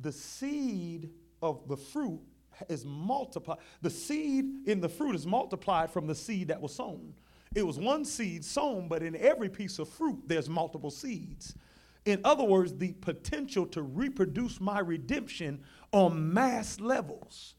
The 0.00 0.12
seed 0.12 1.10
of 1.40 1.68
the 1.68 1.76
fruit 1.76 2.20
is 2.68 2.84
multiplied. 2.84 3.58
The 3.80 3.90
seed 3.90 4.66
in 4.66 4.80
the 4.80 4.88
fruit 4.88 5.14
is 5.14 5.26
multiplied 5.26 5.90
from 5.90 6.06
the 6.06 6.14
seed 6.14 6.48
that 6.48 6.60
was 6.60 6.74
sown. 6.74 7.14
It 7.54 7.66
was 7.66 7.78
one 7.78 8.04
seed 8.04 8.44
sown, 8.44 8.88
but 8.88 9.02
in 9.02 9.14
every 9.16 9.48
piece 9.48 9.78
of 9.78 9.88
fruit, 9.88 10.22
there's 10.26 10.48
multiple 10.48 10.90
seeds. 10.90 11.54
In 12.04 12.20
other 12.24 12.44
words, 12.44 12.74
the 12.74 12.92
potential 12.94 13.66
to 13.66 13.82
reproduce 13.82 14.60
my 14.60 14.80
redemption 14.80 15.62
on 15.92 16.32
mass 16.32 16.80
levels. 16.80 17.54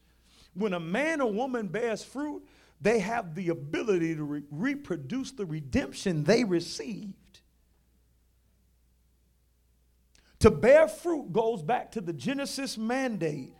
When 0.54 0.74
a 0.74 0.80
man 0.80 1.20
or 1.20 1.32
woman 1.32 1.68
bears 1.68 2.04
fruit, 2.04 2.44
they 2.80 2.98
have 2.98 3.34
the 3.34 3.48
ability 3.48 4.16
to 4.16 4.24
re- 4.24 4.42
reproduce 4.50 5.30
the 5.30 5.46
redemption 5.46 6.24
they 6.24 6.44
received. 6.44 7.14
To 10.44 10.50
bear 10.50 10.88
fruit 10.88 11.32
goes 11.32 11.62
back 11.62 11.92
to 11.92 12.02
the 12.02 12.12
Genesis 12.12 12.76
mandate. 12.76 13.54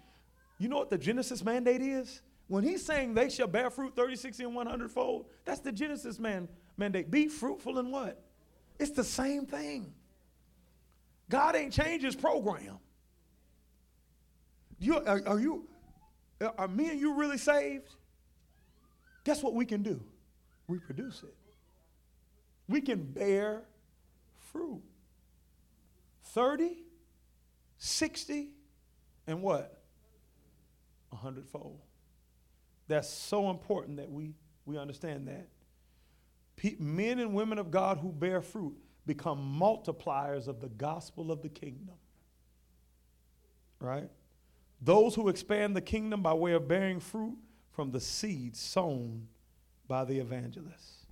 You 0.59 0.69
know 0.69 0.77
what 0.77 0.91
the 0.91 0.99
Genesis 0.99 1.43
mandate 1.43 1.81
is? 1.81 2.21
When 2.47 2.63
he's 2.63 2.85
saying 2.85 3.15
they 3.15 3.31
shall 3.31 3.47
bear 3.47 3.71
fruit 3.71 3.97
30, 3.97 4.17
60, 4.17 4.45
and 4.45 4.55
100 4.55 4.91
fold, 4.91 5.25
that's 5.47 5.61
the 5.61 5.73
Genesis 5.73 6.19
man, 6.19 6.47
mandate. 6.77 7.11
Be 7.11 7.29
fruitful 7.29 7.79
in 7.79 7.91
what? 7.91 8.23
It's 8.79 8.91
the 8.91 9.03
same 9.03 9.47
thing. 9.47 9.95
God 11.31 11.57
ain't 11.57 11.73
changed 11.73 12.05
his 12.05 12.15
program. 12.15 12.79
You, 14.79 14.99
are, 14.99 15.23
are 15.27 15.41
you, 15.41 15.67
are 16.59 16.69
me 16.69 16.91
and 16.91 17.01
you 17.01 17.15
really 17.15 17.39
saved? 17.39 17.89
Guess 19.25 19.43
what 19.43 19.55
we 19.55 19.65
can 19.65 19.83
do? 19.83 20.03
Reproduce 20.69 21.23
it. 21.23 21.35
We 22.69 22.83
can 22.83 23.03
bear 23.05 23.63
fruit. 24.53 24.83
30, 26.35 26.77
60, 27.79 28.49
and 29.29 29.41
what? 29.41 29.81
A 31.13 31.17
hundredfold. 31.17 31.81
That's 32.89 33.09
so 33.09 33.51
important 33.51 33.99
that 33.99 34.11
we, 34.11 34.35
we 34.67 34.77
understand 34.77 35.29
that. 35.29 35.49
Pe- 36.57 36.77
men 36.79 37.21
and 37.21 37.35
women 37.35 37.59
of 37.59 37.71
God 37.71 37.99
who 37.99 38.11
bear 38.11 38.43
fruit 38.43 38.75
become 39.07 39.59
multipliers 39.61 40.49
of 40.49 40.61
the 40.61 40.69
gospel 40.69 41.31
of 41.31 41.41
the 41.41 41.49
kingdom. 41.49 41.95
Right? 43.79 44.11
Those 44.81 45.15
who 45.15 45.29
expand 45.29 45.77
the 45.77 45.81
kingdom 45.81 46.21
by 46.21 46.35
way 46.35 46.53
of 46.53 46.67
bearing 46.67 46.99
fruit 46.99 47.39
from 47.71 47.93
the 47.93 48.01
seed 48.01 48.57
sown 48.57 49.29
by 49.87 50.05
the 50.05 50.19
evangelists. 50.19 51.07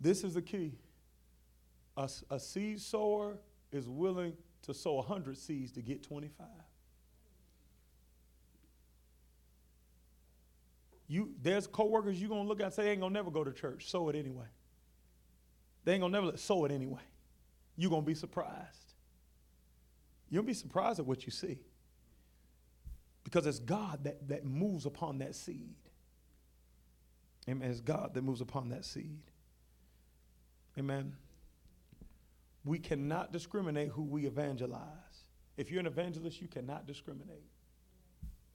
This 0.00 0.24
is 0.24 0.34
the 0.34 0.42
key. 0.42 0.78
A, 1.96 2.08
a 2.30 2.40
seed 2.40 2.80
sower 2.80 3.38
is 3.72 3.88
willing 3.88 4.34
to 4.62 4.74
sow 4.74 4.94
100 4.94 5.36
seeds 5.36 5.72
to 5.72 5.82
get 5.82 6.02
25. 6.02 6.46
You, 11.06 11.30
there's 11.42 11.66
coworkers 11.66 12.20
you're 12.20 12.30
gonna 12.30 12.48
look 12.48 12.60
at 12.60 12.66
and 12.66 12.74
say 12.74 12.84
they 12.84 12.90
ain't 12.92 13.00
gonna 13.00 13.12
never 13.12 13.30
go 13.30 13.44
to 13.44 13.52
church. 13.52 13.90
Sow 13.90 14.08
it 14.08 14.16
anyway. 14.16 14.46
They 15.84 15.92
ain't 15.92 16.00
gonna 16.00 16.12
never 16.12 16.26
let, 16.26 16.38
sow 16.38 16.64
it 16.64 16.72
anyway. 16.72 17.02
You're 17.76 17.90
gonna 17.90 18.02
be 18.02 18.14
surprised. 18.14 18.94
You'll 20.30 20.44
be 20.44 20.54
surprised 20.54 20.98
at 20.98 21.06
what 21.06 21.26
you 21.26 21.30
see. 21.30 21.58
Because 23.22 23.46
it's 23.46 23.58
God 23.58 24.04
that, 24.04 24.28
that 24.28 24.44
moves 24.44 24.86
upon 24.86 25.18
that 25.18 25.34
seed. 25.34 25.74
Amen. 27.48 27.70
It's 27.70 27.80
God 27.80 28.14
that 28.14 28.22
moves 28.22 28.40
upon 28.40 28.70
that 28.70 28.84
seed. 28.84 29.20
Amen. 30.78 31.14
We 32.64 32.78
cannot 32.78 33.32
discriminate 33.32 33.90
who 33.90 34.02
we 34.02 34.26
evangelize. 34.26 34.80
If 35.56 35.70
you're 35.70 35.80
an 35.80 35.86
evangelist, 35.86 36.40
you 36.40 36.48
cannot 36.48 36.86
discriminate. 36.86 37.44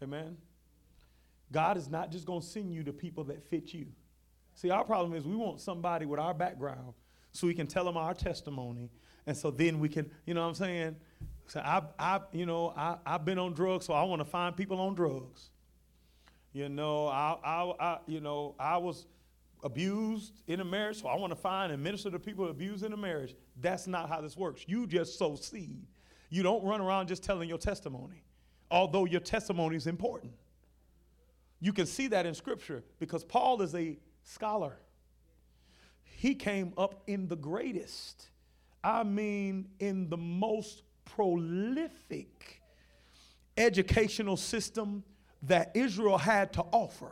Amen. 0.01 0.37
God 1.51 1.77
is 1.77 1.89
not 1.89 2.11
just 2.11 2.25
going 2.25 2.41
to 2.41 2.45
send 2.45 2.73
you 2.73 2.83
to 2.83 2.93
people 2.93 3.23
that 3.25 3.43
fit 3.49 3.73
you. 3.73 3.87
See, 4.55 4.69
our 4.69 4.83
problem 4.83 5.13
is 5.13 5.25
we 5.25 5.35
want 5.35 5.61
somebody 5.61 6.05
with 6.05 6.19
our 6.19 6.33
background 6.33 6.93
so 7.31 7.47
we 7.47 7.53
can 7.53 7.67
tell 7.67 7.85
them 7.85 7.97
our 7.97 8.13
testimony. 8.13 8.89
And 9.25 9.35
so 9.35 9.51
then 9.51 9.79
we 9.79 9.89
can, 9.89 10.09
you 10.25 10.33
know 10.33 10.41
what 10.41 10.47
I'm 10.47 10.55
saying? 10.55 10.95
So 11.47 11.59
I, 11.59 11.81
I 11.97 12.19
you 12.31 12.45
know, 12.45 12.73
I, 12.75 12.97
I've 13.05 13.25
been 13.25 13.39
on 13.39 13.53
drugs, 13.53 13.85
so 13.85 13.93
I 13.93 14.03
want 14.03 14.19
to 14.21 14.25
find 14.25 14.55
people 14.55 14.79
on 14.79 14.95
drugs. 14.95 15.49
You 16.53 16.69
know, 16.69 17.07
I, 17.07 17.37
I, 17.43 17.73
I, 17.79 17.97
you 18.07 18.21
know, 18.21 18.55
I 18.59 18.77
was 18.77 19.05
abused 19.63 20.33
in 20.47 20.59
a 20.59 20.65
marriage, 20.65 21.01
so 21.01 21.07
I 21.07 21.15
want 21.15 21.31
to 21.31 21.35
find 21.35 21.71
and 21.71 21.83
minister 21.83 22.09
to 22.11 22.19
people 22.19 22.49
abused 22.49 22.83
in 22.83 22.93
a 22.93 22.97
marriage. 22.97 23.35
That's 23.59 23.87
not 23.87 24.09
how 24.09 24.21
this 24.21 24.37
works. 24.37 24.63
You 24.67 24.87
just 24.87 25.17
sow 25.17 25.35
seed. 25.35 25.85
You 26.29 26.43
don't 26.43 26.63
run 26.63 26.81
around 26.81 27.07
just 27.07 27.23
telling 27.23 27.49
your 27.49 27.57
testimony, 27.57 28.23
although 28.69 29.05
your 29.05 29.19
testimony 29.19 29.75
is 29.75 29.87
important. 29.87 30.33
You 31.59 31.73
can 31.73 31.85
see 31.85 32.07
that 32.07 32.25
in 32.25 32.33
Scripture 32.33 32.83
because 32.99 33.23
Paul 33.23 33.61
is 33.61 33.75
a 33.75 33.99
scholar. 34.23 34.77
He 36.03 36.35
came 36.35 36.73
up 36.77 37.03
in 37.07 37.27
the 37.27 37.35
greatest, 37.35 38.29
I 38.83 39.03
mean, 39.03 39.69
in 39.79 40.09
the 40.09 40.17
most 40.17 40.83
prolific 41.05 42.61
educational 43.57 44.37
system 44.37 45.03
that 45.43 45.71
Israel 45.73 46.17
had 46.17 46.53
to 46.53 46.61
offer. 46.71 47.11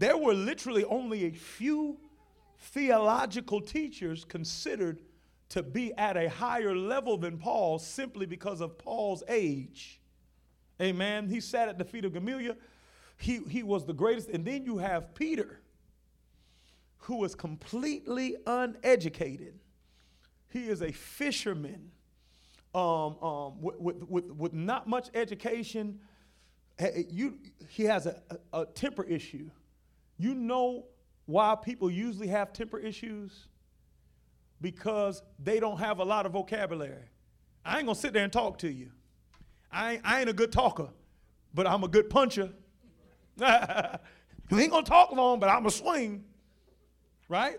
There 0.00 0.16
were 0.16 0.32
literally 0.32 0.82
only 0.86 1.26
a 1.26 1.30
few 1.30 1.98
theological 2.58 3.60
teachers 3.60 4.24
considered 4.24 5.02
to 5.50 5.62
be 5.62 5.92
at 5.92 6.16
a 6.16 6.26
higher 6.30 6.74
level 6.74 7.18
than 7.18 7.36
Paul 7.36 7.78
simply 7.78 8.24
because 8.24 8.62
of 8.62 8.78
Paul's 8.78 9.22
age. 9.28 10.00
Amen. 10.80 11.28
He 11.28 11.38
sat 11.38 11.68
at 11.68 11.76
the 11.76 11.84
feet 11.84 12.06
of 12.06 12.14
Gamaliel. 12.14 12.54
He, 13.18 13.40
he 13.46 13.62
was 13.62 13.84
the 13.84 13.92
greatest. 13.92 14.30
And 14.30 14.42
then 14.42 14.64
you 14.64 14.78
have 14.78 15.14
Peter, 15.14 15.60
who 17.00 17.16
was 17.16 17.34
completely 17.34 18.36
uneducated. 18.46 19.58
He 20.48 20.66
is 20.68 20.80
a 20.80 20.92
fisherman 20.92 21.90
um, 22.74 22.82
um, 23.22 23.60
with, 23.60 24.02
with, 24.08 24.32
with, 24.32 24.52
not 24.54 24.88
much 24.88 25.10
education. 25.12 26.00
You, 27.10 27.36
he 27.68 27.84
has 27.84 28.06
a, 28.06 28.22
a, 28.54 28.62
a 28.62 28.66
temper 28.66 29.04
issue. 29.04 29.50
You 30.20 30.34
know 30.34 30.84
why 31.24 31.54
people 31.54 31.90
usually 31.90 32.26
have 32.26 32.52
temper 32.52 32.78
issues? 32.78 33.46
Because 34.60 35.22
they 35.42 35.58
don't 35.58 35.78
have 35.78 35.98
a 35.98 36.04
lot 36.04 36.26
of 36.26 36.32
vocabulary. 36.32 37.08
I 37.64 37.78
ain't 37.78 37.86
gonna 37.86 37.94
sit 37.94 38.12
there 38.12 38.24
and 38.24 38.30
talk 38.30 38.58
to 38.58 38.70
you. 38.70 38.90
I 39.72 39.92
ain't, 39.92 40.02
I 40.04 40.20
ain't 40.20 40.28
a 40.28 40.34
good 40.34 40.52
talker, 40.52 40.88
but 41.54 41.66
I'm 41.66 41.84
a 41.84 41.88
good 41.88 42.10
puncher. 42.10 42.50
you 43.38 44.58
ain't 44.58 44.70
gonna 44.70 44.82
talk 44.82 45.10
long, 45.12 45.40
but 45.40 45.48
I'm 45.48 45.64
a 45.64 45.70
swing, 45.70 46.22
right? 47.30 47.58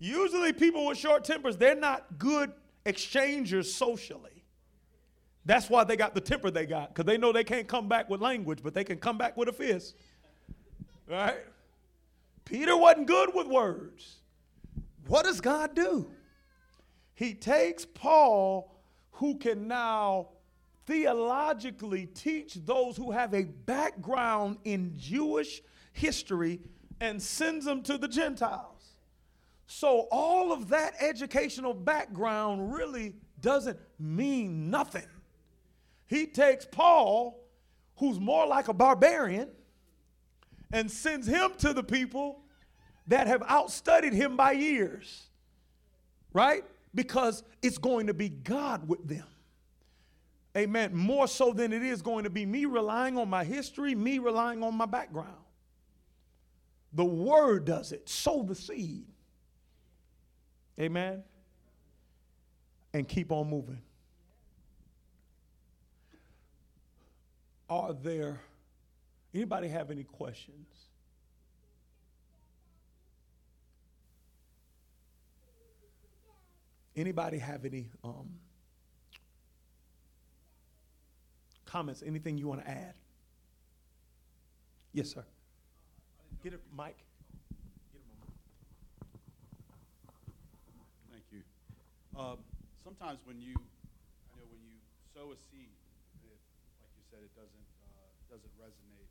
Usually, 0.00 0.52
people 0.52 0.86
with 0.86 0.98
short 0.98 1.22
tempers, 1.22 1.56
they're 1.56 1.76
not 1.76 2.18
good 2.18 2.50
exchangers 2.84 3.72
socially. 3.72 4.42
That's 5.44 5.70
why 5.70 5.84
they 5.84 5.94
got 5.94 6.12
the 6.16 6.20
temper 6.20 6.50
they 6.50 6.66
got, 6.66 6.92
because 6.92 7.04
they 7.04 7.18
know 7.18 7.30
they 7.30 7.44
can't 7.44 7.68
come 7.68 7.86
back 7.86 8.10
with 8.10 8.20
language, 8.20 8.64
but 8.64 8.74
they 8.74 8.82
can 8.82 8.98
come 8.98 9.16
back 9.16 9.36
with 9.36 9.48
a 9.48 9.52
fist. 9.52 9.94
Right? 11.08 11.44
Peter 12.44 12.76
wasn't 12.76 13.06
good 13.06 13.30
with 13.34 13.46
words. 13.46 14.16
What 15.06 15.24
does 15.24 15.40
God 15.40 15.74
do? 15.74 16.10
He 17.14 17.34
takes 17.34 17.84
Paul, 17.84 18.74
who 19.12 19.38
can 19.38 19.68
now 19.68 20.28
theologically 20.86 22.06
teach 22.06 22.54
those 22.54 22.96
who 22.96 23.10
have 23.12 23.32
a 23.32 23.44
background 23.44 24.58
in 24.64 24.92
Jewish 24.96 25.62
history, 25.92 26.60
and 27.00 27.22
sends 27.22 27.64
them 27.64 27.82
to 27.82 27.96
the 27.96 28.08
Gentiles. 28.08 28.94
So, 29.66 30.08
all 30.10 30.52
of 30.52 30.68
that 30.68 30.94
educational 31.00 31.72
background 31.72 32.74
really 32.74 33.14
doesn't 33.40 33.78
mean 33.98 34.70
nothing. 34.70 35.06
He 36.06 36.26
takes 36.26 36.66
Paul, 36.66 37.40
who's 37.96 38.18
more 38.20 38.46
like 38.46 38.68
a 38.68 38.74
barbarian, 38.74 39.48
and 40.74 40.90
sends 40.90 41.26
him 41.26 41.52
to 41.58 41.72
the 41.72 41.84
people 41.84 42.40
that 43.06 43.28
have 43.28 43.42
outstudied 43.44 44.12
him 44.12 44.36
by 44.36 44.52
years. 44.52 45.28
Right? 46.32 46.64
Because 46.94 47.44
it's 47.62 47.78
going 47.78 48.08
to 48.08 48.14
be 48.14 48.28
God 48.28 48.88
with 48.88 49.06
them. 49.06 49.24
Amen. 50.56 50.94
More 50.94 51.28
so 51.28 51.52
than 51.52 51.72
it 51.72 51.82
is 51.82 52.02
going 52.02 52.24
to 52.24 52.30
be 52.30 52.44
me 52.44 52.64
relying 52.64 53.16
on 53.16 53.30
my 53.30 53.44
history, 53.44 53.94
me 53.94 54.18
relying 54.18 54.62
on 54.64 54.74
my 54.74 54.86
background. 54.86 55.36
The 56.92 57.04
word 57.04 57.64
does 57.64 57.92
it. 57.92 58.08
Sow 58.08 58.42
the 58.42 58.54
seed. 58.54 59.06
Amen. 60.78 61.22
And 62.92 63.08
keep 63.08 63.30
on 63.30 63.48
moving. 63.48 63.80
Are 67.68 67.92
there 67.92 68.40
anybody 69.34 69.68
have 69.68 69.90
any 69.90 70.04
questions? 70.04 70.66
Anybody 76.96 77.38
have 77.38 77.64
any 77.64 77.90
um, 78.04 78.28
comments? 81.64 82.04
Anything 82.06 82.38
you 82.38 82.46
want 82.46 82.64
to 82.64 82.70
add? 82.70 82.94
Yes, 84.92 85.10
sir. 85.10 85.24
Get 86.44 86.52
a 86.52 86.58
mic. 86.70 86.94
Thank 91.10 91.24
you. 91.32 91.42
Um, 92.16 92.38
sometimes 92.84 93.18
when 93.24 93.40
you, 93.40 93.54
I 93.58 94.38
know 94.38 94.46
when 94.52 94.62
you 94.62 94.78
sow 95.12 95.32
a 95.32 95.36
seed, 95.50 95.74
it, 96.22 96.38
like 96.78 96.94
you 96.94 97.02
said, 97.10 97.26
it 97.26 97.34
doesn't 97.34 97.66
uh, 97.82 98.06
doesn't 98.30 98.54
resonate. 98.54 99.03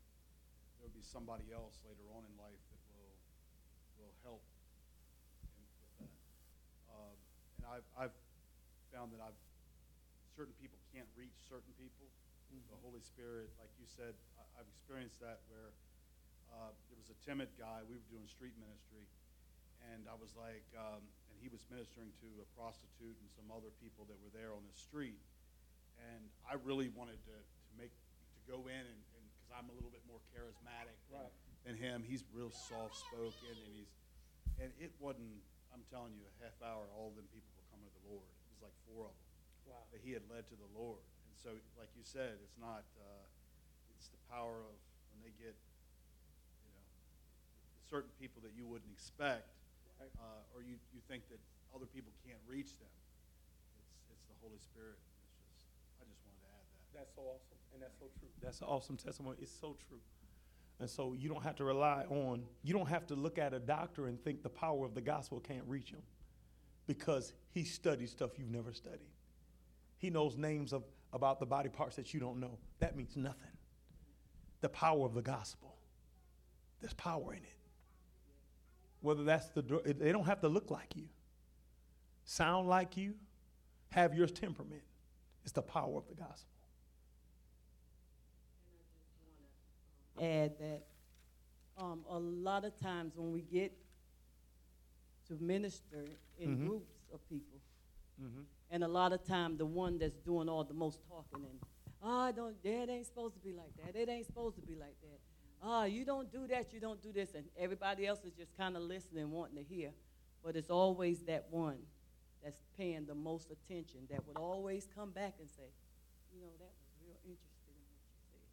Be 0.94 1.02
somebody 1.02 1.49
else 1.49 1.82
later 1.82 2.06
on 2.14 2.22
in 2.22 2.34
life 2.38 2.61
that 2.70 2.82
will 2.94 3.18
will 3.98 4.14
help 4.22 4.45
in, 5.57 5.65
with 5.82 5.94
that. 5.98 6.14
Um, 6.94 7.18
and 7.57 7.64
I've 7.65 7.88
I've 7.98 8.15
found 8.94 9.10
that 9.18 9.22
I've 9.26 9.40
certain 10.38 10.53
people 10.61 10.78
can't 10.94 11.10
reach 11.18 11.34
certain 11.49 11.74
people. 11.82 12.06
The 12.53 12.78
Holy 12.86 13.02
Spirit, 13.02 13.49
like 13.57 13.74
you 13.82 13.90
said, 13.90 14.14
I, 14.38 14.61
I've 14.61 14.70
experienced 14.70 15.18
that 15.26 15.41
where 15.49 15.74
uh, 16.53 16.70
there 16.94 16.99
was 17.02 17.10
a 17.10 17.18
timid 17.26 17.49
guy. 17.57 17.82
We 17.90 17.98
were 17.98 18.10
doing 18.14 18.30
street 18.30 18.53
ministry, 18.61 19.10
and 19.90 20.06
I 20.06 20.14
was 20.14 20.38
like, 20.38 20.61
um, 20.78 21.02
and 21.02 21.36
he 21.41 21.49
was 21.49 21.65
ministering 21.74 22.14
to 22.22 22.30
a 22.38 22.48
prostitute 22.53 23.18
and 23.18 23.30
some 23.34 23.49
other 23.49 23.74
people 23.82 24.06
that 24.06 24.22
were 24.22 24.30
there 24.30 24.53
on 24.53 24.61
the 24.61 24.78
street, 24.78 25.18
and 25.98 26.22
I 26.45 26.61
really 26.61 26.94
wanted 26.94 27.18
to, 27.26 27.34
to 27.34 27.72
make 27.74 27.90
to 27.90 28.41
go 28.45 28.70
in 28.70 28.86
and 28.86 28.99
I'm 29.54 29.70
a 29.70 29.76
little 29.78 29.94
bit 29.94 30.02
more 30.10 30.20
charismatic 30.34 30.98
than, 31.14 31.30
than 31.66 31.76
him. 31.78 32.04
He's 32.04 32.26
real 32.34 32.52
soft 32.52 32.98
spoken, 32.98 33.54
and 33.54 33.72
he's 33.74 33.92
and 34.62 34.70
it 34.78 34.94
wasn't. 35.00 35.42
I'm 35.74 35.82
telling 35.90 36.14
you, 36.14 36.22
a 36.22 36.36
half 36.46 36.54
hour, 36.62 36.86
all 36.94 37.10
of 37.10 37.18
them 37.18 37.26
people 37.34 37.50
were 37.58 37.66
coming 37.74 37.90
to 37.90 37.94
the 38.06 38.06
Lord. 38.14 38.30
It 38.30 38.50
was 38.54 38.62
like 38.70 38.78
four 38.86 39.10
of 39.10 39.16
them 39.18 39.26
that 39.90 40.02
he 40.06 40.14
had 40.14 40.22
led 40.30 40.46
to 40.54 40.58
the 40.58 40.70
Lord, 40.78 41.02
and 41.02 41.34
so 41.38 41.58
like 41.78 41.90
you 41.98 42.06
said, 42.06 42.38
it's 42.42 42.58
not. 42.62 42.86
Uh, 42.98 43.26
it's 44.04 44.12
the 44.12 44.20
power 44.28 44.60
of 44.60 44.76
when 45.16 45.24
they 45.24 45.32
get 45.40 45.56
you 45.56 46.70
know, 46.76 46.84
certain 47.88 48.12
people 48.20 48.44
that 48.44 48.52
you 48.52 48.68
wouldn't 48.68 48.92
expect, 48.92 49.48
uh, 50.04 50.44
or 50.52 50.60
you, 50.60 50.76
you 50.92 51.00
think 51.08 51.24
that 51.32 51.40
other 51.72 51.88
people 51.88 52.12
can't 52.28 52.44
reach 52.44 52.76
them. 52.84 52.92
It's, 53.80 53.96
it's 54.12 54.28
the 54.28 54.36
Holy 54.44 54.60
Spirit. 54.60 55.00
It's 55.00 55.64
just, 55.64 55.72
I 55.98 56.04
just 56.04 56.20
wanted 56.28 56.44
to 56.44 56.52
add 56.52 56.68
that. 56.68 56.84
That's 57.00 57.14
so 57.16 57.24
awesome, 57.32 57.62
and 57.74 57.82
that's 57.82 57.98
so 58.00 58.06
true. 58.20 58.30
That's 58.41 58.62
an 58.62 58.68
awesome 58.68 58.98
testimony. 58.98 59.38
It's 59.41 59.52
so 59.52 59.76
true. 59.88 60.00
And 60.80 60.90
so 60.90 61.14
you 61.14 61.30
don't 61.30 61.44
have 61.44 61.56
to 61.58 61.64
rely 61.64 62.06
on, 62.10 62.44
you 62.64 62.74
don't 62.74 62.90
have 62.90 63.08
to 63.08 63.16
look 63.16 63.38
at 63.38 63.54
a 63.54 63.60
doctor 63.60 64.08
and 64.08 64.22
think 64.24 64.44
the 64.44 64.50
power 64.50 64.86
of 64.86 64.94
the 64.94 65.02
gospel 65.02 65.40
can't 65.40 65.64
reach 65.68 65.90
him 65.90 66.02
because 66.88 67.34
he 67.52 67.64
studies 67.64 68.12
stuff 68.12 68.32
you've 68.38 68.52
never 68.52 68.74
studied. 68.74 69.12
He 69.98 70.10
knows 70.10 70.36
names 70.36 70.74
of 70.74 70.84
about 71.14 71.40
the 71.40 71.45
body 71.45 71.70
parts 71.70 71.95
that 71.95 72.14
you 72.14 72.20
don't 72.20 72.40
know. 72.40 72.58
That 72.80 72.98
means 72.98 73.16
nothing. 73.16 73.52
The 74.62 74.70
power 74.70 75.06
of 75.06 75.14
the 75.14 75.22
gospel. 75.22 75.76
There's 76.82 76.94
power 76.94 77.34
in 77.34 77.40
it. 77.40 77.60
Whether 79.02 79.24
that's 79.24 79.48
the, 79.50 79.62
they 80.00 80.12
don't 80.12 80.26
have 80.26 80.41
to 80.41 80.48
look 80.48 80.72
like 80.72 80.95
you, 80.95 81.06
sound 82.26 82.68
like 82.68 82.98
you, 82.98 83.14
have 83.90 84.16
your 84.16 84.28
temperament. 84.28 84.82
It's 85.44 85.52
the 85.52 85.62
power 85.62 85.98
of 85.98 86.08
the 86.08 86.16
gospel. 86.16 86.50
Add 90.19 90.57
that 90.60 90.84
um, 91.77 92.03
a 92.10 92.18
lot 92.19 92.65
of 92.65 92.80
times 92.80 93.14
when 93.15 93.31
we 93.31 93.41
get 93.41 93.72
to 95.27 95.35
minister 95.41 96.06
in 96.38 96.57
Mhm. 96.57 96.68
groups 96.68 96.94
of 97.11 97.27
people, 97.30 97.60
Mm-hmm. 98.22 98.44
and 98.69 98.84
a 98.84 98.88
lot 98.88 99.11
of 99.14 99.23
time 99.23 99.57
the 99.57 99.65
one 99.65 99.98
that's 99.98 100.18
doing 100.19 100.48
all 100.49 100.64
the 100.64 100.73
most 100.73 101.02
talking 101.07 101.44
and 101.45 101.60
ah, 102.02 102.31
don't 102.31 102.61
that 102.64 102.90
ain't 102.90 103.06
supposed 103.06 103.34
to 103.34 103.40
be 103.40 103.53
like 103.53 103.73
that. 103.77 103.95
It 103.95 104.10
ain't 104.10 104.26
supposed 104.26 104.56
to 104.57 104.61
be 104.61 104.76
like 104.76 104.99
that. 105.02 105.19
Ah, 105.61 105.85
you 105.85 106.03
don't 106.06 106.30
do 106.31 106.45
that. 106.48 106.73
You 106.73 106.80
don't 106.81 107.02
do 107.02 107.11
this, 107.14 107.34
and 107.34 107.45
everybody 107.57 108.06
else 108.06 108.23
is 108.26 108.34
just 108.34 108.56
kind 108.57 108.76
of 108.76 108.84
listening, 108.84 109.31
wanting 109.31 109.56
to 109.56 109.64
hear. 109.64 109.94
But 110.44 110.56
it's 110.57 110.69
always 110.69 111.23
that 111.23 111.48
one 111.49 111.77
that's 112.44 112.60
paying 112.77 113.06
the 113.06 113.15
most 113.15 113.49
attention 113.49 114.06
that 114.10 114.27
would 114.27 114.35
always 114.38 114.85
come 114.94 115.11
back 115.11 115.35
and 115.40 115.49
say, 115.49 115.72
you 116.34 116.41
know, 116.41 116.52
that 116.60 116.68
was 116.76 116.91
real 117.02 117.15
interesting 117.23 117.72
in 117.72 117.88
what 117.88 118.03
you 118.03 118.19
said. 118.30 118.44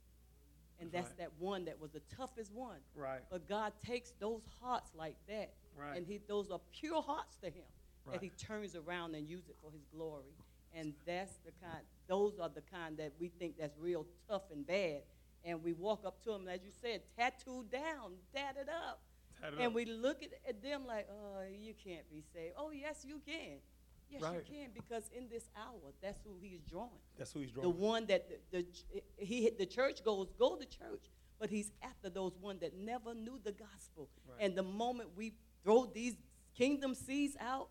And 0.81 0.91
that's 0.91 1.09
Right. 1.09 1.19
that 1.19 1.33
one 1.39 1.65
that 1.67 1.79
was 1.79 1.91
the 1.93 2.01
toughest 2.01 2.53
one. 2.53 2.81
Right. 2.95 3.21
But 3.31 3.47
God 3.47 3.73
takes 3.81 4.13
those 4.13 4.43
hearts 4.61 4.95
like 4.95 5.17
that, 5.27 5.55
Right. 5.77 5.97
and 5.97 6.07
he 6.07 6.19
those 6.19 6.51
are 6.51 6.59
pure 6.73 7.03
hearts 7.03 7.37
to 7.39 7.51
Him 7.51 7.67
Right. 8.05 8.15
that 8.15 8.23
He 8.23 8.31
turns 8.31 8.75
around 8.75 9.15
and 9.15 9.29
use 9.29 9.49
it 9.49 9.57
for 9.61 9.71
His 9.71 9.85
glory. 9.85 10.35
And 10.73 10.95
that's 11.05 11.37
the 11.39 11.53
kind; 11.53 11.85
those 12.07 12.39
are 12.39 12.49
the 12.49 12.63
kind 12.63 12.97
that 12.99 13.13
we 13.19 13.29
think 13.29 13.57
that's 13.59 13.77
real 13.77 14.07
tough 14.29 14.51
and 14.51 14.67
bad. 14.67 15.03
And 15.45 15.63
we 15.63 15.73
walk 15.75 16.05
up 16.05 16.23
to 16.25 16.31
them, 16.33 16.49
as 16.49 16.63
you 16.65 16.71
said, 16.71 17.03
tattooed 17.17 17.71
down, 17.71 18.17
tatted 18.35 18.69
up, 18.69 19.03
Tatted 19.41 19.59
and 19.59 19.69
up. 19.69 19.73
we 19.75 19.85
look 19.87 20.23
at, 20.23 20.31
at 20.49 20.63
them 20.63 20.87
like, 20.87 21.09
"Oh, 21.11 21.43
you 21.43 21.75
can't 21.75 22.09
be 22.11 22.23
saved." 22.23 22.55
Oh, 22.57 22.71
yes, 22.71 23.05
you 23.05 23.19
can. 23.21 23.61
Yes, 24.11 24.23
Right. 24.23 24.43
you 24.49 24.57
can, 24.57 24.71
because 24.75 25.09
in 25.17 25.29
this 25.29 25.49
hour, 25.57 25.93
that's 26.03 26.21
who 26.25 26.31
He's 26.41 26.61
drawing 26.69 26.91
That's 27.17 27.33
who 27.33 27.41
he's 27.41 27.53
drawing. 27.53 27.71
the 27.71 27.77
one 27.79 28.07
that 28.07 28.29
the, 28.51 28.67
the 28.93 29.03
he 29.25 29.51
the 29.51 29.67
church 29.67 30.03
goes 30.05 30.29
go 30.39 30.57
to 30.57 30.65
church 30.67 31.05
but 31.39 31.49
he's 31.49 31.71
after 31.83 32.11
those 32.11 32.37
ones 32.39 32.61
that 32.61 32.77
never 32.77 33.15
knew 33.15 33.41
the 33.43 33.53
gospel. 33.53 34.11
And 34.39 34.55
the 34.55 34.63
moment 34.63 35.09
we 35.17 35.33
throw 35.65 35.87
these 35.87 36.15
kingdom 36.55 36.95
seeds 36.95 37.35
out, 37.41 37.71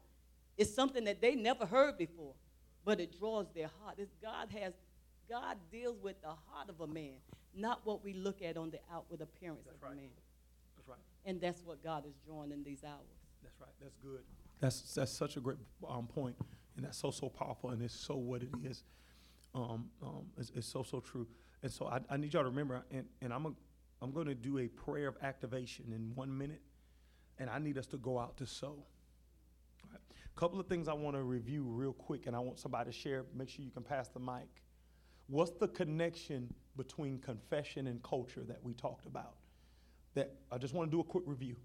it's 0.58 0.74
something 0.74 1.04
that 1.04 1.22
they 1.22 1.36
never 1.36 1.68
heard 1.68 1.96
before, 1.98 2.34
but 2.84 3.00
it 3.00 3.18
draws 3.20 3.46
their 3.54 3.70
heart. 3.80 3.96
It's 4.00 4.12
God 4.24 4.50
has 4.60 4.74
God 5.30 5.58
deals 5.72 6.00
with 6.02 6.20
the 6.22 6.30
heart 6.48 6.70
of 6.70 6.82
a 6.82 6.88
man, 6.88 7.18
not 7.54 7.82
what 7.86 8.04
we 8.04 8.14
look 8.14 8.42
at 8.42 8.58
on 8.58 8.72
the 8.72 8.80
outward 8.92 9.22
appearance 9.22 9.66
That's 9.66 9.78
of 9.78 9.84
right. 9.84 9.94
a 9.94 9.96
man. 9.98 10.10
That's 10.76 10.88
right. 10.88 10.98
And 11.26 11.40
that's 11.40 11.62
what 11.64 11.84
God 11.84 12.06
is 12.08 12.16
drawing 12.26 12.52
in 12.52 12.64
these 12.64 12.84
hours. 12.84 13.06
That's 13.44 13.60
right. 13.62 13.70
That's 13.80 13.96
good. 14.02 14.24
That's 14.60 14.94
that's 14.94 15.12
such 15.12 15.38
a 15.38 15.40
great 15.40 15.58
um, 15.88 16.08
point, 16.08 16.36
and 16.76 16.86
that's 16.86 16.98
so 16.98 17.12
so 17.12 17.30
powerful, 17.30 17.70
and 17.70 17.82
it's 17.82 17.94
so 17.94 18.16
what 18.16 18.44
it 18.44 18.50
is. 18.64 18.84
Um, 19.56 19.90
um, 20.04 20.26
it's, 20.38 20.52
it's 20.56 20.68
so 20.68 20.84
so 20.84 21.00
true. 21.00 21.28
And 21.62 21.72
so 21.72 21.88
I, 21.88 22.00
I 22.10 22.18
need 22.18 22.34
y'all 22.34 22.44
to 22.44 22.50
remember, 22.50 22.84
and, 22.92 23.06
and 23.22 23.34
I'm 23.34 23.46
a, 23.46 23.52
I'm 24.02 24.12
going 24.12 24.28
to 24.28 24.36
do 24.36 24.60
a 24.60 24.68
prayer 24.68 25.08
of 25.10 25.18
activation 25.22 25.92
in 25.94 26.12
one 26.16 26.36
minute, 26.38 26.62
and 27.38 27.50
I 27.50 27.60
need 27.60 27.78
us 27.78 27.88
to 27.88 27.98
go 27.98 28.18
out 28.18 28.38
to 28.38 28.46
sow. 28.46 28.78
A 29.94 30.40
couple 30.40 30.60
of 30.60 30.68
things 30.68 30.88
I 30.88 30.94
want 30.94 31.18
to 31.18 31.24
review 31.24 31.64
real 31.64 31.92
quick, 31.92 32.28
and 32.28 32.36
I 32.36 32.40
want 32.40 32.60
somebody 32.60 32.92
to 32.92 32.98
share. 32.98 33.26
Make 33.36 33.50
sure 33.50 33.66
you 33.66 33.72
can 33.72 33.84
pass 33.84 34.08
the 34.08 34.20
mic. 34.20 34.48
What's 35.28 35.52
the 35.52 35.68
connection 35.68 36.54
between 36.78 37.20
confession 37.20 37.88
and 37.88 38.02
culture 38.04 38.44
that 38.48 38.64
we 38.64 38.74
talked 38.74 39.06
about? 39.06 39.36
That 40.16 40.34
I 40.52 40.58
just 40.58 40.74
want 40.74 40.90
to 40.90 40.96
do 40.96 41.02
a 41.02 41.04
quick 41.04 41.24
review. 41.28 41.58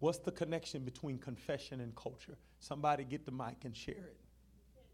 What's 0.00 0.18
the 0.18 0.30
connection 0.30 0.84
between 0.84 1.18
confession 1.18 1.80
and 1.80 1.94
culture? 1.96 2.36
Somebody 2.60 3.04
get 3.04 3.24
the 3.24 3.32
mic 3.32 3.64
and 3.64 3.76
share 3.76 3.94
it. 3.94 4.16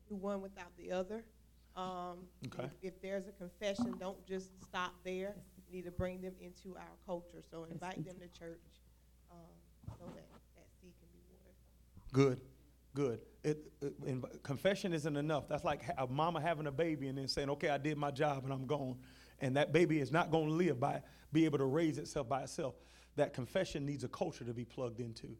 do 0.09 0.15
one 0.17 0.41
without 0.41 0.75
the 0.79 0.93
other. 0.93 1.25
Um, 1.77 2.19
Okay. 2.47 2.65
if, 2.83 2.95
if 2.95 3.03
there's 3.03 3.27
a 3.27 3.33
confession, 3.33 3.95
don't 3.99 4.25
just 4.27 4.51
stop 4.63 4.93
there. 5.05 5.35
You 5.69 5.77
need 5.77 5.85
to 5.85 5.91
bring 5.91 6.21
them 6.21 6.35
into 6.41 6.77
our 6.77 6.93
culture. 7.05 7.43
So 7.51 7.65
invite 7.65 8.05
them 8.05 8.17
to 8.21 8.39
church 8.39 8.61
um, 9.31 9.39
so 9.99 10.05
that 10.15 10.25
that 10.57 10.67
seed 10.81 10.93
can 11.01 11.09
be 11.13 11.21
watered. 11.31 11.55
Good, 12.13 12.41
good. 12.95 13.21
It, 13.43 13.73
it- 13.83 13.95
and 14.07 14.25
confession 14.43 14.93
isn't 14.93 15.17
enough. 15.17 15.49
That's 15.49 15.65
like 15.65 15.83
a 15.99 16.07
mama 16.07 16.41
having 16.41 16.67
a 16.67 16.73
baby 16.73 17.09
and 17.09 17.19
then 17.19 17.29
saying, 17.29 17.51
"Okay, 17.51 17.69
I 17.71 17.79
did 17.79 17.99
my 17.99 18.11
job 18.11 18.45
and 18.45 18.53
I'm 18.53 18.67
gone," 18.67 18.97
and 19.41 19.57
that 19.57 19.73
baby 19.73 20.01
is 20.01 20.13
not 20.13 20.31
going 20.31 20.47
to 20.49 20.55
live 20.55 20.79
by, 20.79 21.03
be 21.33 21.45
able 21.45 21.59
to 21.59 21.65
raise 21.67 21.99
itself 21.99 22.29
by 22.29 22.43
itself. 22.43 22.75
That 23.17 23.33
confession 23.33 23.87
needs 23.87 24.05
a 24.05 24.09
culture 24.09 24.45
to 24.45 24.53
be 24.53 24.65
plugged 24.65 25.01
into. 25.01 25.37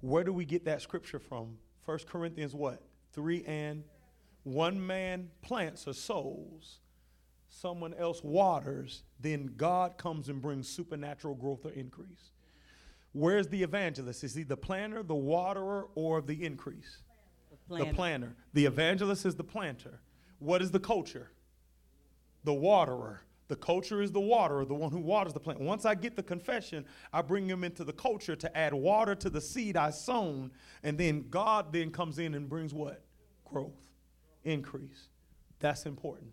Where 0.00 0.24
do 0.24 0.32
we 0.32 0.44
get 0.44 0.64
that 0.64 0.80
scripture 0.82 1.18
from? 1.18 1.58
First 1.84 2.06
Corinthians 2.08 2.54
what 2.54 2.82
three 3.12 3.44
and 3.44 3.84
one 4.44 4.84
man 4.86 5.28
plants 5.42 5.86
or 5.86 5.92
sows, 5.92 6.78
someone 7.48 7.92
else 7.94 8.22
waters, 8.22 9.02
then 9.20 9.52
God 9.56 9.98
comes 9.98 10.28
and 10.28 10.40
brings 10.40 10.68
supernatural 10.68 11.34
growth 11.34 11.66
or 11.66 11.70
increase. 11.72 12.30
Where's 13.12 13.48
the 13.48 13.62
evangelist? 13.62 14.22
Is 14.24 14.34
he 14.34 14.44
the 14.44 14.56
planter, 14.56 15.02
the 15.02 15.14
waterer, 15.16 15.88
or 15.94 16.22
the 16.22 16.44
increase? 16.44 17.02
The 17.68 17.76
The 17.76 17.82
plan. 17.82 17.94
planter. 17.94 18.36
The 18.54 18.66
evangelist 18.66 19.26
is 19.26 19.34
the 19.34 19.44
planter. 19.44 20.00
What 20.38 20.62
is 20.62 20.70
the 20.70 20.80
culture? 20.80 21.30
The 22.44 22.54
waterer. 22.54 23.22
The 23.50 23.56
culture 23.56 24.00
is 24.00 24.12
the 24.12 24.20
waterer, 24.20 24.64
the 24.64 24.74
one 24.74 24.92
who 24.92 25.00
waters 25.00 25.32
the 25.32 25.40
plant. 25.40 25.58
Once 25.58 25.84
I 25.84 25.96
get 25.96 26.14
the 26.14 26.22
confession, 26.22 26.86
I 27.12 27.20
bring 27.20 27.48
him 27.48 27.64
into 27.64 27.82
the 27.82 27.92
culture 27.92 28.36
to 28.36 28.56
add 28.56 28.72
water 28.72 29.16
to 29.16 29.28
the 29.28 29.40
seed 29.40 29.76
I 29.76 29.90
sown, 29.90 30.52
and 30.84 30.96
then 30.96 31.26
God 31.30 31.72
then 31.72 31.90
comes 31.90 32.20
in 32.20 32.34
and 32.34 32.48
brings 32.48 32.72
what? 32.72 33.02
Growth, 33.44 33.88
increase. 34.44 35.08
That's 35.58 35.84
important. 35.84 36.30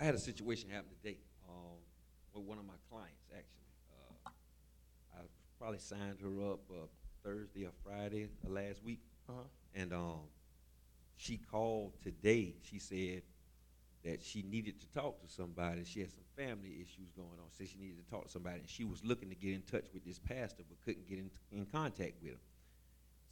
I 0.00 0.04
had 0.04 0.14
a 0.14 0.18
situation 0.18 0.70
happen 0.70 0.90
today 1.02 1.18
um, 1.48 1.78
with 2.32 2.44
one 2.44 2.58
of 2.58 2.64
my 2.64 2.74
clients, 2.90 3.24
actually. 3.30 3.66
Uh, 3.92 4.30
I 5.16 5.22
probably 5.58 5.80
signed 5.80 6.18
her 6.20 6.52
up 6.52 6.60
uh, 6.70 6.86
Thursday 7.24 7.64
or 7.64 7.72
Friday 7.84 8.22
of 8.22 8.30
last 8.50 8.84
week. 8.84 9.00
Uh-huh. 9.28 9.42
And 9.74 9.92
um, 9.92 10.20
she 11.22 11.38
called 11.38 11.92
today. 12.02 12.56
She 12.62 12.80
said 12.80 13.22
that 14.04 14.20
she 14.20 14.42
needed 14.42 14.80
to 14.80 14.86
talk 14.88 15.22
to 15.22 15.28
somebody. 15.28 15.84
She 15.84 16.00
had 16.00 16.10
some 16.10 16.24
family 16.36 16.74
issues 16.80 17.12
going 17.14 17.28
on. 17.28 17.46
Said 17.50 17.68
she 17.68 17.78
needed 17.78 18.04
to 18.04 18.10
talk 18.10 18.24
to 18.26 18.30
somebody. 18.30 18.58
And 18.58 18.68
she 18.68 18.82
was 18.82 19.04
looking 19.04 19.28
to 19.28 19.36
get 19.36 19.54
in 19.54 19.62
touch 19.62 19.84
with 19.94 20.04
this 20.04 20.18
pastor, 20.18 20.64
but 20.68 20.80
couldn't 20.84 21.08
get 21.08 21.18
in, 21.18 21.30
in 21.52 21.64
contact 21.66 22.14
with 22.20 22.32
him. 22.32 22.38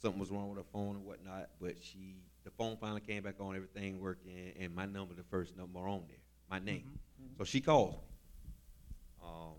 Something 0.01 0.21
was 0.21 0.31
wrong 0.31 0.49
with 0.49 0.59
her 0.59 0.69
phone 0.71 0.95
and 0.95 1.05
whatnot. 1.05 1.49
But 1.59 1.75
she, 1.81 2.15
the 2.45 2.51
phone 2.51 2.77
finally 2.79 3.01
came 3.01 3.23
back 3.23 3.35
on, 3.41 3.55
everything 3.55 3.99
working, 3.99 4.31
and 4.57 4.73
my 4.73 4.85
number, 4.85 5.13
the 5.13 5.23
first 5.23 5.57
number 5.57 5.79
on 5.79 6.03
there, 6.07 6.17
my 6.49 6.59
name. 6.59 6.97
So 7.37 7.43
she 7.43 7.59
calls 7.59 7.95
me. 7.95 7.99
Um, 9.21 9.55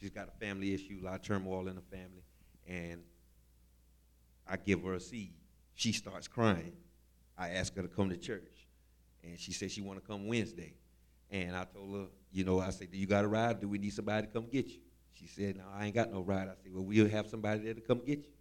she's 0.00 0.10
got 0.10 0.28
a 0.28 0.44
family 0.44 0.72
issue, 0.72 1.00
a 1.02 1.04
lot 1.04 1.16
of 1.16 1.22
turmoil 1.22 1.68
in 1.68 1.76
the 1.76 1.82
family, 1.82 2.24
and 2.66 3.02
I 4.48 4.56
give 4.56 4.82
her 4.84 4.94
a 4.94 5.00
seed. 5.00 5.34
She 5.74 5.92
starts 5.92 6.26
crying. 6.26 6.72
I 7.38 7.50
asked 7.50 7.76
her 7.76 7.82
to 7.82 7.88
come 7.88 8.10
to 8.10 8.16
church, 8.16 8.66
and 9.22 9.38
she 9.38 9.52
said 9.52 9.70
she 9.70 9.80
want 9.80 10.02
to 10.02 10.06
come 10.06 10.26
Wednesday. 10.26 10.74
And 11.30 11.54
I 11.54 11.64
told 11.64 11.94
her, 11.94 12.06
you 12.32 12.44
know, 12.44 12.58
I 12.58 12.70
said, 12.70 12.90
do 12.90 12.98
you 12.98 13.06
got 13.06 13.24
a 13.24 13.28
ride? 13.28 13.60
Do 13.60 13.68
we 13.68 13.78
need 13.78 13.92
somebody 13.92 14.26
to 14.26 14.32
come 14.32 14.46
get 14.50 14.66
you? 14.68 14.80
She 15.12 15.26
said, 15.26 15.56
no, 15.56 15.64
I 15.74 15.86
ain't 15.86 15.94
got 15.94 16.10
no 16.10 16.20
ride. 16.20 16.48
I 16.48 16.54
said, 16.62 16.72
well, 16.72 16.84
we'll 16.84 17.08
have 17.08 17.26
somebody 17.26 17.60
there 17.60 17.74
to 17.74 17.80
come 17.80 17.98
get 17.98 18.18
you. 18.20 18.32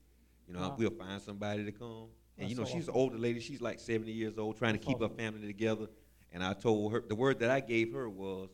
You 0.47 0.53
know, 0.53 0.61
Wow. 0.61 0.75
we'll 0.77 0.89
find 0.91 1.21
somebody 1.21 1.65
to 1.65 1.71
come. 1.71 2.07
And 2.37 2.49
you 2.49 2.55
know, 2.55 2.63
so 2.63 2.71
she's 2.71 2.87
an 2.87 2.93
older 2.93 3.17
lady. 3.17 3.39
She's 3.39 3.61
like 3.61 3.79
70 3.79 4.11
years 4.11 4.37
old, 4.37 4.57
trying 4.57 4.73
to 4.73 4.79
That's 4.79 4.87
keep 4.87 5.01
her 5.01 5.09
family 5.09 5.47
together. 5.47 5.87
And 6.31 6.43
I 6.43 6.53
told 6.53 6.93
her, 6.93 7.03
the 7.05 7.15
word 7.15 7.39
that 7.39 7.49
I 7.51 7.59
gave 7.59 7.93
her 7.93 8.09
was, 8.09 8.49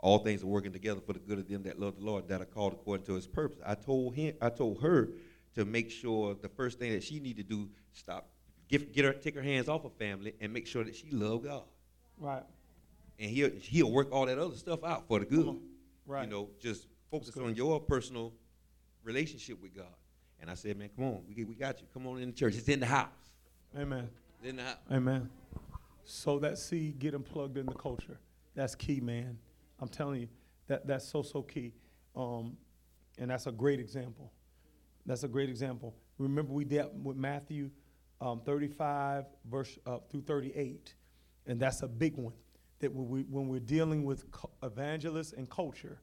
all 0.00 0.18
things 0.18 0.42
are 0.42 0.46
working 0.46 0.72
together 0.72 1.00
for 1.00 1.12
the 1.12 1.18
good 1.18 1.38
of 1.38 1.48
them 1.48 1.62
that 1.64 1.78
love 1.78 1.96
the 1.96 2.04
Lord, 2.04 2.28
that 2.28 2.40
are 2.40 2.46
called 2.46 2.72
according 2.72 3.06
to 3.06 3.14
His 3.14 3.26
purpose. 3.26 3.58
I 3.64 3.74
told 3.74 4.14
him, 4.14 4.34
I 4.40 4.48
told 4.50 4.80
her 4.82 5.10
to 5.54 5.64
make 5.64 5.90
sure 5.90 6.36
the 6.40 6.48
first 6.48 6.78
thing 6.78 6.92
that 6.92 7.02
she 7.02 7.18
need 7.20 7.36
to 7.38 7.42
do, 7.42 7.68
stop, 7.92 8.28
get, 8.68 8.92
get 8.92 9.04
her, 9.04 9.12
take 9.12 9.34
her 9.34 9.42
hands 9.42 9.68
off 9.68 9.82
her 9.82 9.90
family, 9.90 10.34
and 10.40 10.52
make 10.52 10.66
sure 10.66 10.84
that 10.84 10.94
she 10.94 11.10
love 11.10 11.44
God. 11.44 11.64
Right. 12.18 12.42
And 13.18 13.30
he'll 13.30 13.50
he'll 13.60 13.90
work 13.90 14.12
all 14.12 14.26
that 14.26 14.38
other 14.38 14.54
stuff 14.54 14.84
out 14.84 15.08
for 15.08 15.18
the 15.18 15.24
good. 15.24 15.58
Right. 16.06 16.24
You 16.24 16.30
know, 16.30 16.50
just 16.60 16.86
focus 17.10 17.36
on 17.36 17.54
your 17.54 17.80
personal 17.80 18.32
relationship 19.02 19.60
with 19.60 19.74
God. 19.74 19.86
And 20.40 20.50
I 20.50 20.54
said, 20.54 20.76
man, 20.78 20.90
come 20.94 21.04
on, 21.04 21.22
we, 21.28 21.44
we 21.44 21.54
got 21.54 21.80
you. 21.80 21.86
Come 21.92 22.06
on 22.06 22.20
in 22.20 22.30
the 22.30 22.36
church. 22.36 22.54
It's 22.56 22.68
in 22.68 22.80
the 22.80 22.86
house. 22.86 23.08
Amen. 23.76 24.08
It's 24.38 24.48
in 24.48 24.56
the 24.56 24.62
house. 24.62 24.76
Amen. 24.92 25.28
So 26.04 26.38
that 26.38 26.58
seed 26.58 26.98
getting 26.98 27.22
plugged 27.22 27.58
in 27.58 27.66
the 27.66 27.74
culture. 27.74 28.18
That's 28.54 28.74
key, 28.74 29.00
man. 29.00 29.38
I'm 29.80 29.88
telling 29.88 30.20
you, 30.20 30.28
that 30.68 30.86
that's 30.86 31.06
so 31.06 31.22
so 31.22 31.42
key. 31.42 31.74
Um, 32.14 32.56
and 33.18 33.30
that's 33.30 33.46
a 33.46 33.52
great 33.52 33.80
example. 33.80 34.32
That's 35.06 35.24
a 35.24 35.28
great 35.28 35.48
example. 35.48 35.94
Remember 36.18 36.52
we 36.52 36.64
dealt 36.64 36.94
with 36.94 37.16
Matthew 37.16 37.70
um, 38.20 38.40
35 38.40 39.26
verse 39.50 39.78
uh, 39.86 39.98
through 40.10 40.22
38, 40.22 40.94
and 41.46 41.60
that's 41.60 41.82
a 41.82 41.88
big 41.88 42.16
one. 42.16 42.34
That 42.80 42.92
when, 42.92 43.08
we, 43.08 43.22
when 43.22 43.48
we're 43.48 43.58
dealing 43.58 44.04
with 44.04 44.24
evangelists 44.62 45.32
and 45.32 45.50
culture, 45.50 46.00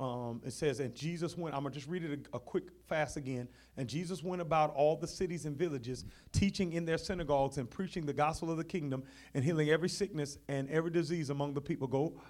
um, 0.00 0.42
it 0.44 0.52
says, 0.52 0.80
and 0.80 0.92
Jesus 0.94 1.36
went, 1.36 1.54
I'm 1.54 1.62
going 1.62 1.72
to 1.72 1.78
just 1.78 1.88
read 1.88 2.04
it 2.04 2.26
a, 2.32 2.36
a 2.36 2.40
quick 2.40 2.64
fast 2.88 3.16
again. 3.16 3.46
And 3.76 3.88
Jesus 3.88 4.24
went 4.24 4.42
about 4.42 4.74
all 4.74 4.96
the 4.96 5.06
cities 5.06 5.46
and 5.46 5.56
villages, 5.56 6.04
teaching 6.32 6.72
in 6.72 6.84
their 6.84 6.98
synagogues 6.98 7.58
and 7.58 7.70
preaching 7.70 8.04
the 8.04 8.12
gospel 8.12 8.50
of 8.50 8.56
the 8.56 8.64
kingdom 8.64 9.04
and 9.34 9.44
healing 9.44 9.70
every 9.70 9.88
sickness 9.88 10.36
and 10.48 10.68
every 10.68 10.90
disease 10.90 11.30
among 11.30 11.54
the 11.54 11.60
people. 11.60 11.86
Go, 11.86 12.20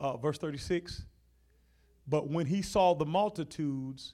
uh, 0.00 0.18
verse 0.18 0.36
36. 0.36 1.06
But 2.06 2.28
when 2.28 2.44
he 2.44 2.60
saw 2.60 2.94
the 2.94 3.06
multitudes, 3.06 4.12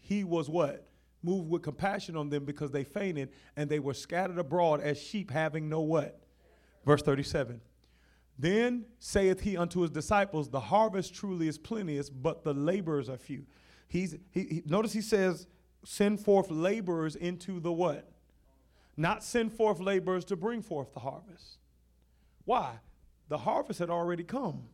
he 0.00 0.22
was 0.22 0.50
what? 0.50 0.86
Moved 1.24 1.48
with 1.48 1.62
compassion 1.62 2.16
on 2.16 2.28
them 2.28 2.44
because 2.44 2.70
they 2.70 2.84
fainted 2.84 3.30
and 3.56 3.70
they 3.70 3.78
were 3.78 3.94
scattered 3.94 4.38
abroad 4.38 4.82
as 4.82 5.00
sheep 5.00 5.30
having 5.30 5.70
no 5.70 5.80
what? 5.80 6.20
Verse 6.84 7.00
37. 7.00 7.62
Then 8.38 8.84
saith 8.98 9.40
he 9.40 9.56
unto 9.56 9.80
his 9.80 9.90
disciples, 9.90 10.50
The 10.50 10.60
harvest 10.60 11.14
truly 11.14 11.48
is 11.48 11.56
plenteous, 11.56 12.10
but 12.10 12.44
the 12.44 12.52
laborers 12.52 13.08
are 13.08 13.16
few. 13.16 13.46
He's, 13.88 14.16
he, 14.32 14.40
he, 14.40 14.62
notice 14.66 14.92
he 14.92 15.00
says, 15.00 15.46
Send 15.82 16.20
forth 16.20 16.50
laborers 16.50 17.16
into 17.16 17.58
the 17.58 17.72
what? 17.72 18.10
Not 18.96 19.24
send 19.24 19.52
forth 19.52 19.80
laborers 19.80 20.26
to 20.26 20.36
bring 20.36 20.60
forth 20.60 20.92
the 20.92 21.00
harvest. 21.00 21.58
Why? 22.44 22.80
The 23.28 23.38
harvest 23.38 23.78
had 23.78 23.88
already 23.88 24.24
come. 24.24 24.64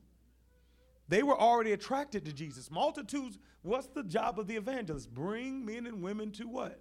They 1.11 1.25
were 1.25 1.39
already 1.39 1.73
attracted 1.73 2.25
to 2.27 2.33
Jesus. 2.33 2.71
Multitudes, 2.71 3.37
what's 3.63 3.89
the 3.89 4.05
job 4.05 4.39
of 4.39 4.47
the 4.47 4.55
evangelist? 4.55 5.13
Bring 5.13 5.67
men 5.67 5.87
and 5.87 6.03
women 6.05 6.31
to 6.33 6.45
what? 6.45 6.81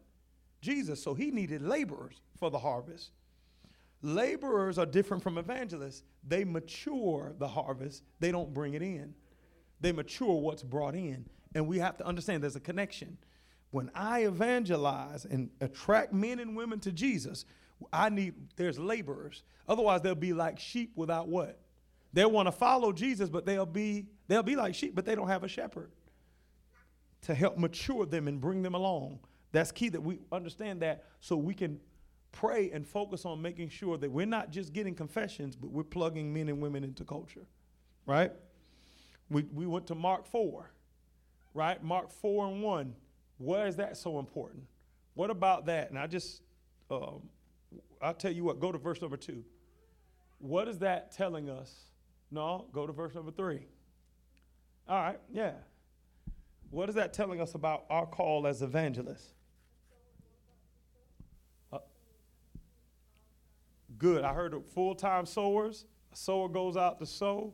Jesus. 0.61 1.01
So 1.01 1.15
he 1.15 1.31
needed 1.31 1.63
laborers 1.63 2.21
for 2.37 2.51
the 2.51 2.59
harvest. 2.59 3.09
Laborers 4.03 4.77
are 4.77 4.85
different 4.85 5.23
from 5.23 5.39
evangelists. 5.39 6.03
They 6.25 6.43
mature 6.43 7.33
the 7.39 7.47
harvest, 7.47 8.03
they 8.19 8.31
don't 8.31 8.53
bring 8.53 8.75
it 8.75 8.83
in. 8.83 9.15
They 9.81 9.91
mature 9.91 10.39
what's 10.39 10.61
brought 10.61 10.93
in. 10.93 11.25
And 11.55 11.67
we 11.67 11.79
have 11.79 11.97
to 11.97 12.05
understand 12.05 12.43
there's 12.43 12.55
a 12.55 12.59
connection. 12.59 13.17
When 13.71 13.89
I 13.95 14.25
evangelize 14.25 15.25
and 15.25 15.49
attract 15.59 16.13
men 16.13 16.39
and 16.39 16.55
women 16.55 16.79
to 16.81 16.91
Jesus, 16.91 17.45
I 17.91 18.09
need 18.09 18.35
there's 18.57 18.77
laborers. 18.77 19.41
Otherwise, 19.67 20.01
they'll 20.01 20.13
be 20.13 20.33
like 20.33 20.59
sheep 20.59 20.91
without 20.95 21.27
what? 21.27 21.59
They'll 22.13 22.31
want 22.31 22.47
to 22.47 22.51
follow 22.51 22.91
Jesus, 22.91 23.29
but 23.29 23.47
they'll 23.47 23.65
be 23.65 24.05
they'll 24.29 24.43
be 24.43 24.55
like 24.55 24.73
sheep, 24.73 24.95
but 24.95 25.05
they 25.05 25.15
don't 25.15 25.27
have 25.27 25.43
a 25.43 25.49
shepherd 25.49 25.91
to 27.23 27.35
help 27.35 27.57
mature 27.57 28.05
them 28.05 28.29
and 28.29 28.39
bring 28.39 28.61
them 28.61 28.75
along. 28.75 29.19
That's 29.51 29.73
key 29.73 29.89
that 29.89 30.01
we 30.01 30.19
understand 30.31 30.81
that 30.81 31.03
so 31.19 31.35
we 31.35 31.53
can 31.53 31.81
pray 32.31 32.71
and 32.71 32.87
focus 32.87 33.25
on 33.25 33.41
making 33.41 33.67
sure 33.67 33.97
that 33.97 34.09
we're 34.09 34.25
not 34.25 34.51
just 34.51 34.71
getting 34.71 34.95
confessions, 34.95 35.57
but 35.57 35.69
we're 35.71 35.83
plugging 35.83 36.33
men 36.33 36.47
and 36.47 36.61
women 36.61 36.85
into 36.85 37.03
culture. 37.03 37.45
Right? 38.05 38.31
We 39.29 39.43
we 39.53 39.65
went 39.65 39.87
to 39.87 39.95
Mark 39.95 40.25
4, 40.25 40.71
right? 41.53 41.83
Mark 41.83 42.09
4 42.09 42.47
and 42.47 42.63
1. 42.63 42.95
Why 43.39 43.67
is 43.67 43.75
that 43.75 43.97
so 43.97 44.19
important? 44.19 44.63
What 45.15 45.29
about 45.29 45.65
that? 45.65 45.89
And 45.89 45.99
I 45.99 46.07
just 46.07 46.41
um, 46.89 47.21
I'll 48.01 48.13
tell 48.13 48.31
you 48.31 48.43
what, 48.43 48.59
go 48.59 48.71
to 48.71 48.77
verse 48.77 49.01
number 49.01 49.17
two. 49.17 49.43
What 50.39 50.67
is 50.67 50.79
that 50.79 51.11
telling 51.11 51.49
us? 51.49 51.73
No, 52.31 52.67
go 52.71 52.87
to 52.87 52.93
verse 52.93 53.13
number 53.13 53.31
three. 53.31 53.67
All 54.89 54.97
right, 54.99 55.19
yeah. 55.31 55.51
What 56.71 56.89
is 56.89 56.95
that 56.95 57.13
telling 57.13 57.39
us 57.39 57.53
about 57.53 57.85
our 57.91 58.07
call 58.07 58.47
as 58.47 58.63
evangelists? 58.63 59.33
Uh, 61.71 61.77
good. 63.99 64.23
I 64.23 64.33
heard 64.33 64.55
of 64.55 64.65
full 64.65 64.95
time 64.95 65.27
sowers. 65.27 65.85
A 66.11 66.15
sower 66.15 66.49
goes 66.49 66.75
out 66.75 66.97
to 66.99 67.05
sow. 67.05 67.53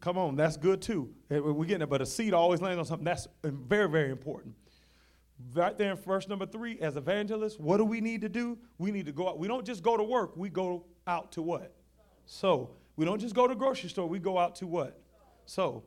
Come 0.00 0.18
on, 0.18 0.36
that's 0.36 0.58
good 0.58 0.82
too. 0.82 1.08
Eh, 1.30 1.38
We're 1.38 1.64
getting 1.64 1.82
it, 1.82 1.88
but 1.88 2.02
a 2.02 2.06
seed 2.06 2.34
always 2.34 2.60
lands 2.60 2.78
on 2.78 2.84
something. 2.84 3.04
That's 3.04 3.26
very, 3.42 3.88
very 3.88 4.10
important. 4.10 4.54
Right 5.54 5.76
there 5.78 5.92
in 5.92 5.96
verse 5.96 6.28
number 6.28 6.44
three, 6.44 6.78
as 6.80 6.98
evangelists, 6.98 7.58
what 7.58 7.78
do 7.78 7.84
we 7.84 8.02
need 8.02 8.20
to 8.20 8.28
do? 8.28 8.58
We 8.76 8.90
need 8.90 9.06
to 9.06 9.12
go 9.12 9.26
out. 9.28 9.38
We 9.38 9.48
don't 9.48 9.64
just 9.64 9.82
go 9.82 9.96
to 9.96 10.02
work, 10.04 10.36
we 10.36 10.50
go 10.50 10.84
out 11.06 11.32
to 11.32 11.42
what? 11.42 11.74
Sow. 12.26 12.70
We 12.96 13.06
don't 13.06 13.20
just 13.20 13.34
go 13.34 13.46
to 13.46 13.54
grocery 13.54 13.88
store, 13.88 14.06
we 14.06 14.18
go 14.18 14.36
out 14.36 14.56
to 14.56 14.66
what? 14.66 15.00
Sow. 15.46 15.82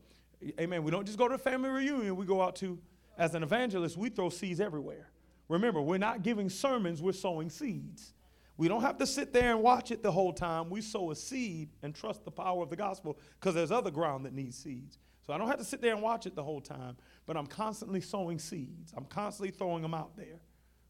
Amen. 0.59 0.83
We 0.83 0.91
don't 0.91 1.05
just 1.05 1.17
go 1.17 1.27
to 1.27 1.35
a 1.35 1.37
family 1.37 1.69
reunion, 1.69 2.15
we 2.15 2.25
go 2.25 2.41
out 2.41 2.55
to, 2.57 2.79
as 3.17 3.35
an 3.35 3.43
evangelist, 3.43 3.97
we 3.97 4.09
throw 4.09 4.29
seeds 4.29 4.59
everywhere. 4.59 5.09
Remember, 5.49 5.81
we're 5.81 5.97
not 5.97 6.23
giving 6.23 6.49
sermons, 6.49 7.01
we're 7.01 7.11
sowing 7.11 7.49
seeds. 7.49 8.13
We 8.55 8.67
don't 8.67 8.81
have 8.81 8.97
to 8.97 9.07
sit 9.07 9.31
there 9.33 9.51
and 9.51 9.61
watch 9.63 9.91
it 9.91 10.03
the 10.03 10.11
whole 10.11 10.33
time. 10.33 10.69
We 10.69 10.81
sow 10.81 11.11
a 11.11 11.15
seed 11.15 11.69
and 11.81 11.95
trust 11.95 12.25
the 12.25 12.31
power 12.31 12.61
of 12.61 12.69
the 12.69 12.75
gospel 12.75 13.17
because 13.39 13.55
there's 13.55 13.71
other 13.71 13.89
ground 13.91 14.25
that 14.25 14.33
needs 14.33 14.57
seeds. 14.57 14.97
So 15.25 15.33
I 15.33 15.37
don't 15.37 15.47
have 15.47 15.59
to 15.59 15.63
sit 15.63 15.81
there 15.81 15.93
and 15.93 16.01
watch 16.01 16.25
it 16.25 16.35
the 16.35 16.43
whole 16.43 16.59
time, 16.59 16.97
but 17.25 17.37
I'm 17.37 17.47
constantly 17.47 18.01
sowing 18.01 18.37
seeds. 18.37 18.93
I'm 18.97 19.05
constantly 19.05 19.51
throwing 19.51 19.81
them 19.81 19.93
out 19.93 20.15
there, 20.17 20.41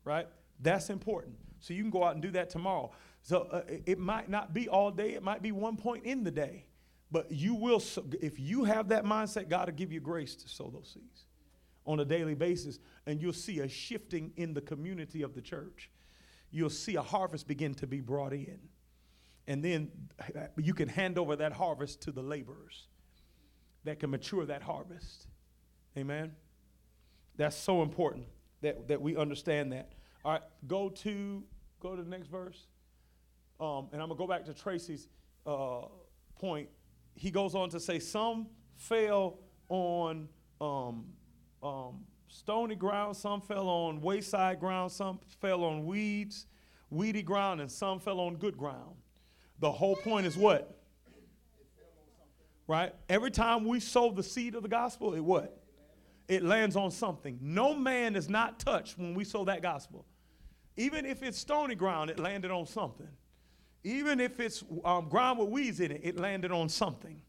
right? 0.04 0.28
That's 0.62 0.90
important. 0.90 1.36
So 1.60 1.74
you 1.74 1.84
can 1.84 1.92
go 1.92 2.04
out 2.04 2.14
and 2.14 2.22
do 2.24 2.32
that 2.32 2.50
tomorrow. 2.50 2.92
So 3.22 3.42
uh, 3.52 3.62
it- 3.68 3.84
it 3.86 4.00
might 4.00 4.30
not 4.30 4.54
be 4.54 4.68
all 4.68 4.92
day, 4.92 5.14
it 5.14 5.24
might 5.24 5.42
be 5.42 5.52
one 5.52 5.78
point 5.78 6.06
in 6.06 6.24
the 6.24 6.32
day, 6.32 6.66
but 7.12 7.32
you 7.32 7.56
will, 7.56 7.82
if 8.22 8.40
you 8.40 8.64
have 8.66 8.90
that 8.90 9.04
mindset, 9.04 9.50
God 9.50 9.68
will 9.68 9.76
give 9.76 9.92
you 9.92 10.00
grace 10.00 10.36
to 10.36 10.48
sow 10.48 10.70
those 10.70 10.92
seeds 10.94 11.26
on 11.86 12.00
a 12.00 12.06
daily 12.06 12.36
basis, 12.36 12.80
and 13.08 13.22
you'll 13.22 13.34
see 13.34 13.60
a 13.60 13.68
shifting 13.68 14.32
in 14.36 14.54
the 14.54 14.62
community 14.62 15.24
of 15.24 15.34
the 15.34 15.42
church. 15.42 15.90
You'll 16.52 16.70
see 16.70 16.96
a 16.96 17.02
harvest 17.02 17.48
begin 17.48 17.74
to 17.76 17.88
be 17.88 18.00
brought 18.00 18.34
in. 18.34 18.60
And 19.48 19.64
then 19.64 19.92
you 20.58 20.76
can 20.76 20.88
hand 20.88 21.18
over 21.18 21.36
that 21.38 21.54
harvest 21.54 22.02
to 22.04 22.12
the 22.12 22.22
laborers 22.22 22.88
that 23.84 24.00
can 24.00 24.12
mature 24.12 24.46
that 24.46 24.62
harvest. 24.62 25.28
Amen. 25.98 26.34
That's 27.36 27.56
so 27.56 27.82
important 27.82 28.28
that, 28.62 28.88
that 28.88 29.02
we 29.02 29.16
understand 29.16 29.72
that. 29.72 29.94
All 30.24 30.34
right, 30.34 30.42
go 30.68 30.90
to 30.90 31.44
go 31.80 31.96
to 31.96 32.04
the 32.04 32.10
next 32.10 32.28
verse. 32.28 32.68
Um, 33.60 33.88
and 33.92 34.02
I'm 34.02 34.10
gonna 34.10 34.16
go 34.18 34.28
back 34.28 34.46
to 34.46 34.54
Tracy's 34.54 35.08
uh, 35.48 35.82
point. 36.40 36.70
He 37.20 37.32
goes 37.32 37.54
on 37.54 37.70
to 37.72 37.82
say, 37.82 38.00
some 38.00 38.48
fell 38.78 39.40
on 39.68 40.30
um, 40.62 41.04
um, 41.62 42.06
stony 42.30 42.76
ground, 42.76 43.18
some 43.18 43.42
fell 43.42 43.68
on 43.68 44.00
wayside 44.00 44.62
ground, 44.62 44.94
some 44.94 45.20
fell 45.42 45.66
on 45.66 45.86
weeds, 45.86 46.48
weedy 46.90 47.22
ground, 47.22 47.60
and 47.60 47.70
some 47.70 48.00
fell 48.00 48.22
on 48.22 48.38
good 48.38 48.58
ground. 48.58 48.96
The 49.60 49.70
whole 49.70 49.98
point 49.98 50.28
is 50.28 50.38
what? 50.38 50.80
Right? 52.68 52.96
Every 53.10 53.32
time 53.32 53.68
we 53.68 53.82
sow 53.82 54.12
the 54.12 54.24
seed 54.24 54.56
of 54.56 54.64
the 54.64 54.70
gospel, 54.70 55.14
it 55.14 55.20
what? 55.20 55.62
It 56.30 56.42
lands 56.42 56.78
on 56.78 56.90
something. 56.90 57.38
No 57.42 57.74
man 57.74 58.16
is 58.16 58.30
not 58.30 58.60
touched 58.60 58.98
when 58.98 59.14
we 59.14 59.26
sow 59.26 59.44
that 59.44 59.62
gospel. 59.62 60.06
Even 60.78 61.06
if 61.06 61.22
it's 61.22 61.38
stony 61.38 61.76
ground, 61.76 62.12
it 62.12 62.18
landed 62.18 62.50
on 62.50 62.66
something. 62.66 63.10
Even 63.84 64.20
if 64.20 64.40
it's 64.40 64.64
um, 64.84 65.08
ground 65.08 65.40
with 65.40 65.50
weeds 65.50 65.80
in 65.80 65.92
it, 65.92 66.02
it 66.04 66.18
landed 66.18 66.52
on 66.52 66.70
something. 66.70 67.22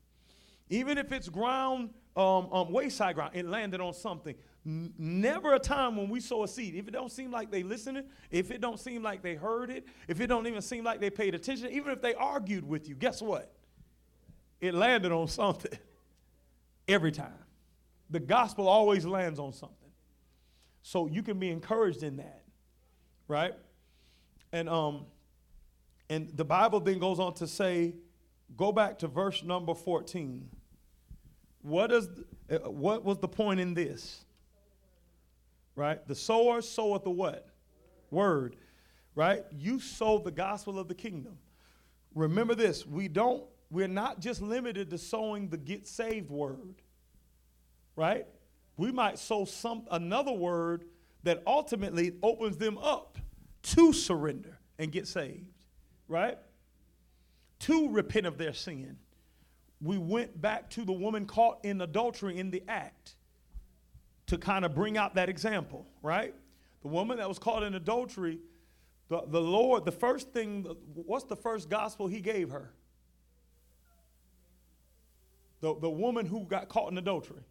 Even 0.68 0.98
if 0.98 1.12
it's 1.12 1.28
ground, 1.28 1.90
um, 2.16 2.48
um, 2.52 2.72
wayside 2.72 3.14
ground, 3.14 3.32
it 3.34 3.46
landed 3.46 3.80
on 3.80 3.92
something. 3.92 4.34
Never 4.64 5.54
a 5.54 5.58
time 5.58 5.96
when 5.96 6.08
we 6.08 6.20
sow 6.20 6.44
a 6.44 6.48
seed, 6.48 6.74
if 6.74 6.86
it 6.86 6.90
don't 6.90 7.10
seem 7.10 7.30
like 7.30 7.50
they 7.50 7.62
listening, 7.62 8.04
if 8.30 8.50
it 8.50 8.60
don't 8.60 8.78
seem 8.78 9.02
like 9.02 9.22
they 9.22 9.34
heard 9.34 9.70
it, 9.70 9.86
if 10.06 10.20
it 10.20 10.26
don't 10.26 10.46
even 10.46 10.60
seem 10.60 10.84
like 10.84 11.00
they 11.00 11.10
paid 11.10 11.34
attention, 11.34 11.70
even 11.70 11.92
if 11.92 12.02
they 12.02 12.14
argued 12.14 12.68
with 12.68 12.88
you, 12.88 12.94
guess 12.94 13.22
what? 13.22 13.52
It 14.60 14.74
landed 14.74 15.12
on 15.12 15.28
something. 15.28 15.78
Every 16.88 17.12
time. 17.12 17.32
The 18.10 18.20
gospel 18.20 18.68
always 18.68 19.06
lands 19.06 19.38
on 19.38 19.52
something. 19.52 19.76
So 20.82 21.06
you 21.06 21.22
can 21.22 21.38
be 21.38 21.50
encouraged 21.50 22.02
in 22.02 22.16
that. 22.16 22.42
Right? 23.28 23.54
And 24.52 24.68
um, 24.68 25.06
and 26.10 26.28
the 26.36 26.44
Bible 26.44 26.80
then 26.80 26.98
goes 26.98 27.20
on 27.20 27.34
to 27.34 27.46
say, 27.46 27.94
go 28.56 28.72
back 28.72 28.98
to 28.98 29.06
verse 29.06 29.44
number 29.44 29.74
14. 29.74 30.50
What 31.62 31.92
is 31.92 32.08
uh, 32.50 32.68
what 32.68 33.04
was 33.04 33.18
the 33.18 33.28
point 33.28 33.60
in 33.60 33.74
this? 33.74 34.24
Right? 35.76 36.06
The 36.08 36.16
sower 36.16 36.62
soweth 36.62 37.04
the 37.04 37.10
what? 37.10 37.46
Word. 38.10 38.56
Right? 39.14 39.44
You 39.52 39.78
sow 39.78 40.18
the 40.18 40.32
gospel 40.32 40.80
of 40.80 40.88
the 40.88 40.94
kingdom. 40.94 41.38
Remember 42.14 42.56
this, 42.56 42.84
we 42.84 43.06
don't 43.06 43.44
we're 43.70 43.86
not 43.86 44.18
just 44.18 44.42
limited 44.42 44.90
to 44.90 44.98
sowing 44.98 45.48
the 45.48 45.56
get 45.56 45.86
saved 45.86 46.28
word. 46.28 46.82
Right? 47.94 48.26
We 48.76 48.90
might 48.90 49.20
sow 49.20 49.44
some 49.44 49.86
another 49.92 50.32
word 50.32 50.86
that 51.22 51.44
ultimately 51.46 52.14
opens 52.20 52.56
them 52.56 52.78
up 52.78 53.16
to 53.62 53.92
surrender 53.92 54.58
and 54.76 54.90
get 54.90 55.06
saved 55.06 55.49
right? 56.10 56.36
To 57.60 57.88
repent 57.90 58.26
of 58.26 58.36
their 58.36 58.52
sin. 58.52 58.98
We 59.80 59.96
went 59.96 60.38
back 60.38 60.68
to 60.70 60.84
the 60.84 60.92
woman 60.92 61.24
caught 61.24 61.64
in 61.64 61.80
adultery 61.80 62.36
in 62.38 62.50
the 62.50 62.62
act 62.68 63.14
to 64.26 64.36
kind 64.36 64.64
of 64.64 64.74
bring 64.74 64.98
out 64.98 65.14
that 65.14 65.30
example, 65.30 65.86
right? 66.02 66.34
The 66.82 66.88
woman 66.88 67.18
that 67.18 67.28
was 67.28 67.38
caught 67.38 67.62
in 67.62 67.74
adultery, 67.74 68.40
the, 69.08 69.22
the 69.26 69.40
Lord, 69.40 69.86
the 69.86 69.92
first 69.92 70.32
thing, 70.32 70.66
what's 70.94 71.24
the 71.24 71.36
first 71.36 71.70
gospel 71.70 72.08
he 72.08 72.20
gave 72.20 72.50
her? 72.50 72.74
The, 75.60 75.78
the 75.78 75.90
woman 75.90 76.26
who 76.26 76.44
got 76.44 76.68
caught 76.68 76.90
in 76.90 76.98
adultery. 76.98 77.42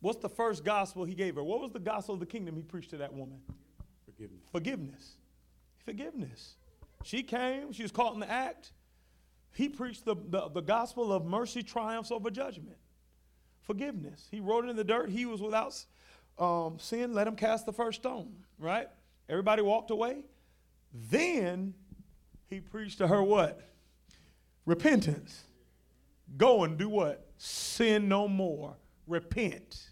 What's 0.00 0.18
the 0.18 0.28
first 0.28 0.64
gospel 0.64 1.04
he 1.04 1.14
gave 1.14 1.34
her? 1.36 1.42
What 1.42 1.60
was 1.60 1.72
the 1.72 1.78
gospel 1.78 2.14
of 2.14 2.20
the 2.20 2.26
kingdom 2.26 2.56
he 2.56 2.62
preached 2.62 2.90
to 2.90 2.98
that 2.98 3.12
woman? 3.12 3.40
Forgiveness. 4.04 4.42
Forgiveness. 4.52 5.16
Forgiveness. 5.84 6.54
She 7.04 7.22
came, 7.22 7.72
she 7.72 7.82
was 7.82 7.92
caught 7.92 8.14
in 8.14 8.20
the 8.20 8.30
act. 8.30 8.72
He 9.52 9.68
preached 9.68 10.06
the, 10.06 10.16
the, 10.16 10.48
the 10.48 10.62
gospel 10.62 11.12
of 11.12 11.26
mercy 11.26 11.62
triumphs 11.62 12.10
over 12.10 12.30
judgment. 12.30 12.78
Forgiveness. 13.60 14.26
He 14.30 14.40
wrote 14.40 14.64
it 14.64 14.70
in 14.70 14.76
the 14.76 14.84
dirt. 14.84 15.10
He 15.10 15.26
was 15.26 15.42
without 15.42 15.74
um, 16.38 16.78
sin. 16.78 17.12
Let 17.12 17.26
him 17.26 17.36
cast 17.36 17.66
the 17.66 17.74
first 17.74 18.00
stone, 18.00 18.32
right? 18.58 18.88
Everybody 19.28 19.60
walked 19.60 19.90
away. 19.90 20.24
Then 21.10 21.74
he 22.48 22.60
preached 22.60 22.98
to 22.98 23.06
her 23.06 23.22
what? 23.22 23.60
Repentance. 24.64 25.44
Go 26.38 26.64
and 26.64 26.78
do 26.78 26.88
what? 26.88 27.26
Sin 27.36 28.08
no 28.08 28.28
more. 28.28 28.76
Repent. 29.06 29.90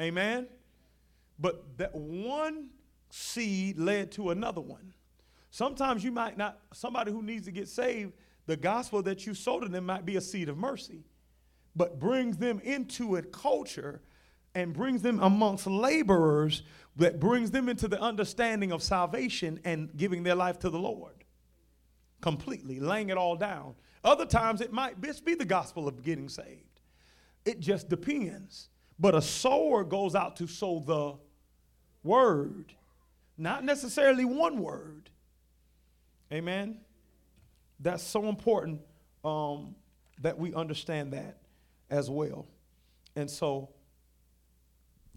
Amen? 0.00 0.48
But 1.38 1.76
that 1.76 1.94
one 1.94 2.70
seed 3.10 3.78
led 3.78 4.12
to 4.12 4.30
another 4.30 4.62
one. 4.62 4.94
Sometimes 5.52 6.02
you 6.02 6.10
might 6.10 6.38
not, 6.38 6.58
somebody 6.72 7.12
who 7.12 7.22
needs 7.22 7.44
to 7.44 7.52
get 7.52 7.68
saved, 7.68 8.14
the 8.46 8.56
gospel 8.56 9.02
that 9.02 9.26
you 9.26 9.34
sow 9.34 9.60
to 9.60 9.68
them 9.68 9.84
might 9.84 10.06
be 10.06 10.16
a 10.16 10.20
seed 10.20 10.48
of 10.48 10.56
mercy, 10.56 11.04
but 11.76 12.00
brings 12.00 12.38
them 12.38 12.58
into 12.64 13.16
a 13.16 13.22
culture 13.22 14.00
and 14.54 14.72
brings 14.72 15.02
them 15.02 15.20
amongst 15.20 15.66
laborers 15.66 16.62
that 16.96 17.20
brings 17.20 17.50
them 17.50 17.68
into 17.68 17.86
the 17.86 18.00
understanding 18.00 18.72
of 18.72 18.82
salvation 18.82 19.60
and 19.64 19.94
giving 19.94 20.22
their 20.22 20.34
life 20.34 20.58
to 20.58 20.70
the 20.70 20.78
Lord 20.78 21.22
completely, 22.22 22.80
laying 22.80 23.10
it 23.10 23.18
all 23.18 23.36
down. 23.36 23.74
Other 24.02 24.24
times 24.24 24.62
it 24.62 24.72
might 24.72 25.02
just 25.02 25.22
be 25.22 25.34
the 25.34 25.44
gospel 25.44 25.86
of 25.86 26.02
getting 26.02 26.30
saved. 26.30 26.80
It 27.44 27.60
just 27.60 27.90
depends. 27.90 28.70
But 28.98 29.14
a 29.14 29.20
sower 29.20 29.84
goes 29.84 30.14
out 30.14 30.36
to 30.36 30.46
sow 30.46 30.78
the 30.80 31.14
word, 32.08 32.72
not 33.36 33.64
necessarily 33.64 34.24
one 34.24 34.60
word. 34.60 35.10
Amen. 36.32 36.78
that's 37.80 38.02
so 38.02 38.28
important 38.28 38.80
um, 39.24 39.74
that 40.20 40.38
we 40.38 40.54
understand 40.54 41.12
that 41.12 41.38
as 41.90 42.08
well. 42.08 42.46
And 43.16 43.30
so, 43.30 43.68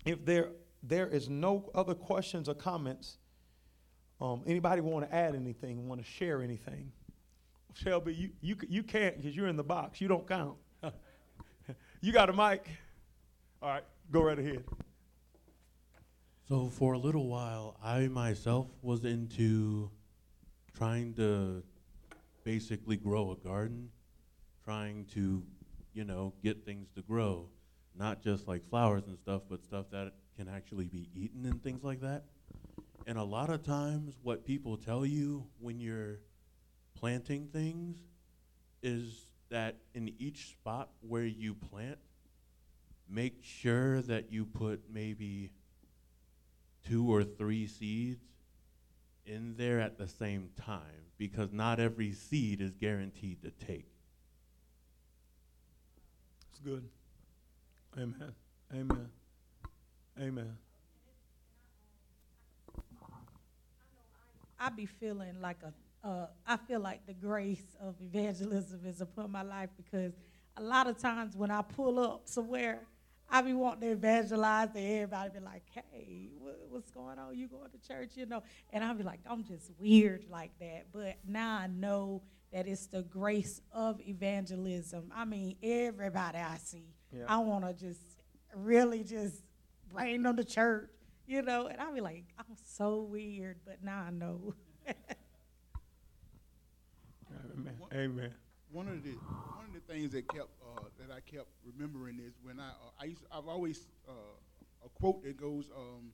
if 0.05 0.25
there 0.25 0.49
there 0.83 1.07
is 1.07 1.29
no 1.29 1.71
other 1.73 1.95
questions 1.95 2.49
or 2.49 2.53
comments, 2.53 3.17
um, 4.19 4.43
anybody 4.45 4.81
want 4.81 5.09
to 5.09 5.15
add 5.15 5.35
anything? 5.35 5.87
Want 5.87 6.01
to 6.01 6.07
share 6.07 6.41
anything? 6.41 6.91
Shelby, 7.73 8.13
you 8.13 8.29
you 8.41 8.55
you 8.67 8.83
can't 8.83 9.17
because 9.17 9.35
you're 9.35 9.47
in 9.47 9.55
the 9.55 9.63
box. 9.63 10.01
You 10.01 10.07
don't 10.07 10.27
count. 10.27 10.57
you 12.01 12.11
got 12.11 12.29
a 12.29 12.33
mic. 12.33 12.67
All 13.61 13.69
right, 13.69 13.83
go 14.11 14.21
right 14.21 14.37
ahead. 14.37 14.63
So 16.47 16.69
for 16.69 16.93
a 16.93 16.99
little 16.99 17.27
while, 17.27 17.77
I 17.83 18.07
myself 18.07 18.67
was 18.81 19.03
into 19.03 19.89
trying 20.75 21.13
to 21.13 21.63
basically 22.43 22.97
grow 22.97 23.31
a 23.31 23.35
garden, 23.47 23.89
trying 24.63 25.05
to, 25.05 25.43
you 25.93 26.03
know, 26.03 26.33
get 26.43 26.65
things 26.65 26.89
to 26.95 27.01
grow, 27.01 27.47
not 27.97 28.21
just 28.21 28.47
like 28.47 28.63
flowers 28.69 29.03
and 29.07 29.17
stuff, 29.17 29.43
but 29.49 29.63
stuff 29.63 29.85
that 29.91 30.13
can 30.37 30.49
actually 30.49 30.85
be 30.85 31.09
eaten 31.15 31.45
and 31.45 31.63
things 31.63 31.83
like 31.83 32.01
that. 32.01 32.25
And 33.07 33.17
a 33.17 33.23
lot 33.23 33.49
of 33.49 33.63
times 33.63 34.15
what 34.21 34.45
people 34.45 34.77
tell 34.77 35.05
you 35.05 35.45
when 35.59 35.79
you're 35.79 36.19
planting 36.95 37.47
things 37.47 37.97
is 38.81 39.27
that 39.49 39.77
in 39.93 40.13
each 40.19 40.49
spot 40.49 40.89
where 41.01 41.23
you 41.23 41.53
plant, 41.53 41.99
make 43.09 43.43
sure 43.43 44.01
that 44.01 44.31
you 44.31 44.45
put 44.45 44.81
maybe 44.91 45.51
two 46.87 47.11
or 47.11 47.23
three 47.23 47.67
seeds 47.67 48.23
in 49.25 49.55
there 49.57 49.79
at 49.79 49.97
the 49.97 50.07
same 50.07 50.49
time 50.55 51.05
because 51.17 51.51
not 51.51 51.79
every 51.79 52.11
seed 52.11 52.61
is 52.61 52.75
guaranteed 52.75 53.41
to 53.41 53.51
take. 53.65 53.87
It's 56.51 56.59
good. 56.59 56.87
Amen. 57.97 58.33
Amen. 58.73 59.09
Amen. 60.19 60.57
I 64.59 64.69
be 64.69 64.85
feeling 64.85 65.41
like 65.41 65.57
a, 65.63 66.07
uh, 66.07 66.27
I 66.47 66.57
feel 66.57 66.79
like 66.79 67.05
the 67.05 67.13
grace 67.13 67.75
of 67.81 67.95
evangelism 68.01 68.81
is 68.85 69.01
upon 69.01 69.31
my 69.31 69.41
life 69.41 69.69
because 69.75 70.13
a 70.57 70.61
lot 70.61 70.87
of 70.87 70.97
times 70.97 71.35
when 71.35 71.51
I 71.51 71.61
pull 71.61 71.99
up 71.99 72.21
somewhere, 72.25 72.79
I 73.29 73.41
be 73.41 73.53
wanting 73.53 73.81
to 73.81 73.91
evangelize 73.91 74.69
and 74.75 74.85
everybody 74.85 75.29
be 75.31 75.39
like, 75.39 75.63
hey, 75.73 76.29
what, 76.37 76.59
what's 76.69 76.91
going 76.91 77.17
on? 77.19 77.35
You 77.35 77.47
going 77.47 77.69
to 77.71 77.87
church, 77.87 78.11
you 78.15 78.25
know? 78.25 78.43
And 78.71 78.83
I 78.83 78.93
be 78.93 79.03
like, 79.03 79.19
I'm 79.29 79.43
just 79.43 79.71
weird 79.79 80.25
like 80.29 80.51
that. 80.59 80.87
But 80.93 81.17
now 81.27 81.57
I 81.57 81.67
know 81.67 82.21
that 82.53 82.67
it's 82.67 82.87
the 82.87 83.01
grace 83.01 83.61
of 83.71 83.99
evangelism. 84.01 85.11
I 85.13 85.25
mean, 85.25 85.57
everybody 85.63 86.37
I 86.37 86.57
see, 86.57 86.93
Yeah. 87.11 87.25
I 87.27 87.37
want 87.39 87.65
to 87.65 87.73
just 87.73 88.01
really 88.55 89.03
just 89.03 89.43
bring 89.91 90.21
them 90.21 90.37
to 90.37 90.43
church, 90.45 90.89
you 91.25 91.41
know? 91.41 91.67
And 91.67 91.81
I 91.81 91.91
be 91.91 92.01
like, 92.01 92.25
I'm 92.37 92.55
so 92.63 93.01
weird, 93.01 93.57
but 93.65 93.83
now 93.83 94.05
I 94.07 94.11
know. 94.11 94.53
Amen. 97.57 97.75
Amen. 97.93 98.33
one 98.71 98.87
of 98.87 99.03
the 99.03 99.11
one 99.11 99.64
of 99.64 99.64
the 99.64 99.64
things 99.87 100.11
that 100.11 100.27
kept 100.27 100.49
uh, 100.63 100.87
that 100.99 101.13
I 101.13 101.19
kept 101.21 101.47
remembering 101.65 102.19
is 102.19 102.33
when 102.41 102.59
I 102.59 102.69
uh, 102.69 103.01
I 103.01 103.05
used 103.05 103.23
I've 103.31 103.47
always 103.47 103.87
uh, 104.07 104.11
a 104.85 104.89
quote 104.89 105.23
that 105.23 105.37
goes 105.37 105.69
um, 105.75 106.11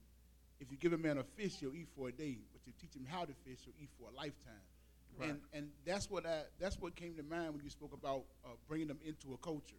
if 0.60 0.72
you 0.72 0.77
give 0.77 0.93
a 0.93 0.98
man 0.98 1.18
a 1.18 1.23
fish 1.23 1.56
he'll 1.60 1.76
eat 1.76 1.88
for 1.95 2.10
a 2.10 2.11
day 2.11 2.38
but 2.52 2.61
you 2.65 2.73
teach 2.80 2.95
him 2.95 3.06
how 3.10 3.22
to 3.26 3.34
fish 3.45 3.60
he'll 3.65 3.73
eat 3.81 3.89
for 3.99 4.10
a 4.10 4.15
lifetime 4.15 4.65
Right. 5.19 5.30
and 5.31 5.41
and 5.53 5.69
that's 5.85 6.10
what 6.10 6.26
I 6.26 6.43
that's 6.60 6.80
what 6.80 6.95
came 6.95 7.15
to 7.15 7.23
mind 7.23 7.53
when 7.53 7.64
you 7.64 7.69
spoke 7.69 7.93
about 7.93 8.23
uh, 8.45 8.49
bringing 8.68 8.88
them 8.88 8.99
into 9.06 9.34
a 9.34 9.38
culture 9.38 9.76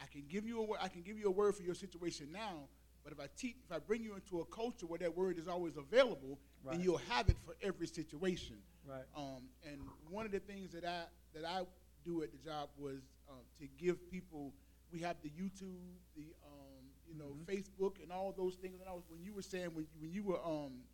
I 0.00 0.06
can 0.06 0.22
give 0.28 0.46
you 0.46 0.62
a 0.62 0.84
I 0.84 0.88
can 0.88 1.02
give 1.02 1.18
you 1.18 1.26
a 1.26 1.30
word 1.30 1.56
for 1.56 1.62
your 1.64 1.74
situation 1.74 2.28
now 2.32 2.68
but 3.02 3.12
if 3.12 3.18
I 3.20 3.26
teach 3.36 3.56
if 3.68 3.74
I 3.74 3.80
bring 3.80 4.02
you 4.04 4.14
into 4.14 4.40
a 4.40 4.44
culture 4.44 4.86
where 4.86 4.98
that 5.00 5.16
word 5.16 5.38
is 5.38 5.48
always 5.48 5.76
available 5.76 6.38
Right. 6.64 6.72
then 6.76 6.80
you'll 6.80 7.00
have 7.10 7.28
it 7.28 7.36
for 7.44 7.54
every 7.62 7.86
situation 7.88 8.56
Right. 8.88 9.04
um, 9.16 9.48
and 9.68 9.80
one 10.10 10.26
of 10.26 10.32
the 10.32 10.38
things 10.40 10.70
that 10.72 10.84
I 10.84 11.04
that 11.34 11.44
I 11.44 11.62
do 12.06 12.22
at 12.22 12.30
the 12.32 12.38
job 12.38 12.68
was 12.78 13.02
um, 13.28 13.42
to 13.60 13.66
give 13.76 14.10
people. 14.10 14.52
We 14.92 15.00
have 15.00 15.16
the 15.22 15.30
YouTube, 15.30 15.98
the 16.16 16.26
um, 16.46 16.84
you 17.08 17.18
know 17.18 17.36
Facebook, 17.44 18.02
and 18.02 18.12
all 18.12 18.32
those 18.36 18.54
things. 18.54 18.80
And 18.80 18.88
I 18.88 18.92
was 18.92 19.02
when 19.08 19.22
you 19.22 19.34
were 19.34 19.42
saying 19.42 19.70
when 19.74 19.86
when 20.00 20.12
you 20.12 20.22
were 20.22 20.38
um, 20.44 20.84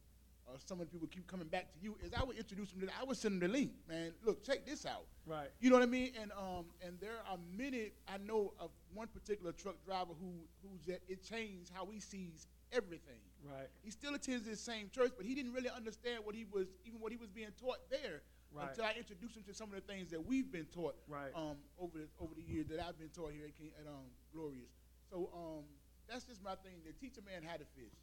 uh, 0.49 0.57
some 0.65 0.81
of 0.81 0.87
the 0.87 0.93
people 0.93 1.07
keep 1.09 1.27
coming 1.27 1.47
back 1.47 1.73
to 1.73 1.79
you, 1.81 1.97
is 2.03 2.13
I 2.19 2.25
would 2.25 2.37
introduce 2.37 2.71
them 2.71 2.81
to. 2.81 2.89
I 2.99 3.05
would 3.05 3.17
send 3.17 3.41
them 3.41 3.49
the 3.49 3.53
link, 3.53 3.73
man. 3.89 4.13
Look, 4.25 4.43
check 4.43 4.67
this 4.67 4.87
out. 4.87 5.05
Right. 5.27 5.49
You 5.61 5.71
know 5.71 5.77
what 5.77 5.85
I 5.85 5.87
mean? 5.87 6.13
And 6.21 6.33
um, 6.33 6.65
and 6.85 6.99
there 7.01 7.21
are 7.31 7.39
many. 7.57 7.93
I 8.09 8.19
know 8.19 8.55
of 8.59 8.71
one 8.95 9.09
particular 9.09 9.53
truck 9.53 9.77
driver 9.85 10.13
who 10.19 10.33
who's 10.63 10.81
just, 10.81 11.01
it 11.09 11.23
changed 11.23 11.71
how 11.75 11.87
he 11.87 12.01
sees 12.01 12.47
everything. 12.73 13.21
Right. 13.45 13.69
He 13.83 13.91
still 13.91 14.15
attends 14.15 14.47
this 14.47 14.61
same 14.61 14.89
church, 14.95 15.13
but 15.17 15.27
he 15.27 15.35
didn't 15.35 15.53
really 15.53 15.71
understand 15.71 16.25
what 16.25 16.35
he 16.35 16.47
was, 16.51 16.69
even 16.85 17.01
what 17.01 17.13
he 17.13 17.19
was 17.19 17.29
being 17.29 17.49
taught 17.61 17.79
there, 17.91 18.23
Right. 18.55 18.69
until 18.69 18.85
I 18.85 18.93
introduced 18.99 19.37
him 19.37 19.45
to 19.49 19.55
some 19.55 19.69
of 19.69 19.75
the 19.75 19.81
things 19.81 20.11
that 20.11 20.25
we've 20.25 20.51
been 20.53 20.67
taught 20.67 20.95
Right. 21.09 21.33
um, 21.35 21.57
over 21.81 21.99
the, 21.99 22.09
over 22.21 22.35
the 22.35 22.43
years 22.43 22.67
that 22.69 22.81
I've 22.81 22.99
been 22.99 23.09
taught 23.09 23.33
here 23.33 23.47
at, 23.47 23.57
King, 23.57 23.71
at 23.81 23.87
um, 23.87 24.11
Glorious. 24.35 24.71
So 25.11 25.31
um, 25.35 25.65
that's 26.09 26.25
just 26.25 26.43
my 26.43 26.55
thing. 26.57 26.81
To 26.85 26.93
teach 26.93 27.17
a 27.19 27.23
man 27.23 27.43
how 27.43 27.57
to 27.57 27.65
fish. 27.77 27.97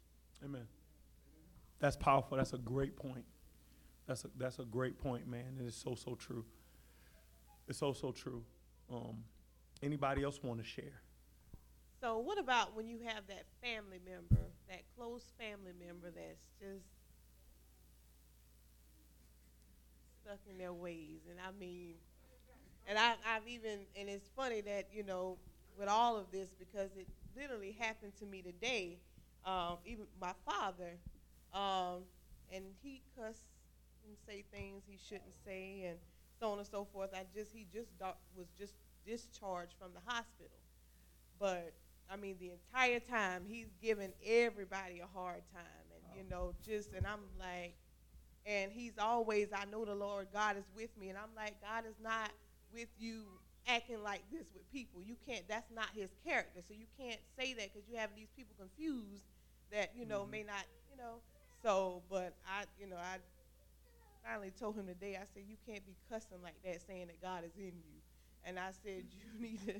Amen. 0.44 0.66
That's 1.78 1.96
powerful. 1.96 2.36
That's 2.36 2.52
a 2.52 2.58
great 2.58 2.96
point. 2.96 3.24
That's 4.06 4.24
a 4.24 4.30
that's 4.36 4.58
a 4.58 4.64
great 4.64 4.98
point, 4.98 5.28
man. 5.28 5.56
It 5.60 5.66
is 5.66 5.74
so 5.74 5.94
so 5.94 6.14
true. 6.14 6.44
It's 7.68 7.78
so 7.78 7.92
so 7.92 8.10
true. 8.12 8.42
Um, 8.92 9.24
anybody 9.82 10.22
else 10.24 10.42
want 10.42 10.58
to 10.60 10.64
share? 10.66 11.00
So 12.00 12.18
what 12.18 12.38
about 12.38 12.74
when 12.74 12.88
you 12.88 12.98
have 13.06 13.26
that 13.28 13.44
family 13.62 14.00
member, 14.04 14.42
that 14.68 14.82
close 14.96 15.32
family 15.38 15.72
member 15.78 16.10
that's 16.10 16.42
just 16.58 16.86
stuck 20.30 20.40
in 20.50 20.58
their 20.58 20.72
ways? 20.72 21.20
And 21.28 21.38
I 21.40 21.50
mean, 21.58 21.94
and 22.88 22.98
I, 22.98 23.14
I've 23.26 23.46
even, 23.48 23.80
and 23.96 24.08
it's 24.08 24.28
funny 24.36 24.60
that 24.62 24.88
you 24.92 25.02
know, 25.02 25.38
with 25.78 25.88
all 25.88 26.16
of 26.16 26.30
this 26.30 26.50
because 26.58 26.90
it 26.96 27.08
literally 27.36 27.76
happened 27.78 28.12
to 28.20 28.26
me 28.26 28.42
today. 28.42 28.98
Um, 29.44 29.78
even 29.86 30.04
my 30.20 30.32
father, 30.44 30.98
um, 31.54 32.02
and 32.52 32.62
he 32.82 33.00
cuss 33.16 33.38
and 34.06 34.14
say 34.26 34.44
things 34.52 34.82
he 34.86 34.98
shouldn't 35.02 35.34
say, 35.46 35.84
and 35.88 35.98
so 36.38 36.50
on 36.50 36.58
and 36.58 36.66
so 36.66 36.86
forth. 36.92 37.10
I 37.14 37.24
just 37.34 37.50
he 37.52 37.66
just 37.72 37.88
was 38.36 38.46
just 38.58 38.74
discharged 39.06 39.72
from 39.80 39.92
the 39.94 40.12
hospital. 40.12 40.58
But 41.38 41.72
I 42.12 42.16
mean, 42.16 42.36
the 42.38 42.50
entire 42.50 43.00
time 43.00 43.44
he's 43.48 43.68
giving 43.82 44.12
everybody 44.26 45.00
a 45.00 45.18
hard 45.18 45.42
time, 45.54 45.86
and 45.94 46.18
you 46.18 46.30
know, 46.30 46.52
just 46.66 46.92
and 46.92 47.06
I'm 47.06 47.20
like, 47.38 47.74
and 48.46 48.72
he's 48.72 48.98
always, 48.98 49.48
I 49.54 49.64
know 49.70 49.84
the 49.84 49.94
Lord 49.94 50.28
God 50.32 50.56
is 50.56 50.64
with 50.74 50.90
me, 50.98 51.08
and 51.08 51.18
I'm 51.18 51.34
like, 51.36 51.54
God 51.60 51.84
is 51.88 51.96
not 52.02 52.30
with 52.72 52.88
you 52.98 53.22
acting 53.66 54.02
like 54.02 54.22
this 54.32 54.46
with 54.54 54.70
people. 54.72 55.02
You 55.02 55.16
can't. 55.26 55.46
That's 55.48 55.70
not 55.74 55.88
His 55.94 56.10
character. 56.24 56.60
So 56.66 56.74
you 56.74 56.86
can't 56.98 57.20
say 57.38 57.54
that 57.54 57.72
because 57.72 57.88
you 57.90 57.98
have 57.98 58.10
these 58.16 58.30
people 58.36 58.54
confused 58.58 59.22
that 59.72 59.92
you 59.96 60.06
know 60.06 60.22
mm-hmm. 60.22 60.30
may 60.30 60.42
not, 60.42 60.64
you 60.90 60.96
know. 60.96 61.20
So, 61.62 62.02
but 62.08 62.34
I, 62.48 62.64
you 62.80 62.88
know, 62.88 62.96
I 62.96 63.18
finally 64.24 64.52
told 64.58 64.76
him 64.76 64.86
today. 64.86 65.16
I 65.16 65.26
said, 65.34 65.44
you 65.48 65.56
can't 65.66 65.84
be 65.86 65.94
cussing 66.10 66.40
like 66.42 66.56
that, 66.64 66.80
saying 66.86 67.08
that 67.08 67.20
God 67.20 67.44
is 67.44 67.52
in 67.58 67.76
you. 67.76 67.96
And 68.44 68.58
I 68.58 68.72
said, 68.82 69.04
you 69.12 69.28
need 69.40 69.60
to 69.66 69.74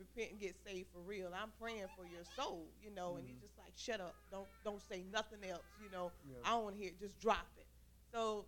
repent 0.00 0.32
and 0.32 0.40
get 0.40 0.56
saved 0.66 0.88
for 0.92 1.00
real. 1.04 1.28
I'm 1.36 1.52
praying 1.60 1.92
for 1.96 2.08
your 2.08 2.24
soul, 2.36 2.64
you 2.82 2.90
know. 2.94 3.16
And 3.16 3.26
he's 3.26 3.36
mm-hmm. 3.36 3.46
just 3.46 3.58
like, 3.58 3.72
shut 3.76 4.00
up, 4.00 4.16
don't 4.32 4.48
don't 4.64 4.82
say 4.90 5.04
nothing 5.12 5.44
else, 5.48 5.68
you 5.82 5.90
know. 5.92 6.10
I 6.44 6.50
don't 6.50 6.64
want 6.64 6.76
to 6.76 6.80
hear 6.80 6.90
it. 6.90 6.98
Just 6.98 7.20
drop 7.20 7.46
it. 7.58 7.66
So 8.12 8.44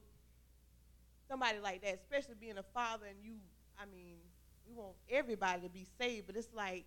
somebody 1.28 1.58
like 1.60 1.82
that, 1.82 1.94
especially 1.94 2.34
being 2.40 2.58
a 2.58 2.62
father, 2.62 3.06
and 3.06 3.16
you, 3.22 3.34
I 3.78 3.84
mean, 3.86 4.16
we 4.66 4.74
want 4.74 4.94
everybody 5.10 5.62
to 5.62 5.68
be 5.68 5.86
saved, 5.98 6.26
but 6.26 6.36
it's 6.36 6.52
like, 6.54 6.84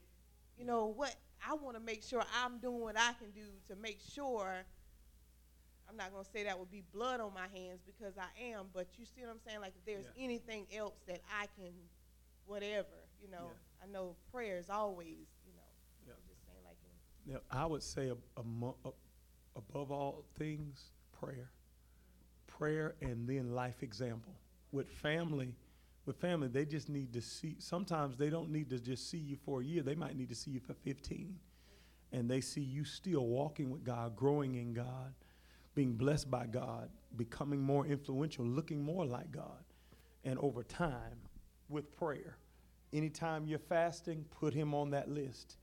you 0.57 0.65
know 0.65 0.87
what? 0.87 1.15
I 1.47 1.53
want 1.55 1.75
to 1.77 1.81
make 1.83 2.01
sure 2.03 2.23
I'm 2.43 2.59
doing 2.59 2.79
what 2.81 2.97
I 2.97 3.13
can 3.13 3.31
do 3.31 3.47
to 3.69 3.75
make 3.75 3.99
sure. 4.13 4.63
I'm 5.87 5.97
not 5.97 6.11
gonna 6.11 6.25
say 6.33 6.43
that 6.45 6.57
would 6.57 6.71
be 6.71 6.81
blood 6.93 7.19
on 7.19 7.31
my 7.33 7.47
hands 7.53 7.79
because 7.85 8.13
I 8.17 8.27
am, 8.53 8.65
but 8.73 8.87
you 8.97 9.05
see 9.05 9.21
what 9.21 9.29
I'm 9.29 9.39
saying? 9.47 9.61
Like 9.61 9.73
if 9.77 9.85
there's 9.85 10.05
Yeah. 10.17 10.23
anything 10.25 10.65
else 10.75 10.95
that 11.07 11.21
I 11.39 11.45
can, 11.57 11.73
whatever, 12.45 12.87
you 13.21 13.29
know. 13.29 13.51
I 13.83 13.87
know 13.87 14.15
prayer 14.31 14.57
is 14.57 14.69
always, 14.71 15.27
you 15.45 15.53
know. 15.53 15.61
Yeah. 16.07 16.13
I'm 16.13 16.27
just 16.27 16.43
saying 16.47 16.63
like. 16.63 16.77
Yeah, 17.27 17.37
I 17.51 17.67
would 17.67 17.83
say 17.83 18.09
ab- 18.09 18.23
amo- 18.35 18.77
ab- 18.83 18.93
above 19.55 19.91
all 19.91 20.25
things, 20.39 20.91
prayer. 21.11 21.51
Prayer 22.57 22.95
and 23.01 23.27
then 23.27 23.53
life 23.53 23.83
example. 23.83 24.33
With 24.71 24.89
family, 24.89 25.55
with 26.05 26.17
family, 26.17 26.47
they 26.47 26.65
just 26.65 26.89
need 26.89 27.13
to 27.13 27.21
see. 27.21 27.55
Sometimes 27.59 28.17
they 28.17 28.29
don't 28.29 28.49
need 28.51 28.69
to 28.69 28.79
just 28.79 29.09
see 29.09 29.17
you 29.17 29.37
for 29.45 29.61
a 29.61 29.63
year. 29.63 29.83
They 29.83 29.95
might 29.95 30.15
need 30.17 30.29
to 30.29 30.35
see 30.35 30.51
you 30.51 30.59
for 30.59 30.73
15. 30.73 31.37
And 32.11 32.29
they 32.29 32.41
see 32.41 32.61
you 32.61 32.85
still 32.85 33.25
walking 33.25 33.69
with 33.69 33.83
God, 33.83 34.15
growing 34.15 34.55
in 34.55 34.73
God, 34.73 35.13
being 35.73 35.93
blessed 35.93 36.29
by 36.31 36.45
God, 36.45 36.89
becoming 37.17 37.61
more 37.61 37.85
influential, 37.85 38.45
looking 38.45 38.81
more 38.83 39.05
like 39.05 39.31
God. 39.31 39.63
and 40.25 40.39
over 40.39 40.63
time 40.63 41.19
with 41.69 41.95
prayer. 41.95 42.37
Anytime 42.91 43.45
you're 43.45 43.59
fasting, 43.59 44.25
put 44.39 44.53
him 44.53 44.73
on 44.73 44.89
that 44.91 45.09
list 45.09 45.57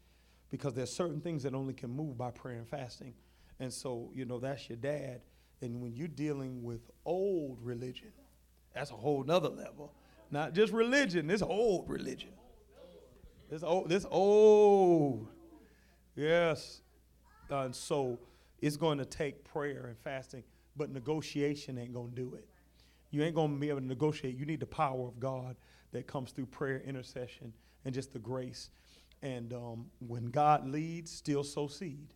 because 0.50 0.74
there's 0.74 0.92
certain 0.92 1.20
things 1.20 1.42
that 1.42 1.54
only 1.54 1.74
can 1.74 1.90
move 1.90 2.16
by 2.16 2.30
prayer 2.30 2.58
and 2.58 2.68
fasting. 2.68 3.14
And 3.58 3.72
so, 3.72 4.10
you 4.14 4.24
know, 4.24 4.38
that's 4.38 4.68
your 4.68 4.76
dad. 4.76 5.20
And 5.62 5.80
when 5.80 5.94
you're 5.94 6.08
dealing 6.08 6.62
with 6.62 6.80
old 7.06 7.58
religion, 7.62 8.12
that's 8.74 8.90
a 8.90 8.94
whole 8.94 9.22
nother 9.22 9.48
level. 9.48 9.92
Not 10.30 10.54
just 10.54 10.72
religion, 10.72 11.26
this 11.26 11.42
old 11.42 11.88
religion. 11.88 12.30
This 13.48 13.62
old, 13.62 13.88
this 13.88 14.04
old. 14.10 15.28
Yes. 16.16 16.80
And 17.48 17.74
so 17.74 18.18
it's 18.60 18.76
going 18.76 18.98
to 18.98 19.04
take 19.04 19.44
prayer 19.44 19.86
and 19.86 19.98
fasting, 19.98 20.42
but 20.76 20.90
negotiation 20.90 21.78
ain't 21.78 21.92
going 21.92 22.10
to 22.10 22.16
do 22.16 22.34
it. 22.34 22.48
You 23.10 23.22
ain't 23.22 23.34
going 23.34 23.54
to 23.54 23.60
be 23.60 23.68
able 23.68 23.80
to 23.80 23.86
negotiate. 23.86 24.36
You 24.36 24.46
need 24.46 24.60
the 24.60 24.66
power 24.66 25.06
of 25.06 25.20
God 25.20 25.56
that 25.92 26.06
comes 26.06 26.32
through 26.32 26.46
prayer, 26.46 26.82
intercession, 26.84 27.52
and 27.84 27.94
just 27.94 28.12
the 28.12 28.18
grace. 28.18 28.70
And 29.20 29.52
um, 29.52 29.86
when 30.00 30.26
God 30.26 30.66
leads, 30.66 31.10
still 31.10 31.44
sow 31.44 31.68
seed. 31.68 32.08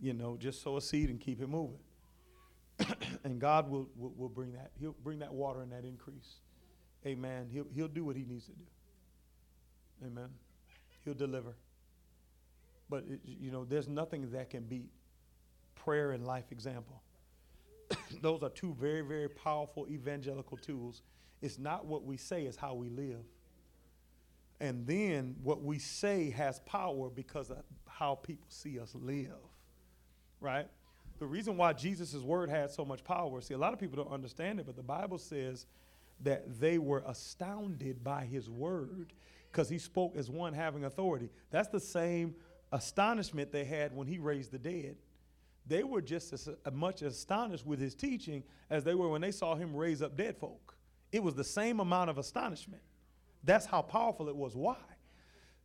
You 0.00 0.14
know, 0.14 0.36
just 0.38 0.62
sow 0.62 0.76
a 0.76 0.80
seed 0.80 1.10
and 1.10 1.20
keep 1.20 1.42
it 1.42 1.48
moving. 1.48 1.80
and 3.24 3.40
God 3.40 3.70
will, 3.70 3.88
will, 3.96 4.12
will 4.16 4.28
bring 4.28 4.52
that. 4.52 4.70
He'll 4.78 4.96
bring 5.02 5.18
that 5.20 5.32
water 5.32 5.62
and 5.62 5.72
that 5.72 5.84
increase. 5.84 6.36
Amen. 7.06 7.48
He'll, 7.50 7.66
he'll 7.74 7.88
do 7.88 8.04
what 8.04 8.16
he 8.16 8.24
needs 8.24 8.46
to 8.46 8.52
do. 8.52 8.64
Amen. 10.06 10.28
He'll 11.04 11.14
deliver. 11.14 11.54
But, 12.88 13.04
it, 13.08 13.20
you 13.24 13.50
know, 13.50 13.64
there's 13.64 13.88
nothing 13.88 14.30
that 14.32 14.50
can 14.50 14.64
beat 14.64 14.90
prayer 15.74 16.12
and 16.12 16.26
life 16.26 16.50
example. 16.50 17.02
Those 18.22 18.42
are 18.42 18.50
two 18.50 18.74
very, 18.78 19.02
very 19.02 19.28
powerful 19.28 19.86
evangelical 19.88 20.56
tools. 20.56 21.02
It's 21.40 21.58
not 21.58 21.86
what 21.86 22.04
we 22.04 22.16
say, 22.16 22.44
it's 22.44 22.56
how 22.56 22.74
we 22.74 22.88
live. 22.88 23.24
And 24.60 24.86
then 24.86 25.36
what 25.42 25.62
we 25.62 25.78
say 25.78 26.30
has 26.30 26.58
power 26.60 27.10
because 27.10 27.50
of 27.50 27.58
how 27.86 28.16
people 28.16 28.46
see 28.48 28.80
us 28.80 28.92
live. 28.94 29.30
Right? 30.40 30.66
The 31.18 31.26
reason 31.26 31.56
why 31.56 31.72
Jesus' 31.72 32.14
word 32.14 32.48
had 32.48 32.70
so 32.70 32.84
much 32.84 33.02
power, 33.02 33.40
see, 33.40 33.54
a 33.54 33.58
lot 33.58 33.72
of 33.72 33.80
people 33.80 34.02
don't 34.02 34.12
understand 34.12 34.60
it, 34.60 34.66
but 34.66 34.76
the 34.76 34.82
Bible 34.82 35.18
says 35.18 35.66
that 36.20 36.60
they 36.60 36.78
were 36.78 37.02
astounded 37.06 38.04
by 38.04 38.24
his 38.24 38.48
word 38.48 39.12
because 39.50 39.68
he 39.68 39.78
spoke 39.78 40.16
as 40.16 40.30
one 40.30 40.52
having 40.52 40.84
authority. 40.84 41.30
That's 41.50 41.68
the 41.68 41.80
same 41.80 42.34
astonishment 42.72 43.50
they 43.50 43.64
had 43.64 43.94
when 43.94 44.06
he 44.06 44.18
raised 44.18 44.52
the 44.52 44.58
dead. 44.58 44.96
They 45.66 45.82
were 45.82 46.00
just 46.00 46.32
as 46.32 46.48
uh, 46.48 46.70
much 46.70 47.02
astonished 47.02 47.66
with 47.66 47.80
his 47.80 47.94
teaching 47.94 48.42
as 48.70 48.84
they 48.84 48.94
were 48.94 49.08
when 49.08 49.20
they 49.20 49.32
saw 49.32 49.54
him 49.54 49.74
raise 49.76 50.02
up 50.02 50.16
dead 50.16 50.36
folk. 50.36 50.76
It 51.12 51.22
was 51.22 51.34
the 51.34 51.44
same 51.44 51.80
amount 51.80 52.10
of 52.10 52.18
astonishment. 52.18 52.82
That's 53.44 53.66
how 53.66 53.82
powerful 53.82 54.28
it 54.28 54.36
was. 54.36 54.54
Why? 54.54 54.76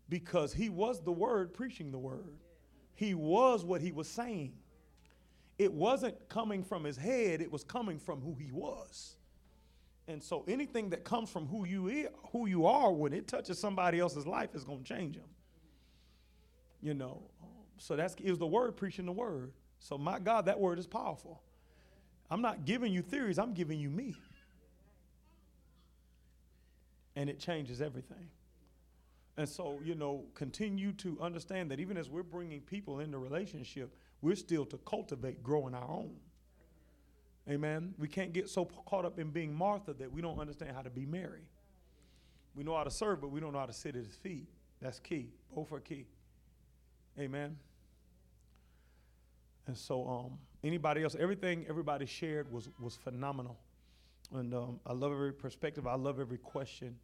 Because 0.10 0.54
he 0.54 0.70
was 0.70 1.02
the 1.02 1.12
word 1.12 1.54
preaching 1.54 1.92
the 1.92 1.98
word, 1.98 2.38
he 2.96 3.14
was 3.14 3.64
what 3.64 3.82
he 3.82 3.92
was 3.92 4.08
saying. 4.08 4.54
It 5.58 5.72
wasn't 5.72 6.30
coming 6.30 6.64
from 6.64 6.84
his 6.84 6.98
head, 6.98 7.42
it 7.42 7.52
was 7.52 7.64
coming 7.64 8.00
from 8.00 8.22
who 8.22 8.36
he 8.36 8.52
was. 8.52 9.16
And 10.08 10.22
so 10.22 10.44
anything 10.48 10.90
that 10.90 11.04
comes 11.06 11.30
from 11.30 11.48
who 11.48 11.66
you 11.66 12.10
who 12.32 12.48
you 12.48 12.66
are 12.66 12.92
when 12.92 13.14
it 13.14 13.28
touches 13.28 13.58
somebody 13.58 14.00
else's 14.00 14.28
life 14.28 14.54
is 14.54 14.64
going 14.64 14.84
to 14.84 14.94
change 14.94 15.16
them. 15.16 15.30
You 16.82 16.94
know. 16.94 17.22
So 17.78 17.96
that's 17.96 18.16
is 18.16 18.38
the 18.38 18.48
word 18.48 18.76
preaching 18.76 19.06
the 19.06 19.12
word. 19.12 19.54
So 19.80 19.98
my 19.98 20.20
God, 20.20 20.46
that 20.46 20.60
word 20.60 20.80
is 20.80 20.88
powerful. 20.88 21.42
I'm 22.30 22.42
not 22.42 22.66
giving 22.66 22.92
you 22.92 23.02
theories, 23.02 23.38
I'm 23.38 23.54
giving 23.54 23.80
you 23.80 23.90
me. 23.90 24.16
And 27.16 27.30
it 27.30 27.40
changes 27.40 27.82
everything. 27.82 28.30
And 29.38 29.48
so, 29.48 29.80
you 29.84 29.96
know, 29.96 30.24
continue 30.36 30.92
to 30.94 31.18
understand 31.22 31.72
that 31.72 31.80
even 31.80 31.98
as 31.98 32.10
we're 32.10 32.24
bringing 32.24 32.62
people 32.62 33.00
into 33.00 33.18
relationship, 33.18 33.96
we're 34.24 34.36
still 34.36 34.66
to 34.66 34.78
cultivate 34.78 35.44
growing 35.44 35.76
our 35.76 35.92
own. 35.92 36.16
Amen. 37.50 37.94
We 38.00 38.08
can't 38.08 38.32
get 38.32 38.50
so 38.50 38.64
caught 38.64 39.04
up 39.04 39.20
in 39.20 39.32
being 39.32 39.54
Martha 39.54 39.94
that 39.94 40.10
we 40.12 40.22
don't 40.22 40.40
understand 40.40 40.72
how 40.74 40.82
to 40.82 40.90
be 40.90 41.06
Mary. 41.06 41.42
We 42.56 42.64
know 42.64 42.76
how 42.76 42.86
to 42.86 42.90
serve, 42.90 43.20
but 43.20 43.32
we 43.32 43.42
don't 43.42 43.52
know 43.52 43.60
how 43.60 43.66
to 43.66 43.74
sit 43.74 43.98
at 43.98 44.06
his 44.06 44.16
feet. 44.16 44.48
That's 44.82 44.98
key. 45.00 45.28
Both 45.54 45.74
are 45.74 45.82
key. 45.82 46.06
Amen. 47.20 47.58
And 49.68 49.78
so, 49.78 50.08
um, 50.08 50.38
anybody 50.64 51.04
else, 51.04 51.16
everything 51.20 51.66
everybody 51.68 52.06
shared 52.06 52.52
was 52.52 52.70
was 52.80 52.96
phenomenal, 52.96 53.58
and 54.34 54.54
um, 54.54 54.80
I 54.86 54.94
love 54.94 55.12
every 55.12 55.32
perspective. 55.32 55.88
I 55.88 55.96
love 55.96 56.20
every 56.20 56.38
question, 56.38 56.96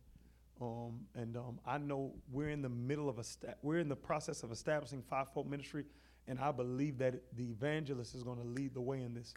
um, 0.61 0.99
and 1.15 1.37
um, 1.37 1.59
I 1.65 1.77
know 1.77 2.11
we're 2.31 2.49
in 2.49 2.61
the 2.61 2.69
middle 2.69 3.07
of 3.07 3.17
a 3.17 3.23
sta- 3.23 3.53
we're 3.61 3.79
in 3.79 3.87
the 3.87 3.95
process 3.95 4.43
of 4.43 4.51
establishing 4.51 5.01
fivefold 5.01 5.49
ministry, 5.49 5.85
and 6.29 6.39
I 6.39 6.51
believe 6.51 6.99
that 6.99 7.15
the 7.35 7.43
evangelist 7.49 8.13
is 8.13 8.21
going 8.21 8.37
to 8.37 8.45
lead 8.45 8.75
the 8.75 8.81
way 8.81 9.01
in 9.01 9.15
this. 9.15 9.33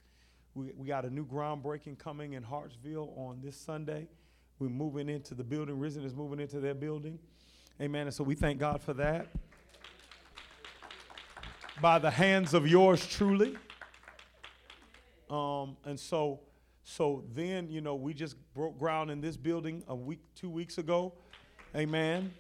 We, 0.55 0.73
we 0.77 0.87
got 0.87 1.07
a 1.07 1.11
new 1.11 1.25
groundbreaking 1.25 1.99
coming 1.99 2.35
in 2.35 2.43
Hartsville 2.43 3.15
on 3.17 3.41
this 3.43 3.57
Sunday. 3.57 4.07
We're 4.59 4.69
moving 4.69 5.09
into 5.09 5.35
the 5.35 5.43
building. 5.43 5.79
Risen 5.79 6.05
is 6.05 6.15
moving 6.15 6.39
into 6.39 6.61
their 6.61 6.75
building. 6.75 7.19
Amen. 7.81 8.07
And 8.07 8.15
so 8.15 8.23
we 8.23 8.35
thank 8.35 8.61
God 8.61 8.83
for 8.83 8.93
that. 8.93 9.29
By 11.81 11.99
the 11.99 12.11
hands 12.11 12.53
of 12.53 12.69
yours 12.69 13.07
truly. 13.07 13.57
Um, 15.31 15.79
and 15.87 15.99
so, 15.99 16.41
so 16.85 17.25
then, 17.35 17.71
you 17.71 17.81
know, 17.81 17.95
we 17.95 18.13
just 18.13 18.37
broke 18.53 18.79
ground 18.79 19.11
in 19.11 19.23
this 19.23 19.39
building 19.39 19.83
a 19.89 19.97
week, 19.97 20.21
two 20.35 20.51
weeks 20.51 20.77
ago. 20.77 21.15
Amen. 21.75 22.31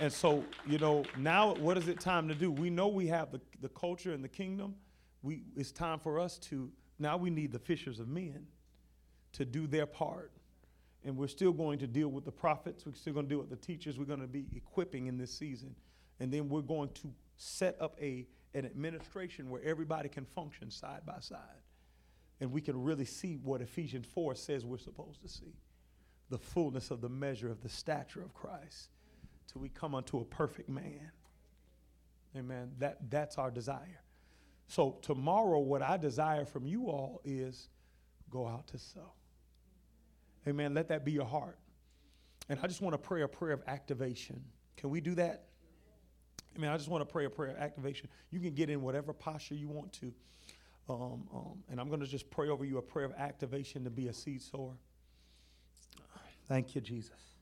And 0.00 0.12
so, 0.12 0.44
you 0.66 0.78
know, 0.78 1.04
now 1.16 1.54
what 1.54 1.76
is 1.76 1.88
it 1.88 1.98
time 1.98 2.28
to 2.28 2.34
do? 2.34 2.52
We 2.52 2.70
know 2.70 2.88
we 2.88 3.08
have 3.08 3.32
the, 3.32 3.40
the 3.60 3.68
culture 3.68 4.12
and 4.12 4.22
the 4.22 4.28
kingdom. 4.28 4.76
We, 5.22 5.42
it's 5.56 5.72
time 5.72 5.98
for 5.98 6.20
us 6.20 6.38
to 6.38 6.70
now 7.00 7.16
we 7.16 7.30
need 7.30 7.52
the 7.52 7.58
fishers 7.58 7.98
of 7.98 8.08
men 8.08 8.46
to 9.32 9.44
do 9.44 9.66
their 9.66 9.86
part. 9.86 10.32
And 11.04 11.16
we're 11.16 11.28
still 11.28 11.52
going 11.52 11.78
to 11.80 11.86
deal 11.86 12.08
with 12.08 12.24
the 12.24 12.32
prophets. 12.32 12.84
We're 12.86 12.94
still 12.94 13.12
going 13.12 13.26
to 13.26 13.30
deal 13.30 13.38
with 13.38 13.50
the 13.50 13.56
teachers. 13.56 13.98
We're 13.98 14.04
going 14.04 14.20
to 14.20 14.26
be 14.26 14.46
equipping 14.54 15.06
in 15.06 15.16
this 15.16 15.32
season. 15.32 15.74
And 16.20 16.32
then 16.32 16.48
we're 16.48 16.60
going 16.60 16.90
to 16.94 17.12
set 17.36 17.76
up 17.80 17.96
a, 18.00 18.26
an 18.54 18.66
administration 18.66 19.48
where 19.50 19.62
everybody 19.62 20.08
can 20.08 20.24
function 20.24 20.70
side 20.70 21.02
by 21.06 21.20
side. 21.20 21.38
And 22.40 22.52
we 22.52 22.60
can 22.60 22.80
really 22.82 23.04
see 23.04 23.38
what 23.42 23.60
Ephesians 23.62 24.06
4 24.06 24.34
says 24.36 24.64
we're 24.64 24.78
supposed 24.78 25.22
to 25.22 25.28
see 25.28 25.54
the 26.30 26.38
fullness 26.38 26.90
of 26.90 27.00
the 27.00 27.08
measure 27.08 27.50
of 27.50 27.62
the 27.62 27.68
stature 27.68 28.22
of 28.22 28.34
Christ 28.34 28.90
till 29.50 29.60
we 29.60 29.68
come 29.68 29.94
unto 29.94 30.18
a 30.18 30.24
perfect 30.24 30.68
man. 30.68 31.10
Amen. 32.36 32.70
That, 32.78 33.10
that's 33.10 33.38
our 33.38 33.50
desire. 33.50 34.02
So 34.66 34.98
tomorrow, 35.02 35.58
what 35.58 35.82
I 35.82 35.96
desire 35.96 36.44
from 36.44 36.66
you 36.66 36.88
all 36.88 37.20
is 37.24 37.68
go 38.30 38.46
out 38.46 38.66
to 38.68 38.78
sow. 38.78 39.12
Amen. 40.46 40.74
Let 40.74 40.88
that 40.88 41.04
be 41.04 41.12
your 41.12 41.24
heart. 41.24 41.58
And 42.48 42.58
I 42.62 42.66
just 42.66 42.80
want 42.80 42.94
to 42.94 42.98
pray 42.98 43.22
a 43.22 43.28
prayer 43.28 43.52
of 43.52 43.62
activation. 43.66 44.42
Can 44.76 44.90
we 44.90 45.00
do 45.00 45.14
that? 45.16 45.44
I 46.54 46.60
mean, 46.60 46.70
I 46.70 46.76
just 46.76 46.88
want 46.88 47.02
to 47.02 47.10
pray 47.10 47.24
a 47.24 47.30
prayer 47.30 47.52
of 47.52 47.58
activation. 47.58 48.08
You 48.30 48.40
can 48.40 48.54
get 48.54 48.70
in 48.70 48.82
whatever 48.82 49.12
posture 49.12 49.54
you 49.54 49.68
want 49.68 49.92
to. 49.94 50.12
Um, 50.88 51.28
um, 51.34 51.62
and 51.70 51.80
I'm 51.80 51.88
going 51.88 52.00
to 52.00 52.06
just 52.06 52.30
pray 52.30 52.48
over 52.48 52.64
you 52.64 52.78
a 52.78 52.82
prayer 52.82 53.04
of 53.04 53.12
activation 53.18 53.84
to 53.84 53.90
be 53.90 54.08
a 54.08 54.12
seed 54.12 54.42
sower. 54.42 54.76
Thank 56.48 56.74
you, 56.74 56.80
Jesus. 56.80 57.37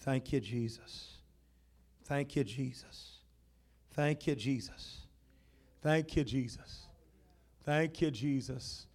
Thank 0.00 0.32
you, 0.32 0.40
Jesus. 0.40 1.18
Thank 2.04 2.36
you, 2.36 2.44
Jesus. 2.44 3.18
Thank 3.92 4.26
you, 4.26 4.34
Jesus. 4.34 5.06
Thank 5.82 6.16
you, 6.16 6.24
Jesus. 6.24 6.86
Thank 7.64 8.00
you, 8.00 8.10
Jesus. 8.10 8.86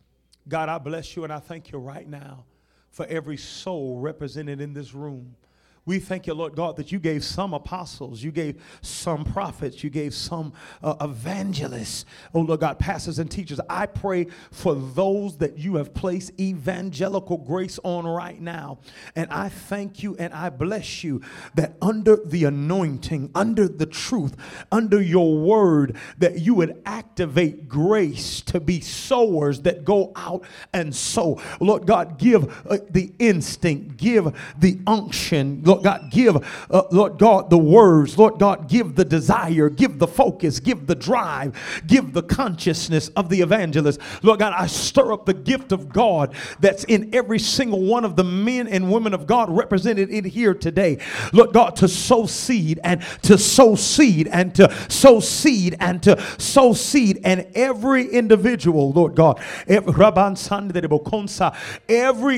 God, 0.48 0.69
I 0.69 0.78
bless 0.78 1.15
you 1.15 1.23
and 1.23 1.34
I 1.34 1.40
thank 1.40 1.72
you 1.72 1.80
right 1.80 2.07
now 2.07 2.45
for 2.90 3.06
every 3.07 3.38
soul 3.38 3.99
represented 3.99 4.61
in 4.61 4.73
this 4.73 4.94
room. 4.94 5.36
We 5.84 5.98
thank 5.98 6.28
you, 6.28 6.36
Lord 6.36 6.56
God, 6.56 6.76
that 6.76 6.91
you 6.91 6.99
gave 6.99 7.24
some 7.24 7.56
apostles, 7.56 8.22
you 8.22 8.32
gave 8.32 8.62
some 8.82 9.24
prophets, 9.24 9.84
you 9.84 9.90
gave 9.90 10.14
some 10.14 10.53
uh, 10.84 10.94
evangelists, 11.02 12.06
oh 12.36 12.41
Lord 12.41 12.60
God, 12.60 12.78
pastors 12.78 13.18
and 13.18 13.32
teachers. 13.32 13.60
I 13.68 13.88
pray 13.88 14.28
for 14.52 14.76
those 14.76 15.38
that 15.38 15.58
you 15.58 15.78
have 15.78 15.91
placed 15.95 16.40
evangelical 16.40 17.40
grace 17.40 17.80
on 17.84 18.06
right 18.06 18.40
now. 18.40 18.78
And 19.16 19.32
I 19.32 19.49
thank 19.49 20.03
you 20.03 20.16
and 20.18 20.32
I 20.36 20.52
bless 20.52 21.03
you 21.03 21.22
that 21.56 21.74
under 21.82 22.16
the 22.16 22.44
anointing, 22.44 23.32
under 23.34 23.68
the 23.68 23.88
truth, 23.88 24.36
under 24.72 25.02
your 25.02 25.36
word, 25.40 25.98
that 26.20 26.41
you 26.41 26.53
would 26.53 26.80
activate 26.86 27.68
grace 27.68 28.41
to 28.41 28.60
be 28.60 28.82
sowers 28.82 29.62
that 29.62 29.84
go 29.84 30.12
out 30.16 30.44
and 30.74 30.95
sow. 30.95 31.41
Lord 31.60 31.88
God, 31.88 32.20
give 32.20 32.68
uh, 32.68 32.78
the 32.91 33.14
instinct, 33.18 33.98
give 33.98 34.32
the 34.60 34.80
unction 34.86 35.64
Lord 35.72 35.84
God, 35.84 36.11
give, 36.11 36.35
uh, 36.69 36.84
Lord 36.91 37.18
God, 37.18 37.49
the 37.49 37.57
words. 37.57 38.18
Lord 38.18 38.39
God, 38.39 38.68
give 38.68 38.95
the 38.95 39.06
desire, 39.06 39.69
give 39.69 39.99
the 39.99 40.07
focus, 40.07 40.60
give 40.60 40.85
the 40.85 40.95
drive, 40.95 41.57
give 41.88 42.11
the 42.11 42.23
consciousness 42.23 43.07
of 43.10 43.30
the 43.30 43.39
evangelist. 43.39 44.02
Lord 44.22 44.39
God, 44.39 44.53
I 44.53 44.68
stir 44.68 45.14
up 45.14 45.26
the 45.26 45.34
gift 45.34 45.72
of 45.72 45.88
God 45.88 46.35
that's 46.60 46.84
in 46.84 47.15
every 47.15 47.39
single 47.39 47.85
one 47.85 48.03
of 48.03 48.18
the 48.18 48.23
men 48.26 48.68
and 48.68 48.91
women 48.91 49.14
of 49.14 49.26
God 49.26 49.49
represented 49.49 50.10
in 50.10 50.26
here 50.26 50.53
today. 50.53 50.98
Lord 51.31 51.53
God, 51.53 51.77
to 51.77 51.88
sow 51.88 52.26
seed 52.26 52.81
and 52.84 53.02
to 53.22 53.38
sow 53.38 53.76
seed 53.76 54.27
and 54.27 54.53
to 54.56 54.76
sow 54.89 55.22
seed 55.22 55.77
and 55.80 56.03
to 56.03 56.22
sow 56.38 56.73
seed. 56.73 57.22
And 57.23 57.48
every 57.56 58.10
individual, 58.10 58.91
Lord 58.91 59.15
God, 59.15 59.39
every, 59.68 59.93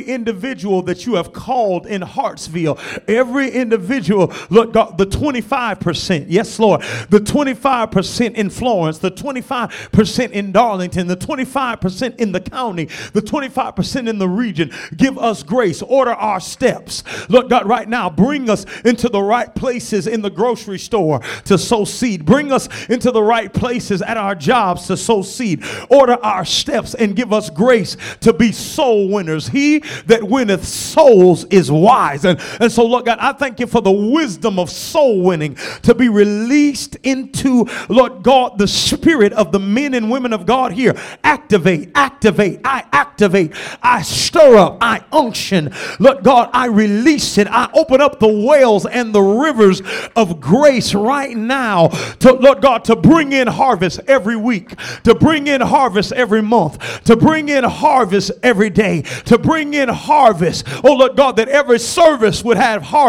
individual 0.03 0.83
that 0.83 1.05
you 1.07 1.15
have 1.15 1.33
called 1.33 1.87
in 1.87 2.03
Hartsville, 2.03 2.77
every 3.07 3.22
individual, 3.31 4.33
Lord 4.49 4.73
God, 4.73 4.97
the 4.97 5.05
25%, 5.05 6.25
yes, 6.29 6.59
Lord, 6.59 6.81
the 7.09 7.19
25% 7.19 8.35
in 8.35 8.49
Florence, 8.49 8.99
the 8.99 9.11
25% 9.11 10.31
in 10.31 10.51
Darlington, 10.51 11.07
the 11.07 11.17
25% 11.17 12.15
in 12.17 12.31
the 12.31 12.41
county, 12.41 12.85
the 13.13 13.21
25% 13.21 14.09
in 14.09 14.17
the 14.17 14.27
region. 14.29 14.71
Give 14.95 15.17
us 15.17 15.43
grace, 15.43 15.81
order 15.81 16.11
our 16.11 16.39
steps. 16.39 17.03
Lord 17.29 17.49
God, 17.49 17.65
right 17.65 17.87
now, 17.87 18.09
bring 18.09 18.49
us 18.49 18.65
into 18.85 19.09
the 19.09 19.21
right 19.21 19.53
places 19.53 20.07
in 20.07 20.21
the 20.21 20.29
grocery 20.29 20.79
store 20.79 21.19
to 21.45 21.57
sow 21.57 21.85
seed. 21.85 22.25
Bring 22.25 22.51
us 22.51 22.67
into 22.87 23.11
the 23.11 23.23
right 23.23 23.51
places 23.53 24.01
at 24.01 24.17
our 24.17 24.35
jobs 24.35 24.87
to 24.87 24.97
sow 24.97 25.21
seed. 25.21 25.63
Order 25.89 26.17
our 26.23 26.45
steps 26.45 26.93
and 26.93 27.15
give 27.15 27.33
us 27.33 27.49
grace 27.49 27.97
to 28.21 28.33
be 28.33 28.51
soul 28.51 29.09
winners. 29.09 29.47
He 29.47 29.79
that 30.05 30.23
winneth 30.23 30.65
souls 30.65 31.45
is 31.45 31.71
wise. 31.71 32.25
And, 32.25 32.39
and 32.59 32.71
so, 32.71 32.85
Lord 32.85 33.05
God, 33.05 33.12
I 33.19 33.33
thank 33.33 33.59
you 33.59 33.67
for 33.67 33.81
the 33.81 33.91
wisdom 33.91 34.59
of 34.59 34.69
soul 34.69 35.21
winning 35.21 35.55
to 35.83 35.93
be 35.93 36.09
released 36.09 36.95
into, 37.03 37.67
Lord 37.89 38.23
God, 38.23 38.57
the 38.57 38.67
spirit 38.67 39.33
of 39.33 39.51
the 39.51 39.59
men 39.59 39.93
and 39.93 40.09
women 40.09 40.33
of 40.33 40.45
God 40.45 40.71
here. 40.71 40.95
Activate, 41.23 41.91
activate, 41.95 42.61
I 42.63 42.85
activate, 42.91 43.53
I 43.81 44.01
stir 44.01 44.57
up, 44.57 44.77
I 44.81 45.03
unction. 45.11 45.73
Lord 45.99 46.23
God, 46.23 46.49
I 46.53 46.67
release 46.67 47.37
it. 47.37 47.47
I 47.47 47.69
open 47.73 48.01
up 48.01 48.19
the 48.19 48.27
wells 48.27 48.85
and 48.85 49.13
the 49.13 49.21
rivers 49.21 49.81
of 50.15 50.39
grace 50.39 50.93
right 50.93 51.35
now 51.35 51.87
to, 52.19 52.33
Lord 52.33 52.61
God, 52.61 52.85
to 52.85 52.95
bring 52.95 53.33
in 53.33 53.47
harvest 53.47 53.99
every 54.07 54.35
week, 54.35 54.75
to 55.03 55.15
bring 55.15 55.47
in 55.47 55.61
harvest 55.61 56.11
every 56.13 56.41
month, 56.41 57.03
to 57.03 57.15
bring 57.15 57.49
in 57.49 57.63
harvest 57.63 58.31
every 58.41 58.69
day, 58.69 59.01
to 59.25 59.37
bring 59.37 59.73
in 59.73 59.89
harvest. 59.89 60.65
Oh, 60.83 60.93
Lord 60.93 61.15
God, 61.15 61.35
that 61.37 61.49
every 61.49 61.79
service 61.79 62.43
would 62.43 62.57
have 62.57 62.81
harvest, 62.81 63.02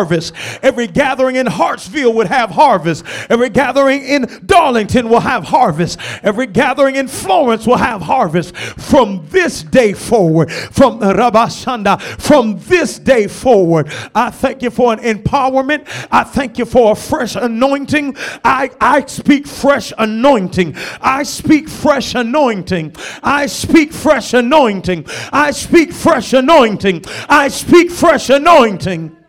every 0.63 0.87
gathering 0.87 1.37
in 1.37 1.47
Hartsville 1.47 2.13
would 2.15 2.27
have 2.27 2.51
harvest, 2.51 3.05
every 3.31 3.51
gathering 3.51 4.03
in 4.03 4.27
Darlington 4.47 5.09
will 5.09 5.21
have 5.21 5.45
harvest, 5.45 5.99
every 6.23 6.47
gathering 6.47 6.97
in 6.97 7.09
Florence 7.09 7.67
will 7.67 7.77
have 7.77 8.03
harvest 8.03 8.57
from 8.57 9.27
this 9.31 9.63
day 9.63 9.93
forward, 9.93 10.51
from 10.53 11.01
Rabashanda, 11.01 12.01
from 12.21 12.59
this 12.61 12.99
day 12.99 13.27
forward. 13.27 13.91
I 14.15 14.31
thank 14.31 14.63
you 14.63 14.71
for 14.71 14.93
an 14.93 15.01
empowerment. 15.01 15.87
I 16.11 16.25
thank 16.25 16.59
you 16.59 16.65
for 16.65 16.93
a 16.93 16.95
fresh 16.95 17.37
anointing. 17.37 18.17
I, 18.45 18.71
I 18.81 19.05
speak 19.07 19.47
fresh 19.47 19.93
anointing. 19.99 20.75
I 21.01 21.23
speak 21.23 21.69
fresh 21.69 22.15
anointing. 22.15 22.97
I 23.23 23.47
speak 23.47 23.93
fresh 23.93 24.35
anointing. 24.35 25.07
I 25.33 25.51
speak 25.51 25.93
fresh 25.93 26.33
anointing. 26.33 27.05
I 27.29 27.49
speak 27.49 27.91
fresh 27.91 28.31
anointing. 28.31 29.24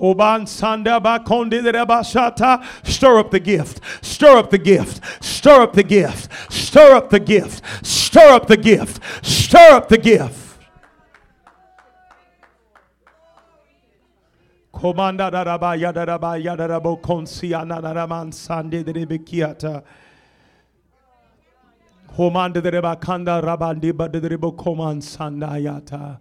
Oban 0.00 0.46
sanda 0.46 1.00
bakondi 1.00 1.60
bashata. 1.86 2.64
Stir 2.86 3.18
up 3.18 3.30
the 3.30 3.40
gift. 3.40 3.80
Stir 4.02 4.36
up 4.38 4.50
the 4.50 4.58
gift. 4.58 5.00
Stir 5.22 5.62
up 5.62 5.72
the 5.74 5.82
gift. 5.84 6.28
Stir 6.50 6.94
up 6.94 7.10
the 7.10 7.20
gift. 7.20 7.62
Stir 7.84 8.30
up 8.30 8.46
the 8.46 8.56
gift. 8.56 9.02
Stir 9.22 9.72
up 9.72 9.88
the 9.88 9.98
gift. 9.98 10.44
Komanda 14.72 15.30
da 15.30 15.42
da 15.42 15.58
ba 15.58 15.74
ya 15.76 15.90
da 15.90 16.04
da 16.04 16.18
ba 16.18 16.38
ya 16.38 16.54
da 16.54 16.68
da 16.68 16.78
bo 16.78 16.96
konsi 16.98 17.52
ana 17.52 17.80
na 17.80 17.92
na 17.92 18.06
man 18.06 18.30
sande 18.30 18.84
de 18.84 19.04
be 19.04 19.18
kiata. 19.18 19.82
Homanda 22.16 22.62
de 22.62 22.80
ba 22.80 22.94
kanda 22.94 23.42
rabandi 23.42 23.92
ba 23.96 24.08
koman 24.08 25.02
sandayata. 25.02 26.18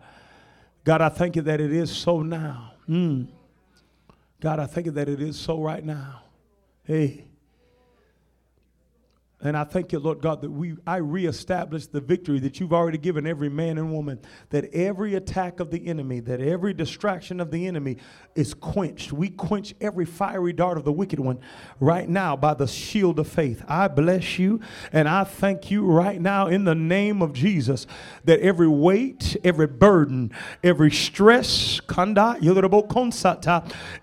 God, 0.84 1.02
I 1.02 1.10
thank 1.10 1.36
you 1.36 1.42
that 1.44 1.60
it 1.60 1.74
is 1.74 1.92
so 1.92 2.24
now. 2.24 2.72
Mm. 2.90 3.28
God, 4.40 4.60
I 4.60 4.66
thank 4.66 4.86
you 4.86 4.92
that 4.94 5.10
it 5.10 5.22
is 5.22 5.38
so 5.38 5.62
right 5.62 5.84
now. 5.84 6.22
Hey. 6.84 7.27
And 9.40 9.56
I 9.56 9.66
thank 9.66 9.92
you, 9.92 10.00
Lord 10.00 10.20
God, 10.20 10.42
that 10.42 10.50
we 10.50 10.78
I 10.88 10.96
reestablish 10.96 11.86
the 11.86 12.02
victory 12.02 12.40
that 12.40 12.60
you've 12.60 12.74
already 12.74 12.98
given 12.98 13.28
every 13.28 13.50
man 13.50 13.78
and 13.78 13.94
woman. 13.94 14.20
That 14.50 14.74
every 14.74 15.14
attack 15.14 15.60
of 15.60 15.70
the 15.70 15.86
enemy, 15.88 16.22
that 16.22 16.42
every 16.42 16.74
distraction 16.74 17.40
of 17.40 17.52
the 17.52 17.68
enemy 17.68 17.98
is 18.34 18.56
quenched. 18.56 19.14
We 19.14 19.30
quench 19.30 19.76
every 19.80 20.06
fiery 20.06 20.54
dart 20.54 20.80
of 20.80 20.86
the 20.86 20.92
wicked 20.92 21.20
one 21.20 21.40
right 21.80 22.10
now 22.10 22.36
by 22.36 22.56
the 22.56 22.66
shield 22.66 23.20
of 23.20 23.28
faith. 23.28 23.64
I 23.68 23.88
bless 23.88 24.40
you 24.40 24.60
and 24.92 25.08
I 25.08 25.24
thank 25.24 25.70
you 25.70 25.86
right 25.86 26.20
now 26.20 26.48
in 26.48 26.64
the 26.64 26.76
name 26.76 27.22
of 27.22 27.34
Jesus 27.34 27.86
that 28.26 28.40
every 28.40 28.68
weight, 28.68 29.38
every 29.44 29.68
burden, 29.68 30.32
every 30.64 30.92
stress, 30.92 31.80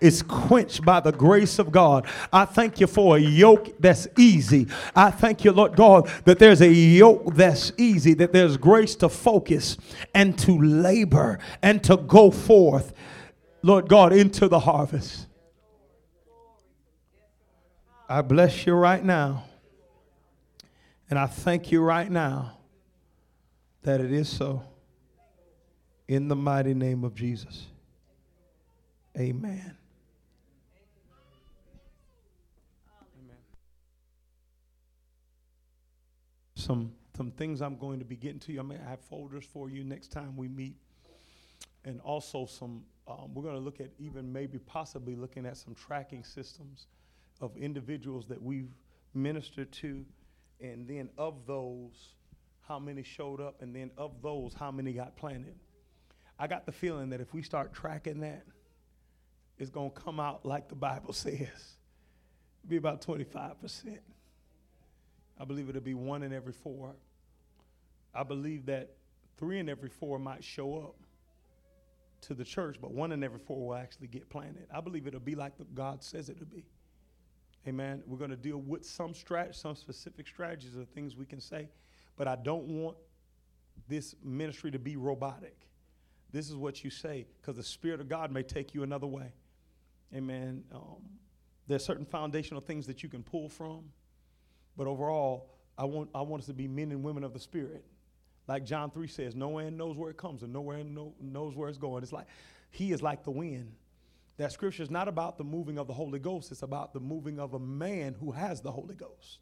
is 0.01 0.23
quenched 0.23 0.85
by 0.85 0.99
the 1.01 1.11
grace 1.11 1.59
of 1.59 1.71
God. 1.71 2.07
I 2.31 2.45
thank 2.45 2.79
you 2.79 2.87
for 2.87 3.17
a 3.17 3.19
yoke 3.19 3.73
that's 3.79 4.07
easy. 4.17 4.67
I 4.95 5.11
thank 5.25 5.43
you, 5.43 5.51
Lord 5.51 5.75
God, 5.75 6.07
that 6.25 6.37
there's 6.37 6.61
a 6.61 6.71
yoke 6.71 7.33
that's 7.33 7.71
easy, 7.79 8.13
that 8.13 8.31
there's 8.31 8.57
grace 8.57 8.95
to 8.97 9.09
focus 9.09 9.75
and 10.13 10.37
to 10.37 10.55
labor 10.61 11.39
and 11.63 11.83
to 11.83 11.97
go 11.97 12.29
forth, 12.29 12.93
Lord 13.63 13.89
God, 13.89 14.13
into 14.13 14.47
the 14.47 14.59
harvest. 14.59 15.25
I 18.07 18.21
bless 18.21 18.67
you 18.67 18.73
right 18.73 19.03
now. 19.03 19.45
And 21.09 21.17
I 21.17 21.25
thank 21.25 21.71
you 21.71 21.81
right 21.81 22.09
now 22.09 22.59
that 23.81 23.99
it 24.01 24.11
is 24.11 24.29
so. 24.29 24.61
In 26.07 26.27
the 26.27 26.35
mighty 26.35 26.75
name 26.75 27.03
of 27.03 27.15
Jesus. 27.15 27.65
Amen. 29.17 29.75
Some 36.55 36.93
some 37.15 37.31
things 37.31 37.61
I'm 37.61 37.77
going 37.77 37.99
to 37.99 38.05
be 38.05 38.15
getting 38.15 38.39
to 38.39 38.51
you. 38.51 38.59
I 38.59 38.63
may 38.63 38.77
have 38.77 38.99
folders 38.99 39.45
for 39.45 39.69
you 39.69 39.83
next 39.83 40.11
time 40.11 40.35
we 40.35 40.47
meet, 40.47 40.75
and 41.83 41.99
also 42.01 42.45
some. 42.45 42.83
Um, 43.07 43.35
we're 43.35 43.43
going 43.43 43.55
to 43.55 43.61
look 43.61 43.79
at 43.79 43.91
even 43.99 44.33
maybe 44.33 44.57
possibly 44.57 45.15
looking 45.15 45.45
at 45.45 45.57
some 45.57 45.75
tracking 45.75 46.23
systems 46.23 46.87
of 47.39 47.55
individuals 47.55 48.25
that 48.27 48.41
we've 48.41 48.73
ministered 49.13 49.71
to, 49.73 50.03
and 50.59 50.87
then 50.87 51.09
of 51.17 51.45
those, 51.45 52.15
how 52.67 52.79
many 52.79 53.03
showed 53.03 53.39
up, 53.39 53.61
and 53.61 53.75
then 53.75 53.91
of 53.95 54.23
those, 54.23 54.55
how 54.55 54.71
many 54.71 54.91
got 54.91 55.15
planted. 55.15 55.55
I 56.39 56.47
got 56.47 56.65
the 56.65 56.71
feeling 56.71 57.11
that 57.11 57.21
if 57.21 57.33
we 57.33 57.43
start 57.43 57.73
tracking 57.73 58.21
that, 58.21 58.43
it's 59.59 59.69
going 59.69 59.91
to 59.91 60.01
come 60.01 60.19
out 60.19 60.45
like 60.45 60.67
the 60.67 60.75
Bible 60.75 61.13
says. 61.13 61.39
It'll 61.39 62.69
be 62.69 62.77
about 62.77 63.01
25 63.01 63.61
percent. 63.61 63.99
I 65.39 65.45
believe 65.45 65.69
it'll 65.69 65.81
be 65.81 65.93
one 65.93 66.23
in 66.23 66.33
every 66.33 66.53
four. 66.53 66.95
I 68.13 68.23
believe 68.23 68.65
that 68.67 68.91
three 69.37 69.59
in 69.59 69.67
every 69.67 69.89
four 69.89 70.17
might 70.17 70.43
show 70.43 70.77
up 70.77 70.95
to 72.21 72.33
the 72.33 72.45
church, 72.45 72.77
but 72.81 72.91
one 72.91 73.11
in 73.11 73.23
every 73.23 73.39
four 73.39 73.67
will 73.67 73.75
actually 73.75 74.07
get 74.07 74.29
planted. 74.29 74.67
I 74.73 74.81
believe 74.81 75.07
it'll 75.07 75.19
be 75.19 75.35
like 75.35 75.57
the 75.57 75.65
God 75.65 76.03
says 76.03 76.29
it'll 76.29 76.45
be. 76.45 76.65
Amen. 77.67 78.03
We're 78.05 78.17
going 78.17 78.29
to 78.29 78.37
deal 78.37 78.57
with 78.61 78.85
some 78.85 79.13
strat, 79.13 79.55
some 79.55 79.75
specific 79.75 80.27
strategies 80.27 80.75
of 80.75 80.87
things 80.89 81.15
we 81.15 81.25
can 81.25 81.41
say, 81.41 81.67
but 82.15 82.27
I 82.27 82.35
don't 82.35 82.67
want 82.67 82.95
this 83.87 84.15
ministry 84.23 84.71
to 84.71 84.79
be 84.79 84.95
robotic. 84.95 85.57
This 86.31 86.49
is 86.49 86.55
what 86.55 86.83
you 86.83 86.89
say, 86.89 87.25
because 87.41 87.57
the 87.57 87.63
Spirit 87.63 87.99
of 88.01 88.07
God 88.07 88.31
may 88.31 88.43
take 88.43 88.73
you 88.73 88.83
another 88.83 89.07
way. 89.07 89.31
Amen. 90.13 90.63
Um, 90.73 91.01
there's 91.67 91.83
certain 91.83 92.05
foundational 92.05 92.61
things 92.61 92.85
that 92.87 93.03
you 93.03 93.09
can 93.09 93.23
pull 93.23 93.49
from. 93.49 93.85
But 94.77 94.87
overall, 94.87 95.49
I 95.77 95.85
want, 95.85 96.09
I 96.13 96.21
want 96.21 96.41
us 96.41 96.47
to 96.47 96.53
be 96.53 96.67
men 96.67 96.91
and 96.91 97.03
women 97.03 97.23
of 97.23 97.33
the 97.33 97.39
Spirit. 97.39 97.83
Like 98.47 98.65
John 98.65 98.91
3 98.91 99.07
says, 99.07 99.35
no 99.35 99.57
man 99.57 99.75
knows 99.75 99.97
where 99.97 100.09
it 100.11 100.17
comes 100.17 100.43
and 100.43 100.53
no 100.53 100.63
man 100.63 100.93
know, 100.93 101.13
knows 101.19 101.55
where 101.55 101.67
it's 101.67 101.77
going. 101.77 102.03
It's 102.03 102.13
like 102.13 102.27
he 102.69 102.91
is 102.91 103.01
like 103.01 103.23
the 103.23 103.31
wind. 103.31 103.71
That 104.37 104.51
scripture 104.51 104.83
is 104.83 104.91
not 104.91 105.07
about 105.07 105.37
the 105.37 105.43
moving 105.43 105.77
of 105.77 105.87
the 105.87 105.93
Holy 105.93 106.19
Ghost, 106.19 106.51
it's 106.51 106.61
about 106.61 106.93
the 106.93 106.99
moving 106.99 107.39
of 107.39 107.53
a 107.53 107.59
man 107.59 108.15
who 108.19 108.31
has 108.31 108.61
the 108.61 108.71
Holy 108.71 108.95
Ghost, 108.95 109.39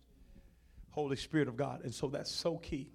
Holy 0.92 1.16
Spirit 1.16 1.48
of 1.48 1.58
God. 1.58 1.84
And 1.84 1.94
so 1.94 2.08
that's 2.08 2.32
so 2.32 2.58
key 2.58 2.92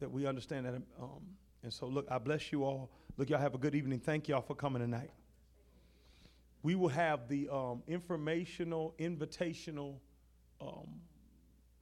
that 0.00 0.10
we 0.10 0.26
understand 0.26 0.66
that. 0.66 0.74
Um, 0.74 0.82
and 1.00 1.64
And 1.64 1.72
so, 1.72 1.86
look, 1.86 2.06
I 2.10 2.18
bless 2.18 2.50
you 2.50 2.64
all. 2.64 2.90
Look, 3.16 3.30
y'all 3.30 3.38
have 3.38 3.54
a 3.54 3.58
good 3.58 3.74
evening. 3.74 4.00
Thank 4.00 4.26
y'all 4.26 4.40
for 4.40 4.54
coming 4.54 4.82
tonight. 4.82 5.10
We 6.62 6.74
will 6.74 6.88
have 6.88 7.28
the 7.28 7.48
um, 7.50 7.82
informational, 7.86 8.94
invitational 8.98 9.96
um, 10.60 10.88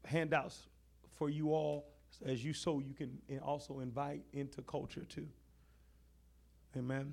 handouts 0.04 0.68
for 1.16 1.30
you 1.30 1.52
all 1.52 1.86
as 2.24 2.44
you 2.44 2.52
so 2.52 2.80
you 2.80 2.94
can 2.94 3.18
also 3.40 3.80
invite 3.80 4.22
into 4.32 4.62
culture 4.62 5.04
too. 5.08 5.28
Amen. 6.76 7.08